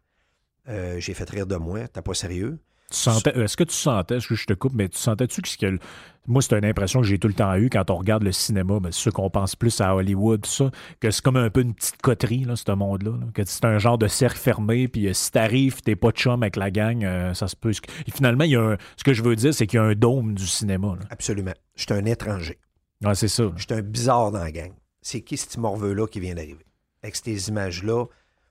Euh, 0.67 0.99
j'ai 0.99 1.13
fait 1.13 1.29
rire 1.29 1.47
de 1.47 1.55
moi. 1.55 1.87
T'es 1.87 2.01
pas 2.01 2.13
sérieux? 2.13 2.59
Tu 2.91 2.97
sentais, 2.97 3.31
est-ce 3.39 3.57
que 3.57 3.63
tu 3.63 3.73
sentais, 3.75 4.17
est-ce 4.17 4.27
que 4.27 4.35
je 4.35 4.45
te 4.45 4.53
coupe, 4.53 4.73
mais 4.73 4.87
tu 4.87 4.97
sentais-tu 4.99 5.41
que, 5.41 5.47
ce 5.49 5.57
que- 5.57 5.79
moi, 6.27 6.41
c'est 6.43 6.55
une 6.55 6.65
impression 6.65 7.01
que 7.01 7.07
j'ai 7.07 7.17
tout 7.17 7.27
le 7.27 7.33
temps 7.33 7.55
eu 7.55 7.67
quand 7.69 7.89
on 7.89 7.95
regarde 7.95 8.21
le 8.21 8.31
cinéma, 8.31 8.77
mais 8.81 8.91
c'est 8.91 8.99
sûr 8.99 9.11
qu'on 9.13 9.29
pense 9.31 9.55
plus 9.55 9.81
à 9.81 9.95
Hollywood, 9.95 10.41
tout 10.43 10.49
ça, 10.49 10.69
que 10.99 11.09
c'est 11.09 11.23
comme 11.23 11.35
un 11.35 11.49
peu 11.49 11.61
une 11.61 11.73
petite 11.73 11.99
coterie, 12.01 12.43
là, 12.45 12.55
ce 12.55 12.71
monde-là, 12.71 13.11
là. 13.19 13.25
que 13.33 13.43
c'est 13.43 13.65
un 13.65 13.79
genre 13.79 13.97
de 13.97 14.07
cercle 14.07 14.37
fermé, 14.37 14.87
puis 14.87 15.07
euh, 15.07 15.13
si 15.13 15.31
t'arrives, 15.31 15.81
t'es 15.81 15.95
pas 15.95 16.11
de 16.11 16.17
chum 16.17 16.43
avec 16.43 16.55
la 16.57 16.69
gang, 16.69 17.03
euh, 17.03 17.33
ça 17.33 17.47
se 17.47 17.55
peut. 17.55 17.71
Et 18.07 18.11
finalement, 18.11 18.43
il 18.43 18.51
y 18.51 18.55
a 18.55 18.61
un- 18.61 18.77
ce 18.97 19.03
que 19.03 19.13
je 19.13 19.23
veux 19.23 19.35
dire, 19.35 19.53
c'est 19.53 19.65
qu'il 19.65 19.77
y 19.77 19.79
a 19.79 19.83
un 19.83 19.95
dôme 19.95 20.35
du 20.35 20.45
cinéma. 20.45 20.89
là. 20.99 21.05
Absolument. 21.09 21.53
Je 21.75 21.81
suis 21.83 21.93
un 21.93 22.05
étranger. 22.05 22.59
Ouais, 23.03 23.15
c'est 23.15 23.27
ça. 23.27 23.51
Je 23.55 23.63
suis 23.63 23.73
un 23.73 23.81
bizarre 23.81 24.31
dans 24.31 24.39
la 24.39 24.51
gang. 24.51 24.71
C'est 25.01 25.21
qui 25.21 25.37
ce 25.37 25.47
petit 25.47 25.59
morveux-là 25.59 26.05
qui 26.07 26.19
vient 26.19 26.35
d'arriver? 26.35 26.65
Avec 27.05 27.15
ces 27.15 27.49
images-là 27.49 28.05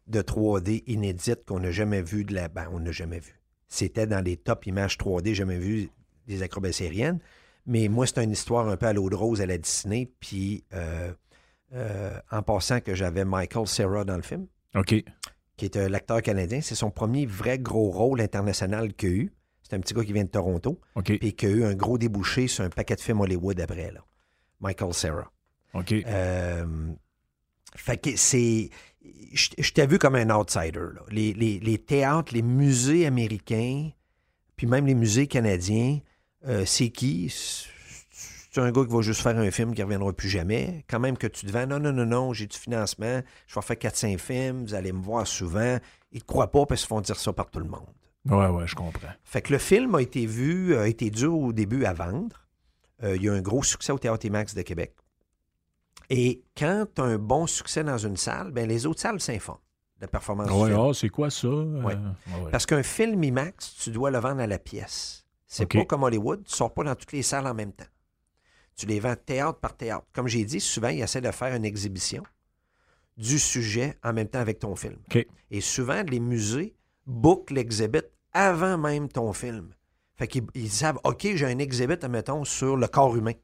de 0.07 0.23
3D 0.23 0.85
inédites 0.87 1.45
qu'on 1.45 1.59
n'a 1.59 1.73
jamais 1.73 2.03
vues 2.03 2.25
de 2.25 2.35
la. 2.35 2.47
Ben, 2.47 2.69
on 2.73 2.79
n'a 2.79 2.93
jamais 2.93 3.19
vu. 3.19 3.41
C'était 3.67 4.07
dans 4.07 4.21
les 4.21 4.37
top 4.37 4.65
images 4.69 4.97
3D, 4.97 5.35
jamais 5.35 5.59
vu 5.59 5.91
des 6.29 6.41
acrobaties 6.43 6.85
aériennes. 6.85 7.19
Mais 7.67 7.89
moi, 7.89 8.07
c'est 8.07 8.23
une 8.23 8.31
histoire 8.31 8.69
un 8.69 8.77
peu 8.77 8.87
à 8.87 8.93
l'eau 8.93 9.11
de 9.11 9.17
rose 9.17 9.41
à 9.41 9.47
la 9.47 9.59
Disney. 9.59 10.09
Puis, 10.21 10.63
euh, 10.73 11.13
euh, 11.73 12.17
en 12.31 12.43
passant 12.43 12.81
que 12.81 12.95
j'avais 12.95 13.25
Michael 13.25 13.67
Cera 13.67 14.05
dans 14.05 14.15
le 14.15 14.23
film, 14.23 14.47
OK. 14.77 14.95
qui 15.57 15.65
est 15.65 15.77
euh, 15.77 15.89
l'acteur 15.89 16.23
canadien. 16.23 16.61
C'est 16.61 16.77
son 16.77 16.93
premier 16.93 17.27
vrai 17.27 17.59
gros 17.59 17.91
rôle 17.91 18.21
international 18.21 18.95
qu'il 18.95 19.09
a 19.09 19.13
eu. 19.13 19.33
C'est 19.63 19.75
un 19.75 19.81
petit 19.81 19.95
gars 19.95 20.05
qui 20.05 20.13
vient 20.13 20.23
de 20.23 20.29
Toronto. 20.29 20.79
OK. 20.95 21.19
Puis 21.19 21.33
qui 21.33 21.47
a 21.47 21.49
eu 21.49 21.65
un 21.65 21.75
gros 21.75 21.99
débouché 21.99 22.47
sur 22.47 22.63
un 22.63 22.71
paquet 22.71 22.95
de 22.95 23.01
films 23.01 23.21
Hollywood 23.21 23.59
après, 23.59 23.91
là. 23.91 24.05
Michael 24.61 24.95
Cera. 24.95 25.33
OK. 25.73 25.93
Fait 27.77 27.97
que 27.97 28.17
c'est. 28.17 28.71
Je 29.33 29.49
je 29.59 29.73
t'ai 29.73 29.87
vu 29.87 29.99
comme 29.99 30.15
un 30.15 30.31
outsider. 30.31 30.79
là. 30.95 31.03
Les, 31.11 31.33
les- 31.33 31.59
les 31.61 31.79
théâtres, 31.79 32.33
les 32.33 32.43
musées 32.43 33.07
américains, 33.07 33.91
puis 34.57 34.67
même 34.67 34.87
les 34.87 34.95
musées 34.95 35.27
canadiens, 35.27 35.99
euh, 36.47 36.65
c'est 36.65 36.91
qui? 36.91 37.33
C'est 38.51 38.61
un 38.61 38.71
gars 38.71 38.85
qui 38.85 38.93
va 38.93 39.01
juste 39.03 39.21
faire 39.23 39.37
un 39.37 39.51
film 39.51 39.75
qui 39.75 39.81
ne 39.81 39.85
reviendra 39.87 40.13
plus 40.13 40.29
jamais. 40.29 40.85
Quand 40.89 41.01
même 41.01 41.17
que 41.19 41.27
tu 41.27 41.45
te 41.47 41.51
vends, 41.51 41.67
non, 41.67 41.81
non, 41.81 41.93
non, 41.93 42.07
non, 42.07 42.33
j'ai 42.33 42.47
du 42.47 42.57
financement, 42.57 43.21
je 43.49 43.55
vais 43.57 43.63
faire 43.63 43.77
4-5 43.91 44.19
films, 44.19 44.65
vous 44.67 44.75
allez 44.75 44.93
me 44.93 45.03
voir 45.03 45.27
souvent. 45.27 45.79
Ils 46.13 46.19
ne 46.19 46.25
croient 46.25 46.53
pas 46.53 46.65
parce 46.65 46.83
qu'ils 46.83 46.89
font 46.89 47.01
dire 47.01 47.19
ça 47.19 47.33
par 47.33 47.51
tout 47.51 47.59
le 47.59 47.65
monde. 47.69 47.89
Ouais, 48.27 48.47
ouais, 48.47 48.67
je 48.69 48.77
comprends. 48.77 49.09
Fait 49.25 49.43
que 49.43 49.53
le 49.53 49.59
film 49.59 49.97
a 49.97 50.01
été 50.03 50.25
vu, 50.27 50.77
a 50.77 50.87
été 50.87 51.11
dur 51.11 51.37
au 51.37 51.53
début 51.53 51.85
à 51.85 51.93
vendre. 51.93 52.47
Euh, 53.03 53.17
il 53.17 53.23
y 53.25 53.29
a 53.29 53.33
eu 53.33 53.37
un 53.37 53.43
gros 53.43 53.65
succès 53.65 53.91
au 53.93 53.99
Théâtre 53.99 54.25
IMAX 54.25 54.55
de 54.55 54.63
Québec. 54.63 54.95
Et 56.11 56.43
quand 56.57 56.87
tu 56.95 57.01
as 57.01 57.05
un 57.05 57.19
bon 57.19 57.47
succès 57.47 57.83
dans 57.85 57.99
une 57.99 58.17
salle, 58.17 58.51
ben 58.51 58.69
les 58.69 58.87
autres 58.87 59.01
salles 59.01 59.21
s'informent 59.21 59.61
de 59.97 60.03
la 60.03 60.09
performance 60.09 60.51
Ouais, 60.51 60.69
film. 60.71 60.81
ah, 60.81 60.91
c'est 60.95 61.09
quoi 61.09 61.31
ça? 61.31 61.47
Euh, 61.49 61.83
Ouais. 61.83 61.97
Parce 62.51 62.67
qu'un 62.67 62.83
film 62.83 63.23
IMAX, 63.25 63.77
tu 63.77 63.91
dois 63.91 64.11
le 64.11 64.19
vendre 64.19 64.41
à 64.41 64.47
la 64.47 64.59
pièce. 64.59 65.27
C'est 65.47 65.67
pas 65.67 65.85
comme 65.85 66.03
Hollywood, 66.03 66.43
tu 66.45 66.53
ne 66.53 66.57
sors 66.57 66.75
pas 66.75 66.83
dans 66.85 66.95
toutes 66.97 67.13
les 67.13 67.23
salles 67.23 67.47
en 67.47 67.55
même 67.55 67.73
temps. 67.73 67.85
Tu 68.77 68.87
les 68.87 68.99
vends 68.99 69.15
théâtre 69.15 69.61
par 69.61 69.77
théâtre. 69.77 70.05
Comme 70.13 70.27
j'ai 70.27 70.45
dit, 70.45 70.59
souvent, 70.59 70.89
ils 70.89 71.01
essaient 71.01 71.21
de 71.21 71.31
faire 71.31 71.55
une 71.55 71.65
exhibition 71.65 72.25
du 73.17 73.39
sujet 73.39 73.97
en 74.03 74.13
même 74.13 74.27
temps 74.29 74.41
avec 74.41 74.59
ton 74.59 74.75
film. 74.75 74.97
Et 75.53 75.61
souvent, 75.61 76.03
les 76.03 76.19
musées 76.19 76.75
bookent 77.07 77.53
l'exhibit 77.53 78.03
avant 78.33 78.77
même 78.77 79.09
ton 79.09 79.33
film. 79.33 79.71
Fait 80.17 80.27
qu'ils 80.27 80.45
ils 80.55 80.71
savent, 80.71 80.99
OK, 81.05 81.21
j'ai 81.35 81.47
un 81.47 81.59
exhibit, 81.59 81.95
admettons, 82.03 82.43
sur 82.45 82.77
le 82.77 82.89
corps 82.89 83.15
humain. 83.17 83.35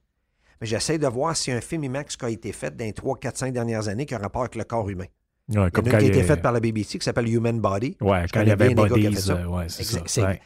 Mais 0.60 0.66
j'essaie 0.66 0.98
de 0.98 1.06
voir 1.06 1.36
si 1.36 1.50
un 1.50 1.60
film 1.60 1.84
IMAX 1.84 2.16
qui 2.16 2.24
a 2.24 2.30
été 2.30 2.52
fait 2.52 2.76
dans 2.76 2.84
les 2.84 2.92
3, 2.92 3.18
4, 3.18 3.36
5 3.38 3.52
dernières 3.52 3.88
années 3.88 4.06
qui 4.06 4.14
a 4.14 4.18
rapport 4.18 4.42
avec 4.42 4.54
le 4.56 4.64
corps 4.64 4.88
humain. 4.88 5.04
Ouais, 5.04 5.08
Il 5.48 5.54
y 5.54 5.58
en 5.58 5.62
a 5.64 5.70
comme 5.70 5.88
un 5.88 5.90
quand 5.92 5.98
qui 5.98 6.04
a 6.04 6.08
été 6.08 6.20
a- 6.20 6.24
fait 6.24 6.36
par 6.36 6.52
la 6.52 6.60
BBC 6.60 6.98
qui 6.98 7.04
s'appelle 7.04 7.28
Human 7.28 7.58
Body. 7.60 7.96
Ouais, 8.00 8.26
Je 8.26 8.32
quand 8.32 8.42
il 8.42 8.48
y 8.48 8.50
avait 8.50 8.74
Bodies, 8.74 9.16
ça. 9.16 9.32
euh, 9.38 9.46
ouais, 9.46 9.64
Exact, 9.64 10.08
ça. 10.08 10.26
Ouais. 10.28 10.40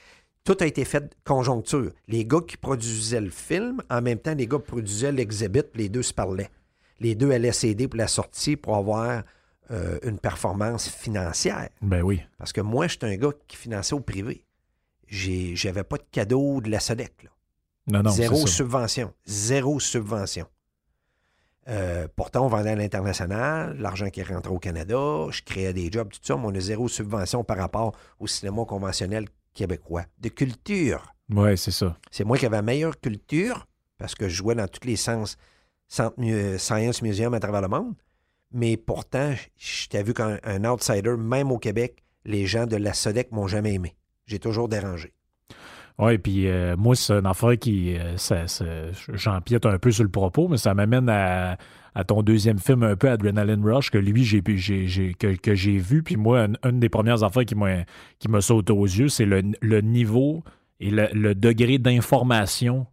Tout 0.45 0.57
a 0.61 0.67
été 0.67 0.85
fait 0.85 1.15
conjoncture. 1.25 1.91
Les 2.07 2.25
gars 2.25 2.41
qui 2.47 2.57
produisaient 2.57 3.21
le 3.21 3.31
film, 3.31 3.83
en 3.91 4.01
même 4.03 4.19
temps, 4.19 4.35
les 4.35 4.47
gars 4.47 4.59
qui 4.59 4.67
produisaient 4.67 5.13
l'exhibit, 5.13 5.63
les 5.75 5.89
deux 5.89 6.03
se 6.03 6.13
parlaient. 6.15 6.51
Les 7.01 7.15
deux 7.15 7.33
allaient 7.33 7.53
s'aider 7.53 7.89
pour 7.89 7.99
la 7.99 8.07
sortie 8.09 8.57
pour 8.57 8.77
avoir 8.77 9.23
euh, 9.71 9.99
une 10.05 10.19
performance 10.19 10.89
financière. 10.89 11.71
Ben 11.83 12.03
oui. 12.03 12.21
Parce 12.39 12.53
que 12.53 12.61
moi, 12.61 12.87
j'étais 12.87 13.07
un 13.07 13.17
gars 13.17 13.33
qui 13.49 13.57
finançait 13.57 13.95
au 13.95 14.01
privé. 14.01 14.45
J'avais 15.09 15.85
pas 15.85 15.97
de 15.97 16.05
cadeau 16.11 16.61
de 16.61 16.71
la 16.71 16.81
SODEC. 16.81 17.25
Là. 17.25 17.31
Non, 17.87 18.03
non, 18.03 18.11
Zéro 18.11 18.37
c'est 18.37 18.47
ça. 18.47 18.57
subvention. 18.57 19.13
Zéro 19.27 19.81
subvention. 19.81 20.47
Euh, 21.69 22.09
pourtant, 22.15 22.45
on 22.45 22.49
vendait 22.49 22.71
à 22.71 22.77
l'international, 22.77 23.77
l'argent 23.79 24.11
qui 24.11 24.23
rentrait 24.23 24.53
au 24.53 24.59
Canada, 24.59 25.27
je 25.31 25.43
créais 25.43 25.73
des 25.73 25.91
jobs, 25.91 26.11
tout 26.11 26.21
ça, 26.23 26.37
mais 26.37 26.45
on 26.47 26.55
a 26.55 26.61
zéro 26.61 26.89
subvention 26.89 27.43
par 27.43 27.57
rapport 27.57 27.93
au 28.19 28.27
cinéma 28.27 28.65
conventionnel 28.67 29.27
québécois. 29.55 30.05
De 30.19 30.29
culture. 30.29 31.15
Ouais, 31.31 31.57
c'est 31.57 31.71
ça. 31.71 31.97
C'est 32.11 32.25
moi 32.25 32.37
qui 32.37 32.45
avais 32.45 32.57
la 32.57 32.63
meilleure 32.63 33.01
culture 33.01 33.67
parce 33.97 34.15
que 34.15 34.29
je 34.29 34.35
jouais 34.35 34.55
dans 34.55 34.69
tous 34.69 34.87
les 34.87 34.97
sens 34.97 35.39
Science 35.89 37.03
Museum 37.03 37.33
à 37.33 37.41
travers 37.41 37.63
le 37.63 37.69
monde. 37.69 37.95
Mais 38.53 38.77
pourtant, 38.77 39.35
je 39.57 39.89
t'ai 39.89 40.03
vu 40.03 40.13
qu'un 40.13 40.39
un 40.45 40.65
outsider, 40.65 41.17
même 41.17 41.51
au 41.51 41.59
Québec, 41.59 42.03
les 42.25 42.47
gens 42.47 42.67
de 42.67 42.77
la 42.77 42.93
SODEC 42.93 43.33
m'ont 43.33 43.47
jamais 43.47 43.75
aimé. 43.75 43.97
J'ai 44.27 44.39
toujours 44.39 44.69
dérangé. 44.69 45.14
Oui, 45.99 46.19
puis 46.19 46.49
euh, 46.49 46.77
moi, 46.77 46.97
c'est 46.97 47.13
une 47.13 47.27
affaire 47.27 47.57
qui. 47.59 47.97
euh, 47.97 48.93
J'empiète 49.13 49.67
un 49.67 49.79
peu 49.79 49.93
sur 49.93 50.03
le 50.03 50.11
propos, 50.11 50.49
mais 50.49 50.57
ça 50.57 50.75
m'amène 50.75 51.09
à, 51.09 51.57
ton 52.07 52.23
deuxième 52.23 52.59
film, 52.59 52.83
un 52.83 52.97
peu 52.97 53.09
Adrenaline 53.09 53.65
Rush, 53.65 53.91
que 53.91 53.99
lui, 53.99 54.25
j'ai, 54.25 54.43
que, 54.43 55.55
j'ai 55.55 55.79
vu. 55.79 56.03
Puis 56.03 56.17
moi, 56.17 56.49
une, 56.65 56.81
des 56.81 56.89
premières 56.89 57.23
affaires 57.23 57.45
qui 57.45 57.55
m'a, 57.55 57.85
qui 58.19 58.29
m'a 58.29 58.41
sauté 58.41 58.73
aux 58.73 58.85
yeux, 58.85 59.09
c'est 59.09 59.27
le 59.27 59.81
niveau 59.81 60.43
et 60.81 60.91
le, 60.91 61.35
degré 61.35 61.79
d'information 61.79 62.87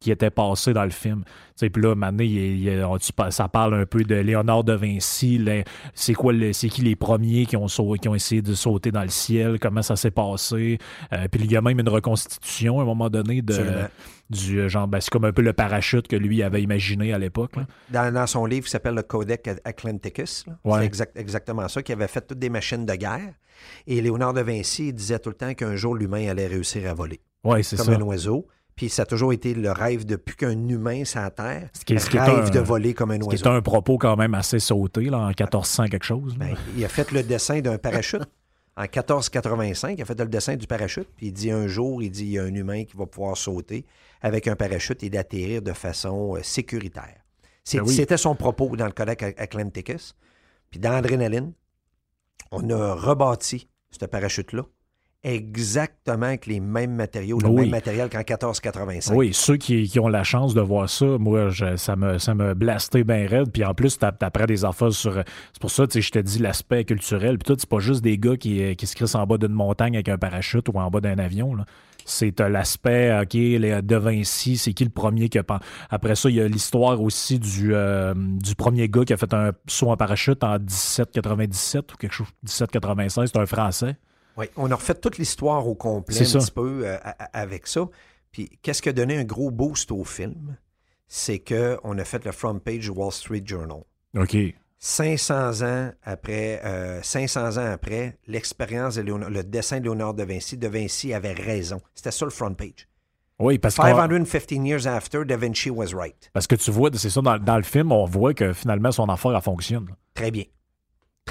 qui 0.00 0.10
était 0.10 0.30
passé 0.30 0.72
dans 0.72 0.84
le 0.84 0.90
film. 0.90 1.24
Puis 1.58 1.70
là, 1.82 1.94
maintenant, 1.94 2.98
ça 3.30 3.48
parle 3.48 3.74
un 3.74 3.86
peu 3.86 4.04
de 4.04 4.14
Léonard 4.14 4.64
de 4.64 4.72
Vinci. 4.72 5.44
C'est 5.94 6.14
quoi 6.14 6.32
c'est 6.52 6.68
qui 6.68 6.82
les 6.82 6.94
premiers 6.94 7.46
qui 7.46 7.56
ont, 7.56 7.66
qui 7.66 8.08
ont 8.08 8.14
essayé 8.14 8.42
de 8.42 8.54
sauter 8.54 8.92
dans 8.92 9.02
le 9.02 9.08
ciel, 9.08 9.58
comment 9.58 9.82
ça 9.82 9.96
s'est 9.96 10.10
passé. 10.10 10.78
Euh, 11.12 11.26
puis 11.28 11.42
il 11.42 11.50
y 11.50 11.56
a 11.56 11.60
même 11.60 11.80
une 11.80 11.88
reconstitution 11.88 12.78
à 12.78 12.82
un 12.82 12.86
moment 12.86 13.10
donné 13.10 13.42
de, 13.42 13.88
du 14.30 14.60
euh, 14.60 14.68
genre, 14.68 14.86
ben, 14.86 15.00
c'est 15.00 15.10
comme 15.10 15.24
un 15.24 15.32
peu 15.32 15.42
le 15.42 15.52
parachute 15.52 16.06
que 16.06 16.16
lui 16.16 16.42
avait 16.42 16.62
imaginé 16.62 17.12
à 17.12 17.18
l'époque. 17.18 17.54
Dans, 17.90 18.26
son 18.26 18.46
livre 18.46 18.66
qui 18.66 18.70
s'appelle 18.70 18.94
le 18.94 19.02
Codex 19.02 19.56
Atlanticus, 19.64 20.44
c'est 20.64 21.16
exactement 21.16 21.66
ça, 21.68 21.82
qui 21.82 21.92
avait 21.92 22.08
fait 22.08 22.26
toutes 22.26 22.38
des 22.38 22.50
machines 22.50 22.86
de 22.86 22.94
guerre. 22.94 23.34
Et 23.86 24.00
Léonard 24.00 24.34
de 24.34 24.42
Vinci 24.42 24.92
disait 24.92 25.18
tout 25.18 25.30
le 25.30 25.34
temps 25.34 25.52
qu'un 25.54 25.74
jour 25.74 25.94
l'humain 25.94 26.28
allait 26.28 26.46
réussir 26.46 26.88
à 26.88 26.94
voler. 26.94 27.20
Ouais, 27.42 27.62
c'est 27.62 27.76
comme 27.76 27.94
un 27.94 28.00
oiseau. 28.02 28.46
Puis 28.78 28.88
ça 28.88 29.02
a 29.02 29.06
toujours 29.06 29.32
été 29.32 29.54
le 29.54 29.72
rêve 29.72 30.06
depuis 30.06 30.36
qu'un 30.36 30.68
humain 30.68 31.04
sur 31.04 31.20
la 31.20 31.32
Terre 31.32 31.68
ce 31.72 31.84
qui, 31.84 31.94
rêve 32.16 32.50
de 32.50 32.60
voler 32.60 32.94
comme 32.94 33.10
un 33.10 33.16
oiseau. 33.16 33.32
Ce 33.32 33.42
qui 33.42 33.42
est 33.42 33.50
un 33.50 33.60
propos 33.60 33.98
quand 33.98 34.16
même 34.16 34.34
assez 34.34 34.60
sauté, 34.60 35.10
là, 35.10 35.18
en 35.18 35.26
1400 35.26 35.86
quelque 35.86 36.04
chose. 36.04 36.36
Ben, 36.36 36.54
il 36.76 36.84
a 36.84 36.88
fait 36.88 37.10
le 37.10 37.24
dessin 37.24 37.60
d'un 37.60 37.76
parachute. 37.76 38.22
en 38.76 38.82
1485, 38.82 39.98
il 39.98 40.02
a 40.02 40.04
fait 40.04 40.20
le 40.20 40.28
dessin 40.28 40.54
du 40.54 40.68
parachute. 40.68 41.08
Puis 41.16 41.26
il 41.26 41.32
dit 41.32 41.50
un 41.50 41.66
jour, 41.66 42.04
il 42.04 42.10
dit 42.12 42.22
il 42.22 42.30
y 42.30 42.38
a 42.38 42.44
un 42.44 42.54
humain 42.54 42.84
qui 42.84 42.96
va 42.96 43.06
pouvoir 43.06 43.36
sauter 43.36 43.84
avec 44.22 44.46
un 44.46 44.54
parachute 44.54 45.02
et 45.02 45.10
d'atterrir 45.10 45.60
de 45.60 45.72
façon 45.72 46.36
euh, 46.36 46.42
sécuritaire. 46.44 47.16
Ben 47.74 47.84
c'était 47.84 48.16
son 48.16 48.36
propos 48.36 48.76
dans 48.76 48.86
le 48.86 48.92
Codex 48.92 49.34
Atlanticus. 49.38 50.14
Puis 50.70 50.78
dans 50.78 50.92
Adrénaline, 50.92 51.52
on 52.52 52.70
a 52.70 52.94
rebâti 52.94 53.66
ce 53.90 54.06
parachute-là 54.06 54.62
exactement 55.24 56.26
avec 56.26 56.46
les 56.46 56.60
mêmes 56.60 56.94
matériaux, 56.94 57.38
le 57.40 57.50
même 57.50 57.70
matériel 57.70 58.08
qu'en 58.08 58.18
1485. 58.18 59.14
Oui, 59.16 59.34
ceux 59.34 59.56
qui, 59.56 59.90
ont 59.98 60.08
la 60.08 60.22
chance 60.22 60.54
de 60.54 60.60
voir 60.60 60.88
ça, 60.88 61.06
moi, 61.18 61.48
ça 61.76 61.96
me 61.96 62.18
ça 62.18 62.34
me 62.34 62.54
blasté 62.54 63.04
bien 63.04 63.26
raide. 63.26 63.50
Puis 63.52 63.64
en 63.64 63.74
plus, 63.74 63.98
t'apprends 63.98 64.46
des 64.46 64.64
affaires 64.64 64.92
sur. 64.92 65.22
C'est 65.52 65.60
pour 65.60 65.70
ça, 65.70 65.86
tu 65.86 65.94
sais, 65.94 66.00
je 66.00 66.10
te 66.12 66.18
dis 66.18 66.38
l'aspect 66.38 66.84
culturel. 66.84 67.38
Puis 67.38 67.52
tout, 67.52 67.56
c'est 67.58 67.68
pas 67.68 67.80
juste 67.80 68.02
des 68.02 68.18
gars 68.18 68.36
qui, 68.36 68.76
qui 68.76 68.86
se 68.86 68.94
crissent 68.94 69.16
en 69.16 69.26
bas 69.26 69.38
d'une 69.38 69.52
montagne 69.52 69.96
avec 69.96 70.08
un 70.08 70.18
parachute 70.18 70.68
ou 70.68 70.78
en 70.78 70.88
bas 70.90 71.00
d'un 71.00 71.18
avion. 71.18 71.56
c'est 72.04 72.38
l'aspect, 72.40 73.18
OK, 73.20 73.34
les 73.34 73.82
De 73.82 73.96
Vinci, 73.96 74.56
c'est 74.56 74.72
qui 74.72 74.84
le 74.84 74.90
premier 74.90 75.28
qui 75.28 75.38
a... 75.38 75.44
Après 75.90 76.14
ça, 76.14 76.30
il 76.30 76.36
y 76.36 76.40
a 76.40 76.46
l'histoire 76.48 77.02
aussi 77.02 77.38
du, 77.38 77.74
euh, 77.74 78.14
du 78.16 78.54
premier 78.54 78.88
gars 78.88 79.04
qui 79.04 79.12
a 79.12 79.16
fait 79.16 79.34
un 79.34 79.52
saut 79.66 79.90
en 79.90 79.96
parachute 79.96 80.42
en 80.44 80.58
1797 80.58 81.92
ou 81.92 81.96
quelque 81.96 82.12
chose, 82.12 82.28
1796, 82.44 83.30
c'est 83.32 83.38
un 83.38 83.46
Français. 83.46 83.96
Oui, 84.38 84.46
on 84.56 84.70
a 84.70 84.76
refait 84.76 84.94
toute 84.94 85.18
l'histoire 85.18 85.66
au 85.66 85.74
complet 85.74 86.16
un 86.20 86.38
petit 86.38 86.50
peu 86.52 86.82
euh, 86.84 86.96
avec 87.32 87.66
ça. 87.66 87.88
Puis 88.30 88.48
qu'est-ce 88.62 88.80
qui 88.80 88.88
a 88.88 88.92
donné 88.92 89.18
un 89.18 89.24
gros 89.24 89.50
boost 89.50 89.90
au 89.90 90.04
film? 90.04 90.56
C'est 91.08 91.40
qu'on 91.40 91.98
a 91.98 92.04
fait 92.04 92.24
le 92.24 92.30
front 92.30 92.56
page 92.60 92.80
du 92.80 92.90
Wall 92.90 93.10
Street 93.10 93.42
Journal. 93.44 93.82
OK. 94.16 94.36
500 94.78 95.62
ans 95.62 95.90
après, 96.04 96.62
500 97.02 97.40
euh, 97.40 97.58
ans 97.58 97.72
après, 97.72 98.16
l'expérience 98.28 98.94
de 98.94 99.02
le 99.02 99.42
dessin 99.42 99.80
de 99.80 99.84
Léonard 99.84 100.14
de 100.14 100.22
Vinci, 100.22 100.56
de 100.56 100.68
Vinci 100.68 101.12
avait 101.12 101.32
raison. 101.32 101.80
C'était 101.96 102.12
ça 102.12 102.24
le 102.24 102.30
front 102.30 102.54
page. 102.54 102.86
Oui, 103.40 103.58
parce 103.58 103.74
que. 103.74 103.82
515 103.82 104.66
years 104.66 104.86
after, 104.86 105.24
Da 105.24 105.36
Vinci 105.36 105.70
was 105.70 105.96
right. 105.96 106.30
Parce 106.32 106.46
que 106.46 106.54
tu 106.54 106.70
vois, 106.70 106.90
c'est 106.94 107.10
ça, 107.10 107.20
dans, 107.20 107.38
dans, 107.38 107.56
le 107.56 107.64
film, 107.64 107.90
on 107.90 108.04
voit 108.04 108.34
que 108.34 108.52
finalement 108.52 108.92
son 108.92 109.08
affaire, 109.08 109.34
elle 109.34 109.42
fonctionne. 109.42 109.88
Très 110.14 110.30
bien. 110.30 110.44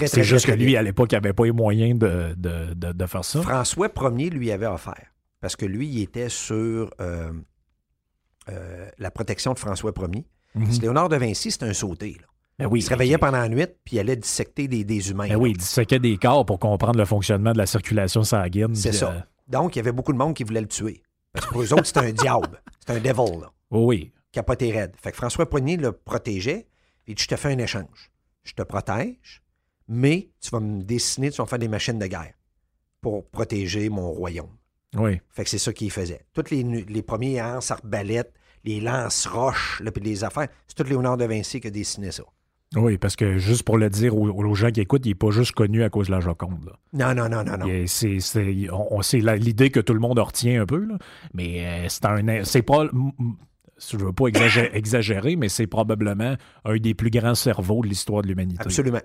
C'est 0.06 0.24
juste 0.24 0.46
que 0.46 0.52
lui, 0.52 0.76
à 0.78 0.84
l'époque, 0.84 1.12
il 1.12 1.16
n'avait 1.16 1.34
pas 1.34 1.46
les 1.46 1.52
moyens 1.52 1.98
de, 1.98 2.34
de, 2.36 3.06
faire 3.06 3.26
ça. 3.26 3.42
François 3.42 3.90
Ier 4.18 4.30
lui 4.30 4.52
avait 4.52 4.68
offert. 4.68 5.14
Parce 5.40 5.56
que 5.56 5.66
lui, 5.66 5.88
il 5.88 6.02
était 6.02 6.30
sur 6.30 6.90
euh, 7.00 7.32
euh, 8.50 8.90
la 8.98 9.12
protection 9.12 9.54
de 9.54 9.60
François 9.60 9.94
Ier. 9.98 10.26
Mm 10.56 10.66
Léonard 10.82 11.10
de 11.10 11.18
Vinci, 11.18 11.52
c'était 11.52 11.66
un 11.66 11.74
sauté. 11.74 12.18
Ben 12.58 12.66
oui, 12.66 12.80
il 12.80 12.82
se 12.82 12.90
réveillait 12.90 13.20
pendant 13.20 13.38
la 13.38 13.50
nuit, 13.50 13.68
puis 13.86 13.98
il 13.98 14.00
allait 14.00 14.16
dissecter 14.16 14.68
des, 14.68 15.12
humains. 15.12 15.28
Ben 15.28 15.36
oui, 15.36 15.52
il 15.52 15.58
disséquait 15.58 16.00
des 16.00 16.18
corps 16.18 16.46
pour 16.46 16.58
comprendre 16.58 16.98
le 16.98 17.06
fonctionnement 17.06 17.52
de 17.52 17.60
la 17.60 17.68
circulation 17.68 18.24
sanguine. 18.24 18.74
C'est 18.74 18.94
ça. 18.94 19.12
Euh, 19.12 19.20
Donc, 19.48 19.76
il 19.76 19.80
y 19.80 19.82
avait 19.82 19.92
beaucoup 19.92 20.14
de 20.14 20.18
monde 20.18 20.34
qui 20.34 20.44
voulait 20.44 20.62
le 20.62 20.68
tuer. 20.68 21.04
Parce 21.34 21.46
que 21.46 21.52
pour 21.52 21.62
eux 21.62 21.74
autres, 21.74 21.86
c'était 21.86 22.00
un 22.00 22.12
diable. 22.12 22.62
C'était 22.80 22.94
un 22.94 23.14
devil. 23.14 23.42
Là, 23.42 23.52
oui. 23.70 24.12
Capoté 24.32 24.72
raide. 24.72 24.94
Fait 25.00 25.12
que 25.12 25.18
François 25.18 25.48
Ier 25.54 25.78
le 25.78 25.92
protégeait, 25.92 26.68
puis 27.06 27.16
je 27.18 27.28
te 27.28 27.36
fais 27.36 27.54
un 27.54 27.58
échange. 27.60 28.12
Je 28.44 28.54
te 28.54 28.64
protège, 28.64 29.44
mais 29.88 30.30
tu 30.40 30.50
vas 30.50 30.60
me 30.60 30.82
dessiner, 30.82 31.32
tu 31.32 31.38
vas 31.38 31.44
me 31.44 31.50
faire 31.50 31.60
des 31.60 31.68
machines 31.68 32.00
de 32.00 32.08
guerre 32.08 32.34
pour 33.02 33.26
protéger 33.30 33.90
mon 33.90 34.12
royaume. 34.12 34.50
Oui. 34.96 35.20
Fait 35.30 35.44
que 35.44 35.50
c'est 35.50 35.58
ça 35.58 35.74
qu'il 35.74 35.92
faisait. 35.92 36.22
Toutes 36.34 36.50
les, 36.50 36.64
les 36.64 37.02
premiers 37.02 37.38
lance 37.40 37.72
arbalètes, 37.72 38.34
les 38.64 38.80
lance-roches, 38.80 39.82
puis 39.94 40.04
les 40.04 40.24
affaires, 40.24 40.48
c'est 40.68 40.76
tout 40.76 40.90
Léonard 40.90 41.18
de 41.18 41.26
Vinci 41.26 41.62
qui 41.62 41.68
a 41.68 41.72
dessiné 41.72 42.12
ça. 42.12 42.24
Oui, 42.76 42.98
parce 42.98 43.16
que 43.16 43.38
juste 43.38 43.64
pour 43.64 43.78
le 43.78 43.90
dire 43.90 44.16
aux, 44.18 44.56
gens 44.56 44.72
qui 44.72 44.82
écoutent, 44.82 45.06
il 45.06 45.10
n'est 45.10 45.16
pas 45.16 45.32
juste 45.32 45.54
connu 45.54 45.84
à 45.84 45.90
cause 45.90 46.08
de 46.08 46.12
la 46.12 46.20
Joconde. 46.20 46.74
Non, 46.92 47.16
non, 47.16 47.30
non, 47.30 47.44
non, 47.44 47.58
non. 47.58 47.84
C'est, 47.88 48.20
on, 48.72 49.02
c'est 49.02 49.20
l'idée 49.20 49.70
que 49.70 49.80
tout 49.80 49.94
le 49.94 50.02
monde 50.02 50.20
retient 50.20 50.64
un 50.64 50.66
peu, 50.66 50.86
mais 51.34 51.66
euh, 51.66 51.86
c'est 51.88 52.06
un. 52.06 52.44
C'est 52.44 52.64
pas. 52.64 52.88
Je 53.90 53.96
ne 53.96 54.04
veux 54.04 54.12
pas 54.12 54.26
exagérer, 54.74 55.38
mais 55.38 55.48
c'est 55.48 55.68
probablement 55.68 56.36
un 56.66 56.76
des 56.78 56.94
plus 56.94 57.10
grands 57.10 57.36
cerveaux 57.36 57.82
de 57.84 57.88
l'histoire 57.88 58.22
de 58.22 58.28
l'humanité. 58.28 58.64
Absolument. 58.66 59.02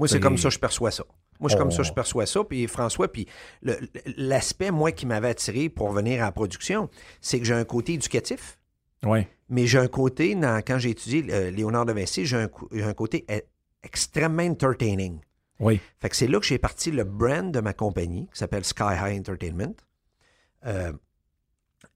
Moi, 0.00 0.08
c'est 0.08 0.18
comme 0.18 0.38
ça 0.38 0.48
que 0.48 0.54
je 0.54 0.58
perçois 0.58 0.90
ça. 0.90 1.04
Moi, 1.40 1.50
c'est 1.50 1.58
comme 1.58 1.70
ça 1.70 1.82
que 1.82 1.88
je 1.88 1.92
perçois 1.92 2.24
ça. 2.24 2.42
Puis 2.42 2.66
François, 2.68 3.12
puis 3.12 3.26
l'aspect, 4.16 4.70
moi, 4.70 4.92
qui 4.92 5.04
m'avait 5.04 5.28
attiré 5.28 5.68
pour 5.68 5.92
venir 5.92 6.22
à 6.22 6.24
la 6.24 6.32
production, 6.32 6.88
c'est 7.20 7.38
que 7.38 7.44
j'ai 7.44 7.52
un 7.52 7.64
côté 7.64 7.92
éducatif. 7.92 8.58
Oui. 9.04 9.26
Mais 9.50 9.66
j'ai 9.66 9.78
un 9.78 9.88
côté, 9.88 10.34
quand 10.66 10.78
j'ai 10.78 10.90
étudié 10.90 11.26
euh, 11.28 11.50
Léonard 11.50 11.84
de 11.84 11.92
Vinci, 11.92 12.24
j'ai 12.24 12.38
un, 12.38 12.94
côté 12.94 13.26
e, 13.30 13.42
extrêmement 13.82 14.42
entertaining. 14.42 15.20
Oui. 15.58 15.78
Fait 15.98 16.08
que 16.08 16.16
c'est 16.16 16.28
là 16.28 16.40
que 16.40 16.46
j'ai 16.46 16.58
parti 16.58 16.90
le 16.90 17.04
brand 17.04 17.52
de 17.52 17.60
ma 17.60 17.74
compagnie, 17.74 18.26
qui 18.32 18.38
s'appelle 18.38 18.64
Sky 18.64 18.94
High 18.94 19.20
Entertainment, 19.20 19.74
euh, 20.64 20.94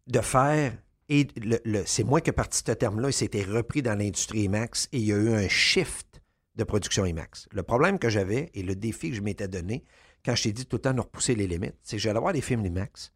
de 0.08 0.20
faire. 0.20 0.74
Et 1.08 1.26
le, 1.36 1.84
c'est 1.86 2.04
moi 2.04 2.20
qui 2.20 2.28
ai 2.28 2.32
parti 2.34 2.62
ce 2.66 2.72
terme-là, 2.72 3.08
et 3.08 3.12
c'était 3.12 3.44
repris 3.44 3.80
dans 3.80 3.98
l'industrie 3.98 4.42
IMAX, 4.42 4.90
et 4.92 4.98
il 4.98 5.06
y 5.06 5.12
a 5.12 5.16
eu 5.16 5.32
un 5.32 5.48
shift 5.48 6.20
de 6.56 6.64
production 6.64 7.04
IMAX. 7.04 7.48
Le 7.50 7.62
problème 7.62 7.98
que 7.98 8.08
j'avais 8.08 8.50
et 8.54 8.62
le 8.62 8.76
défi 8.76 9.10
que 9.10 9.16
je 9.16 9.20
m'étais 9.20 9.48
donné 9.48 9.84
quand 10.24 10.34
je 10.34 10.44
t'ai 10.44 10.52
dit 10.52 10.66
tout 10.66 10.76
le 10.76 10.82
temps 10.82 10.94
de 10.94 11.00
repousser 11.00 11.34
les 11.34 11.46
limites, 11.46 11.76
c'est 11.82 11.96
que 11.96 12.02
j'allais 12.02 12.20
voir 12.20 12.32
des 12.32 12.40
films 12.40 12.64
IMAX, 12.64 13.12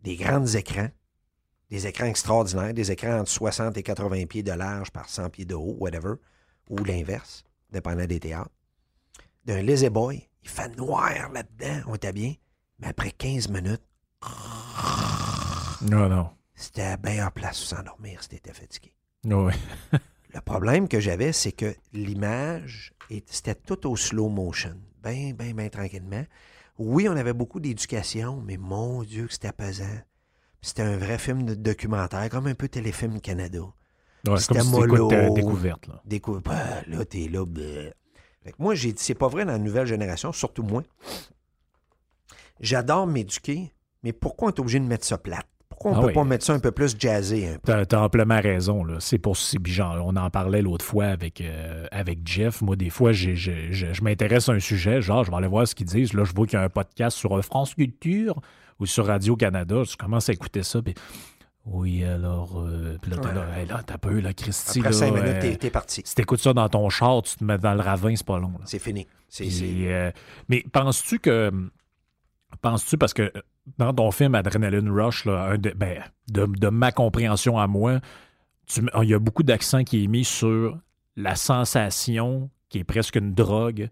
des 0.00 0.16
grands 0.16 0.46
écrans, 0.46 0.88
des 1.70 1.86
écrans 1.86 2.06
extraordinaires, 2.06 2.72
des 2.72 2.90
écrans 2.90 3.20
entre 3.20 3.30
60 3.30 3.76
et 3.76 3.82
80 3.82 4.26
pieds 4.26 4.42
de 4.42 4.52
large 4.52 4.90
par 4.90 5.08
100 5.08 5.30
pieds 5.30 5.44
de 5.44 5.54
haut, 5.54 5.76
whatever, 5.78 6.14
ou 6.68 6.78
l'inverse, 6.84 7.44
dépendant 7.70 8.06
des 8.06 8.20
théâtres. 8.20 8.50
D'un 9.44 9.62
Lazy 9.62 9.90
Boy, 9.90 10.26
il 10.42 10.48
fait 10.48 10.74
noir 10.76 11.30
là-dedans, 11.32 11.82
on 11.88 11.94
était 11.96 12.12
bien, 12.12 12.34
mais 12.78 12.88
après 12.88 13.10
15 13.10 13.48
minutes, 13.48 13.82
non, 15.82 16.08
non. 16.08 16.30
C'était 16.54 16.96
bien 16.96 17.26
en 17.26 17.30
place 17.30 17.58
pour 17.58 17.68
s'endormir 17.68 18.22
si 18.22 18.30
t'étais 18.30 18.54
fatigué. 18.54 18.94
Oui. 19.24 19.52
Le 20.34 20.40
problème 20.40 20.88
que 20.88 20.98
j'avais, 20.98 21.32
c'est 21.32 21.52
que 21.52 21.76
l'image, 21.92 22.92
c'était 23.26 23.54
tout 23.54 23.88
au 23.88 23.94
slow 23.94 24.28
motion, 24.28 24.76
bien, 25.02 25.32
bien, 25.32 25.54
bien 25.54 25.68
tranquillement. 25.68 26.24
Oui, 26.76 27.08
on 27.08 27.16
avait 27.16 27.32
beaucoup 27.32 27.60
d'éducation, 27.60 28.42
mais 28.44 28.56
mon 28.56 29.04
Dieu, 29.04 29.28
que 29.28 29.32
c'était 29.32 29.52
pesant. 29.52 30.00
C'était 30.60 30.82
un 30.82 30.96
vrai 30.96 31.18
film 31.18 31.44
de 31.44 31.54
documentaire, 31.54 32.28
comme 32.30 32.48
un 32.48 32.54
peu 32.54 32.68
Téléfilm 32.68 33.20
Canada. 33.20 33.60
Ouais, 34.26 34.38
c'était 34.38 34.64
mollo. 34.64 35.08
découverte. 35.30 35.86
Là, 35.86 36.02
bah, 36.44 36.82
là 36.88 37.04
t'es 37.04 37.28
là. 37.28 37.44
moi, 38.58 38.74
j'ai 38.74 38.92
dit, 38.92 39.02
c'est 39.02 39.14
pas 39.14 39.28
vrai 39.28 39.44
dans 39.44 39.52
la 39.52 39.58
nouvelle 39.58 39.86
génération, 39.86 40.32
surtout 40.32 40.64
moi. 40.64 40.82
J'adore 42.58 43.06
m'éduquer, 43.06 43.72
mais 44.02 44.12
pourquoi 44.12 44.48
on 44.48 44.50
est 44.50 44.58
obligé 44.58 44.80
de 44.80 44.84
mettre 44.84 45.04
ça 45.04 45.18
plate? 45.18 45.46
Pourquoi 45.74 45.90
on 45.90 45.94
ne 45.94 46.04
ah 46.04 46.06
peut 46.06 46.12
pas 46.12 46.24
mettre 46.24 46.44
ça 46.44 46.52
un 46.52 46.60
peu 46.60 46.70
plus 46.70 46.94
jazzé? 46.96 47.56
Tu 47.66 47.72
as, 47.72 48.00
amplement 48.00 48.40
raison. 48.40 48.86
C'est 49.00 49.18
pour 49.18 49.36
genre, 49.64 49.96
On 50.06 50.14
en 50.14 50.30
parlait 50.30 50.62
l'autre 50.62 50.84
fois 50.84 51.06
avec, 51.06 51.40
euh, 51.40 51.86
avec 51.90 52.20
Jeff. 52.24 52.62
Moi, 52.62 52.76
des 52.76 52.90
fois, 52.90 53.10
je 53.10 54.02
m'intéresse 54.02 54.48
à 54.48 54.52
un 54.52 54.60
sujet. 54.60 55.02
Genre, 55.02 55.24
je 55.24 55.32
vais 55.32 55.36
aller 55.36 55.48
voir 55.48 55.66
ce 55.66 55.74
qu'ils 55.74 55.86
disent. 55.86 56.12
Là, 56.12 56.22
je 56.22 56.32
vois 56.32 56.46
qu'il 56.46 56.60
y 56.60 56.62
a 56.62 56.64
un 56.64 56.68
podcast 56.68 57.16
sur 57.16 57.44
France 57.44 57.74
Culture 57.74 58.40
ou 58.78 58.86
sur 58.86 59.06
Radio-Canada. 59.06 59.82
Je 59.82 59.96
commence 59.96 60.28
à 60.28 60.32
écouter 60.32 60.62
ça. 60.62 60.80
oui, 61.66 62.04
alors. 62.04 62.60
Euh, 62.60 62.96
puis 63.02 63.10
là, 63.10 63.16
t'as 63.20 63.32
là, 63.32 63.82
t'as 63.84 63.98
peu, 63.98 64.20
là, 64.20 64.32
Christy. 64.32 64.78
Après 64.78 64.92
cinq 64.92 65.12
minutes, 65.12 65.42
euh, 65.42 65.56
t'es, 65.56 65.70
parti. 65.70 66.02
Si 66.04 66.14
t'écoutes 66.14 66.40
ça 66.40 66.52
dans 66.52 66.68
ton 66.68 66.88
char, 66.88 67.22
tu 67.22 67.34
te 67.34 67.42
mets 67.42 67.58
dans 67.58 67.74
le 67.74 67.80
ravin, 67.80 68.14
c'est 68.14 68.26
pas 68.26 68.38
long. 68.38 68.52
C'est 68.64 68.78
fini. 68.78 69.08
mais 70.48 70.64
penses-tu 70.72 71.18
que. 71.18 71.50
Penses-tu, 72.60 72.98
parce 72.98 73.14
que 73.14 73.32
dans 73.78 73.92
ton 73.92 74.10
film 74.10 74.34
Adrenaline 74.34 74.90
Rush, 74.90 75.26
ben, 75.26 76.02
de, 76.28 76.68
ma 76.68 76.92
compréhension 76.92 77.58
à 77.58 77.66
moi, 77.66 78.00
il 78.76 79.08
y 79.08 79.14
a 79.14 79.18
beaucoup 79.18 79.42
d'accent 79.42 79.84
qui 79.84 80.04
est 80.04 80.06
mis 80.06 80.24
sur 80.24 80.78
la 81.16 81.36
sensation, 81.36 82.50
qui 82.68 82.78
est 82.78 82.84
presque 82.84 83.16
une 83.16 83.34
drogue, 83.34 83.88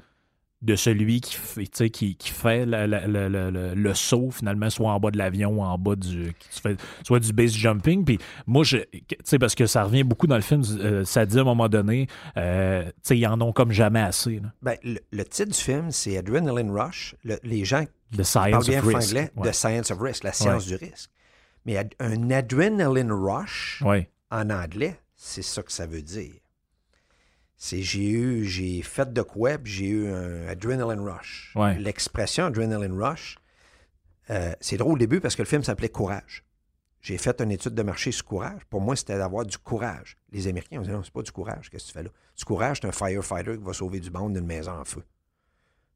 de 0.62 0.76
celui 0.76 1.20
qui 1.20 1.34
fait, 1.34 1.90
qui, 1.90 2.16
qui 2.16 2.30
fait 2.30 2.64
le 2.66 3.94
saut, 3.94 4.30
finalement, 4.30 4.70
soit 4.70 4.92
en 4.92 5.00
bas 5.00 5.10
de 5.10 5.18
l'avion 5.18 5.58
ou 5.58 5.62
en 5.62 5.76
bas 5.76 5.96
du. 5.96 6.32
soit 7.02 7.20
du 7.20 7.32
base 7.32 7.52
jumping. 7.52 8.04
Puis 8.04 8.18
moi, 8.46 8.62
je, 8.64 8.78
parce 9.38 9.54
que 9.54 9.66
ça 9.66 9.84
revient 9.84 10.04
beaucoup 10.04 10.26
dans 10.26 10.36
le 10.36 10.42
film, 10.42 10.62
euh, 10.78 11.04
ça 11.04 11.26
dit 11.26 11.38
à 11.38 11.40
un 11.40 11.44
moment 11.44 11.68
donné, 11.68 12.06
euh, 12.36 12.90
ils 13.10 13.26
en 13.26 13.40
ont 13.40 13.52
comme 13.52 13.72
jamais 13.72 14.00
assez. 14.00 14.40
Ben, 14.62 14.76
le, 14.84 15.24
titre 15.24 15.50
du 15.50 15.58
film, 15.58 15.90
c'est 15.90 16.16
Adrenaline 16.16 16.70
Rush. 16.70 17.16
les 17.42 17.64
gens 17.64 17.84
The 18.16 18.22
Science 18.22 18.68
of 18.68 18.84
Risk. 18.84 19.10
Anglais, 19.10 19.30
The 19.42 19.52
Science 19.52 19.90
of 19.90 20.00
Risk, 20.00 20.24
la 20.24 20.32
science 20.32 20.66
du 20.66 20.76
risque. 20.76 21.10
Mais 21.64 21.78
un 21.98 22.30
Adrenaline 22.30 23.12
Rush, 23.12 23.82
en 24.30 24.50
anglais, 24.50 25.00
c'est 25.16 25.42
ça 25.42 25.62
que 25.62 25.72
ça 25.72 25.86
veut 25.86 26.02
dire 26.02 26.41
c'est 27.64 27.80
j'ai 27.80 28.10
eu, 28.10 28.44
j'ai 28.44 28.82
fait 28.82 29.12
de 29.12 29.22
quoi, 29.22 29.52
j'ai 29.62 29.86
eu 29.86 30.12
un 30.12 30.48
adrenaline 30.48 30.98
rush. 30.98 31.54
L'expression 31.78 32.46
adrenaline 32.46 33.00
rush, 33.00 33.38
euh, 34.30 34.52
c'est 34.60 34.76
drôle 34.76 34.94
au 34.94 34.98
début 34.98 35.20
parce 35.20 35.36
que 35.36 35.42
le 35.42 35.46
film 35.46 35.62
s'appelait 35.62 35.88
Courage. 35.88 36.44
J'ai 37.02 37.18
fait 37.18 37.40
une 37.40 37.52
étude 37.52 37.74
de 37.74 37.82
marché 37.84 38.10
sur 38.10 38.24
courage. 38.24 38.62
Pour 38.68 38.80
moi, 38.80 38.96
c'était 38.96 39.16
d'avoir 39.16 39.46
du 39.46 39.58
courage. 39.58 40.16
Les 40.32 40.48
Américains 40.48 40.80
ont 40.80 40.82
dit 40.82 40.90
non, 40.90 41.04
c'est 41.04 41.12
pas 41.12 41.22
du 41.22 41.30
courage, 41.30 41.70
qu'est-ce 41.70 41.84
que 41.84 41.88
tu 41.88 41.94
fais 41.94 42.02
là? 42.02 42.10
Du 42.36 42.44
courage, 42.44 42.78
c'est 42.80 42.88
un 42.88 42.92
firefighter 42.92 43.56
qui 43.56 43.64
va 43.64 43.72
sauver 43.72 44.00
du 44.00 44.10
monde 44.10 44.32
d'une 44.32 44.46
maison 44.46 44.72
en 44.72 44.84
feu. 44.84 45.04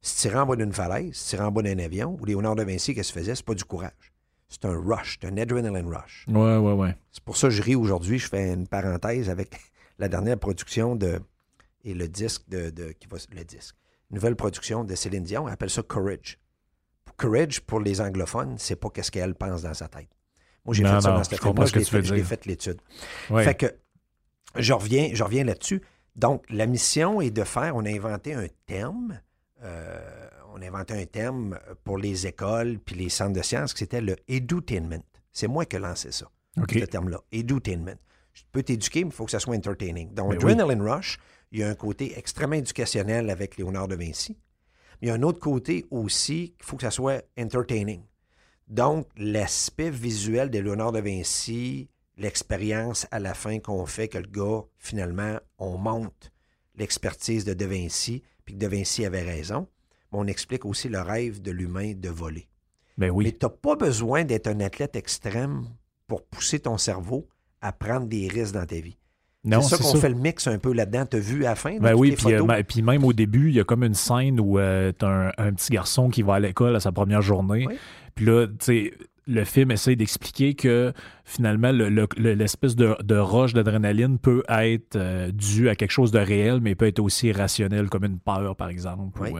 Si 0.01 0.29
tu 0.29 0.33
en 0.33 0.45
bas 0.45 0.55
d'une 0.55 0.71
falaise, 0.71 1.15
si 1.15 1.35
tu 1.35 1.41
en 1.41 1.51
bas 1.51 1.63
d'un 1.63 1.79
avion, 1.79 2.17
ou 2.17 2.23
Léonard 2.23 2.55
de 2.55 2.63
Vinci, 2.63 2.95
qu'est-ce 2.95 3.11
que 3.11 3.19
tu 3.19 3.25
faisais? 3.25 3.35
C'est 3.35 3.45
pas 3.45 3.55
du 3.55 3.65
courage. 3.65 4.13
C'est 4.47 4.63
un 4.63 4.79
rush, 4.79 5.17
c'est 5.19 5.27
un 5.27 5.35
adrenaline 5.35 5.93
rush. 5.93 6.25
Ouais, 6.29 6.57
ouais, 6.57 6.73
ouais. 6.73 6.95
C'est 7.11 7.23
pour 7.25 7.35
ça 7.35 7.49
que 7.49 7.53
je 7.53 7.61
ris 7.61 7.75
aujourd'hui. 7.75 8.19
Je 8.19 8.29
fais 8.29 8.53
une 8.53 8.67
parenthèse 8.67 9.29
avec 9.29 9.59
la 9.99 10.07
dernière 10.07 10.37
production 10.39 10.95
de 10.95 11.19
et 11.87 11.93
le 11.93 12.07
disque 12.09 12.43
de, 12.49 12.91
qui 12.99 13.07
va, 13.07 13.17
le 13.31 13.43
disque. 13.45 13.75
Nouvelle 14.11 14.35
production 14.35 14.83
de 14.83 14.93
Céline 14.93 15.23
Dion, 15.23 15.45
on 15.45 15.47
appelle 15.47 15.69
ça 15.69 15.81
Courage. 15.81 16.37
Courage, 17.17 17.61
pour 17.61 17.79
les 17.79 18.01
anglophones, 18.01 18.57
c'est 18.57 18.75
pas 18.75 18.89
qu'est-ce 18.89 19.09
qu'elle 19.09 19.35
pense 19.35 19.61
dans 19.61 19.73
sa 19.73 19.87
tête. 19.87 20.09
Moi, 20.65 20.75
j'ai 20.75 20.83
fait 20.83 21.01
ça 21.01 21.11
dans 21.11 21.23
cette 21.23 21.39
film 21.39 22.03
j'ai 22.03 22.23
fait, 22.23 22.45
l'étude. 22.45 22.81
Fait 23.29 23.55
que 23.55 23.73
je 24.55 24.73
reviens, 24.73 25.11
je 25.13 25.23
reviens 25.23 25.45
là-dessus. 25.45 25.81
Donc, 26.15 26.43
la 26.49 26.65
mission 26.65 27.21
est 27.21 27.31
de 27.31 27.43
faire, 27.43 27.75
on 27.75 27.85
a 27.85 27.89
inventé 27.89 28.33
un 28.33 28.47
terme, 28.65 29.21
euh, 29.63 30.29
on 30.53 30.61
a 30.61 30.67
inventé 30.67 30.93
un 30.93 31.05
terme 31.05 31.57
pour 31.83 31.97
les 31.97 32.27
écoles 32.27 32.79
puis 32.79 32.95
les 32.95 33.09
centres 33.09 33.33
de 33.33 33.41
sciences, 33.41 33.73
c'était 33.75 34.01
le 34.01 34.15
edutainment. 34.27 35.03
C'est 35.31 35.47
moi 35.47 35.65
qui 35.65 35.77
ai 35.77 35.79
lancé 35.79 36.11
ça, 36.11 36.29
ce 36.57 36.85
terme-là, 36.85 37.21
edutainment. 37.31 37.97
Je 38.33 38.43
peux 38.51 38.61
t'éduquer, 38.61 39.03
mais 39.03 39.09
il 39.09 39.15
faut 39.15 39.25
que 39.25 39.31
ça 39.31 39.39
soit 39.39 39.55
entertaining. 39.55 40.13
Donc, 40.13 40.33
Adrenaline 40.33 40.81
Rush, 40.81 41.17
il 41.51 41.59
y 41.59 41.63
a 41.63 41.69
un 41.69 41.75
côté 41.75 42.17
extrêmement 42.17 42.55
éducationnel 42.55 43.29
avec 43.29 43.57
Léonard 43.57 43.87
de 43.87 43.95
Vinci. 43.95 44.37
Mais 45.01 45.07
il 45.07 45.09
y 45.09 45.11
a 45.11 45.15
un 45.15 45.23
autre 45.23 45.39
côté 45.39 45.85
aussi 45.91 46.53
qu'il 46.57 46.65
faut 46.65 46.75
que 46.75 46.83
ça 46.83 46.91
soit 46.91 47.23
entertaining. 47.39 48.01
Donc, 48.67 49.07
l'aspect 49.15 49.89
visuel 49.89 50.49
de 50.49 50.59
Léonard 50.59 50.91
de 50.91 50.99
Vinci, 50.99 51.89
l'expérience 52.17 53.07
à 53.11 53.19
la 53.19 53.33
fin 53.33 53.59
qu'on 53.59 53.85
fait, 53.85 54.09
que 54.09 54.17
le 54.17 54.27
gars, 54.27 54.63
finalement, 54.77 55.37
on 55.57 55.77
monte 55.77 56.31
l'expertise 56.75 57.45
de 57.45 57.53
De 57.53 57.65
Vinci, 57.65 58.23
puis 58.43 58.55
que 58.55 58.59
De 58.59 58.67
Vinci 58.67 59.05
avait 59.05 59.23
raison. 59.23 59.67
Mais 60.11 60.19
on 60.19 60.27
explique 60.27 60.65
aussi 60.65 60.89
le 60.89 61.01
rêve 61.01 61.41
de 61.41 61.51
l'humain 61.51 61.93
de 61.95 62.09
voler. 62.09 62.47
Ben 62.97 63.09
oui. 63.09 63.25
Mais 63.25 63.31
tu 63.31 63.45
n'as 63.45 63.49
pas 63.49 63.75
besoin 63.75 64.23
d'être 64.25 64.47
un 64.47 64.59
athlète 64.59 64.95
extrême 64.95 65.67
pour 66.07 66.25
pousser 66.25 66.59
ton 66.59 66.77
cerveau 66.77 67.27
à 67.61 67.71
prendre 67.71 68.07
des 68.07 68.27
risques 68.27 68.53
dans 68.53 68.65
ta 68.65 68.79
vie. 68.79 68.97
C'est 69.49 69.61
ça 69.61 69.77
qu'on 69.77 69.95
fait 69.95 70.09
le 70.09 70.15
mix 70.15 70.47
un 70.47 70.57
peu 70.57 70.73
là-dedans. 70.73 71.05
T'as 71.05 71.19
vu 71.19 71.45
à 71.45 71.49
la 71.49 71.55
fin? 71.55 71.77
Ben 71.79 71.93
oui, 71.93 72.11
puis, 72.11 72.33
euh, 72.33 72.63
puis, 72.67 72.81
même 72.81 73.03
au 73.03 73.13
début, 73.13 73.49
il 73.49 73.55
y 73.55 73.59
a 73.59 73.63
comme 73.63 73.83
une 73.83 73.93
scène 73.93 74.39
où 74.39 74.59
euh, 74.59 74.91
t'as 74.91 75.31
un, 75.37 75.53
petit 75.53 75.71
garçon 75.71 76.09
qui 76.09 76.21
va 76.21 76.35
à 76.35 76.39
l'école 76.39 76.75
à 76.75 76.79
sa 76.79 76.91
première 76.91 77.21
journée. 77.21 77.67
Puis 78.15 78.25
là, 78.25 78.47
tu 78.47 78.55
sais, 78.59 78.93
le 79.27 79.43
film 79.43 79.71
essaie 79.71 79.95
d'expliquer 79.95 80.55
que 80.55 80.93
finalement, 81.25 81.71
l'espèce 81.71 82.75
de, 82.75 83.17
roche 83.17 83.53
d'adrénaline 83.53 84.17
peut 84.17 84.43
être 84.49 84.95
euh, 84.95 85.31
due 85.31 85.69
à 85.69 85.75
quelque 85.75 85.91
chose 85.91 86.11
de 86.11 86.19
réel, 86.19 86.59
mais 86.61 86.75
peut 86.75 86.87
être 86.87 86.99
aussi 86.99 87.27
irrationnel, 87.27 87.89
comme 87.89 88.05
une 88.05 88.19
peur, 88.19 88.55
par 88.55 88.69
exemple. 88.69 89.31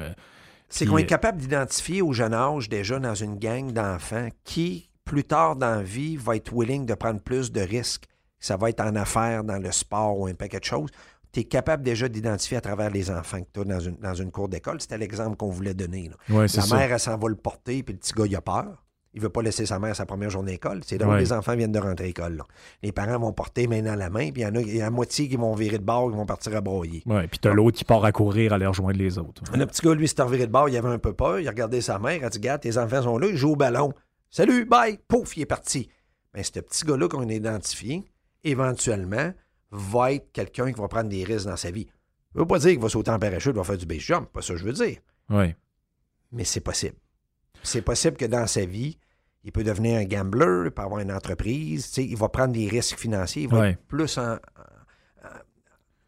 C'est 0.69 0.85
qu'on 0.85 0.97
est 0.97 1.05
capable 1.05 1.37
d'identifier 1.37 2.01
au 2.01 2.11
jeune 2.11 2.33
âge, 2.33 2.67
déjà 2.67 2.99
dans 2.99 3.15
une 3.15 3.37
gang 3.37 3.71
d'enfants, 3.71 4.27
qui, 4.43 4.89
plus 5.05 5.23
tard 5.23 5.55
dans 5.55 5.75
la 5.75 5.83
vie, 5.83 6.17
va 6.17 6.35
être 6.35 6.51
willing 6.53 6.85
de 6.85 6.93
prendre 6.93 7.21
plus 7.21 7.53
de 7.53 7.61
risques 7.61 8.03
ça 8.39 8.57
va 8.57 8.69
être 8.69 8.81
en 8.81 8.95
affaires, 8.95 9.43
dans 9.43 9.57
le 9.57 9.71
sport 9.71 10.19
ou 10.19 10.27
un 10.27 10.33
paquet 10.33 10.59
de 10.59 10.65
choses. 10.65 10.89
Tu 11.31 11.41
es 11.41 11.43
capable 11.43 11.83
déjà 11.83 12.07
d'identifier 12.07 12.57
à 12.57 12.61
travers 12.61 12.89
les 12.89 13.11
enfants 13.11 13.41
que 13.41 13.47
tu 13.53 13.59
as 13.59 13.63
dans 13.65 13.79
une, 13.79 13.97
dans 13.97 14.13
une 14.13 14.31
cour 14.31 14.47
d'école. 14.47 14.79
C'était 14.81 14.97
l'exemple 14.97 15.35
qu'on 15.35 15.49
voulait 15.49 15.73
donner. 15.73 16.09
la 16.29 16.37
mère, 16.37 16.91
elle 16.91 16.99
s'en 16.99 17.17
va 17.17 17.29
le 17.29 17.35
porter, 17.35 17.83
puis 17.83 17.93
le 17.93 17.99
petit 17.99 18.13
gars, 18.13 18.25
il 18.25 18.35
a 18.35 18.41
peur. 18.41 18.83
Il 19.13 19.21
veut 19.21 19.29
pas 19.29 19.41
laisser 19.41 19.65
sa 19.65 19.79
mère 19.79 19.95
sa 19.95 20.05
première 20.05 20.29
journée 20.29 20.51
d'école. 20.51 20.81
C'est 20.85 20.99
là 20.99 21.07
où 21.07 21.15
les 21.15 21.33
enfants 21.33 21.55
viennent 21.55 21.71
de 21.71 21.79
rentrer 21.79 22.03
à 22.03 22.07
l'école. 22.07 22.43
Les 22.83 22.91
parents 22.91 23.17
vont 23.17 23.33
porter 23.33 23.65
main 23.65 23.81
dans 23.81 23.95
la 23.95 24.11
main, 24.11 24.31
puis 24.31 24.43
il 24.43 24.43
y 24.43 24.45
en 24.45 24.53
a, 24.53 24.61
y 24.61 24.79
a 24.79 24.85
la 24.85 24.91
moitié 24.91 25.27
qui 25.27 25.37
vont 25.37 25.55
virer 25.55 25.79
de 25.79 25.83
bord, 25.83 26.11
qui 26.11 26.17
vont 26.17 26.27
partir 26.27 26.55
à 26.55 26.61
broyer. 26.61 27.01
Oui, 27.07 27.27
puis 27.27 27.39
tu 27.39 27.47
as 27.47 27.53
l'autre 27.53 27.77
qui 27.77 27.83
part 27.83 28.05
à 28.05 28.11
courir, 28.11 28.51
à 28.51 28.57
aller 28.57 28.67
rejoindre 28.67 28.99
les 28.99 29.17
autres. 29.17 29.41
Le 29.55 29.65
petit 29.65 29.81
gars, 29.81 29.95
lui, 29.95 30.07
s'est 30.07 30.21
reviré 30.21 30.45
de 30.45 30.51
bord, 30.51 30.69
il 30.69 30.77
avait 30.77 30.89
un 30.89 30.99
peu 30.99 31.13
peur, 31.13 31.39
il 31.39 31.47
a 31.47 31.49
regardé 31.49 31.81
sa 31.81 31.97
mère, 31.97 32.17
il 32.17 32.25
a 32.25 32.29
dit 32.29 32.37
Regarde, 32.37 32.61
tes 32.61 32.77
enfants 32.77 33.01
sont 33.01 33.17
là, 33.17 33.27
ils 33.27 33.37
jouent 33.37 33.53
au 33.53 33.55
ballon. 33.55 33.91
Salut, 34.29 34.65
bye, 34.65 34.99
pouf, 35.07 35.35
il 35.35 35.41
est 35.41 35.45
parti. 35.47 35.89
Mais 36.35 36.43
ce 36.43 36.59
petit 36.59 36.85
gars-là 36.85 37.07
qu'on 37.07 37.27
a 37.27 37.33
identifié, 37.33 38.03
éventuellement, 38.43 39.33
va 39.71 40.13
être 40.13 40.31
quelqu'un 40.31 40.71
qui 40.71 40.79
va 40.79 40.87
prendre 40.87 41.09
des 41.09 41.23
risques 41.23 41.47
dans 41.47 41.57
sa 41.57 41.71
vie. 41.71 41.85
Ça 41.85 42.35
ne 42.35 42.39
veut 42.41 42.47
pas 42.47 42.59
dire 42.59 42.71
qu'il 42.71 42.79
va 42.79 42.89
sauter 42.89 43.11
en 43.11 43.19
parachute, 43.19 43.51
il 43.53 43.57
va 43.57 43.63
faire 43.63 43.77
du 43.77 43.85
base 43.85 43.99
jump, 43.99 44.31
pas 44.31 44.41
ça 44.41 44.53
que 44.53 44.59
je 44.59 44.65
veux 44.65 44.73
dire. 44.73 44.97
Oui. 45.29 45.53
Mais 46.31 46.43
c'est 46.43 46.61
possible. 46.61 46.95
C'est 47.63 47.81
possible 47.81 48.17
que 48.17 48.25
dans 48.25 48.47
sa 48.47 48.65
vie, 48.65 48.97
il 49.43 49.51
peut 49.51 49.63
devenir 49.63 49.99
un 49.99 50.05
gambler, 50.05 50.63
il 50.65 50.71
peut 50.71 50.81
avoir 50.81 50.99
une 50.99 51.11
entreprise, 51.11 51.95
il 51.97 52.17
va 52.17 52.29
prendre 52.29 52.53
des 52.53 52.67
risques 52.67 52.97
financiers, 52.97 53.43
il 53.43 53.49
va 53.49 53.69
être 53.69 53.83
plus 53.87 54.19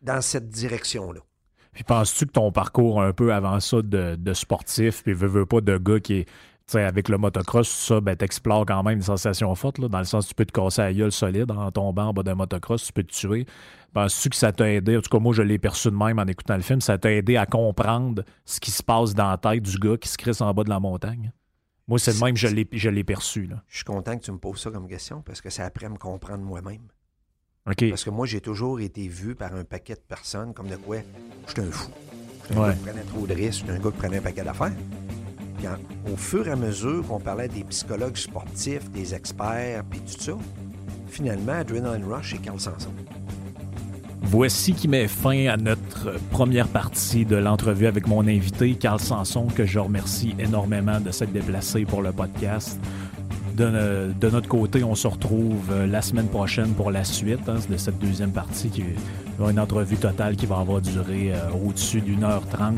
dans 0.02 0.22
cette 0.22 0.50
direction-là. 0.50 1.22
Puis 1.72 1.84
penses-tu 1.84 2.26
que 2.26 2.32
ton 2.32 2.52
parcours 2.52 3.02
un 3.02 3.14
peu 3.14 3.34
avant 3.34 3.60
ça 3.60 3.82
de, 3.82 4.34
sportif, 4.34 5.04
puis 5.04 5.14
veux, 5.14 5.28
veux 5.28 5.46
pas 5.46 5.62
de 5.62 5.78
gars 5.78 6.00
qui 6.00 6.16
est 6.16 6.30
avec 6.76 7.10
le 7.10 7.18
motocross, 7.18 7.68
ça, 7.70 8.00
ben, 8.02 8.16
t'explores 8.16 8.66
quand 8.66 8.84
même 8.84 8.98
une 8.98 9.04
sensation 9.04 9.54
forte, 9.56 9.80
dans 9.80 9.98
le 9.98 10.06
sens 10.06 10.26
que 10.26 10.30
tu 10.30 10.36
peux 10.36 10.46
te 10.46 10.52
casser 10.52 10.82
la 10.82 10.94
gueule 10.94 11.12
solide 11.12 11.52
en 11.52 11.72
tombant 11.72 12.10
en 12.10 12.14
bas 12.14 12.24
d'un 12.24 12.36
motocross, 12.36 12.86
tu 12.86 12.94
peux 12.94 13.04
te 13.04 13.14
tuer. 13.14 13.46
Penses-tu 13.94 14.30
que 14.30 14.36
ça 14.36 14.52
t'a 14.52 14.72
aidé, 14.72 14.98
en 14.98 15.02
tout 15.02 15.10
cas 15.10 15.20
moi 15.20 15.34
je 15.34 15.42
l'ai 15.42 15.58
perçu 15.58 15.90
de 15.90 15.96
même 15.96 16.20
en 16.20 16.26
écoutant 16.26 16.56
le 16.56 16.62
film, 16.62 16.80
ça 16.80 16.98
t'a 16.98 17.12
aidé 17.12 17.38
à 17.38 17.46
comprendre 17.46 18.24
ce 18.46 18.60
qui 18.60 18.70
se 18.70 18.84
passe 18.84 19.16
dans 19.16 19.32
la 19.32 19.38
tête 19.38 19.64
du 19.64 19.78
gars 19.80 19.98
qui 19.98 20.10
se 20.10 20.18
crisse 20.18 20.42
en 20.42 20.54
bas 20.54 20.64
de 20.64 20.70
la 20.70 20.80
montagne? 20.80 21.32
Moi, 21.88 21.98
c'est 21.98 22.14
le 22.14 22.20
même 22.24 22.38
je 22.38 22.90
l'ai 22.90 23.04
perçu. 23.04 23.48
Là. 23.48 23.64
Je 23.68 23.78
suis 23.78 23.86
content 23.86 24.16
que 24.16 24.24
tu 24.24 24.32
me 24.32 24.38
poses 24.38 24.62
ça 24.62 24.70
comme 24.70 24.88
question 24.88 25.24
parce 25.24 25.42
que 25.42 25.50
ça 25.50 25.66
apprend 25.66 25.88
à 25.88 25.90
me 25.90 25.98
comprendre 25.98 26.44
moi-même. 26.44 26.84
Parce 27.66 28.04
que 28.04 28.12
moi, 28.12 28.28
j'ai 28.28 28.42
toujours 28.42 28.80
été 28.80 29.08
vu 29.08 29.34
par 29.34 29.56
un 29.56 29.64
paquet 29.64 29.96
de 29.96 30.00
personnes 30.08 30.54
comme 30.54 30.68
de 30.68 30.76
quoi 30.76 30.98
je 31.48 31.52
suis 31.52 31.62
un 31.62 31.72
fou. 31.72 31.92
Je 32.44 32.54
suis 32.54 32.60
un 32.60 32.68
gars 32.68 32.74
qui 32.74 32.80
prenait 32.84 33.02
trop 33.02 33.26
de 33.26 33.34
risques, 33.34 33.66
je 33.66 33.72
suis 33.72 33.72
un 33.72 33.80
gars 33.80 33.92
qui 33.92 33.98
prenait 33.98 34.18
un 34.18 34.22
paquet 34.22 34.44
d'affaires 34.44 34.74
au 36.12 36.18
fur 36.18 36.48
et 36.48 36.52
à 36.52 36.56
mesure 36.56 37.06
qu'on 37.08 37.20
parlait 37.20 37.48
des 37.48 37.64
psychologues 37.66 38.18
sportifs, 38.18 38.90
des 38.92 39.14
experts, 39.14 39.84
puis 39.90 40.00
tout 40.00 40.22
ça, 40.22 40.34
finalement, 41.08 41.54
Adrenaline 41.54 42.06
Rush 42.06 42.34
et 42.36 42.38
Carl 42.38 42.60
Sanson. 42.60 42.92
Voici 44.22 44.74
qui 44.74 44.88
met 44.88 45.08
fin 45.08 45.48
à 45.48 45.58
notre 45.58 46.20
première 46.30 46.68
partie 46.68 47.26
de 47.26 47.36
l'entrevue 47.36 47.88
avec 47.88 48.06
mon 48.06 48.28
invité, 48.28 48.76
Carl 48.76 49.00
Sanson, 49.00 49.48
que 49.48 49.66
je 49.66 49.80
remercie 49.80 50.36
énormément 50.38 51.00
de 51.00 51.12
s'être 51.12 51.32
déplacé 51.32 51.86
pour 51.86 52.02
le 52.02 52.12
podcast. 52.12 52.80
De, 53.56 54.30
notre 54.30 54.48
côté, 54.48 54.84
on 54.86 54.96
se 54.96 55.08
retrouve 55.08 55.84
la 55.86 56.02
semaine 56.02 56.28
prochaine 56.28 56.74
pour 56.74 56.92
la 56.92 57.04
suite 57.04 57.50
hein, 57.50 57.58
de 57.70 57.76
cette 57.76 58.00
deuxième 58.00 58.32
partie, 58.32 58.70
qui 58.70 58.84
une 59.48 59.60
entrevue 59.60 59.98
totale 59.98 60.36
qui 60.36 60.46
va 60.46 60.60
avoir 60.60 60.82
duré 60.82 61.34
euh, 61.34 61.38
au-dessus 61.66 62.02
d'une 62.02 62.24
heure 62.24 62.46
trente. 62.48 62.78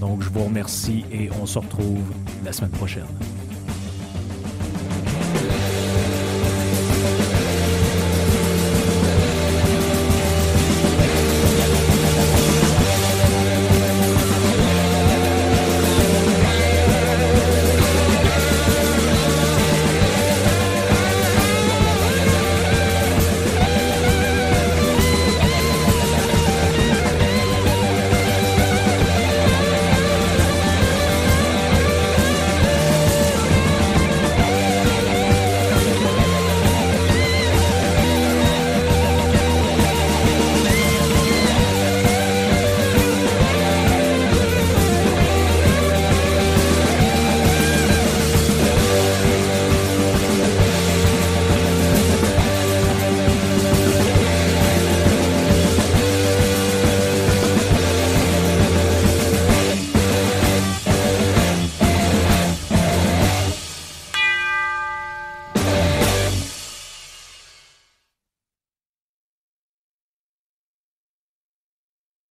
Donc, 0.00 0.22
je 0.22 0.28
vous 0.28 0.44
remercie 0.44 1.04
et 1.12 1.30
on 1.40 1.46
se 1.46 1.58
retrouve 1.58 2.02
la 2.44 2.52
semaine 2.52 2.70
prochaine. 2.70 3.06